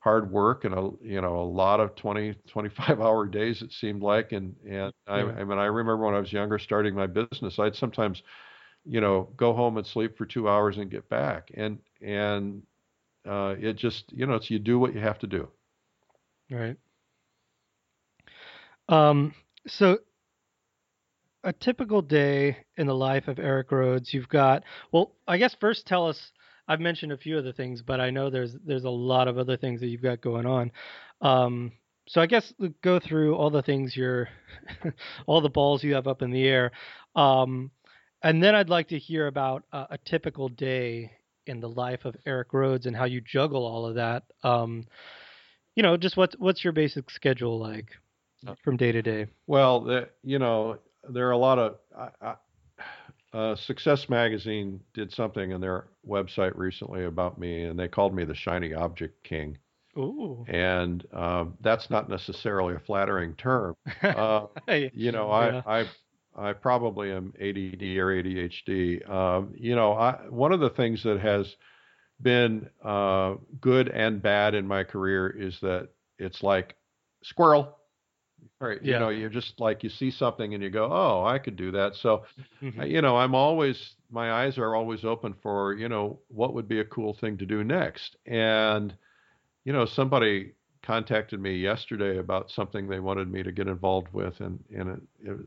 hard 0.00 0.30
work 0.30 0.64
and 0.64 0.74
a 0.74 0.90
you 1.02 1.20
know 1.20 1.36
a 1.40 1.44
lot 1.44 1.78
of 1.78 1.94
20 1.94 2.34
25 2.48 3.00
hour 3.00 3.26
days 3.26 3.62
it 3.62 3.72
seemed 3.72 4.02
like. 4.02 4.32
And 4.32 4.54
and 4.68 4.92
I, 5.06 5.20
I 5.20 5.44
mean 5.44 5.58
I 5.58 5.66
remember 5.66 6.04
when 6.04 6.14
I 6.14 6.20
was 6.20 6.32
younger 6.32 6.58
starting 6.58 6.94
my 6.94 7.06
business 7.06 7.58
I'd 7.58 7.76
sometimes 7.76 8.22
you 8.84 9.00
know 9.00 9.28
go 9.36 9.52
home 9.52 9.76
and 9.76 9.86
sleep 9.86 10.16
for 10.16 10.26
2 10.26 10.48
hours 10.48 10.78
and 10.78 10.90
get 10.90 11.08
back. 11.08 11.50
And 11.54 11.78
and 12.02 12.62
uh, 13.28 13.54
it 13.58 13.76
just 13.76 14.12
you 14.12 14.26
know 14.26 14.34
it's 14.34 14.50
you 14.50 14.58
do 14.58 14.78
what 14.78 14.94
you 14.94 15.00
have 15.00 15.18
to 15.20 15.26
do. 15.26 15.48
Right. 16.50 16.76
Um, 18.88 19.34
so 19.68 19.98
a 21.44 21.52
typical 21.52 22.02
day 22.02 22.56
in 22.76 22.86
the 22.86 22.94
life 22.94 23.28
of 23.28 23.38
Eric 23.38 23.70
Rhoads, 23.70 24.12
you've 24.12 24.28
got, 24.28 24.64
well, 24.92 25.12
I 25.26 25.38
guess 25.38 25.54
first 25.60 25.86
tell 25.86 26.06
us, 26.06 26.32
I've 26.68 26.80
mentioned 26.80 27.12
a 27.12 27.16
few 27.16 27.38
of 27.38 27.44
the 27.44 27.52
things, 27.52 27.82
but 27.82 28.00
I 28.00 28.10
know 28.10 28.30
there's 28.30 28.54
there's 28.64 28.84
a 28.84 28.90
lot 28.90 29.28
of 29.28 29.38
other 29.38 29.56
things 29.56 29.80
that 29.80 29.88
you've 29.88 30.02
got 30.02 30.20
going 30.20 30.46
on. 30.46 30.72
Um, 31.20 31.72
so 32.08 32.20
I 32.20 32.26
guess 32.26 32.52
go 32.82 32.98
through 32.98 33.36
all 33.36 33.50
the 33.50 33.62
things 33.62 33.96
you're, 33.96 34.28
all 35.26 35.40
the 35.40 35.48
balls 35.48 35.84
you 35.84 35.94
have 35.94 36.08
up 36.08 36.22
in 36.22 36.30
the 36.30 36.46
air. 36.48 36.72
Um, 37.14 37.70
and 38.22 38.42
then 38.42 38.54
I'd 38.54 38.68
like 38.68 38.88
to 38.88 38.98
hear 38.98 39.26
about 39.28 39.64
a, 39.72 39.86
a 39.90 39.98
typical 40.04 40.48
day 40.48 41.12
in 41.46 41.60
the 41.60 41.68
life 41.68 42.04
of 42.04 42.16
Eric 42.26 42.50
Rhoads 42.52 42.86
and 42.86 42.96
how 42.96 43.04
you 43.04 43.20
juggle 43.20 43.64
all 43.64 43.86
of 43.86 43.94
that. 43.94 44.24
Um, 44.42 44.86
you 45.76 45.82
know, 45.82 45.96
just 45.96 46.16
what's 46.16 46.34
what's 46.38 46.64
your 46.64 46.72
basic 46.72 47.10
schedule 47.10 47.58
like 47.58 47.90
Uh, 48.46 48.54
from 48.64 48.76
day 48.76 48.92
to 48.92 49.02
day? 49.02 49.26
Well, 49.46 49.80
the, 49.80 50.08
you 50.22 50.38
know, 50.38 50.78
there 51.08 51.28
are 51.28 51.32
a 51.32 51.38
lot 51.38 51.58
of. 51.58 51.76
I, 51.96 52.08
I, 52.20 52.34
uh, 53.32 53.54
Success 53.56 54.08
Magazine 54.08 54.80
did 54.94 55.12
something 55.12 55.52
on 55.52 55.60
their 55.60 55.86
website 56.06 56.52
recently 56.56 57.04
about 57.04 57.38
me, 57.38 57.64
and 57.64 57.78
they 57.78 57.88
called 57.88 58.14
me 58.14 58.24
the 58.24 58.34
shiny 58.34 58.74
object 58.74 59.22
king. 59.24 59.56
Ooh. 59.96 60.44
And 60.48 61.04
um, 61.12 61.54
that's 61.60 61.90
not 61.90 62.08
necessarily 62.08 62.74
a 62.74 62.78
flattering 62.78 63.34
term. 63.34 63.74
Uh, 64.02 64.46
you 64.68 65.12
know, 65.12 65.28
Yeah. 65.30 65.62
I, 65.66 65.80
I, 65.80 65.88
I 66.36 66.52
probably 66.52 67.10
am 67.12 67.32
ADD 67.36 67.82
or 67.98 68.14
ADHD. 68.14 69.08
Um, 69.08 69.52
you 69.56 69.74
know, 69.74 69.92
I, 69.92 70.12
one 70.28 70.52
of 70.52 70.60
the 70.60 70.70
things 70.70 71.02
that 71.02 71.20
has 71.20 71.54
been 72.22 72.68
uh, 72.84 73.34
good 73.60 73.88
and 73.88 74.22
bad 74.22 74.54
in 74.54 74.66
my 74.66 74.84
career 74.84 75.28
is 75.28 75.58
that 75.60 75.88
it's 76.18 76.42
like 76.42 76.76
squirrel. 77.22 77.76
Right. 78.60 78.82
You 78.82 78.98
know, 78.98 79.08
you're 79.08 79.30
just 79.30 79.58
like 79.60 79.82
you 79.82 79.90
see 79.90 80.10
something 80.10 80.54
and 80.54 80.62
you 80.62 80.70
go, 80.70 80.88
oh, 80.90 81.24
I 81.24 81.38
could 81.38 81.56
do 81.56 81.70
that. 81.72 81.96
So, 81.96 82.24
Mhm. 82.62 82.80
uh, 82.80 82.84
you 82.84 83.00
know, 83.02 83.16
I'm 83.16 83.34
always 83.34 83.94
my 84.10 84.32
eyes 84.32 84.58
are 84.58 84.74
always 84.74 85.04
open 85.04 85.34
for 85.42 85.74
you 85.74 85.88
know 85.88 86.20
what 86.28 86.54
would 86.54 86.68
be 86.68 86.80
a 86.80 86.84
cool 86.84 87.14
thing 87.14 87.36
to 87.38 87.46
do 87.46 87.64
next. 87.64 88.16
And 88.26 88.94
you 89.64 89.72
know, 89.72 89.84
somebody 89.86 90.52
contacted 90.82 91.40
me 91.40 91.56
yesterday 91.56 92.18
about 92.18 92.50
something 92.50 92.88
they 92.88 93.00
wanted 93.00 93.30
me 93.30 93.42
to 93.42 93.52
get 93.52 93.68
involved 93.68 94.12
with, 94.12 94.40
and 94.40 94.62
and 94.74 94.88
it, 94.90 95.30
it 95.30 95.38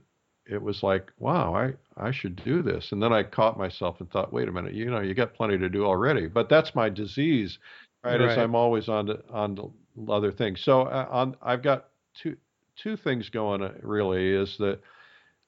it 0.55 0.61
was 0.61 0.83
like, 0.83 1.11
wow, 1.19 1.55
I 1.55 1.73
I 1.97 2.11
should 2.11 2.35
do 2.43 2.61
this. 2.61 2.91
And 2.91 3.01
then 3.01 3.13
I 3.13 3.23
caught 3.23 3.57
myself 3.57 3.99
and 4.01 4.09
thought, 4.11 4.33
wait 4.33 4.47
a 4.47 4.51
minute, 4.51 4.73
you 4.73 4.89
know, 4.91 4.99
you 5.01 5.13
got 5.13 5.33
plenty 5.33 5.57
to 5.57 5.69
do 5.69 5.85
already. 5.85 6.27
But 6.27 6.49
that's 6.49 6.75
my 6.75 6.89
disease, 6.89 7.59
right? 8.03 8.19
Right. 8.19 8.37
I'm 8.37 8.55
always 8.55 8.89
on 8.89 9.07
to 9.07 9.23
on 9.29 9.55
to 9.57 9.73
other 10.11 10.31
things. 10.31 10.61
So 10.61 10.81
uh, 10.83 11.07
on 11.09 11.35
I've 11.41 11.63
got 11.63 11.89
two 12.13 12.37
two 12.76 12.95
things 12.97 13.30
going 13.30 13.61
uh, 13.63 13.74
really 13.82 14.28
is 14.34 14.57
that 14.57 14.80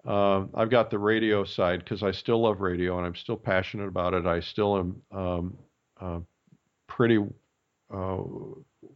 um, 0.10 0.50
I've 0.54 0.70
got 0.70 0.90
the 0.92 1.00
radio 1.00 1.44
side 1.44 1.80
because 1.80 2.04
I 2.04 2.12
still 2.12 2.42
love 2.42 2.62
radio 2.62 2.98
and 2.98 3.08
I'm 3.08 3.16
still 3.16 3.38
passionate 3.38 3.88
about 3.88 4.14
it. 4.14 4.26
I 4.26 4.40
still 4.40 4.78
am 4.78 5.02
um, 5.12 5.58
uh, 6.00 6.20
pretty 6.88 7.18
uh, 7.94 8.18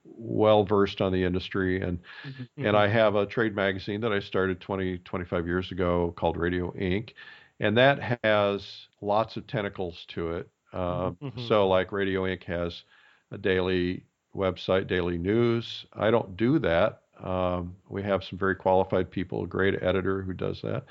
well 0.03 0.63
versed 0.63 1.01
on 1.01 1.11
the 1.11 1.23
industry 1.23 1.81
and 1.81 1.99
Mm-hmm. 2.27 2.65
and 2.67 2.75
I 2.77 2.87
have 2.87 3.15
a 3.15 3.25
trade 3.25 3.55
magazine 3.55 4.01
that 4.01 4.11
I 4.11 4.19
started 4.19 4.59
20 4.59 4.97
25 4.99 5.47
years 5.47 5.71
ago 5.71 6.13
called 6.17 6.37
Radio 6.37 6.75
Ink. 6.75 7.13
and 7.61 7.77
that 7.77 8.19
has 8.23 8.87
lots 9.01 9.35
of 9.37 9.47
tentacles 9.47 10.05
to 10.09 10.33
it. 10.33 10.49
Um, 10.73 11.17
Mhm. 11.21 11.47
So 11.47 11.67
like 11.67 11.91
Radio 11.91 12.27
Ink. 12.27 12.43
has 12.43 12.83
a 13.31 13.37
daily 13.37 14.03
website, 14.35 14.87
daily 14.87 15.17
news. 15.17 15.85
I 15.93 16.11
don't 16.11 16.35
do 16.37 16.59
that. 16.59 17.01
Um, 17.23 17.75
we 17.89 18.03
have 18.03 18.23
some 18.23 18.39
very 18.39 18.55
qualified 18.55 19.11
people, 19.11 19.43
a 19.43 19.47
great 19.47 19.81
editor 19.83 20.21
who 20.21 20.33
does 20.33 20.61
that. 20.61 20.85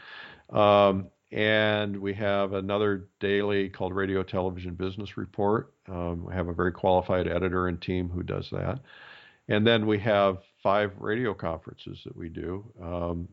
Um, 0.56 1.08
and 1.30 1.96
we 1.96 2.14
have 2.14 2.54
another 2.54 3.08
daily 3.20 3.68
called 3.68 3.94
Radio 3.94 4.22
Television 4.22 4.74
Business 4.74 5.16
Report. 5.16 5.74
Um, 5.88 6.24
we 6.24 6.32
have 6.34 6.48
a 6.48 6.54
very 6.54 6.72
qualified 6.72 7.28
editor 7.28 7.68
and 7.68 7.80
team 7.80 8.08
who 8.08 8.22
does 8.22 8.48
that. 8.50 8.80
And 9.48 9.66
then 9.66 9.86
we 9.86 9.98
have 9.98 10.38
five 10.62 10.92
radio 10.98 11.34
conferences 11.34 12.00
that 12.04 12.16
we 12.16 12.28
do. 12.28 12.64
Um, 12.82 13.28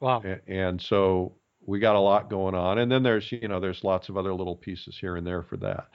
wow. 0.00 0.22
a- 0.24 0.40
and 0.48 0.80
so 0.80 1.34
we 1.66 1.78
got 1.80 1.96
a 1.96 2.00
lot 2.00 2.30
going 2.30 2.54
on. 2.54 2.78
And 2.78 2.90
then 2.90 3.02
there's, 3.02 3.30
you 3.30 3.48
know, 3.48 3.60
there's 3.60 3.84
lots 3.84 4.08
of 4.08 4.16
other 4.16 4.32
little 4.34 4.56
pieces 4.56 4.96
here 4.98 5.16
and 5.16 5.26
there 5.26 5.42
for 5.42 5.56
that. 5.58 5.88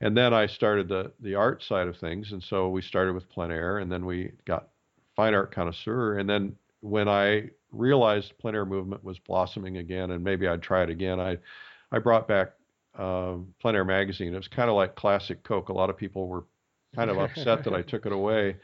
And 0.00 0.16
then 0.16 0.34
I 0.34 0.46
started 0.46 0.88
the 0.88 1.12
the 1.20 1.34
art 1.36 1.62
side 1.62 1.88
of 1.88 1.96
things. 1.96 2.32
And 2.32 2.42
so 2.42 2.68
we 2.68 2.82
started 2.82 3.14
with 3.14 3.28
plein 3.28 3.50
air 3.50 3.78
and 3.78 3.90
then 3.90 4.04
we 4.04 4.32
got 4.44 4.68
fine 5.16 5.34
art 5.34 5.54
connoisseur. 5.54 6.18
And 6.18 6.28
then 6.28 6.56
when 6.80 7.08
I 7.08 7.50
realized 7.72 8.38
plein 8.38 8.54
air 8.54 8.66
movement 8.66 9.02
was 9.02 9.18
blossoming 9.18 9.78
again 9.78 10.10
and 10.10 10.22
maybe 10.22 10.46
I'd 10.46 10.62
try 10.62 10.82
it 10.82 10.90
again, 10.90 11.20
I 11.20 11.38
I 11.90 11.98
brought 11.98 12.26
back 12.26 12.52
um, 12.98 13.54
plein 13.60 13.74
air 13.74 13.84
magazine. 13.84 14.34
It 14.34 14.36
was 14.36 14.48
kind 14.48 14.70
of 14.70 14.76
like 14.76 14.94
classic 14.94 15.42
Coke. 15.42 15.68
A 15.68 15.72
lot 15.72 15.90
of 15.90 15.96
people 15.96 16.28
were 16.28 16.44
kind 16.94 17.10
of 17.10 17.18
upset 17.18 17.64
that 17.64 17.74
I 17.74 17.82
took 17.90 18.06
it 18.06 18.12
away. 18.12 18.56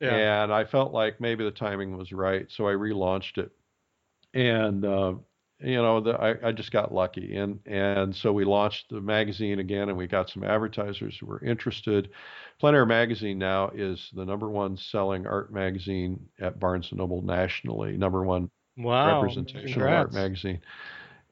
Yeah. 0.00 0.44
And 0.44 0.52
I 0.52 0.64
felt 0.64 0.92
like 0.92 1.20
maybe 1.20 1.44
the 1.44 1.50
timing 1.50 1.96
was 1.96 2.10
right, 2.10 2.46
so 2.50 2.66
I 2.66 2.72
relaunched 2.72 3.38
it. 3.38 3.50
And 4.32 4.84
uh, 4.84 5.14
you 5.62 5.76
know, 5.76 6.00
the, 6.00 6.12
I, 6.12 6.48
I 6.48 6.52
just 6.52 6.72
got 6.72 6.92
lucky, 6.92 7.36
and 7.36 7.60
and 7.66 8.14
so 8.14 8.32
we 8.32 8.44
launched 8.44 8.88
the 8.90 9.00
magazine 9.00 9.58
again, 9.58 9.88
and 9.88 9.98
we 9.98 10.06
got 10.06 10.30
some 10.30 10.44
advertisers 10.44 11.16
who 11.18 11.26
were 11.26 11.44
interested. 11.44 12.10
Plein 12.58 12.74
Air 12.74 12.86
Magazine 12.86 13.38
now 13.38 13.68
is 13.70 14.10
the 14.14 14.24
number 14.24 14.48
one 14.50 14.76
selling 14.76 15.26
art 15.26 15.52
magazine 15.52 16.26
at 16.40 16.58
Barnes 16.58 16.88
and 16.90 16.98
Noble 16.98 17.22
nationally, 17.22 17.96
number 17.96 18.24
one 18.24 18.50
Wow. 18.76 19.22
representation 19.22 19.82
of 19.82 19.92
art 19.92 20.12
magazine. 20.12 20.60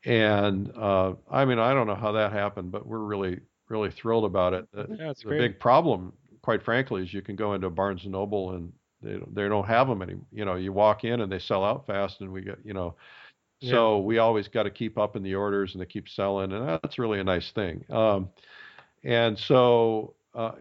And 0.05 0.71
uh, 0.77 1.15
I 1.31 1.45
mean, 1.45 1.59
I 1.59 1.75
don't 1.75 1.87
know 1.87 1.95
how 1.95 2.13
that 2.13 2.33
happened, 2.33 2.71
but 2.71 2.87
we're 2.87 2.99
really, 2.99 3.41
really 3.69 3.91
thrilled 3.91 4.25
about 4.25 4.55
it. 4.55 4.69
The, 4.73 4.89
Yeah, 4.89 5.11
it's 5.11 5.25
the 5.27 5.33
great. 5.33 5.37
big 5.37 5.59
problem, 5.61 6.13
quite 6.43 6.63
frankly, 6.63 7.03
is 7.03 7.13
you 7.13 7.23
can 7.23 7.37
go 7.37 7.55
into 7.55 7.69
Barnes 7.71 8.05
and 8.05 8.13
Noble 8.13 8.53
and 8.53 8.73
they 9.03 9.13
don't- 9.13 9.35
they 9.35 9.49
don't 9.49 9.67
have 9.67 9.87
them 9.89 10.03
any. 10.03 10.15
You 10.33 10.45
know, 10.45 10.57
you 10.57 10.73
walk 10.73 11.05
in 11.05 11.21
and 11.21 11.31
they 11.31 11.39
sell 11.39 11.65
out 11.65 11.87
fast, 11.87 12.21
and 12.21 12.33
we 12.33 12.43
get 12.43 12.59
you 12.65 12.75
know. 12.75 12.97
So 13.61 13.99
we 13.99 14.19
always 14.19 14.49
got 14.49 14.65
to 14.65 14.71
keep 14.71 14.99
up 14.99 15.17
in 15.17 15.23
the 15.23 15.35
orders, 15.35 15.75
and 15.75 15.83
they 15.83 15.87
keep 15.87 16.09
selling, 16.09 16.53
and 16.53 16.69
that's 16.69 16.99
really 16.99 17.19
a 17.21 17.25
nice 17.25 17.51
thing. 17.51 17.85
Um, 17.91 18.31
and 19.05 19.39
so, 19.39 20.15
uh, 20.35 20.53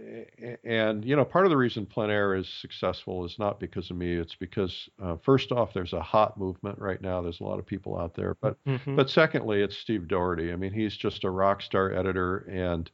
and 0.63 1.03
you 1.05 1.15
know, 1.15 1.25
part 1.25 1.45
of 1.45 1.51
the 1.51 1.57
reason 1.57 1.85
plein 1.85 2.09
air 2.09 2.35
is 2.35 2.47
successful 2.49 3.25
is 3.25 3.37
not 3.39 3.59
because 3.59 3.91
of 3.91 3.97
me. 3.97 4.13
It's 4.13 4.35
because 4.35 4.89
uh, 5.01 5.17
first 5.17 5.51
off, 5.51 5.73
there's 5.73 5.93
a 5.93 6.01
hot 6.01 6.37
movement 6.37 6.79
right 6.79 7.01
now. 7.01 7.21
There's 7.21 7.39
a 7.41 7.43
lot 7.43 7.59
of 7.59 7.65
people 7.65 7.97
out 7.99 8.15
there, 8.15 8.35
but 8.41 8.57
Mhm. 8.67 8.95
but 8.95 9.09
secondly, 9.09 9.61
it's 9.61 9.77
Steve 9.77 10.07
Dougherty. 10.07 10.51
I 10.51 10.55
mean, 10.55 10.73
he's 10.73 10.97
just 10.97 11.23
a 11.23 11.29
rock 11.29 11.61
star 11.61 11.91
editor, 11.93 12.39
and 12.49 12.89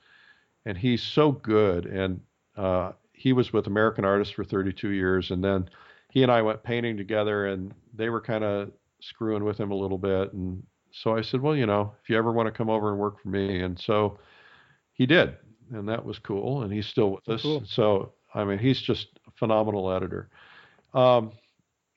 and 0.65 0.77
he's 0.77 1.03
so 1.03 1.31
good. 1.31 1.85
And 1.85 2.21
uh, 2.55 2.93
he 3.13 3.33
was 3.33 3.53
with 3.53 3.67
American 3.67 4.05
Artists 4.05 4.33
for 4.33 4.43
32 4.43 4.89
years, 4.89 5.31
and 5.31 5.43
then 5.43 5.69
he 6.09 6.23
and 6.23 6.31
I 6.31 6.41
went 6.41 6.63
painting 6.63 6.97
together, 6.97 7.47
and 7.47 7.73
they 7.93 8.09
were 8.09 8.21
kind 8.21 8.43
of 8.43 8.71
screwing 9.09 9.43
with 9.43 9.57
him 9.59 9.71
a 9.71 9.75
little 9.75 9.97
bit. 9.97 10.33
And 10.33 10.63
so 10.91 11.15
I 11.15 11.21
said, 11.21 11.41
well, 11.41 11.55
you 11.55 11.65
know, 11.65 11.93
if 12.03 12.09
you 12.09 12.17
ever 12.17 12.31
want 12.31 12.47
to 12.47 12.51
come 12.51 12.69
over 12.69 12.89
and 12.91 12.99
work 12.99 13.21
for 13.21 13.29
me, 13.29 13.61
and 13.61 13.79
so 13.79 14.19
he 14.93 15.05
did, 15.05 15.35
and 15.71 15.87
that 15.89 16.03
was 16.05 16.19
cool. 16.19 16.63
And 16.63 16.71
he's 16.73 16.87
still 16.87 17.11
with 17.11 17.27
us. 17.29 17.41
Cool. 17.41 17.63
So 17.67 18.13
I 18.35 18.43
mean, 18.43 18.59
he's 18.59 18.81
just 18.81 19.07
a 19.27 19.31
phenomenal 19.39 19.91
editor. 19.91 20.29
Um, 20.93 21.31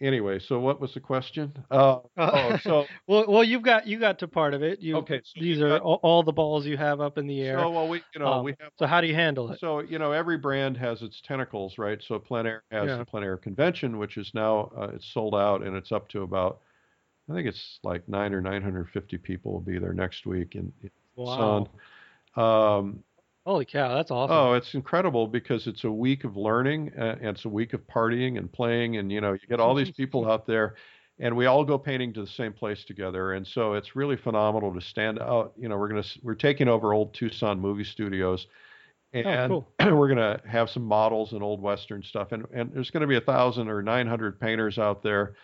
anyway, 0.01 0.39
so 0.39 0.59
what 0.61 0.81
was 0.81 0.95
the 0.95 1.01
question? 1.01 1.53
Uh, 1.71 1.99
oh, 2.17 2.59
so 2.63 2.85
well, 3.07 3.25
well, 3.29 3.45
you've 3.45 3.63
got 3.63 3.87
you 3.87 3.99
got 4.01 4.19
to 4.21 4.29
part 4.29 4.55
of 4.55 4.63
it. 4.63 4.81
You 4.81 4.97
okay, 4.99 5.21
so 5.25 5.41
these 5.41 5.61
are 5.61 5.69
got- 5.71 5.83
all, 5.83 6.01
all 6.03 6.23
the 6.23 6.33
balls 6.33 6.65
you 6.67 6.77
have 6.77 7.01
up 7.01 7.19
in 7.19 7.27
the 7.27 7.41
air. 7.43 7.59
so 7.59 7.71
well, 7.71 7.89
we 7.89 8.03
you 8.15 8.21
know 8.21 8.33
Um, 8.35 8.45
we 8.45 8.55
have 8.61 8.73
so 8.79 8.87
how 8.87 9.01
do 9.01 9.07
you 9.07 9.15
handle 9.15 9.51
it? 9.53 9.61
So, 9.61 9.81
you 9.81 9.99
know, 9.99 10.13
every 10.13 10.39
brand 10.39 10.77
has 10.79 11.03
its 11.03 11.21
tentacles, 11.23 11.77
right? 11.79 12.03
So 12.07 12.19
Plein 12.19 12.47
Air 12.47 12.63
has 12.71 12.87
Yeah. 12.89 12.99
the 12.99 13.05
Plein 13.05 13.25
Air 13.25 13.37
Convention, 13.37 13.99
which 13.99 14.17
is 14.17 14.31
now, 14.35 14.71
uh, 14.77 14.89
it's 14.95 15.13
sold 15.13 15.35
out 15.35 15.63
and 15.63 15.77
it's 15.77 15.93
up 15.93 16.09
to 16.11 16.23
about, 16.23 16.61
I 17.29 17.35
think 17.35 17.49
it's 17.49 17.79
like 17.83 18.09
nine 18.09 18.33
or 18.33 18.41
950 18.41 19.19
people 19.19 19.53
will 19.53 19.61
be 19.61 19.79
there 19.79 19.93
next 19.93 20.27
week 20.27 20.55
in, 20.55 20.73
in 20.83 20.91
Wow. 21.17 21.69
Sun. 22.37 22.45
Um, 22.45 23.03
Holy 23.47 23.65
cow, 23.65 23.95
that's 23.95 24.11
awesome. 24.11 24.37
oh, 24.37 24.55
it's 24.55 24.75
incredible 24.75 25.29
because 25.29 25.69
it's 25.69 25.85
a 25.85 25.91
week 25.91 26.25
of 26.25 26.37
learning 26.37 26.93
uh, 26.99 27.15
and 27.21 27.29
it's 27.29 27.45
a 27.45 27.49
week 27.49 27.75
of 27.75 27.87
partying 27.87 28.39
and 28.39 28.53
playing. 28.53 28.97
And, 28.97 29.11
you 29.11 29.21
know, 29.21 29.35
you 29.35 29.39
get 29.49 29.61
all 29.61 29.75
these 29.75 29.93
people 29.93 30.29
out 30.29 30.47
there 30.47 30.75
and 31.21 31.37
we 31.37 31.47
all 31.47 31.65
go 31.65 31.79
painting 31.79 32.13
to 32.15 32.21
the 32.23 32.27
same 32.27 32.53
place 32.53 32.85
together. 32.85 33.35
And 33.35 33.47
so 33.47 33.75
it's 33.75 33.95
really 33.95 34.17
phenomenal 34.17 34.75
to 34.75 34.81
stand 34.81 35.21
out. 35.21 35.53
You 35.57 35.69
know, 35.69 35.79
we're 35.79 35.89
going 35.89 36.03
to, 36.03 36.09
we're 36.23 36.35
taking 36.35 36.67
over 36.67 36.93
old 36.93 37.15
Tucson 37.15 37.61
movie 37.61 37.85
studios 37.85 38.49
and 39.13 39.49
cool. 39.51 39.69
we're 39.97 40.13
going 40.13 40.17
to 40.17 40.41
have 40.45 40.69
some 40.69 40.83
models 40.83 41.33
and 41.33 41.43
old 41.43 41.63
western 41.63 42.03
stuff 42.03 42.33
and, 42.33 42.45
and 42.53 42.73
there's 42.75 42.91
going 42.91 43.03
to 43.03 43.07
be 43.07 43.17
a 43.17 43.21
thousand 43.21 43.69
or 43.69 43.81
900 43.81 44.41
painters 44.41 44.77
out 44.77 45.05
there 45.05 45.35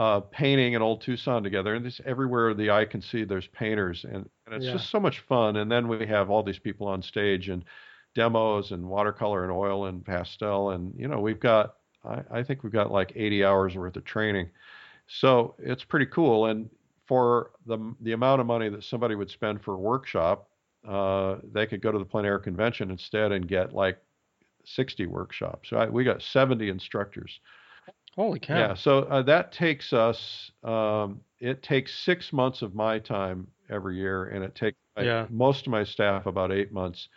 uh, 0.00 0.20
painting 0.20 0.74
an 0.74 0.82
old 0.82 1.02
tucson 1.02 1.42
together 1.42 1.74
and 1.74 1.84
this 1.84 2.00
everywhere 2.06 2.54
the 2.54 2.70
eye 2.70 2.86
can 2.86 3.02
see 3.02 3.24
there's 3.24 3.46
painters 3.48 4.04
and, 4.04 4.28
and 4.46 4.54
it's 4.54 4.64
Yeah. 4.66 4.72
just 4.72 4.90
so 4.90 4.98
much 5.00 5.20
fun 5.20 5.56
and 5.56 5.70
then 5.70 5.88
we 5.88 6.06
have 6.06 6.30
all 6.30 6.42
these 6.42 6.58
people 6.58 6.88
on 6.88 7.02
stage 7.02 7.50
and 7.50 7.64
demos 8.14 8.72
and 8.72 8.88
watercolor 8.88 9.42
and 9.44 9.52
oil 9.52 9.86
and 9.86 10.04
pastel 10.04 10.70
and 10.70 10.94
you 10.98 11.08
know 11.08 11.20
we've 11.20 11.40
got 11.40 11.76
I, 12.04 12.22
I 12.38 12.42
think 12.44 12.62
we've 12.62 12.72
got 12.72 12.90
like 12.90 13.12
80 13.14 13.44
hours 13.44 13.76
worth 13.76 13.96
of 13.96 14.04
training 14.04 14.50
so 15.06 15.54
it's 15.58 15.84
pretty 15.84 16.06
cool 16.06 16.46
and 16.46 16.70
for 17.06 17.52
the 17.66 17.78
the 18.00 18.12
amount 18.12 18.40
of 18.40 18.46
money 18.46 18.70
that 18.70 18.84
somebody 18.84 19.14
would 19.14 19.30
spend 19.30 19.62
for 19.62 19.74
a 19.74 19.78
workshop 19.78 20.48
uh, 20.88 21.36
they 21.52 21.66
could 21.66 21.82
go 21.82 21.92
to 21.92 21.98
the 21.98 22.04
plein 22.06 22.24
air 22.24 22.38
convention 22.38 22.90
instead 22.90 23.32
and 23.32 23.48
get 23.48 23.74
like 23.74 23.98
60 24.64 25.06
workshops. 25.06 25.68
So 25.70 25.76
I, 25.76 25.86
we 25.88 26.04
got 26.04 26.22
70 26.22 26.68
instructors. 26.68 27.40
Holy 28.16 28.38
cow. 28.40 28.58
Yeah. 28.58 28.74
So 28.74 29.00
uh, 29.00 29.22
that 29.22 29.52
takes 29.52 29.92
us, 29.92 30.50
um, 30.64 31.20
it 31.38 31.62
takes 31.62 31.94
six 31.94 32.32
months 32.32 32.62
of 32.62 32.74
my 32.74 32.98
time 32.98 33.46
every 33.68 33.96
year, 33.96 34.26
and 34.26 34.44
it 34.44 34.54
takes 34.54 34.76
Yeah. 34.98 35.26
most 35.30 35.66
of 35.66 35.70
my 35.70 35.84
staff 35.84 36.26
about 36.26 36.52
eight 36.52 36.72
months. 36.72 37.08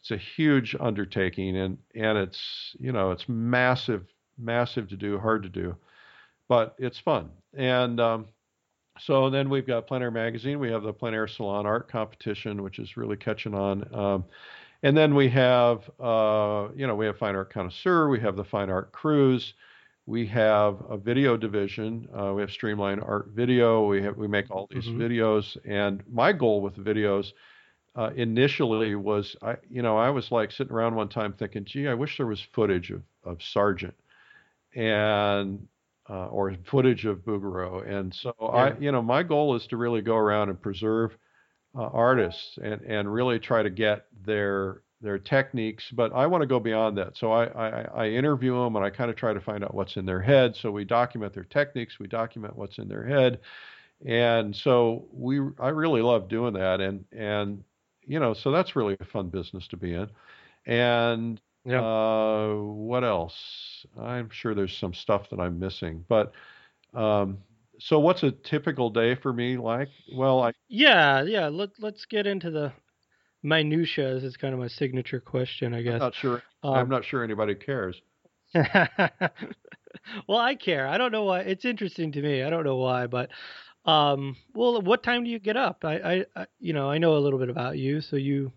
It's 0.00 0.10
a 0.10 0.16
huge 0.16 0.74
undertaking, 0.78 1.56
and 1.56 1.78
and 1.94 2.18
it's 2.18 2.74
you 2.78 2.92
know 2.92 3.10
it's 3.12 3.28
massive, 3.28 4.06
massive 4.38 4.88
to 4.88 4.96
do, 4.96 5.18
hard 5.18 5.42
to 5.44 5.48
do, 5.48 5.76
but 6.48 6.74
it's 6.78 6.98
fun. 6.98 7.30
And 7.54 8.00
um, 8.00 8.26
so 8.98 9.30
then 9.30 9.50
we've 9.50 9.66
got 9.66 9.86
Plein 9.86 10.02
Air 10.02 10.10
Magazine. 10.10 10.58
We 10.58 10.70
have 10.72 10.82
the 10.82 10.92
Plein 10.92 11.14
Air 11.14 11.28
Salon 11.28 11.66
Art 11.66 11.88
Competition, 11.90 12.62
which 12.62 12.78
is 12.78 12.96
really 12.96 13.16
catching 13.16 13.54
on. 13.54 13.94
Um, 13.94 14.24
and 14.82 14.96
then 14.96 15.14
we 15.14 15.28
have, 15.30 15.88
uh, 16.00 16.68
you 16.74 16.86
know, 16.86 16.94
we 16.96 17.06
have 17.06 17.18
Fine 17.18 17.36
Art 17.36 17.52
Connoisseur. 17.52 18.08
We 18.08 18.20
have 18.20 18.36
the 18.36 18.44
Fine 18.44 18.70
Art 18.70 18.92
Cruise. 18.92 19.54
We 20.06 20.26
have 20.26 20.82
a 20.88 20.96
video 20.96 21.36
division. 21.36 22.08
Uh, 22.16 22.32
we 22.34 22.40
have 22.40 22.50
Streamline 22.50 23.00
Art 23.00 23.28
Video. 23.28 23.86
We 23.86 24.02
have 24.02 24.16
we 24.16 24.26
make 24.28 24.50
all 24.50 24.66
these 24.70 24.86
Mhm. 24.86 24.96
videos. 24.96 25.56
And 25.64 26.02
my 26.08 26.32
goal 26.32 26.60
with 26.62 26.74
the 26.74 26.82
videos 26.82 27.32
uh, 27.96 28.10
initially 28.16 28.94
was, 28.94 29.36
I, 29.42 29.56
you 29.68 29.82
know, 29.82 29.96
I 29.98 30.10
was 30.10 30.30
like 30.30 30.52
sitting 30.52 30.72
around 30.72 30.94
one 30.94 31.08
time 31.08 31.32
thinking, 31.32 31.64
gee, 31.64 31.88
I 31.88 31.94
wish 31.94 32.16
there 32.16 32.26
was 32.26 32.40
footage 32.40 32.90
of 32.90 33.02
of 33.24 33.42
Sargent 33.42 33.94
and 34.74 35.68
uh, 36.08 36.26
or 36.28 36.54
footage 36.64 37.04
of 37.06 37.24
Bouguereau. 37.24 37.80
And 37.86 38.12
so 38.14 38.34
I, 38.40 38.76
you 38.78 38.92
know, 38.92 39.02
my 39.02 39.22
goal 39.22 39.54
is 39.56 39.66
to 39.68 39.76
really 39.76 40.02
go 40.02 40.16
around 40.16 40.48
and 40.48 40.60
preserve 40.60 41.16
uh, 41.74 41.82
artists 41.84 42.58
and 42.62 42.80
and 42.82 43.12
really 43.12 43.38
try 43.38 43.62
to 43.62 43.70
get 43.70 44.06
their 44.24 44.82
their 45.00 45.18
techniques. 45.18 45.90
But 45.92 46.12
I 46.14 46.26
want 46.26 46.42
to 46.42 46.46
go 46.46 46.60
beyond 46.60 46.98
that. 46.98 47.16
So 47.16 47.32
I 47.32 47.44
I, 47.46 47.82
I 48.04 48.08
interview 48.10 48.54
them 48.62 48.76
and 48.76 48.84
I 48.84 48.90
kind 48.90 49.10
of 49.10 49.16
try 49.16 49.32
to 49.32 49.40
find 49.40 49.64
out 49.64 49.74
what's 49.74 49.96
in 49.96 50.06
their 50.06 50.20
head. 50.20 50.56
So 50.56 50.70
we 50.70 50.84
document 50.84 51.34
their 51.34 51.44
techniques. 51.44 51.98
We 51.98 52.06
document 52.06 52.56
what's 52.56 52.78
in 52.78 52.88
their 52.88 53.04
head. 53.06 53.40
And 54.06 54.54
so 54.56 55.06
we 55.12 55.40
I 55.60 55.68
really 55.68 56.02
love 56.02 56.28
doing 56.28 56.54
that. 56.54 56.80
And 56.80 57.04
and 57.12 57.64
you 58.06 58.18
know, 58.20 58.34
so 58.34 58.50
that's 58.50 58.76
really 58.76 58.96
a 59.00 59.04
fun 59.04 59.28
business 59.28 59.66
to 59.68 59.76
be 59.76 59.94
in. 59.94 60.08
And 60.66 61.40
Yeah. 61.64 61.80
uh, 61.80 62.54
what 62.54 63.04
else? 63.04 63.86
I'm 63.98 64.30
sure 64.30 64.54
there's 64.54 64.76
some 64.76 64.94
stuff 64.94 65.28
that 65.30 65.40
I'm 65.40 65.58
missing. 65.58 66.04
But 66.08 66.32
um, 66.94 67.38
so 67.78 67.98
what's 68.00 68.22
a 68.22 68.32
typical 68.32 68.90
day 68.90 69.14
for 69.14 69.32
me 69.32 69.56
like? 69.56 69.90
Well, 70.14 70.42
I 70.42 70.52
Yeah, 70.68 71.22
yeah. 71.22 71.48
Let 71.48 71.70
let's 71.80 72.04
get 72.06 72.26
into 72.26 72.50
the 72.50 72.72
minutia. 73.42 74.16
Is 74.16 74.36
kind 74.36 74.54
of 74.54 74.60
my 74.60 74.68
signature 74.68 75.20
question, 75.20 75.74
I 75.74 75.82
guess. 75.82 75.94
I'm 75.94 75.98
not 76.00 76.14
sure. 76.14 76.42
I'm 76.62 76.70
Um, 76.82 76.88
not 76.88 77.04
sure 77.04 77.24
anybody 77.24 77.54
cares. 77.54 78.00
well, 78.54 80.38
I 80.38 80.54
care. 80.54 80.86
I 80.86 80.98
don't 80.98 81.12
know 81.12 81.24
why. 81.24 81.40
It's 81.40 81.64
interesting 81.64 82.12
to 82.12 82.22
me. 82.22 82.42
I 82.42 82.50
don't 82.50 82.64
know 82.64 82.76
why, 82.76 83.06
but 83.06 83.30
um, 83.84 84.36
well, 84.54 84.80
what 84.82 85.02
time 85.02 85.24
do 85.24 85.30
you 85.30 85.38
get 85.38 85.56
up? 85.56 85.84
I, 85.84 85.94
I, 85.98 86.24
I, 86.36 86.46
you 86.58 86.72
know, 86.72 86.90
I 86.90 86.98
know 86.98 87.16
a 87.16 87.18
little 87.20 87.38
bit 87.38 87.48
about 87.48 87.78
you. 87.78 88.00
So 88.00 88.16
you, 88.16 88.52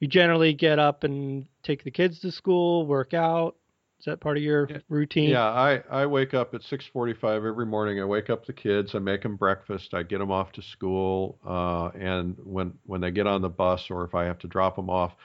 you 0.00 0.08
generally 0.08 0.54
get 0.54 0.78
up 0.78 1.04
and 1.04 1.46
take 1.62 1.84
the 1.84 1.90
kids 1.90 2.20
to 2.20 2.30
school, 2.32 2.86
work 2.86 3.14
out. 3.14 3.56
Is 4.04 4.06
that 4.12 4.20
part 4.20 4.36
of 4.36 4.42
your 4.42 4.68
routine? 4.90 5.30
Yeah, 5.30 5.46
I, 5.46 5.82
I 5.90 6.04
wake 6.04 6.34
up 6.34 6.54
at 6.54 6.60
6:45 6.60 7.46
every 7.46 7.64
morning. 7.64 8.02
I 8.02 8.04
wake 8.04 8.28
up 8.28 8.44
the 8.44 8.52
kids. 8.52 8.94
I 8.94 8.98
make 8.98 9.22
them 9.22 9.36
breakfast. 9.36 9.94
I 9.94 10.02
get 10.02 10.18
them 10.18 10.30
off 10.30 10.52
to 10.52 10.62
school. 10.62 11.38
Uh, 11.42 11.86
and 11.98 12.36
when 12.44 12.74
when 12.84 13.00
they 13.00 13.10
get 13.10 13.26
on 13.26 13.40
the 13.40 13.48
bus, 13.48 13.88
or 13.88 14.04
if 14.04 14.14
I 14.14 14.24
have 14.24 14.38
to 14.40 14.46
drop 14.46 14.76
them 14.76 14.90
off, 14.90 15.16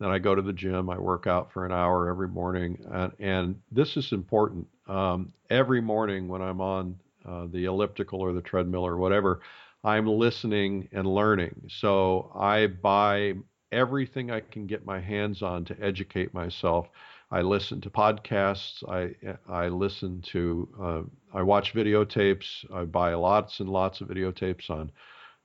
then 0.00 0.10
I 0.10 0.18
go 0.18 0.34
to 0.34 0.42
the 0.42 0.52
gym. 0.52 0.90
I 0.90 0.98
work 0.98 1.26
out 1.26 1.50
for 1.50 1.64
an 1.64 1.72
hour 1.72 2.10
every 2.10 2.28
morning. 2.28 2.84
And, 2.92 3.12
and 3.18 3.60
this 3.72 3.96
is 3.96 4.12
important. 4.12 4.66
Um, 4.86 5.32
every 5.48 5.80
morning 5.80 6.28
when 6.28 6.42
I'm 6.42 6.60
on 6.60 7.00
uh, 7.24 7.46
the 7.50 7.64
elliptical 7.64 8.20
or 8.20 8.34
the 8.34 8.42
treadmill 8.42 8.86
or 8.86 8.98
whatever, 8.98 9.40
I'm 9.82 10.06
listening 10.06 10.90
and 10.92 11.06
learning. 11.06 11.70
So 11.70 12.30
I 12.34 12.66
buy 12.66 13.32
everything 13.72 14.30
I 14.30 14.40
can 14.40 14.66
get 14.66 14.84
my 14.84 15.00
hands 15.00 15.42
on 15.42 15.64
to 15.64 15.76
educate 15.82 16.34
myself. 16.34 16.88
I 17.30 17.40
listen 17.40 17.80
to 17.80 17.90
podcasts. 17.90 18.88
I 18.88 19.14
I 19.52 19.68
listen 19.68 20.22
to 20.32 20.68
uh, 20.80 21.02
I 21.36 21.42
watch 21.42 21.74
videotapes. 21.74 22.70
I 22.72 22.84
buy 22.84 23.14
lots 23.14 23.60
and 23.60 23.68
lots 23.68 24.00
of 24.00 24.08
videotapes 24.08 24.70
on 24.70 24.92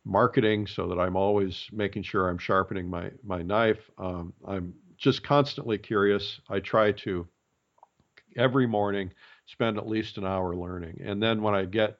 marketing 0.05 0.67
so 0.67 0.87
that 0.87 0.99
I'm 0.99 1.15
always 1.15 1.67
making 1.71 2.03
sure 2.03 2.29
I'm 2.29 2.37
sharpening 2.37 2.89
my 2.89 3.11
my 3.23 3.41
knife. 3.41 3.89
Um, 3.97 4.33
I'm 4.45 4.73
just 4.97 5.23
constantly 5.23 5.77
curious. 5.77 6.39
I 6.49 6.59
try 6.59 6.91
to 6.91 7.27
every 8.35 8.67
morning 8.67 9.11
spend 9.47 9.77
at 9.77 9.87
least 9.87 10.17
an 10.17 10.25
hour 10.25 10.55
learning, 10.55 11.01
and 11.03 11.21
then 11.21 11.41
when 11.41 11.55
I 11.55 11.65
get 11.65 11.97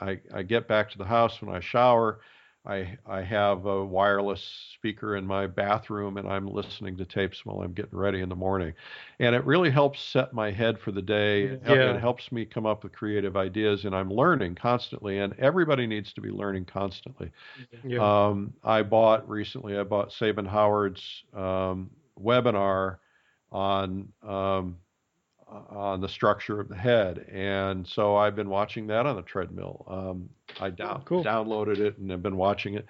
I, 0.00 0.20
I 0.32 0.42
get 0.42 0.68
back 0.68 0.90
to 0.90 0.98
the 0.98 1.04
house 1.04 1.42
when 1.42 1.54
I 1.54 1.60
shower. 1.60 2.20
I 2.68 2.98
I 3.06 3.22
have 3.22 3.66
a 3.66 3.84
wireless 3.84 4.42
speaker 4.74 5.16
in 5.16 5.26
my 5.26 5.46
bathroom 5.46 6.18
and 6.18 6.28
I'm 6.28 6.46
listening 6.46 6.96
to 6.98 7.06
tapes 7.06 7.44
while 7.46 7.62
I'm 7.62 7.72
getting 7.72 7.98
ready 7.98 8.20
in 8.20 8.28
the 8.28 8.36
morning. 8.36 8.74
And 9.18 9.34
it 9.34 9.44
really 9.44 9.70
helps 9.70 10.00
set 10.02 10.32
my 10.34 10.50
head 10.50 10.78
for 10.78 10.92
the 10.92 11.02
day. 11.02 11.44
It, 11.44 11.62
Yeah. 11.64 11.84
it 11.84 11.96
helps 11.96 12.30
me 12.30 12.44
come 12.46 12.66
up 12.66 12.84
with 12.84 12.92
creative 12.92 13.36
ideas 13.36 13.84
and 13.86 13.96
I'm 13.96 14.10
learning 14.10 14.56
constantly 14.56 15.18
and 15.18 15.34
everybody 15.38 15.86
needs 15.86 16.12
to 16.14 16.20
be 16.20 16.30
learning 16.30 16.66
constantly. 16.66 17.32
Yeah. 17.84 18.00
Um, 18.00 18.54
I 18.62 18.82
bought 18.82 19.28
recently 19.28 19.78
I 19.78 19.84
bought 19.84 20.12
Sabin 20.12 20.46
Howard's 20.46 21.24
um, 21.34 21.90
webinar 22.18 22.98
on 23.50 24.12
um, 24.22 24.78
on 25.70 26.00
the 26.00 26.08
structure 26.08 26.60
of 26.60 26.68
the 26.68 26.76
head, 26.76 27.26
and 27.32 27.86
so 27.86 28.16
I've 28.16 28.36
been 28.36 28.48
watching 28.48 28.86
that 28.88 29.06
on 29.06 29.16
the 29.16 29.22
treadmill. 29.22 29.84
Um, 29.88 30.28
I 30.60 30.70
down, 30.70 31.02
Cool. 31.04 31.24
downloaded 31.24 31.78
it 31.78 31.98
and 31.98 32.10
have 32.10 32.22
been 32.22 32.36
watching 32.36 32.74
it, 32.74 32.86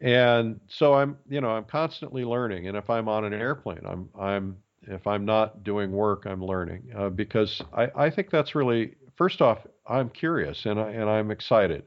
and 0.00 0.60
so 0.68 0.94
I'm 0.94 1.16
you 1.28 1.40
know 1.40 1.50
I'm 1.50 1.64
constantly 1.64 2.24
learning. 2.24 2.68
And 2.68 2.76
if 2.76 2.90
I'm 2.90 3.08
on 3.08 3.24
an 3.24 3.32
airplane, 3.32 3.82
I'm 3.86 4.08
I'm 4.18 4.56
if 4.82 5.06
I'm 5.06 5.24
not 5.24 5.64
doing 5.64 5.92
work, 5.92 6.26
I'm 6.26 6.44
learning 6.44 6.90
uh, 6.96 7.08
because 7.08 7.60
I, 7.72 7.88
I 7.96 8.10
think 8.10 8.30
that's 8.30 8.54
really 8.54 8.94
first 9.16 9.42
off 9.42 9.66
I'm 9.86 10.10
curious 10.10 10.66
and 10.66 10.78
I, 10.80 10.90
and 10.90 11.08
I'm 11.08 11.30
excited. 11.30 11.84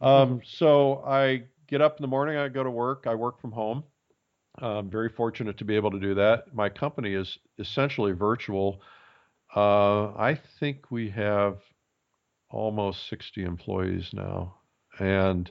Um, 0.00 0.40
so 0.44 1.02
I 1.06 1.44
get 1.68 1.80
up 1.80 1.96
in 1.98 2.02
the 2.02 2.08
morning, 2.08 2.36
I 2.36 2.48
go 2.48 2.62
to 2.62 2.70
work, 2.70 3.04
I 3.06 3.14
work 3.14 3.40
from 3.40 3.52
home. 3.52 3.84
I'm 4.58 4.90
very 4.90 5.08
fortunate 5.08 5.56
to 5.58 5.64
be 5.64 5.76
able 5.76 5.90
to 5.92 5.98
do 5.98 6.14
that. 6.14 6.54
My 6.54 6.68
company 6.68 7.14
is 7.14 7.38
essentially 7.58 8.12
virtual. 8.12 8.82
Uh, 9.54 10.12
I 10.16 10.40
think 10.60 10.90
we 10.90 11.10
have 11.10 11.58
almost 12.50 13.08
60 13.08 13.44
employees 13.44 14.10
now, 14.12 14.56
and 14.98 15.50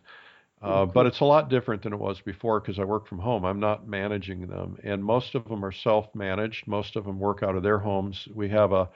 uh, 0.61 0.86
Oh, 0.86 0.88
but 0.88 1.06
it's 1.07 1.22
a 1.22 1.26
lot 1.26 1.49
different 1.49 1.84
than 1.84 1.94
it 1.94 1.99
was 1.99 2.22
before 2.22 2.60
because 2.61 2.80
I 2.80 2.86
work 2.86 3.07
from 3.07 3.19
home. 3.19 3.45
I'm 3.45 3.60
not 3.60 3.88
managing 3.88 4.48
them, 4.48 4.78
and 4.84 5.03
most 5.03 5.36
of 5.36 5.45
them 5.45 5.65
are 5.65 5.72
self-managed. 5.72 6.68
Most 6.68 6.95
of 6.98 7.06
them 7.06 7.19
work 7.19 7.44
out 7.44 7.56
of 7.56 7.64
their 7.64 7.80
homes. 7.80 8.28
We 8.34 8.49
have 8.49 8.73
a 8.73 8.90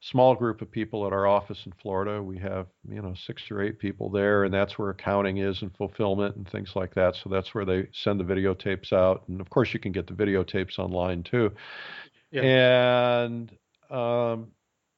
small 0.00 0.34
group 0.34 0.62
of 0.62 0.70
people 0.70 1.06
at 1.06 1.12
our 1.12 1.26
office 1.26 1.64
in 1.66 1.72
Florida. 1.82 2.22
We 2.22 2.38
have, 2.40 2.68
you 2.88 3.02
know, 3.02 3.14
six 3.14 3.42
or 3.50 3.62
eight 3.62 3.78
people 3.78 4.10
there, 4.10 4.44
and 4.44 4.54
that's 4.54 4.78
where 4.78 4.90
accounting 4.90 5.38
is 5.38 5.62
and 5.62 5.76
fulfillment 5.76 6.36
and 6.36 6.48
things 6.50 6.72
like 6.76 6.94
that. 6.94 7.16
So 7.16 7.30
that's 7.30 7.54
where 7.54 7.64
they 7.64 7.88
send 7.92 8.20
the 8.20 8.24
videotapes 8.24 8.92
out. 8.92 9.28
And 9.28 9.40
of 9.40 9.50
course, 9.50 9.74
you 9.74 9.80
can 9.80 9.92
get 9.92 10.06
the 10.08 10.14
videotapes 10.14 10.78
online 10.78 11.22
too. 11.22 11.52
Yeah. 12.30 12.48
And 12.48 13.56
um, 13.92 14.48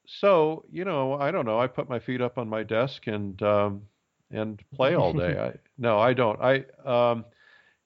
so, 0.06 0.64
you 0.70 0.84
know, 0.84 1.14
I 1.14 1.30
don't 1.30 1.46
know. 1.46 1.58
I 1.58 1.66
put 1.66 1.88
my 1.88 1.98
feet 1.98 2.20
up 2.20 2.38
on 2.38 2.48
my 2.48 2.62
desk 2.62 3.06
and 3.06 3.40
um, 3.42 3.82
and 4.30 4.62
play 4.74 4.94
all 4.94 5.12
day. 5.12 5.38
I, 5.54 5.58
no, 5.78 5.98
I 5.98 6.12
don't. 6.12 6.40
I 6.40 6.64
um, 6.84 7.24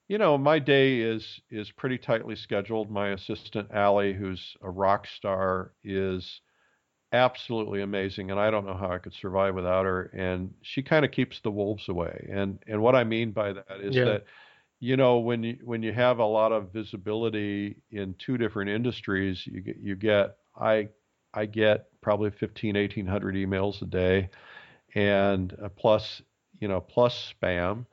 you 0.07 0.17
know, 0.17 0.37
my 0.37 0.59
day 0.59 0.99
is 0.99 1.39
is 1.49 1.71
pretty 1.71 1.97
tightly 1.97 2.35
scheduled. 2.35 2.91
My 2.91 3.09
assistant 3.09 3.69
Allie, 3.71 4.13
who's 4.13 4.55
a 4.61 4.69
rock 4.69 5.07
star, 5.07 5.71
is 5.83 6.41
absolutely 7.13 7.81
amazing, 7.81 8.31
and 8.31 8.39
I 8.39 8.51
don't 8.51 8.65
know 8.65 8.75
how 8.75 8.91
I 8.91 8.97
could 8.97 9.13
survive 9.13 9.55
without 9.55 9.85
her. 9.85 10.11
And 10.13 10.53
she 10.61 10.81
kind 10.81 11.05
of 11.05 11.11
keeps 11.11 11.39
the 11.39 11.51
wolves 11.51 11.87
away. 11.87 12.27
And 12.31 12.59
and 12.67 12.81
what 12.81 12.95
I 12.95 13.03
mean 13.03 13.31
by 13.31 13.53
that 13.53 13.81
is 13.81 13.95
yeah. 13.95 14.05
that 14.05 14.25
you 14.79 14.97
know 14.97 15.19
when 15.19 15.43
you 15.43 15.57
when 15.63 15.83
you 15.83 15.93
have 15.93 16.19
a 16.19 16.25
lot 16.25 16.51
of 16.51 16.73
visibility 16.73 17.77
in 17.91 18.15
two 18.19 18.37
different 18.37 18.71
industries, 18.71 19.45
you 19.45 19.61
get 19.61 19.77
you 19.77 19.95
get 19.95 20.35
I 20.59 20.89
I 21.33 21.45
get 21.45 21.87
probably 22.01 22.31
15 22.31 22.75
1800 22.75 23.35
emails 23.35 23.81
a 23.81 23.85
day, 23.85 24.29
and 24.95 25.55
uh, 25.63 25.69
plus 25.69 26.21
you 26.59 26.67
know 26.67 26.81
plus 26.81 27.33
spam 27.41 27.85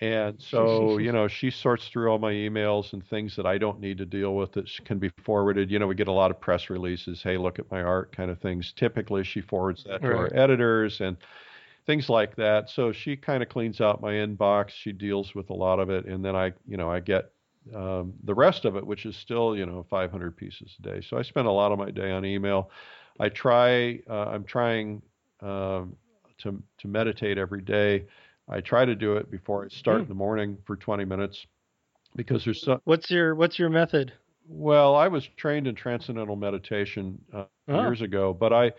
and 0.00 0.40
so, 0.40 0.98
you 0.98 1.12
know, 1.12 1.28
she 1.28 1.50
sorts 1.50 1.88
through 1.88 2.10
all 2.10 2.18
my 2.18 2.32
emails 2.32 2.92
and 2.92 3.06
things 3.06 3.36
that 3.36 3.46
I 3.46 3.58
don't 3.58 3.80
need 3.80 3.98
to 3.98 4.06
deal 4.06 4.34
with 4.34 4.52
that 4.52 4.68
can 4.84 4.98
be 4.98 5.10
forwarded. 5.24 5.70
You 5.70 5.78
know, 5.78 5.86
we 5.86 5.94
get 5.94 6.08
a 6.08 6.12
lot 6.12 6.30
of 6.30 6.40
press 6.40 6.70
releases, 6.70 7.22
hey, 7.22 7.36
look 7.36 7.58
at 7.58 7.70
my 7.70 7.82
art 7.82 8.14
kind 8.16 8.30
of 8.30 8.40
things. 8.40 8.72
Typically, 8.74 9.24
she 9.24 9.40
forwards 9.40 9.84
that 9.84 10.00
to 10.02 10.08
right. 10.08 10.16
our 10.16 10.30
editors 10.34 11.00
and 11.00 11.16
things 11.86 12.08
like 12.08 12.36
that. 12.36 12.70
So 12.70 12.92
she 12.92 13.16
kind 13.16 13.42
of 13.42 13.48
cleans 13.48 13.80
out 13.80 14.00
my 14.00 14.12
inbox. 14.12 14.70
She 14.70 14.92
deals 14.92 15.34
with 15.34 15.50
a 15.50 15.54
lot 15.54 15.78
of 15.78 15.90
it. 15.90 16.06
And 16.06 16.24
then 16.24 16.34
I, 16.34 16.52
you 16.66 16.76
know, 16.76 16.90
I 16.90 17.00
get 17.00 17.32
um, 17.74 18.14
the 18.24 18.34
rest 18.34 18.64
of 18.64 18.76
it, 18.76 18.86
which 18.86 19.06
is 19.06 19.16
still, 19.16 19.56
you 19.56 19.66
know, 19.66 19.84
500 19.88 20.36
pieces 20.36 20.76
a 20.78 20.82
day. 20.82 21.00
So 21.06 21.18
I 21.18 21.22
spend 21.22 21.46
a 21.46 21.50
lot 21.50 21.72
of 21.72 21.78
my 21.78 21.90
day 21.90 22.10
on 22.10 22.24
email. 22.24 22.70
I 23.18 23.28
try, 23.28 24.00
uh, 24.08 24.26
I'm 24.26 24.44
trying 24.44 25.02
um, 25.40 25.96
to, 26.38 26.62
to 26.78 26.88
meditate 26.88 27.38
every 27.38 27.60
day. 27.62 28.06
I 28.48 28.60
try 28.60 28.84
to 28.84 28.94
do 28.94 29.16
it 29.16 29.30
before 29.30 29.64
I 29.64 29.68
start 29.68 29.98
mm. 29.98 30.02
in 30.02 30.08
the 30.08 30.14
morning 30.14 30.58
for 30.64 30.76
20 30.76 31.04
minutes 31.04 31.46
because 32.16 32.44
there's 32.44 32.62
so. 32.62 32.80
What's 32.84 33.10
your 33.10 33.34
What's 33.34 33.58
your 33.58 33.70
method? 33.70 34.12
Well, 34.48 34.96
I 34.96 35.06
was 35.06 35.28
trained 35.36 35.68
in 35.68 35.76
transcendental 35.76 36.36
meditation 36.36 37.20
uh, 37.32 37.44
oh. 37.68 37.80
years 37.80 38.02
ago, 38.02 38.34
but 38.34 38.52
I 38.52 38.72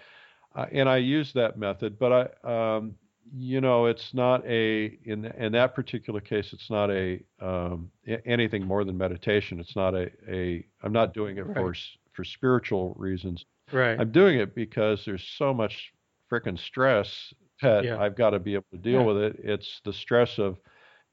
uh, 0.56 0.66
and 0.72 0.90
I 0.90 0.98
use 0.98 1.32
that 1.34 1.58
method, 1.58 1.98
but 1.98 2.34
I 2.44 2.76
um, 2.76 2.96
you 3.34 3.62
know 3.62 3.86
it's 3.86 4.14
not 4.14 4.46
a 4.46 4.98
in 5.06 5.26
in 5.26 5.54
that 5.54 5.74
particular 5.74 6.20
case 6.20 6.52
it's 6.54 6.70
not 6.70 6.92
a 6.92 7.20
um, 7.42 7.90
anything 8.26 8.66
more 8.66 8.84
than 8.84 8.98
meditation. 8.98 9.60
It's 9.60 9.76
not 9.76 9.94
a 9.96 10.12
a 10.30 10.66
I'm 10.84 10.92
not 10.92 11.14
doing 11.14 11.38
it 11.38 11.48
right. 11.48 11.56
for 11.56 11.74
for 12.14 12.24
spiritual 12.24 12.94
reasons. 12.98 13.46
Right. 13.72 14.00
I'm 14.00 14.12
doing 14.12 14.40
it 14.40 14.54
because 14.54 15.04
there's 15.06 15.26
so 15.38 15.54
much 15.54 15.94
freaking 16.32 16.60
stress 16.60 17.34
that 17.62 17.86
yeah. 17.86 18.00
I've 18.00 18.16
got 18.16 18.32
to 18.32 18.40
be 18.40 18.56
able 18.56 18.66
to 18.72 18.78
deal 18.78 19.02
yeah. 19.02 19.06
with 19.06 19.18
it. 19.18 19.36
It's 19.44 19.82
the 19.86 19.94
stress 19.94 20.40
of 20.40 20.58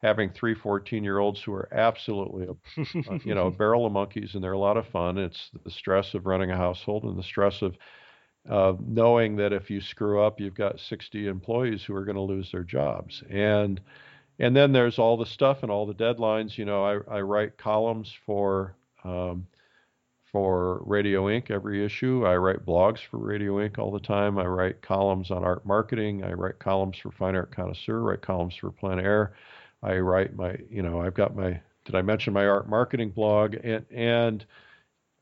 having 0.03 0.31
three 0.31 0.55
14 0.55 1.05
year 1.05 1.19
olds 1.19 1.40
who 1.43 1.53
are 1.53 1.69
absolutely, 1.73 2.47
a, 2.47 3.19
you 3.24 3.35
know, 3.35 3.49
a 3.49 3.51
barrel 3.51 3.86
of 3.86 3.93
monkeys 3.93 4.35
and 4.35 4.43
they're 4.43 4.53
a 4.53 4.59
lot 4.59 4.77
of 4.77 4.86
fun. 4.89 5.19
It's 5.19 5.51
the 5.65 5.70
stress 5.70 6.15
of 6.15 6.27
running 6.27 6.51
a 6.51 6.57
household 6.57 7.05
and 7.05 7.19
the 7.19 7.23
stress 7.23 7.62
of 7.62 7.77
uh, 8.48 8.74
knowing 8.86 9.36
that 9.36 9.52
if 9.52 9.70
you 9.70 9.80
screw 9.80 10.22
up, 10.22 10.40
you've 10.40 10.54
got 10.54 10.80
60 10.80 11.26
employees 11.26 11.84
who 11.84 11.94
are 11.94 12.04
going 12.04 12.16
to 12.16 12.22
lose 12.22 12.50
their 12.50 12.64
jobs. 12.64 13.22
And, 13.28 13.80
and 14.38 14.56
then 14.56 14.72
there's 14.72 14.98
all 14.98 15.16
the 15.16 15.26
stuff 15.26 15.62
and 15.62 15.70
all 15.70 15.86
the 15.86 15.94
deadlines. 15.94 16.56
You 16.56 16.64
know, 16.64 16.84
I, 16.84 17.16
I 17.18 17.20
write 17.20 17.58
columns 17.58 18.12
for, 18.24 18.74
um, 19.04 19.46
for 20.32 20.82
Radio 20.86 21.28
Ink 21.28 21.50
every 21.50 21.84
issue. 21.84 22.26
I 22.26 22.36
write 22.36 22.64
blogs 22.64 23.00
for 23.10 23.18
Radio 23.18 23.60
Ink 23.60 23.78
all 23.78 23.92
the 23.92 24.00
time. 24.00 24.38
I 24.38 24.46
write 24.46 24.80
columns 24.80 25.30
on 25.30 25.44
art 25.44 25.66
marketing. 25.66 26.24
I 26.24 26.32
write 26.32 26.58
columns 26.58 26.96
for 26.98 27.10
Fine 27.10 27.36
Art 27.36 27.54
Connoisseur. 27.54 27.98
I 27.98 28.12
write 28.12 28.22
columns 28.22 28.56
for 28.56 28.70
Plein 28.70 28.98
Air. 28.98 29.34
I 29.82 29.98
write 29.98 30.34
my, 30.34 30.56
you 30.70 30.82
know, 30.82 31.00
I've 31.00 31.14
got 31.14 31.36
my. 31.36 31.60
Did 31.84 31.94
I 31.94 32.02
mention 32.02 32.34
my 32.34 32.46
art 32.46 32.68
marketing 32.68 33.10
blog? 33.10 33.56
And 33.64 33.84
and 33.90 34.44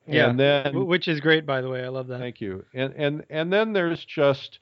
yeah, 0.07 0.31
and 0.31 0.39
then 0.39 0.87
which 0.87 1.09
is 1.09 1.21
great, 1.21 1.47
by 1.47 1.61
the 1.61 1.69
way. 1.69 1.85
I 1.85 1.89
love 1.89 2.09
that. 2.09 2.19
Thank 2.19 2.41
you. 2.41 2.65
And 2.75 2.95
and 2.95 3.25
and 3.31 3.53
then 3.53 3.73
there's 3.73 4.05
just, 4.05 4.59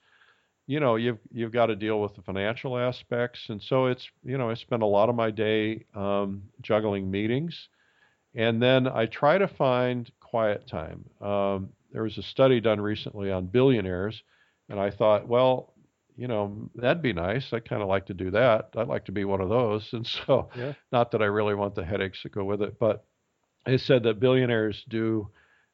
you 0.66 0.80
know, 0.80 0.96
you've 0.96 1.18
you've 1.32 1.52
got 1.52 1.66
to 1.66 1.76
deal 1.76 2.00
with 2.00 2.14
the 2.14 2.22
financial 2.22 2.78
aspects, 2.78 3.46
and 3.48 3.62
so 3.62 3.86
it's 3.86 4.08
you 4.24 4.38
know 4.38 4.50
I 4.50 4.54
spend 4.54 4.82
a 4.82 4.86
lot 4.86 5.08
of 5.08 5.14
my 5.14 5.30
day 5.30 5.84
um, 5.94 6.42
juggling 6.62 7.10
meetings, 7.10 7.68
and 8.34 8.62
then 8.62 8.86
I 8.88 9.06
try 9.06 9.38
to 9.38 9.48
find 9.48 10.10
quiet 10.20 10.66
time. 10.66 11.04
Um, 11.20 11.70
there 11.92 12.02
was 12.02 12.18
a 12.18 12.22
study 12.22 12.60
done 12.60 12.80
recently 12.80 13.30
on 13.30 13.46
billionaires, 13.46 14.22
and 14.68 14.80
I 14.80 14.90
thought, 14.90 15.28
well, 15.28 15.74
you 16.16 16.28
know, 16.28 16.70
that'd 16.74 17.02
be 17.02 17.12
nice. 17.12 17.52
I 17.52 17.60
kind 17.60 17.82
of 17.82 17.88
like 17.88 18.06
to 18.06 18.14
do 18.14 18.30
that. 18.32 18.70
I'd 18.76 18.88
like 18.88 19.04
to 19.06 19.12
be 19.12 19.24
one 19.24 19.40
of 19.40 19.48
those. 19.48 19.88
And 19.92 20.06
so, 20.06 20.48
yeah. 20.56 20.74
not 20.92 21.10
that 21.12 21.22
I 21.22 21.26
really 21.26 21.54
want 21.54 21.74
the 21.74 21.84
headaches 21.84 22.22
that 22.22 22.32
go 22.32 22.44
with 22.44 22.62
it, 22.62 22.78
but 22.78 23.04
it 23.66 23.80
said 23.80 24.02
that 24.04 24.20
billionaires 24.20 24.84
do 24.88 25.28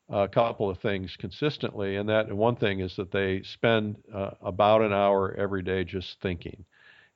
a 0.09 0.29
couple 0.29 0.69
of 0.69 0.79
things 0.79 1.17
consistently, 1.19 1.97
and 1.97 2.09
that 2.09 2.33
one 2.33 2.57
thing 2.57 2.81
is 2.81 2.97
that 2.97 3.13
they 3.13 3.43
spend 3.43 3.97
uh, 4.13 4.31
about 4.43 4.83
an 4.83 4.93
hour 4.93 5.35
every 5.39 5.63
day 5.63 5.85
just 5.85 6.21
thinking. 6.21 6.65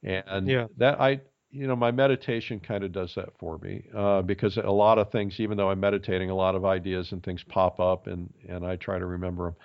And 0.02 0.46
yeah. 0.46 0.66
that 0.76 1.00
I 1.00 1.20
you 1.54 1.68
know, 1.68 1.76
my 1.76 1.92
meditation 1.92 2.58
kind 2.58 2.82
of 2.82 2.90
does 2.90 3.14
that 3.14 3.28
for 3.38 3.58
me 3.58 3.84
uh, 3.94 4.22
because 4.22 4.56
a 4.56 4.62
lot 4.62 4.98
of 4.98 5.12
things, 5.12 5.38
even 5.38 5.56
though 5.56 5.70
I'm 5.70 5.78
meditating, 5.78 6.28
a 6.28 6.34
lot 6.34 6.56
of 6.56 6.64
ideas 6.64 7.12
and 7.12 7.22
things 7.22 7.44
pop 7.44 7.78
up, 7.78 8.08
and 8.08 8.32
and 8.48 8.66
I 8.66 8.74
try 8.76 8.98
to 8.98 9.06
remember 9.06 9.44
them. 9.44 9.56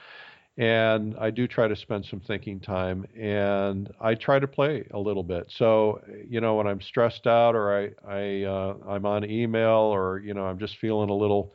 And 0.59 1.15
I 1.17 1.31
do 1.31 1.47
try 1.47 1.67
to 1.69 1.75
spend 1.75 2.05
some 2.05 2.19
thinking 2.19 2.59
time, 2.59 3.07
and 3.17 3.91
I 4.01 4.15
try 4.15 4.39
to 4.39 4.47
play 4.47 4.85
a 4.91 4.99
little 4.99 5.23
bit. 5.23 5.47
So, 5.49 6.03
you 6.27 6.41
know, 6.41 6.55
when 6.55 6.67
I'm 6.67 6.81
stressed 6.81 7.27
out, 7.27 7.55
or 7.55 7.73
I 7.73 7.91
I 8.07 8.43
uh, 8.43 8.75
I'm 8.87 9.05
on 9.05 9.25
email, 9.29 9.79
or 9.79 10.19
you 10.19 10.35
know, 10.35 10.45
I'm 10.45 10.59
just 10.59 10.77
feeling 10.77 11.09
a 11.09 11.15
little, 11.15 11.53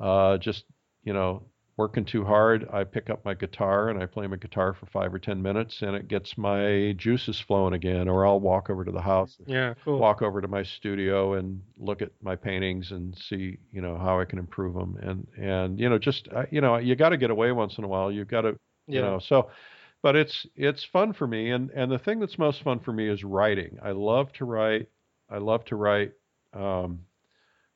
uh, 0.00 0.38
just 0.38 0.64
you 1.04 1.14
know, 1.14 1.44
working 1.76 2.04
too 2.04 2.24
hard, 2.24 2.66
I 2.72 2.84
pick 2.84 3.10
up 3.10 3.24
my 3.24 3.34
guitar 3.34 3.90
and 3.90 4.02
I 4.02 4.06
play 4.06 4.26
my 4.26 4.36
guitar 4.36 4.72
for 4.72 4.86
five 4.86 5.12
or 5.12 5.18
ten 5.18 5.42
minutes, 5.42 5.82
and 5.82 5.94
it 5.94 6.08
gets 6.08 6.38
my 6.38 6.94
juices 6.96 7.38
flowing 7.38 7.74
again. 7.74 8.08
Or 8.08 8.26
I'll 8.26 8.40
walk 8.40 8.70
over 8.70 8.84
to 8.84 8.92
the 8.92 9.00
house, 9.00 9.36
yeah, 9.46 9.74
cool. 9.84 9.98
walk 9.98 10.22
over 10.22 10.40
to 10.40 10.48
my 10.48 10.62
studio 10.62 11.34
and 11.34 11.60
look 11.78 12.02
at 12.02 12.10
my 12.22 12.36
paintings 12.36 12.92
and 12.92 13.16
see, 13.16 13.58
you 13.72 13.80
know, 13.80 13.96
how 13.98 14.20
I 14.20 14.24
can 14.24 14.38
improve 14.38 14.74
them. 14.74 14.98
And 15.02 15.26
and 15.38 15.78
you 15.78 15.88
know, 15.88 15.98
just 15.98 16.28
uh, 16.34 16.46
you 16.50 16.60
know, 16.60 16.76
you 16.78 16.96
got 16.96 17.10
to 17.10 17.16
get 17.16 17.30
away 17.30 17.52
once 17.52 17.78
in 17.78 17.84
a 17.84 17.88
while. 17.88 18.10
You've 18.10 18.28
got 18.28 18.42
to, 18.42 18.58
you 18.86 19.00
yeah. 19.00 19.02
know, 19.02 19.18
so. 19.18 19.50
But 20.02 20.14
it's 20.14 20.46
it's 20.54 20.84
fun 20.84 21.14
for 21.14 21.26
me, 21.26 21.50
and 21.50 21.70
and 21.70 21.90
the 21.90 21.98
thing 21.98 22.20
that's 22.20 22.38
most 22.38 22.62
fun 22.62 22.78
for 22.78 22.92
me 22.92 23.08
is 23.08 23.24
writing. 23.24 23.78
I 23.82 23.90
love 23.90 24.32
to 24.34 24.44
write. 24.44 24.88
I 25.28 25.38
love 25.38 25.64
to 25.64 25.74
write. 25.74 26.12
Um, 26.52 27.00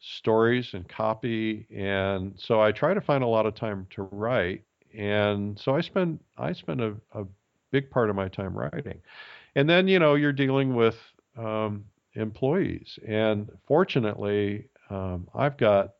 stories 0.00 0.72
and 0.74 0.88
copy 0.88 1.66
and 1.74 2.32
so 2.38 2.60
i 2.60 2.72
try 2.72 2.94
to 2.94 3.00
find 3.00 3.22
a 3.22 3.26
lot 3.26 3.46
of 3.46 3.54
time 3.54 3.86
to 3.90 4.02
write 4.10 4.62
and 4.96 5.58
so 5.58 5.74
i 5.74 5.80
spend 5.80 6.18
i 6.38 6.52
spend 6.52 6.80
a, 6.80 6.94
a 7.12 7.24
big 7.70 7.90
part 7.90 8.10
of 8.10 8.16
my 8.16 8.28
time 8.28 8.56
writing. 8.56 9.00
And 9.54 9.68
then 9.68 9.88
you 9.88 9.98
know 9.98 10.14
you're 10.14 10.32
dealing 10.32 10.74
with 10.74 10.96
um, 11.36 11.84
employees 12.14 12.98
and 13.06 13.50
fortunately 13.66 14.66
um, 14.90 15.28
i've 15.34 15.56
got 15.56 15.94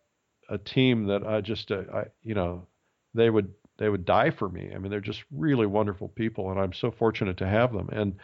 a 0.49 0.59
team 0.59 1.07
that 1.07 1.27
i 1.27 1.41
just 1.41 1.71
uh, 1.71 1.83
I, 1.93 2.05
you 2.23 2.35
know 2.35 2.67
they 3.15 3.31
would 3.31 3.53
they 3.79 3.89
would 3.89 4.05
die 4.05 4.31
for 4.31 4.49
me. 4.49 4.73
I 4.75 4.79
mean 4.79 4.91
they're 4.91 5.01
just 5.01 5.25
really 5.31 5.67
wonderful 5.67 6.09
people 6.09 6.51
and 6.51 6.61
i'm 6.61 6.73
so 6.73 6.91
fortunate 6.91 7.37
to 7.39 7.47
have 7.47 7.73
them. 7.73 7.89
And 7.93 8.17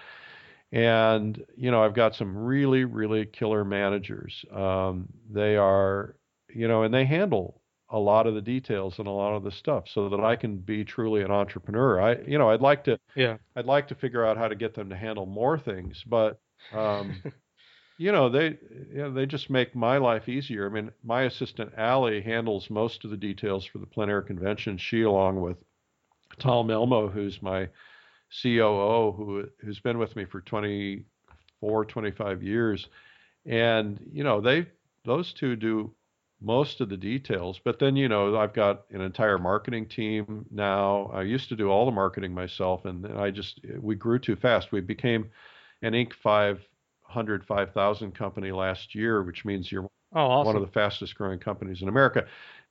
and, 0.73 1.45
you 1.57 1.71
know, 1.71 1.83
I've 1.83 1.95
got 1.95 2.15
some 2.15 2.37
really, 2.37 2.85
really 2.85 3.27
killer 3.27 3.65
managers. 3.65 4.45
Um, 4.53 5.09
they 5.31 5.57
are, 5.57 6.17
you 6.49 6.69
know, 6.69 6.83
and 6.83 6.93
they 6.93 7.05
handle 7.05 7.63
a 7.91 7.99
lot 7.99 8.27
of 8.27 8.35
the 8.35 8.43
details 8.43 8.99
and 8.99 9.07
a 9.07 9.13
lot 9.13 9.37
of 9.37 9.45
the 9.45 9.51
stuff 9.51 9.85
so 9.89 10.09
that 10.09 10.21
I 10.21 10.35
can 10.35 10.59
be 10.59 10.85
truly 10.85 11.23
an 11.23 11.31
entrepreneur. 11.31 12.01
I, 12.01 12.17
you 12.27 12.37
know, 12.37 12.51
I'd 12.51 12.61
like 12.61 12.85
to, 12.85 12.99
yeah, 13.15 13.37
I'd 13.55 13.67
like 13.67 13.89
to 13.89 13.95
figure 13.95 14.25
out 14.25 14.37
how 14.37 14.49
to 14.49 14.57
get 14.57 14.75
them 14.75 14.91
to 14.91 14.97
handle 14.97 15.27
more 15.27 15.59
things, 15.59 16.03
but, 16.05 16.41
um, 16.73 17.23
you 17.99 18.11
know, 18.11 18.29
they, 18.29 18.59
you 18.71 18.99
know, 18.99 19.13
they 19.13 19.25
just 19.25 19.49
make 19.51 19.75
my 19.75 19.99
life 19.99 20.29
easier. 20.29 20.67
I 20.67 20.73
mean, 20.73 20.91
my 21.05 21.23
assistant 21.23 21.73
Allie 21.77 22.21
handles 22.23 22.69
most 22.71 23.05
of 23.05 23.11
the 23.11 23.17
details 23.17 23.65
for 23.65 23.79
the 23.79 23.87
plein 23.87 24.11
air 24.11 24.23
convention. 24.23 24.79
She, 24.79 25.03
along 25.03 25.41
with 25.41 25.59
Tom 26.39 26.71
Elmo, 26.71 27.09
who's 27.09 27.41
my 27.41 27.69
COO 28.43 29.13
who 29.13 29.49
who's 29.59 29.81
been 29.81 29.99
with 29.99 30.17
me 30.17 30.25
for 30.25 30.41
24, 30.41 31.85
25 31.85 32.43
years, 32.43 32.89
and 33.45 34.01
you 34.13 34.25
know 34.25 34.41
they 34.41 34.67
those 35.05 35.33
two 35.33 35.57
do 35.57 35.95
most 36.41 36.81
of 36.81 36.89
the 36.89 36.97
details. 36.97 37.59
But 37.65 37.79
then, 37.79 37.97
you 37.97 38.09
know, 38.09 38.37
I've 38.37 38.53
got 38.53 38.85
an 38.91 39.01
entire 39.01 39.39
marketing 39.39 39.87
team 39.87 40.45
now. 40.51 41.11
I 41.15 41.23
used 41.23 41.49
to 41.49 41.57
do 41.57 41.71
all 41.71 41.87
the 41.87 41.93
marketing 41.93 42.35
myself, 42.35 42.85
and 42.85 43.07
I 43.19 43.31
just 43.31 43.61
we 43.81 43.95
grew 43.95 44.19
too 44.19 44.37
fast. 44.37 44.73
We 44.73 44.81
became 44.81 45.31
an 45.83 45.93
Inc. 45.93 46.13
500, 46.13 47.45
5,000 47.45 48.15
company 48.15 48.53
last 48.53 48.95
year, 48.95 49.23
which 49.23 49.45
means 49.45 49.71
you're 49.73 49.89
Oh, 50.15 50.21
awesome. 50.21 50.47
one 50.47 50.57
of 50.57 50.63
the 50.63 50.73
fastest 50.73 51.15
growing 51.17 51.39
companies 51.39 51.83
in 51.83 51.89
America. 51.89 52.27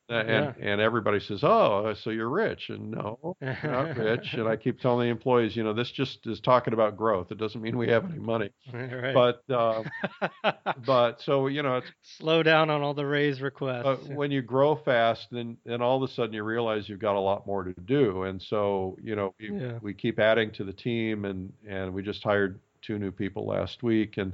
Uh, 0.07 0.13
and 0.13 0.27
Yeah. 0.59 0.71
and 0.71 0.81
everybody 0.81 1.19
says, 1.19 1.43
"Oh, 1.43 1.95
so 1.95 2.11
you're 2.11 2.29
rich?" 2.29 2.69
And 2.69 2.91
no, 2.91 3.35
not 3.41 3.97
rich. 3.97 4.33
And 4.35 4.47
I 4.47 4.55
keep 4.55 4.79
telling 4.79 5.07
the 5.07 5.11
employees, 5.11 5.55
you 5.55 5.63
know, 5.63 5.73
this 5.73 5.89
just 5.91 6.27
is 6.27 6.39
talking 6.39 6.73
about 6.75 6.95
growth. 6.95 7.31
It 7.31 7.39
doesn't 7.39 7.59
mean 7.59 7.75
we 7.75 7.87
have 7.89 8.05
any 8.05 8.19
money. 8.19 8.51
right. 8.73 9.13
But 9.15 9.41
uh, 9.51 9.83
but 10.85 11.21
so 11.21 11.47
you 11.47 11.63
know, 11.63 11.77
it's 11.77 11.87
slow 12.03 12.43
down 12.43 12.69
on 12.69 12.81
all 12.83 12.93
the 12.93 13.05
raise 13.05 13.41
requests. 13.41 13.83
but 13.83 14.07
when 14.15 14.29
you 14.29 14.41
grow 14.43 14.75
fast, 14.75 15.27
then 15.31 15.57
then 15.65 15.81
all 15.81 16.01
of 16.03 16.07
a 16.07 16.13
sudden 16.13 16.33
you 16.33 16.43
realize 16.43 16.87
you've 16.87 16.99
got 16.99 17.15
a 17.15 17.19
lot 17.19 17.47
more 17.47 17.63
to 17.63 17.73
do, 17.85 18.23
and 18.23 18.39
so 18.41 18.97
you 19.01 19.15
know 19.15 19.33
we, 19.39 19.51
Yeah. 19.59 19.79
we 19.81 19.93
keep 19.95 20.19
adding 20.19 20.51
to 20.51 20.63
the 20.63 20.73
team, 20.73 21.25
and 21.25 21.51
and 21.67 21.93
we 21.93 22.03
just 22.03 22.23
hired 22.23 22.59
two 22.83 22.99
new 22.99 23.11
people 23.11 23.47
last 23.47 23.81
week, 23.81 24.17
and 24.17 24.33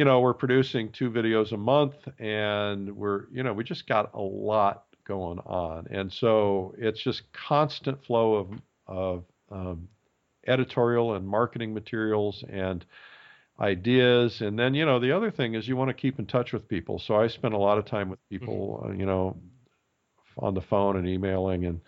you 0.00 0.06
know 0.06 0.20
we're 0.20 0.32
producing 0.32 0.90
two 0.92 1.10
videos 1.10 1.52
a 1.52 1.58
month, 1.58 1.94
and 2.18 2.96
we're 2.96 3.26
you 3.30 3.42
know 3.42 3.52
we 3.52 3.62
just 3.62 3.86
got 3.86 4.10
a 4.14 4.18
lot 4.18 4.84
going 5.04 5.38
on, 5.40 5.86
and 5.90 6.10
so 6.10 6.74
it's 6.78 7.02
just 7.02 7.30
constant 7.34 8.02
flow 8.06 8.36
of 8.36 8.48
of 8.86 9.24
um, 9.50 9.86
editorial 10.46 11.16
and 11.16 11.28
marketing 11.28 11.74
materials 11.74 12.42
and 12.48 12.86
ideas. 13.60 14.40
And 14.40 14.58
then 14.58 14.72
you 14.72 14.86
know 14.86 14.98
the 14.98 15.12
other 15.12 15.30
thing 15.30 15.52
is 15.52 15.68
you 15.68 15.76
want 15.76 15.90
to 15.90 15.94
keep 15.94 16.18
in 16.18 16.24
touch 16.24 16.54
with 16.54 16.66
people. 16.66 16.98
So 16.98 17.16
i 17.16 17.26
spend 17.26 17.52
a 17.52 17.58
lot 17.58 17.76
of 17.76 17.84
time 17.84 18.08
with 18.08 18.26
people 18.30 18.82
uh, 18.86 18.92
you 18.92 19.04
know 19.04 19.36
on 20.38 20.54
the 20.54 20.62
phone 20.62 20.96
and 20.96 21.06
emailing 21.06 21.66
and 21.66 21.78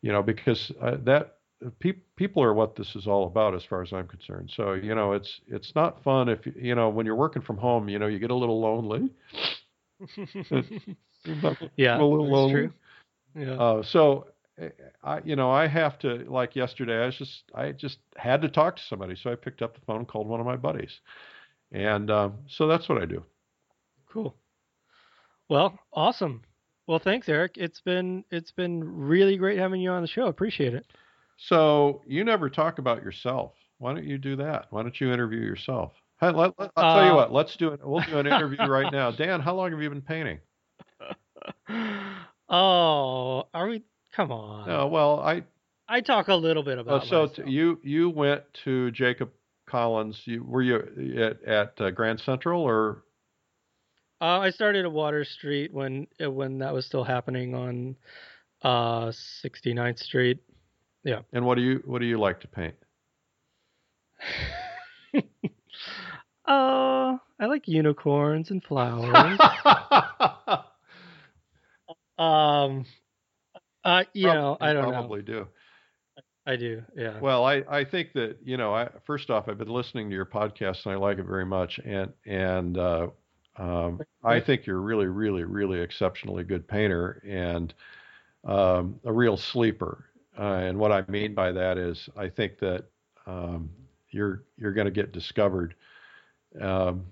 you 0.00 0.10
know 0.10 0.24
because 0.24 0.72
uh, 0.80 0.96
that 1.04 1.36
pe- 1.78 1.92
people 2.16 2.42
are 2.42 2.54
what 2.54 2.76
this 2.76 2.94
is 2.94 3.06
all 3.06 3.26
about 3.26 3.54
as 3.54 3.64
far 3.64 3.82
as 3.82 3.92
i'm 3.92 4.06
concerned 4.06 4.50
so 4.56 4.72
you 4.72 4.94
know 4.94 5.12
it's 5.12 5.40
it's 5.48 5.72
not 5.74 6.02
fun 6.02 6.28
if 6.28 6.40
you 6.56 6.74
know 6.74 6.88
when 6.88 7.06
you're 7.06 7.14
working 7.14 7.42
from 7.42 7.56
home 7.56 7.88
you 7.88 7.98
know 7.98 8.06
you 8.06 8.18
get 8.18 8.30
a 8.30 8.34
little 8.34 8.60
lonely 8.60 9.10
yeah, 11.76 11.98
a 11.98 12.02
little 12.02 12.24
that's 12.24 12.32
lonely 12.32 12.52
true. 12.52 12.72
Yeah. 13.34 13.54
uh, 13.54 13.82
so 13.82 14.26
eh, 14.58 14.68
I, 15.02 15.20
you 15.24 15.36
know, 15.36 15.50
I 15.50 15.66
have 15.66 15.98
to 16.00 16.24
like 16.28 16.56
yesterday. 16.56 17.02
I 17.02 17.06
was 17.06 17.16
just, 17.16 17.42
I 17.54 17.72
just 17.72 17.98
had 18.16 18.42
to 18.42 18.48
talk 18.48 18.76
to 18.76 18.82
somebody, 18.88 19.16
so 19.16 19.30
I 19.30 19.34
picked 19.36 19.62
up 19.62 19.74
the 19.74 19.80
phone 19.86 19.98
and 19.98 20.08
called 20.08 20.28
one 20.28 20.40
of 20.40 20.46
my 20.46 20.56
buddies, 20.56 20.92
and 21.70 22.10
um, 22.10 22.38
so 22.48 22.66
that's 22.66 22.88
what 22.88 23.00
I 23.00 23.06
do. 23.06 23.24
Cool. 24.12 24.34
Well, 25.48 25.78
awesome. 25.92 26.42
Well, 26.86 26.98
thanks, 26.98 27.28
Eric. 27.28 27.52
It's 27.56 27.80
been 27.80 28.24
it's 28.30 28.52
been 28.52 28.82
really 28.84 29.36
great 29.36 29.58
having 29.58 29.80
you 29.80 29.90
on 29.90 30.02
the 30.02 30.08
show. 30.08 30.26
Appreciate 30.26 30.74
it. 30.74 30.86
So 31.36 32.02
you 32.06 32.24
never 32.24 32.48
talk 32.50 32.78
about 32.78 33.02
yourself. 33.02 33.52
Why 33.78 33.94
don't 33.94 34.04
you 34.04 34.18
do 34.18 34.36
that? 34.36 34.66
Why 34.70 34.82
don't 34.82 34.98
you 35.00 35.12
interview 35.12 35.40
yourself? 35.40 35.92
Hey, 36.20 36.30
let, 36.30 36.58
let- 36.58 36.70
I'll 36.76 36.94
tell 36.94 37.04
you 37.04 37.12
Uh, 37.12 37.16
what. 37.16 37.32
Let's 37.32 37.56
do 37.56 37.68
it. 37.72 37.80
We'll 37.82 38.00
do 38.02 38.18
an 38.18 38.26
interview 38.26 38.64
right 38.66 38.92
now. 38.92 39.10
Dan, 39.16 39.40
how 39.40 39.54
long 39.54 39.70
have 39.72 39.80
you 39.82 39.88
been 39.90 40.02
painting? 40.02 40.38
Oh, 42.48 43.44
are 43.54 43.66
we? 43.68 43.82
Come 44.14 44.30
on. 44.30 44.68
Oh, 44.68 44.86
well, 44.86 45.20
I. 45.20 45.42
I 45.88 46.00
talk 46.02 46.28
a 46.28 46.34
little 46.34 46.62
bit 46.62 46.76
Oh, 46.78 46.82
about. 46.82 47.06
so 47.06 47.26
t- 47.28 47.50
you 47.50 47.80
you 47.82 48.10
went 48.10 48.42
to 48.64 48.90
Jacob 48.90 49.30
Collins. 49.66 50.20
You 50.26 50.44
were 50.44 50.60
you 50.62 50.76
at 51.16 51.42
at 51.44 51.80
uh, 51.80 51.90
Grand 51.90 52.20
Central 52.20 52.62
or 52.62 53.04
Uh, 54.20 54.38
I 54.40 54.50
started 54.50 54.84
at 54.84 54.92
Water 54.92 55.24
Street 55.24 55.72
when 55.72 56.06
uh, 56.22 56.30
when 56.30 56.58
that 56.58 56.72
was 56.74 56.84
still 56.86 57.04
happening 57.04 57.54
on 57.54 57.96
uh 58.62 59.06
69th 59.44 59.98
Street. 59.98 60.38
And 61.32 61.44
what 61.44 61.56
do 61.56 61.62
you 61.62 61.82
what 61.84 62.00
do 62.00 62.06
you 62.06 62.18
like 62.18 62.40
to 62.40 62.48
paint? 62.48 62.74
Uh, 66.44 67.16
I 67.38 67.46
like 67.46 67.68
unicorns 67.68 68.50
and 68.50 68.62
flowers. 68.64 69.38
um, 72.18 72.84
uh, 73.84 74.04
you 74.12 74.26
know, 74.26 74.56
I 74.60 74.72
don't 74.72 74.86
know. 74.86 74.90
probably 74.90 75.22
do. 75.22 75.46
I 76.44 76.56
do, 76.56 76.82
yeah. 76.96 77.20
Well, 77.20 77.44
I, 77.44 77.62
I 77.68 77.84
think 77.84 78.12
that 78.14 78.38
you 78.44 78.56
know, 78.56 78.74
I 78.74 78.88
first 79.06 79.30
off, 79.30 79.48
I've 79.48 79.58
been 79.58 79.68
listening 79.68 80.08
to 80.10 80.14
your 80.16 80.26
podcast 80.26 80.84
and 80.84 80.94
I 80.94 80.96
like 80.96 81.18
it 81.18 81.26
very 81.26 81.46
much, 81.46 81.78
and 81.78 82.12
and 82.26 82.76
uh, 82.76 83.06
um, 83.56 84.00
I 84.24 84.40
think 84.40 84.66
you're 84.66 84.80
really, 84.80 85.06
really, 85.06 85.44
really 85.44 85.80
exceptionally 85.80 86.42
good 86.42 86.66
painter 86.66 87.22
and 87.24 87.72
um, 88.44 88.98
a 89.04 89.12
real 89.12 89.36
sleeper. 89.36 90.06
Uh, 90.38 90.42
and 90.42 90.78
what 90.78 90.92
I 90.92 91.04
mean 91.08 91.34
by 91.34 91.52
that 91.52 91.78
is, 91.78 92.08
I 92.16 92.28
think 92.28 92.58
that 92.60 92.84
um, 93.26 93.70
you're 94.10 94.44
you're 94.56 94.72
going 94.72 94.86
to 94.86 94.90
get 94.90 95.12
discovered 95.12 95.74
um, 96.60 97.04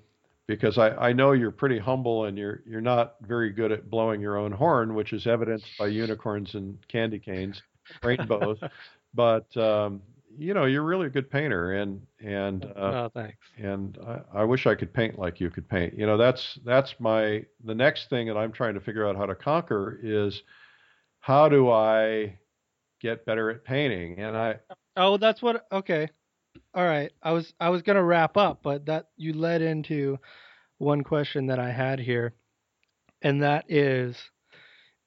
because 0.46 0.78
I, 0.78 0.90
I 0.90 1.12
know 1.12 1.32
you're 1.32 1.50
pretty 1.50 1.78
humble 1.78 2.24
and 2.24 2.38
you're 2.38 2.62
you're 2.66 2.80
not 2.80 3.16
very 3.22 3.50
good 3.50 3.72
at 3.72 3.90
blowing 3.90 4.20
your 4.20 4.36
own 4.36 4.52
horn, 4.52 4.94
which 4.94 5.12
is 5.12 5.26
evidenced 5.26 5.66
by 5.78 5.86
unicorns 5.86 6.54
and 6.54 6.78
candy 6.88 7.18
canes, 7.18 7.62
rainbows. 8.02 8.58
but 9.14 9.54
um, 9.56 10.02
you 10.38 10.54
know, 10.54 10.64
you're 10.64 10.82
really 10.82 11.06
a 11.06 11.10
good 11.10 11.30
painter, 11.30 11.74
and 11.74 12.00
and 12.20 12.64
uh, 12.64 12.68
oh, 13.06 13.10
thanks. 13.12 13.36
and 13.58 13.98
I, 14.06 14.40
I 14.40 14.44
wish 14.44 14.66
I 14.66 14.74
could 14.74 14.92
paint 14.92 15.18
like 15.18 15.40
you 15.40 15.50
could 15.50 15.68
paint. 15.68 15.96
You 15.96 16.06
know, 16.06 16.16
that's 16.16 16.58
that's 16.64 16.94
my 16.98 17.44
the 17.64 17.74
next 17.74 18.10
thing 18.10 18.26
that 18.28 18.36
I'm 18.36 18.52
trying 18.52 18.74
to 18.74 18.80
figure 18.80 19.06
out 19.06 19.16
how 19.16 19.26
to 19.26 19.34
conquer 19.34 19.98
is 20.02 20.42
how 21.20 21.48
do 21.48 21.70
I 21.70 22.38
get 23.00 23.24
better 23.26 23.50
at 23.50 23.64
painting? 23.64 24.18
And 24.18 24.36
I 24.36 24.56
Oh, 24.96 25.16
that's 25.16 25.42
what. 25.42 25.66
Okay, 25.72 26.08
all 26.74 26.84
right. 26.84 27.12
I 27.22 27.32
was 27.32 27.52
I 27.60 27.70
was 27.70 27.82
gonna 27.82 28.02
wrap 28.04 28.36
up, 28.36 28.62
but 28.62 28.86
that 28.86 29.08
you 29.16 29.32
led 29.32 29.62
into 29.62 30.18
one 30.78 31.02
question 31.02 31.46
that 31.46 31.58
I 31.58 31.70
had 31.70 32.00
here, 32.00 32.34
and 33.22 33.42
that 33.42 33.70
is, 33.70 34.16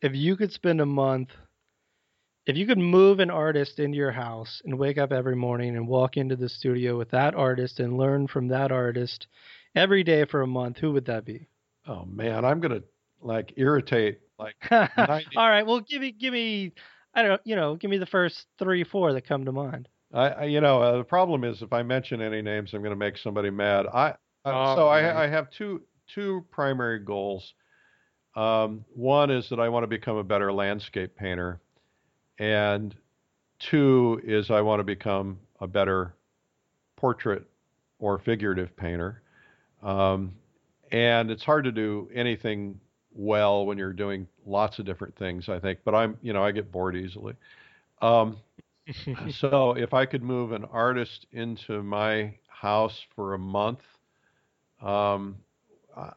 if 0.02 0.16
you 0.16 0.36
could 0.36 0.52
spend 0.52 0.82
a 0.82 0.86
month, 0.86 1.30
if 2.46 2.58
you 2.58 2.66
could 2.66 2.78
move 2.78 3.20
an 3.20 3.30
artist 3.30 3.80
into 3.80 3.98
your 3.98 4.12
house 4.12 4.62
and 4.66 4.78
wake 4.78 4.98
up 4.98 5.12
every 5.12 5.36
morning 5.36 5.76
and 5.76 5.88
walk 5.88 6.18
into 6.18 6.36
the 6.36 6.50
studio 6.50 6.98
with 6.98 7.12
that 7.12 7.36
artist 7.36 7.80
and 7.80 7.98
learn 7.98 8.28
from 8.28 8.48
that 8.50 8.72
artist 8.72 9.28
every 9.76 10.04
day 10.04 10.26
for 10.26 10.42
a 10.42 10.48
month, 10.48 10.78
who 10.80 10.92
would 10.94 11.06
that 11.06 11.26
be? 11.26 11.48
oh 11.88 12.06
man, 12.06 12.46
I'm 12.46 12.60
gonna 12.60 12.84
like 13.22 13.54
irritate 13.58 14.20
like 14.40 14.56
all 14.72 14.88
90 14.98 15.36
right. 15.36 15.66
Well, 15.66 15.80
give 15.82 16.02
me 16.02 16.12
give 16.12 16.34
me. 16.34 16.74
I 17.14 17.24
don't. 17.24 17.42
You 17.44 17.56
know, 17.56 17.76
give 17.76 17.92
me 17.92 17.98
the 17.98 18.06
first 18.06 18.46
three, 18.60 18.84
four 18.84 19.14
that 19.14 19.28
come 19.28 19.46
to 19.46 19.52
mind. 19.52 19.88
I, 20.14 20.30
I 20.30 20.44
you 20.46 20.62
know 20.62 20.82
uh, 20.82 20.98
the 20.98 21.04
problem 21.04 21.44
is 21.44 21.62
if 21.62 21.74
I 21.74 21.84
mention 21.84 22.22
any 22.22 22.42
names, 22.42 22.74
I'm 22.74 22.82
going 22.82 22.92
to 22.92 22.96
make 22.96 23.18
somebody 23.18 23.50
mad. 23.50 23.86
I 23.88 24.10
uh, 24.10 24.16
Oh, 24.46 24.76
so. 24.76 24.88
I, 24.88 25.24
I 25.24 25.28
have 25.28 25.50
two 25.52 25.82
two 26.14 26.46
primary 26.52 27.00
goals. 27.00 27.54
Um, 28.36 28.84
one 28.94 29.30
is 29.30 29.48
that 29.50 29.60
I 29.60 29.70
want 29.70 29.84
to 29.84 29.88
become 29.88 30.18
a 30.18 30.24
better 30.24 30.52
landscape 30.52 31.16
painter, 31.16 31.62
and 32.40 32.96
two 33.60 34.22
is 34.24 34.50
I 34.50 34.62
want 34.62 34.80
to 34.80 34.84
become 34.84 35.40
a 35.60 35.68
better 35.68 36.16
portrait 36.96 37.46
or 38.00 38.20
figurative 38.20 38.76
painter. 38.76 39.22
Um, 39.82 40.34
and 40.92 41.32
it's 41.32 41.44
hard 41.44 41.66
to 41.66 41.72
do 41.72 42.10
anything 42.14 42.80
well 43.12 43.66
when 43.66 43.78
you're 43.78 43.94
doing 43.94 44.28
lots 44.46 44.80
of 44.80 44.86
different 44.86 45.16
things. 45.18 45.50
I 45.50 45.60
think, 45.60 45.80
but 45.84 45.96
I'm 45.96 46.18
you 46.22 46.34
know 46.34 46.44
I 46.44 46.52
get 46.52 46.72
bored 46.72 46.96
easily. 46.96 47.36
Um, 48.02 48.38
so 49.40 49.74
if 49.78 49.94
I 49.94 50.06
could 50.06 50.24
move 50.24 50.52
an 50.52 50.66
artist 50.66 51.26
into 51.32 51.84
my 51.84 52.34
house 52.48 53.00
for 53.16 53.34
a 53.34 53.40
month, 53.40 53.80
um, 54.82 55.38
uh, 55.96 56.12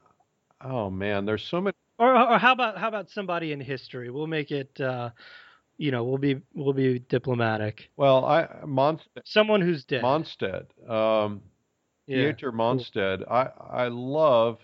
oh 0.62 0.90
man, 0.90 1.24
there's 1.24 1.44
so 1.44 1.60
many. 1.60 1.74
Or, 1.98 2.14
or 2.14 2.38
how 2.38 2.52
about 2.52 2.76
how 2.76 2.88
about 2.88 3.10
somebody 3.10 3.52
in 3.52 3.60
history? 3.60 4.10
We'll 4.10 4.26
make 4.26 4.50
it. 4.50 4.80
Uh, 4.80 5.10
you 5.78 5.90
know, 5.90 6.04
we'll 6.04 6.18
be 6.18 6.40
we'll 6.54 6.72
be 6.72 6.98
diplomatic. 6.98 7.90
Well, 7.96 8.24
I 8.24 8.46
Mønsted, 8.64 9.22
Someone 9.24 9.60
who's 9.60 9.84
dead. 9.84 10.02
Mønsted, 10.02 10.66
um, 10.88 11.42
yeah. 12.06 12.32
Pieter 12.32 12.52
Mønsted. 12.52 13.30
I 13.30 13.50
I 13.84 13.88
love 13.88 14.58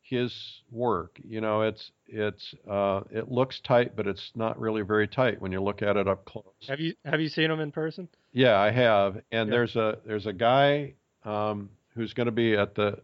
his 0.00 0.32
work. 0.70 1.20
You 1.22 1.40
know, 1.40 1.62
it's 1.62 1.90
it's 2.08 2.54
uh, 2.68 3.00
it 3.10 3.30
looks 3.30 3.60
tight, 3.60 3.94
but 3.96 4.06
it's 4.06 4.32
not 4.34 4.58
really 4.58 4.82
very 4.82 5.06
tight 5.06 5.40
when 5.40 5.52
you 5.52 5.60
look 5.62 5.82
at 5.82 5.96
it 5.96 6.08
up 6.08 6.24
close. 6.24 6.44
Have 6.68 6.80
you 6.80 6.94
have 7.04 7.20
you 7.20 7.28
seen 7.28 7.50
him 7.50 7.60
in 7.60 7.70
person? 7.72 8.08
Yeah, 8.32 8.58
I 8.58 8.70
have. 8.70 9.16
And 9.30 9.48
Yeah. 9.48 9.54
there's 9.56 9.76
a 9.76 9.98
there's 10.06 10.26
a 10.26 10.32
guy 10.32 10.94
um, 11.24 11.70
who's 11.94 12.14
going 12.14 12.26
to 12.26 12.32
be 12.32 12.54
at 12.56 12.74
the 12.74 13.00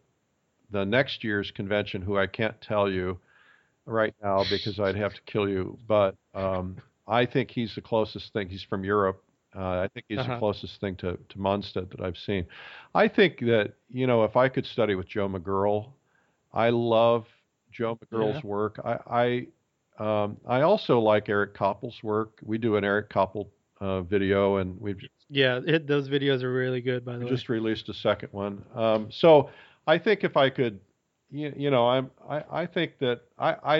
the 0.70 0.84
next 0.84 1.22
year's 1.22 1.50
convention 1.50 2.02
who 2.02 2.16
I 2.18 2.26
can't 2.26 2.58
tell 2.60 2.90
you 2.90 3.18
right 3.86 4.14
now 4.22 4.44
because 4.50 4.80
I'd 4.80 4.96
have 4.96 5.14
to 5.14 5.20
kill 5.26 5.48
you. 5.48 5.78
But 5.86 6.16
um, 6.34 6.76
I 7.06 7.26
think 7.26 7.50
he's 7.50 7.74
the 7.74 7.80
closest 7.82 8.32
thing. 8.32 8.48
He's 8.48 8.62
from 8.64 8.84
Europe. 8.84 9.22
Uh, 9.56 9.60
I 9.84 9.88
think 9.94 10.06
he's 10.08 10.18
Uh-huh. 10.18 10.32
the 10.32 10.38
closest 10.38 10.80
thing 10.80 10.96
to 10.96 11.16
to 11.28 11.38
Mønsted 11.38 11.90
that 11.90 12.00
I've 12.00 12.16
seen. 12.16 12.46
I 12.94 13.06
think 13.08 13.38
that 13.40 13.74
you 13.90 14.06
know 14.06 14.24
if 14.24 14.36
I 14.36 14.48
could 14.48 14.66
study 14.66 14.94
with 14.94 15.06
Joe 15.06 15.28
McGurl, 15.28 15.92
I 16.52 16.70
love 16.70 17.26
Joe 17.74 17.96
McGurl's 17.96 18.36
Yeah. 18.36 18.48
work. 18.48 18.80
I 18.84 19.46
I, 19.98 20.22
um, 20.24 20.38
I 20.46 20.62
also 20.62 21.00
like 21.00 21.28
Erik 21.28 21.54
Koeppel's 21.54 22.02
work. 22.02 22.38
We 22.42 22.58
do 22.58 22.76
an 22.76 22.84
Erik 22.84 23.10
Koeppel 23.10 23.48
uh, 23.80 24.02
video, 24.02 24.56
and 24.56 24.80
we've 24.80 24.98
just, 24.98 25.12
Yeah, 25.28 25.60
it, 25.66 25.86
those 25.86 26.08
videos 26.08 26.42
are 26.42 26.52
really 26.52 26.80
good, 26.80 27.04
by 27.04 27.16
the 27.18 27.24
way. 27.24 27.30
just 27.30 27.48
released 27.48 27.88
a 27.88 27.94
second 27.94 28.30
one. 28.32 28.64
Um, 28.74 29.10
so 29.10 29.50
I 29.86 29.98
think 29.98 30.24
if 30.24 30.36
I 30.36 30.48
could, 30.50 30.80
you, 31.30 31.52
you 31.56 31.70
know, 31.70 31.86
I'm 31.86 32.10
I, 32.28 32.44
I 32.50 32.66
think 32.66 32.98
that 33.00 33.22
I, 33.38 33.56
I 33.62 33.76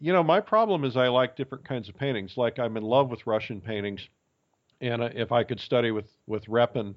you 0.00 0.12
know 0.12 0.22
my 0.22 0.40
problem 0.40 0.84
is 0.84 0.96
I 0.96 1.08
like 1.08 1.36
different 1.36 1.64
kinds 1.64 1.88
of 1.88 1.96
paintings. 1.96 2.36
Like 2.36 2.58
I'm 2.58 2.76
in 2.76 2.82
love 2.82 3.10
with 3.10 3.26
Russian 3.26 3.60
paintings, 3.60 4.08
and 4.80 5.02
uh, 5.02 5.10
if 5.14 5.32
I 5.32 5.44
could 5.44 5.60
study 5.60 5.90
with 5.90 6.10
with 6.26 6.44
Repin, 6.46 6.94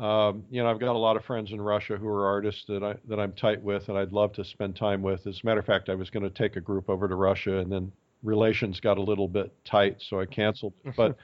um, 0.00 0.44
you 0.50 0.62
know, 0.62 0.70
I've 0.70 0.80
got 0.80 0.96
a 0.96 0.98
lot 0.98 1.16
of 1.16 1.24
friends 1.26 1.52
in 1.52 1.60
Russia 1.60 1.98
who 1.98 2.08
are 2.08 2.26
artists 2.26 2.64
that 2.68 2.82
I 2.82 2.94
that 3.08 3.20
I'm 3.20 3.32
tight 3.32 3.62
with, 3.62 3.88
and 3.90 3.98
I'd 3.98 4.12
love 4.12 4.32
to 4.34 4.44
spend 4.44 4.74
time 4.74 5.02
with. 5.02 5.26
As 5.26 5.40
a 5.42 5.46
matter 5.46 5.60
of 5.60 5.66
fact, 5.66 5.90
I 5.90 5.94
was 5.94 6.08
going 6.08 6.22
to 6.22 6.30
take 6.30 6.56
a 6.56 6.60
group 6.60 6.88
over 6.88 7.06
to 7.06 7.14
Russia, 7.14 7.58
and 7.58 7.70
then 7.70 7.92
relations 8.22 8.80
got 8.80 8.96
a 8.96 9.02
little 9.02 9.28
bit 9.28 9.52
tight, 9.64 9.96
so 10.00 10.18
I 10.20 10.26
canceled. 10.26 10.72
But 10.96 11.16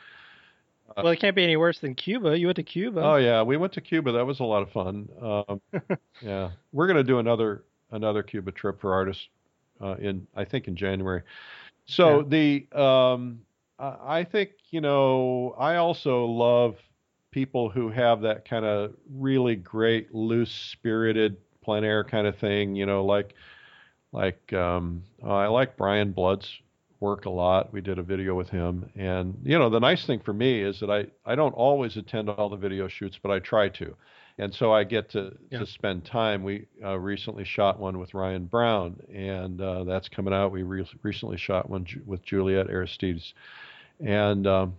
well, 0.97 1.09
it 1.09 1.21
can't 1.21 1.35
be 1.35 1.43
any 1.43 1.57
worse 1.57 1.81
than 1.81 1.95
Cuba. 1.95 2.39
You 2.39 2.47
went 2.47 2.57
to 2.57 2.63
Cuba. 2.63 3.01
Oh 3.03 3.17
yeah, 3.17 3.43
we 3.43 3.57
went 3.57 3.73
to 3.73 3.81
Cuba. 3.81 4.13
That 4.13 4.27
was 4.27 4.41
a 4.41 4.45
lot 4.45 4.63
of 4.63 4.71
fun. 4.71 5.09
Um, 5.21 5.61
yeah, 6.21 6.51
we're 6.73 6.87
gonna 6.87 7.03
do 7.03 7.19
another 7.19 7.65
another 7.91 8.23
Cuba 8.23 8.53
trip 8.53 8.81
for 8.81 8.93
artists 8.93 9.27
uh, 9.81 9.97
in 9.97 10.27
I 10.37 10.45
think 10.45 10.69
in 10.69 10.77
January. 10.77 11.23
So 11.87 12.23
the 12.23 12.67
um, 12.73 13.41
I 13.79 14.21
I 14.21 14.25
think 14.25 14.51
you 14.71 14.81
know 14.81 15.55
I 15.59 15.77
also 15.77 16.27
love 16.27 16.77
people 17.37 17.69
who 17.69 17.91
have 17.91 18.23
that 18.23 18.49
kind 18.49 18.65
of 18.65 18.95
really 19.15 19.55
great 19.57 20.15
loose 20.15 20.51
spirited 20.73 21.37
plein 21.63 21.85
air 21.85 22.03
kind 22.03 22.27
of 22.27 22.35
thing. 22.39 22.75
You 22.75 22.87
know, 22.87 23.05
like 23.05 23.35
like 24.11 24.51
um, 24.55 25.03
uh, 25.23 25.35
I 25.35 25.47
like 25.49 25.77
Brian 25.77 26.13
Blood's 26.13 26.49
work 26.99 27.27
a 27.27 27.31
lot. 27.31 27.75
We 27.75 27.83
did 27.83 27.99
a 27.99 28.03
video 28.03 28.35
with 28.35 28.49
him, 28.49 28.91
and 28.97 29.39
you 29.45 29.59
know 29.59 29.69
the 29.69 29.79
nice 29.81 30.07
thing 30.07 30.21
for 30.21 30.33
me 30.33 30.63
is 30.63 30.81
that 30.81 30.91
I 30.91 31.09
I 31.31 31.35
don't 31.35 31.53
always 31.53 31.99
attend 31.99 32.31
all 32.31 32.49
the 32.49 32.57
video 32.57 32.89
shoots, 32.89 33.19
but 33.23 33.31
I 33.31 33.39
try 33.39 33.69
to, 33.69 33.95
and 34.39 34.55
so 34.55 34.73
I 34.73 34.85
get 34.85 35.11
to 35.11 35.37
Yeah. 35.51 35.59
to 35.59 35.67
spend 35.67 36.07
time. 36.07 36.43
We 36.43 36.65
uh, 36.83 36.99
recently 36.99 37.45
shot 37.45 37.79
one 37.79 37.99
with 37.99 38.15
Ryan 38.15 38.47
Brown, 38.47 38.99
and 39.15 39.61
uh, 39.61 39.85
that's 39.85 40.09
coming 40.09 40.33
out. 40.33 40.53
We 40.53 40.63
re- 40.63 40.89
recently 41.03 41.37
shot 41.37 41.69
one 41.69 41.85
ju- 41.85 42.01
with 42.07 42.25
Juliet 42.25 42.71
Aristides, 42.71 43.35
and 44.01 44.47
um, 44.47 44.77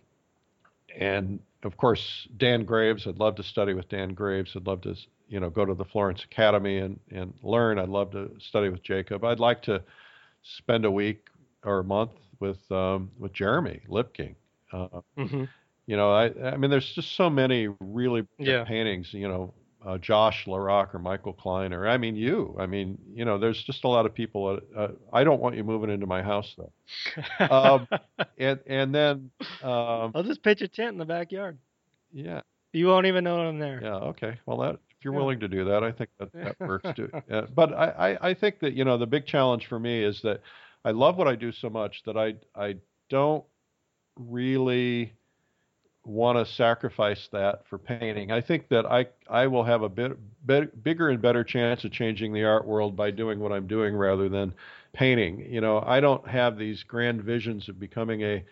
and 0.98 1.40
of 1.64 1.78
course 1.78 2.28
Dan 2.38 2.66
Graves. 2.66 3.08
I'd 3.08 3.20
love 3.20 3.36
to 3.38 3.44
study 3.44 3.74
with 3.74 3.90
Dan 3.90 4.14
Graves. 4.14 4.54
I'd 4.56 4.68
love 4.68 4.82
to 4.82 4.96
you 5.30 5.40
know 5.40 5.50
go 5.50 5.66
to 5.66 5.74
the 5.74 5.86
Florence 5.86 6.24
Academy 6.24 6.78
and 6.80 7.00
and 7.12 7.34
learn. 7.44 7.80
I'd 7.80 7.90
love 7.90 8.12
to 8.12 8.32
study 8.40 8.70
with 8.70 8.84
Jacob. 8.84 9.24
I'd 9.24 9.40
like 9.40 9.62
to 9.64 9.84
spend 10.44 10.86
a 10.86 10.92
week 10.92 11.28
or 11.64 11.80
a 11.80 11.84
month 11.84 12.12
with 12.40 12.60
um, 12.72 13.12
with 13.20 13.34
Jeremy 13.34 13.82
Lipking. 13.88 14.36
Uh, 14.72 15.02
hmm 15.18 15.46
you 15.88 15.98
know, 15.98 16.12
I 16.12 16.32
I 16.52 16.58
mean, 16.58 16.72
there's 16.72 16.94
just 16.94 17.16
so 17.16 17.30
many 17.30 17.70
really 17.80 18.22
good 18.44 18.46
Yeah. 18.46 18.64
paintings. 18.64 19.14
You 19.14 19.28
know, 19.30 19.54
uh, 19.88 19.98
Josh 19.98 20.46
LaRock 20.46 20.94
or 20.94 21.00
Michael 21.00 21.34
Klein 21.34 21.74
or 21.74 21.88
I 21.88 21.98
mean 21.98 22.16
you. 22.16 22.56
I 22.60 22.66
mean, 22.68 22.98
you 23.14 23.26
know, 23.26 23.38
there's 23.40 23.64
just 23.64 23.84
a 23.86 23.88
lot 23.88 24.06
of 24.06 24.14
people. 24.14 24.60
Uh, 24.76 24.90
I 25.14 25.24
don't 25.24 25.42
want 25.42 25.56
you 25.56 25.64
moving 25.64 25.90
into 25.90 26.06
my 26.06 26.22
house 26.22 26.56
though. 26.58 26.72
Um, 27.50 27.88
and 28.38 28.60
and 28.68 28.94
then 28.94 29.32
um, 29.64 30.12
I'll 30.14 30.24
just 30.24 30.44
pitch 30.44 30.62
a 30.62 30.68
tent 30.68 30.92
in 30.94 30.98
the 30.98 31.06
backyard. 31.06 31.58
yeah, 32.14 32.42
You 32.74 32.88
won't 32.88 33.06
even 33.08 33.24
know 33.24 33.40
I'm 33.40 33.60
there. 33.60 33.80
yeah, 33.82 33.96
okay. 34.12 34.40
Well, 34.46 34.58
that 34.60 34.74
if 34.76 35.04
you're 35.04 35.14
Yeah. 35.14 35.20
willing 35.20 35.40
to 35.42 35.48
do 35.48 35.66
that, 35.66 35.84
I 35.84 35.92
think 35.92 36.10
that 36.20 36.30
that 36.34 36.60
works 36.60 36.90
too. 36.96 37.10
Uh, 37.32 37.44
but 37.56 37.74
I, 37.74 37.88
I 38.14 38.30
I 38.30 38.34
think 38.34 38.60
that 38.60 38.74
you 38.74 38.84
know 38.86 38.98
the 38.98 39.08
big 39.08 39.26
challenge 39.26 39.68
for 39.68 39.80
me 39.80 40.04
is 40.04 40.22
that 40.24 40.42
I 40.86 40.92
love 40.92 41.18
what 41.18 41.28
I 41.28 41.36
do 41.36 41.52
so 41.52 41.70
much 41.70 42.04
that 42.06 42.18
I 42.18 42.36
I 42.56 42.76
don't 43.10 43.44
really 44.18 45.14
want 46.08 46.38
to 46.46 46.54
sacrifice 46.54 47.28
that 47.32 47.68
for 47.68 47.78
painting. 47.78 48.32
I 48.32 48.42
think 48.42 48.70
that 48.70 48.86
I 48.86 49.08
I 49.30 49.48
will 49.48 49.64
have 49.66 49.82
a 49.84 49.90
bit, 49.90 50.18
bit 50.48 50.84
bigger 50.84 51.10
and 51.10 51.22
better 51.22 51.44
chance 51.44 51.84
of 51.84 51.92
changing 51.92 52.34
the 52.34 52.44
art 52.46 52.66
world 52.66 52.96
by 52.96 53.12
doing 53.12 53.40
what 53.40 53.52
I'm 53.52 53.68
doing 53.68 53.96
rather 53.96 54.30
than 54.30 54.54
painting. 54.94 55.42
You 55.52 55.62
know, 55.62 55.82
I 55.86 56.00
don't 56.00 56.28
have 56.28 56.58
these 56.58 56.84
grand 56.84 57.24
visions 57.24 57.70
of 57.70 57.80
becoming 57.80 58.22
a 58.24 58.44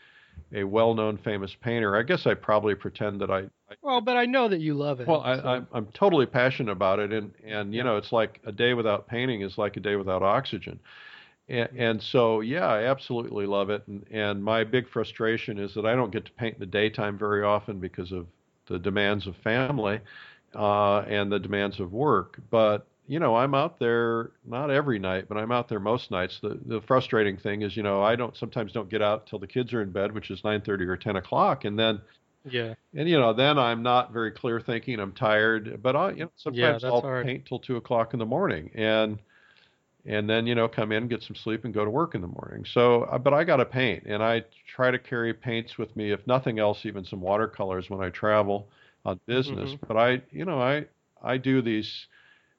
a 0.53 0.64
well-known 0.65 1.18
famous 1.18 1.56
painter. 1.56 1.95
I 1.98 2.03
guess 2.03 2.27
I 2.27 2.34
probably 2.36 2.76
pretend 2.76 3.22
that 3.22 3.32
I, 3.32 3.40
I 3.69 3.76
Well, 3.82 4.02
but 4.02 4.18
I 4.18 4.26
know 4.26 4.49
that 4.49 4.60
you 4.60 4.73
love 4.73 4.99
it. 4.99 5.07
well, 5.07 5.22
I, 5.22 5.34
so- 5.34 5.48
I'm 5.56 5.68
I'm 5.72 5.86
totally 5.94 6.26
passionate 6.26 6.72
about 6.72 6.99
it, 6.99 7.14
and 7.14 7.34
and 7.44 7.73
you 7.73 7.84
know, 7.84 7.98
it's 7.98 8.11
like 8.11 8.41
a 8.45 8.52
day 8.52 8.73
without 8.73 9.07
painting 9.07 9.41
is 9.41 9.57
like 9.57 9.77
a 9.77 9.80
day 9.80 9.95
without 9.95 10.23
oxygen, 10.23 10.80
and, 11.47 11.69
and 11.76 12.01
so 12.01 12.41
yeah, 12.41 12.67
I 12.67 12.84
absolutely 12.84 13.45
love 13.45 13.69
it, 13.69 13.84
and 13.88 14.05
and 14.11 14.43
my 14.43 14.63
big 14.63 14.89
frustration 14.89 15.59
is 15.59 15.73
that 15.76 15.85
I 15.85 15.95
don't 15.95 16.11
get 16.11 16.26
to 16.26 16.31
paint 16.31 16.55
in 16.55 16.59
the 16.59 16.65
daytime 16.65 17.17
very 17.17 17.43
often 17.43 17.80
because 17.80 18.11
of 18.11 18.27
the 18.67 18.80
demands 18.80 19.27
of 19.27 19.35
family, 19.38 19.99
uh, 20.55 20.99
and 21.01 21.31
the 21.31 21.39
demands 21.39 21.80
of 21.80 21.93
work, 21.93 22.39
but. 22.49 22.88
You 23.07 23.19
know, 23.19 23.35
I'm 23.35 23.53
out 23.53 23.77
there 23.77 24.31
not 24.47 24.72
every 24.72 24.97
night, 24.97 25.26
but 25.30 25.38
I'm 25.38 25.51
out 25.51 25.69
there 25.69 25.80
most 25.80 26.09
nights. 26.09 26.39
The 26.41 26.59
the 26.65 26.81
frustrating 26.81 27.38
thing 27.38 27.61
is, 27.61 27.77
you 27.77 27.84
know, 27.84 28.01
I 28.01 28.15
don't 28.15 28.35
sometimes 28.35 28.72
don't 28.72 28.89
get 28.89 29.03
out 29.03 29.27
till 29.27 29.38
the 29.38 29.45
kids 29.45 29.73
are 29.76 29.84
in 29.84 29.91
bed, 29.91 30.11
which 30.11 30.31
is 30.31 30.41
9:30 30.41 30.88
or 30.88 30.97
10 30.97 31.15
o'clock, 31.17 31.65
and 31.65 31.77
then 31.77 32.01
yeah. 32.49 32.73
and 32.93 33.09
you 33.09 33.19
know, 33.19 33.34
then 33.34 33.57
I'm 33.57 33.84
not 33.84 34.13
very 34.13 34.31
clear 34.31 34.59
thinking. 34.59 34.99
I'm 34.99 35.11
tired, 35.11 35.81
but 35.81 35.95
I, 35.95 36.11
you 36.11 36.23
know, 36.26 36.31
sometimes 36.35 36.81
that's 36.81 36.91
I'll 36.91 37.01
hard. 37.01 37.26
paint 37.26 37.45
till 37.45 37.59
two 37.59 37.77
o'clock 37.77 38.13
in 38.13 38.19
the 38.19 38.26
morning, 38.26 38.72
and 38.76 39.19
and 40.06 40.30
then 40.30 40.45
you 40.48 40.56
know, 40.56 40.68
come 40.68 40.91
in, 40.91 41.07
get 41.07 41.23
some 41.23 41.36
sleep, 41.36 41.65
and 41.65 41.73
go 41.73 41.84
to 41.84 41.91
work 41.91 42.15
in 42.15 42.22
the 42.22 42.27
morning. 42.27 42.65
So, 42.65 43.03
uh, 43.03 43.18
but 43.18 43.34
I 43.34 43.44
got 43.44 43.57
to 43.57 43.65
paint, 43.65 44.03
and 44.06 44.22
I 44.23 44.44
try 44.68 44.91
to 44.91 44.99
carry 44.99 45.34
paints 45.34 45.77
with 45.77 45.95
me, 45.95 46.11
if 46.11 46.26
nothing 46.27 46.60
else, 46.60 46.86
even 46.86 47.03
some 47.03 47.22
watercolors 47.22 47.90
when 47.90 48.02
I 48.02 48.10
travel 48.10 48.68
on 49.06 49.19
business. 49.26 49.72
Mhm. 49.72 49.80
But 49.88 49.98
I, 49.98 50.22
you 50.32 50.45
know, 50.45 50.61
I 50.61 50.86
I 51.23 51.38
do 51.38 51.61
these 51.61 52.07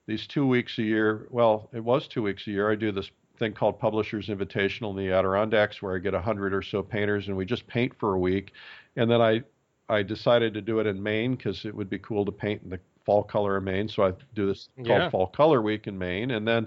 these 0.06 0.26
two 0.26 0.46
weeks 0.46 0.78
a 0.78 0.82
year. 0.82 1.26
Well, 1.30 1.68
it 1.72 1.82
was 1.82 2.06
two 2.08 2.22
weeks 2.22 2.46
a 2.46 2.50
year. 2.50 2.70
I 2.70 2.74
do 2.76 2.92
this 2.92 3.10
thing 3.38 3.52
called 3.52 3.78
Publishers 3.78 4.28
Invitational 4.28 4.90
in 4.90 4.96
the 4.96 5.12
Adirondacks, 5.12 5.82
where 5.82 5.94
I 5.94 5.98
get 5.98 6.14
a 6.14 6.20
hundred 6.20 6.54
or 6.54 6.62
so 6.62 6.82
painters, 6.82 7.28
and 7.28 7.36
we 7.36 7.44
just 7.44 7.66
paint 7.66 7.92
for 7.98 8.14
a 8.14 8.18
week. 8.18 8.52
And 8.96 9.10
then 9.10 9.20
I 9.20 9.42
I 9.88 10.02
decided 10.02 10.54
to 10.54 10.60
do 10.60 10.80
it 10.80 10.86
in 10.86 11.00
Maine 11.00 11.36
because 11.36 11.64
it 11.64 11.74
would 11.74 11.88
be 11.90 11.98
cool 11.98 12.24
to 12.24 12.32
paint 12.32 12.62
in 12.62 12.70
the 12.70 12.80
fall 13.04 13.22
color 13.22 13.56
of 13.56 13.62
Maine. 13.62 13.88
So 13.88 14.04
I 14.04 14.12
do 14.34 14.46
this 14.46 14.68
called 14.76 14.88
Yeah. 14.88 15.10
Fall 15.10 15.28
Color 15.28 15.62
Week 15.62 15.86
in 15.86 15.96
Maine, 15.96 16.32
and 16.32 16.46
then 16.46 16.66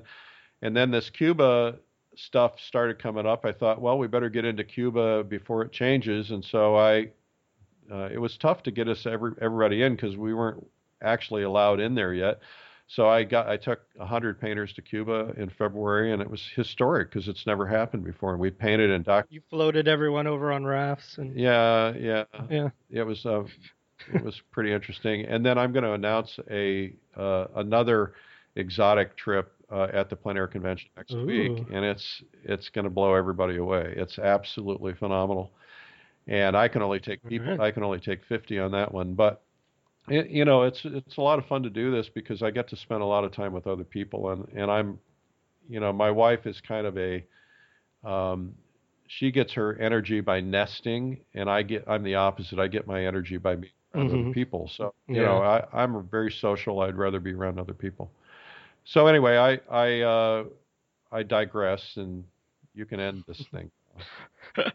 and 0.62 0.76
then 0.76 0.92
this 0.92 1.10
Cuba 1.10 1.76
stuff 2.16 2.60
started 2.60 3.00
coming 3.02 3.26
up. 3.26 3.46
I 3.46 3.52
thought, 3.52 3.82
well, 3.82 3.98
we 3.98 4.08
better 4.08 4.30
get 4.30 4.46
into 4.46 4.64
Cuba 4.64 5.24
before 5.24 5.62
it 5.64 5.72
changes, 5.72 6.32
and 6.32 6.44
so 6.44 6.76
I 6.76 7.10
uh, 7.92 8.10
it 8.12 8.20
was 8.20 8.38
tough 8.38 8.64
to 8.64 8.72
get 8.72 8.88
us 8.88 9.06
every, 9.06 9.32
everybody 9.42 9.82
in 9.84 9.96
because 9.96 10.16
we 10.16 10.34
weren't 10.34 10.66
actually 11.02 11.44
allowed 11.44 11.80
in 11.80 11.96
there 11.96 12.14
yet. 12.14 12.40
So 12.88 13.08
I 13.08 13.24
got 13.24 13.48
I 13.48 13.58
took 13.58 13.82
a 14.00 14.06
hundred 14.06 14.42
painters 14.42 14.74
to 14.74 14.82
Cuba 14.82 15.34
in 15.38 15.50
February, 15.50 16.12
and 16.12 16.22
it 16.22 16.30
was 16.30 16.44
historic 16.56 17.10
because 17.12 17.28
it's 17.28 17.46
never 17.46 17.68
happened 17.68 18.04
before. 18.04 18.32
And 18.32 18.40
we 18.40 18.50
painted 18.50 18.90
and 18.90 19.06
doc. 19.06 19.28
You 19.30 19.42
floated 19.50 19.88
everyone 19.88 20.26
over 20.26 20.52
on 20.52 20.66
rafts 20.66 21.20
and 21.20 21.36
Yeah, 21.38 21.94
yeah, 21.96 22.24
yeah. 22.50 22.70
it 22.90 23.04
was 23.04 23.26
uh, 23.28 23.44
it 24.12 24.24
was 24.24 24.42
pretty 24.52 24.74
interesting. 24.74 25.26
And 25.26 25.46
then 25.46 25.58
I'm 25.60 25.72
going 25.72 25.84
to 25.84 25.94
announce 25.94 26.40
a 26.50 26.94
uh, 27.16 27.46
another 27.56 28.14
exotic 28.56 29.16
trip 29.16 29.54
uh, 29.72 29.88
at 29.94 30.10
the 30.10 30.16
plein 30.16 30.38
air 30.38 30.48
convention 30.48 30.90
next 30.98 31.18
week, 31.26 31.64
and 31.72 31.86
it's 31.86 32.24
it's 32.44 32.70
going 32.70 32.86
to 32.86 32.90
blow 32.90 33.14
everybody 33.16 33.58
away. 33.58 33.94
It's 33.98 34.20
absolutely 34.20 34.94
phenomenal. 34.94 35.52
And 36.28 36.56
I 36.58 36.68
can 36.68 36.82
only 36.82 37.00
take 37.00 37.26
people. 37.28 37.54
Alright. 37.54 37.60
I 37.60 37.72
can 37.72 37.84
only 37.84 38.00
take 38.00 38.24
50 38.26 38.60
on 38.60 38.72
that 38.72 38.94
one, 38.94 39.16
but 39.16 39.44
it, 40.10 40.30
you 40.30 40.46
know, 40.46 40.64
it's 40.64 40.82
it's 40.86 41.18
a 41.18 41.22
lot 41.22 41.40
of 41.40 41.46
fun 41.48 41.64
to 41.64 41.70
do 41.70 41.92
this 41.92 42.10
because 42.10 42.44
I 42.44 42.52
get 42.52 42.68
to 42.70 42.78
spend 42.78 43.02
a 43.02 43.06
lot 43.06 43.24
of 43.26 43.32
time 43.32 43.54
with 43.54 43.68
other 43.68 43.84
people, 43.86 44.32
and 44.32 44.48
and 44.56 44.72
I'm, 44.72 45.00
you 45.70 45.80
know, 45.80 45.94
my 45.94 46.12
wife 46.12 46.48
is 46.48 46.62
kind 46.62 46.88
of 46.88 46.98
a, 46.98 47.26
um, 48.04 48.54
she 49.08 49.32
gets 49.32 49.54
her 49.54 49.78
energy 49.80 50.22
by 50.22 50.40
nesting, 50.42 51.20
and 51.34 51.50
I 51.50 51.64
get 51.64 51.84
I'm 51.88 52.04
the 52.04 52.16
opposite. 52.16 52.60
I 52.60 52.68
get 52.68 52.88
my 52.88 53.06
energy 53.06 53.38
by 53.38 53.56
being 53.56 53.74
around 53.94 54.12
other 54.12 54.26
Mhm. 54.26 54.34
people. 54.34 54.70
So 54.70 54.94
you 55.12 55.22
Yeah. 55.22 55.24
know, 55.24 55.42
I 55.42 55.66
I'm 55.74 56.08
very 56.10 56.32
social. 56.32 56.82
I'd 56.82 56.98
rather 56.98 57.20
be 57.20 57.34
around 57.34 57.60
other 57.60 57.74
people. 57.74 58.12
So 58.90 59.06
anyway, 59.06 59.38
I 59.38 59.60
I 59.70 60.02
uh, 60.02 60.44
I 61.12 61.22
digress, 61.22 61.96
and 61.96 62.24
you 62.74 62.88
can 62.88 63.00
end 63.00 63.24
this 63.28 63.46
thing. 63.52 63.70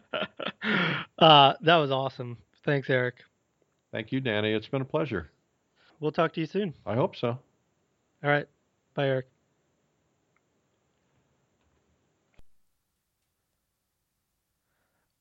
uh, 1.19 1.53
that 1.59 1.75
was 1.75 1.91
awesome. 1.91 2.37
Thanks, 2.63 2.89
Eric. 2.89 3.15
Thank 3.91 4.13
you, 4.13 4.21
Danny. 4.21 4.53
It's 4.53 4.67
been 4.67 4.81
a 4.81 4.85
pleasure. 4.85 5.31
We'll 5.99 6.13
talk 6.13 6.31
to 6.33 6.39
you 6.39 6.45
soon. 6.45 6.73
I 6.85 6.95
hope 6.95 7.17
so. 7.17 7.27
All 7.27 7.39
right. 8.23 8.47
Bye, 8.93 9.07
Eric. 9.07 9.25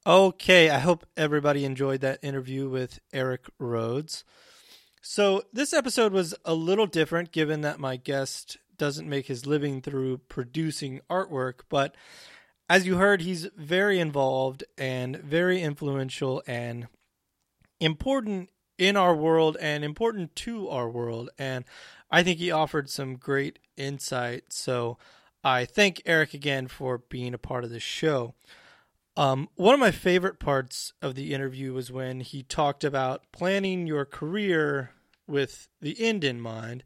Okay, 0.06 0.70
I 0.70 0.78
hope 0.78 1.04
everybody 1.16 1.64
enjoyed 1.64 2.00
that 2.02 2.20
interview 2.22 2.68
with 2.68 3.00
Eric 3.12 3.46
Rhoads. 3.60 4.22
So, 5.02 5.42
this 5.52 5.72
episode 5.72 6.12
was 6.12 6.34
a 6.44 6.54
little 6.54 6.86
different 6.86 7.32
given 7.32 7.62
that 7.62 7.80
my 7.80 7.96
guest 7.96 8.56
doesn't 8.76 9.08
make 9.08 9.26
his 9.26 9.46
living 9.46 9.80
through 9.80 10.18
producing 10.18 11.00
artwork, 11.10 11.60
but 11.68 11.94
as 12.68 12.86
you 12.86 12.96
heard, 12.96 13.22
he's 13.22 13.48
very 13.56 14.00
involved 14.00 14.64
and 14.78 15.16
very 15.16 15.62
influential 15.62 16.42
and 16.46 16.88
important 17.78 18.50
in 18.78 18.96
our 18.96 19.14
world 19.14 19.56
and 19.60 19.84
important 19.84 20.34
to 20.34 20.68
our 20.68 20.88
world. 20.88 21.30
And 21.38 21.64
I 22.10 22.22
think 22.22 22.38
he 22.38 22.50
offered 22.50 22.88
some 22.88 23.16
great 23.16 23.58
insight. 23.76 24.44
So 24.52 24.98
I 25.42 25.64
thank 25.64 26.02
Eric 26.06 26.32
again 26.34 26.68
for 26.68 26.98
being 26.98 27.34
a 27.34 27.38
part 27.38 27.64
of 27.64 27.70
the 27.70 27.80
show. 27.80 28.34
Um, 29.16 29.48
one 29.54 29.74
of 29.74 29.80
my 29.80 29.92
favorite 29.92 30.40
parts 30.40 30.92
of 31.00 31.14
the 31.14 31.34
interview 31.34 31.72
was 31.72 31.92
when 31.92 32.20
he 32.20 32.42
talked 32.42 32.82
about 32.82 33.22
planning 33.30 33.86
your 33.86 34.04
career 34.04 34.90
with 35.26 35.68
the 35.80 36.00
end 36.00 36.24
in 36.24 36.40
mind. 36.40 36.82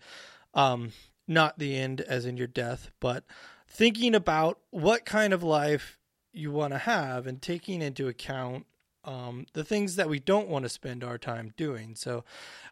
Um, 0.52 0.92
not 1.28 1.58
the 1.58 1.76
end 1.76 2.00
as 2.00 2.24
in 2.24 2.36
your 2.36 2.46
death, 2.46 2.90
but 3.00 3.24
thinking 3.68 4.14
about 4.14 4.58
what 4.70 5.04
kind 5.04 5.32
of 5.32 5.42
life 5.42 5.98
you 6.32 6.50
want 6.50 6.72
to 6.72 6.78
have 6.78 7.26
and 7.26 7.40
taking 7.40 7.82
into 7.82 8.08
account 8.08 8.66
um, 9.04 9.46
the 9.54 9.64
things 9.64 9.96
that 9.96 10.08
we 10.08 10.18
don't 10.18 10.48
want 10.48 10.64
to 10.64 10.68
spend 10.68 11.02
our 11.02 11.18
time 11.18 11.52
doing. 11.56 11.94
So 11.94 12.24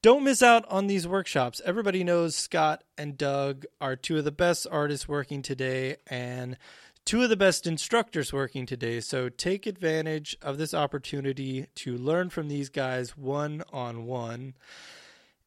Don't 0.02 0.24
miss 0.24 0.42
out 0.42 0.64
on 0.70 0.88
these 0.88 1.06
workshops. 1.06 1.60
Everybody 1.66 2.06
knows 2.06 2.34
Scott 2.36 2.86
and 2.98 3.18
Doug 3.18 3.66
are 3.82 3.98
two 3.98 4.18
of 4.18 4.24
the 4.24 4.32
best 4.32 4.66
artists 4.72 5.10
working 5.10 5.42
today 5.42 5.98
and 6.08 6.58
two 7.06 7.24
of 7.24 7.30
the 7.30 7.38
best 7.38 7.66
instructors 7.66 8.32
working 8.32 8.66
today. 8.66 9.00
So 9.00 9.30
take 9.30 9.66
advantage 9.66 10.38
of 10.42 10.58
this 10.58 10.74
opportunity 10.74 11.68
to 11.76 11.98
learn 11.98 12.30
from 12.30 12.48
these 12.48 12.70
guys 12.70 13.18
one 13.18 13.64
on 13.72 14.06
one. 14.06 14.56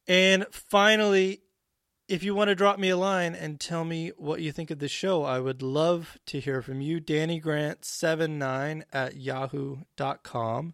And 0.07 0.45
finally, 0.51 1.41
if 2.07 2.23
you 2.23 2.35
want 2.35 2.49
to 2.49 2.55
drop 2.55 2.79
me 2.79 2.89
a 2.89 2.97
line 2.97 3.33
and 3.33 3.59
tell 3.59 3.85
me 3.85 4.11
what 4.17 4.41
you 4.41 4.51
think 4.51 4.71
of 4.71 4.79
the 4.79 4.89
show, 4.89 5.23
I 5.23 5.39
would 5.39 5.61
love 5.61 6.17
to 6.27 6.39
hear 6.39 6.61
from 6.61 6.81
you. 6.81 6.99
Danny 6.99 7.39
Grant79 7.39 8.83
at 8.91 9.15
yahoo.com. 9.15 10.73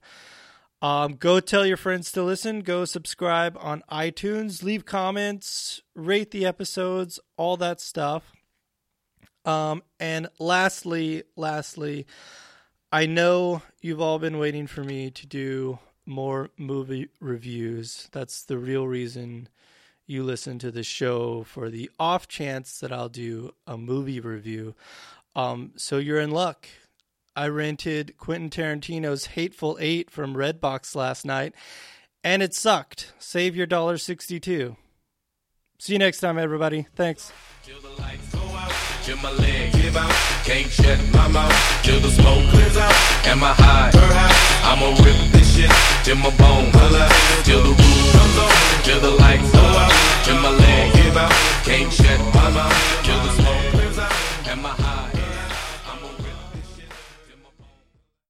Um, 0.81 1.15
go 1.15 1.39
tell 1.39 1.65
your 1.65 1.77
friends 1.77 2.11
to 2.13 2.23
listen. 2.23 2.61
Go 2.61 2.85
subscribe 2.85 3.57
on 3.59 3.83
iTunes. 3.91 4.63
Leave 4.63 4.85
comments, 4.85 5.81
rate 5.93 6.31
the 6.31 6.45
episodes, 6.45 7.19
all 7.37 7.57
that 7.57 7.81
stuff. 7.81 8.33
Um, 9.49 9.83
and 9.99 10.27
lastly, 10.37 11.23
lastly, 11.35 12.05
I 12.91 13.07
know 13.07 13.63
you've 13.81 14.01
all 14.01 14.19
been 14.19 14.37
waiting 14.37 14.67
for 14.67 14.83
me 14.83 15.09
to 15.11 15.25
do 15.25 15.79
more 16.05 16.49
movie 16.57 17.09
reviews. 17.19 18.09
That's 18.11 18.43
the 18.43 18.57
real 18.57 18.87
reason 18.87 19.49
you 20.05 20.23
listen 20.23 20.59
to 20.59 20.71
the 20.71 20.83
show 20.83 21.43
for 21.43 21.69
the 21.69 21.89
off 21.99 22.27
chance 22.27 22.79
that 22.79 22.91
I'll 22.91 23.09
do 23.09 23.53
a 23.65 23.77
movie 23.77 24.19
review. 24.19 24.75
Um, 25.35 25.71
so 25.77 25.97
you're 25.97 26.19
in 26.19 26.31
luck. 26.31 26.67
I 27.35 27.47
rented 27.47 28.17
Quentin 28.17 28.49
Tarantino's 28.49 29.27
Hateful 29.27 29.77
Eight 29.79 30.11
from 30.11 30.35
Redbox 30.35 30.95
last 30.95 31.25
night, 31.25 31.53
and 32.23 32.43
it 32.43 32.53
sucked. 32.53 33.13
Save 33.17 33.55
your 33.55 33.67
dollar 33.67 33.97
sixty-two. 33.97 34.75
See 35.79 35.93
you 35.93 35.99
next 35.99 36.19
time, 36.19 36.37
everybody. 36.37 36.87
Thanks. 36.95 37.31
Till 39.09 39.17
my 39.23 39.31
leg 39.31 39.71
give 39.71 39.97
out, 39.97 40.13
can't 40.45 40.69
shut 40.69 40.99
my 41.11 41.27
mouth. 41.29 41.51
Till 41.81 41.99
the 41.99 42.11
smoke 42.11 42.47
clears 42.51 42.77
out, 42.77 42.93
and 43.25 43.41
my 43.41 43.53
high, 43.53 43.89
her 43.89 44.13
high. 44.13 44.69
I'ma 44.69 44.89
rip 45.01 45.17
this 45.31 45.55
shit 45.55 45.71
till 46.03 46.17
my 46.17 46.29
bone 46.37 46.71
color. 46.71 47.09
Till 47.43 47.63
the 47.63 47.69
roof 47.69 48.11
comes 48.13 48.37
on, 48.37 48.53
till 48.83 48.99
the 48.99 49.09
lights 49.17 49.51
go 49.51 49.65
out. 49.65 49.91
Till 50.25 50.39
my 50.39 50.51
leg 50.51 50.93
give 50.93 51.17
out, 51.17 51.33
can't 51.65 51.91
shut 51.91 52.19
my 52.35 52.51
mouth. 52.51 53.03
Till 53.03 53.17
the 53.25 53.31
smoke 53.41 53.71
clears 53.71 53.97
out, 53.97 54.13
and 54.47 54.61
my 54.61 54.69
high. 54.69 54.88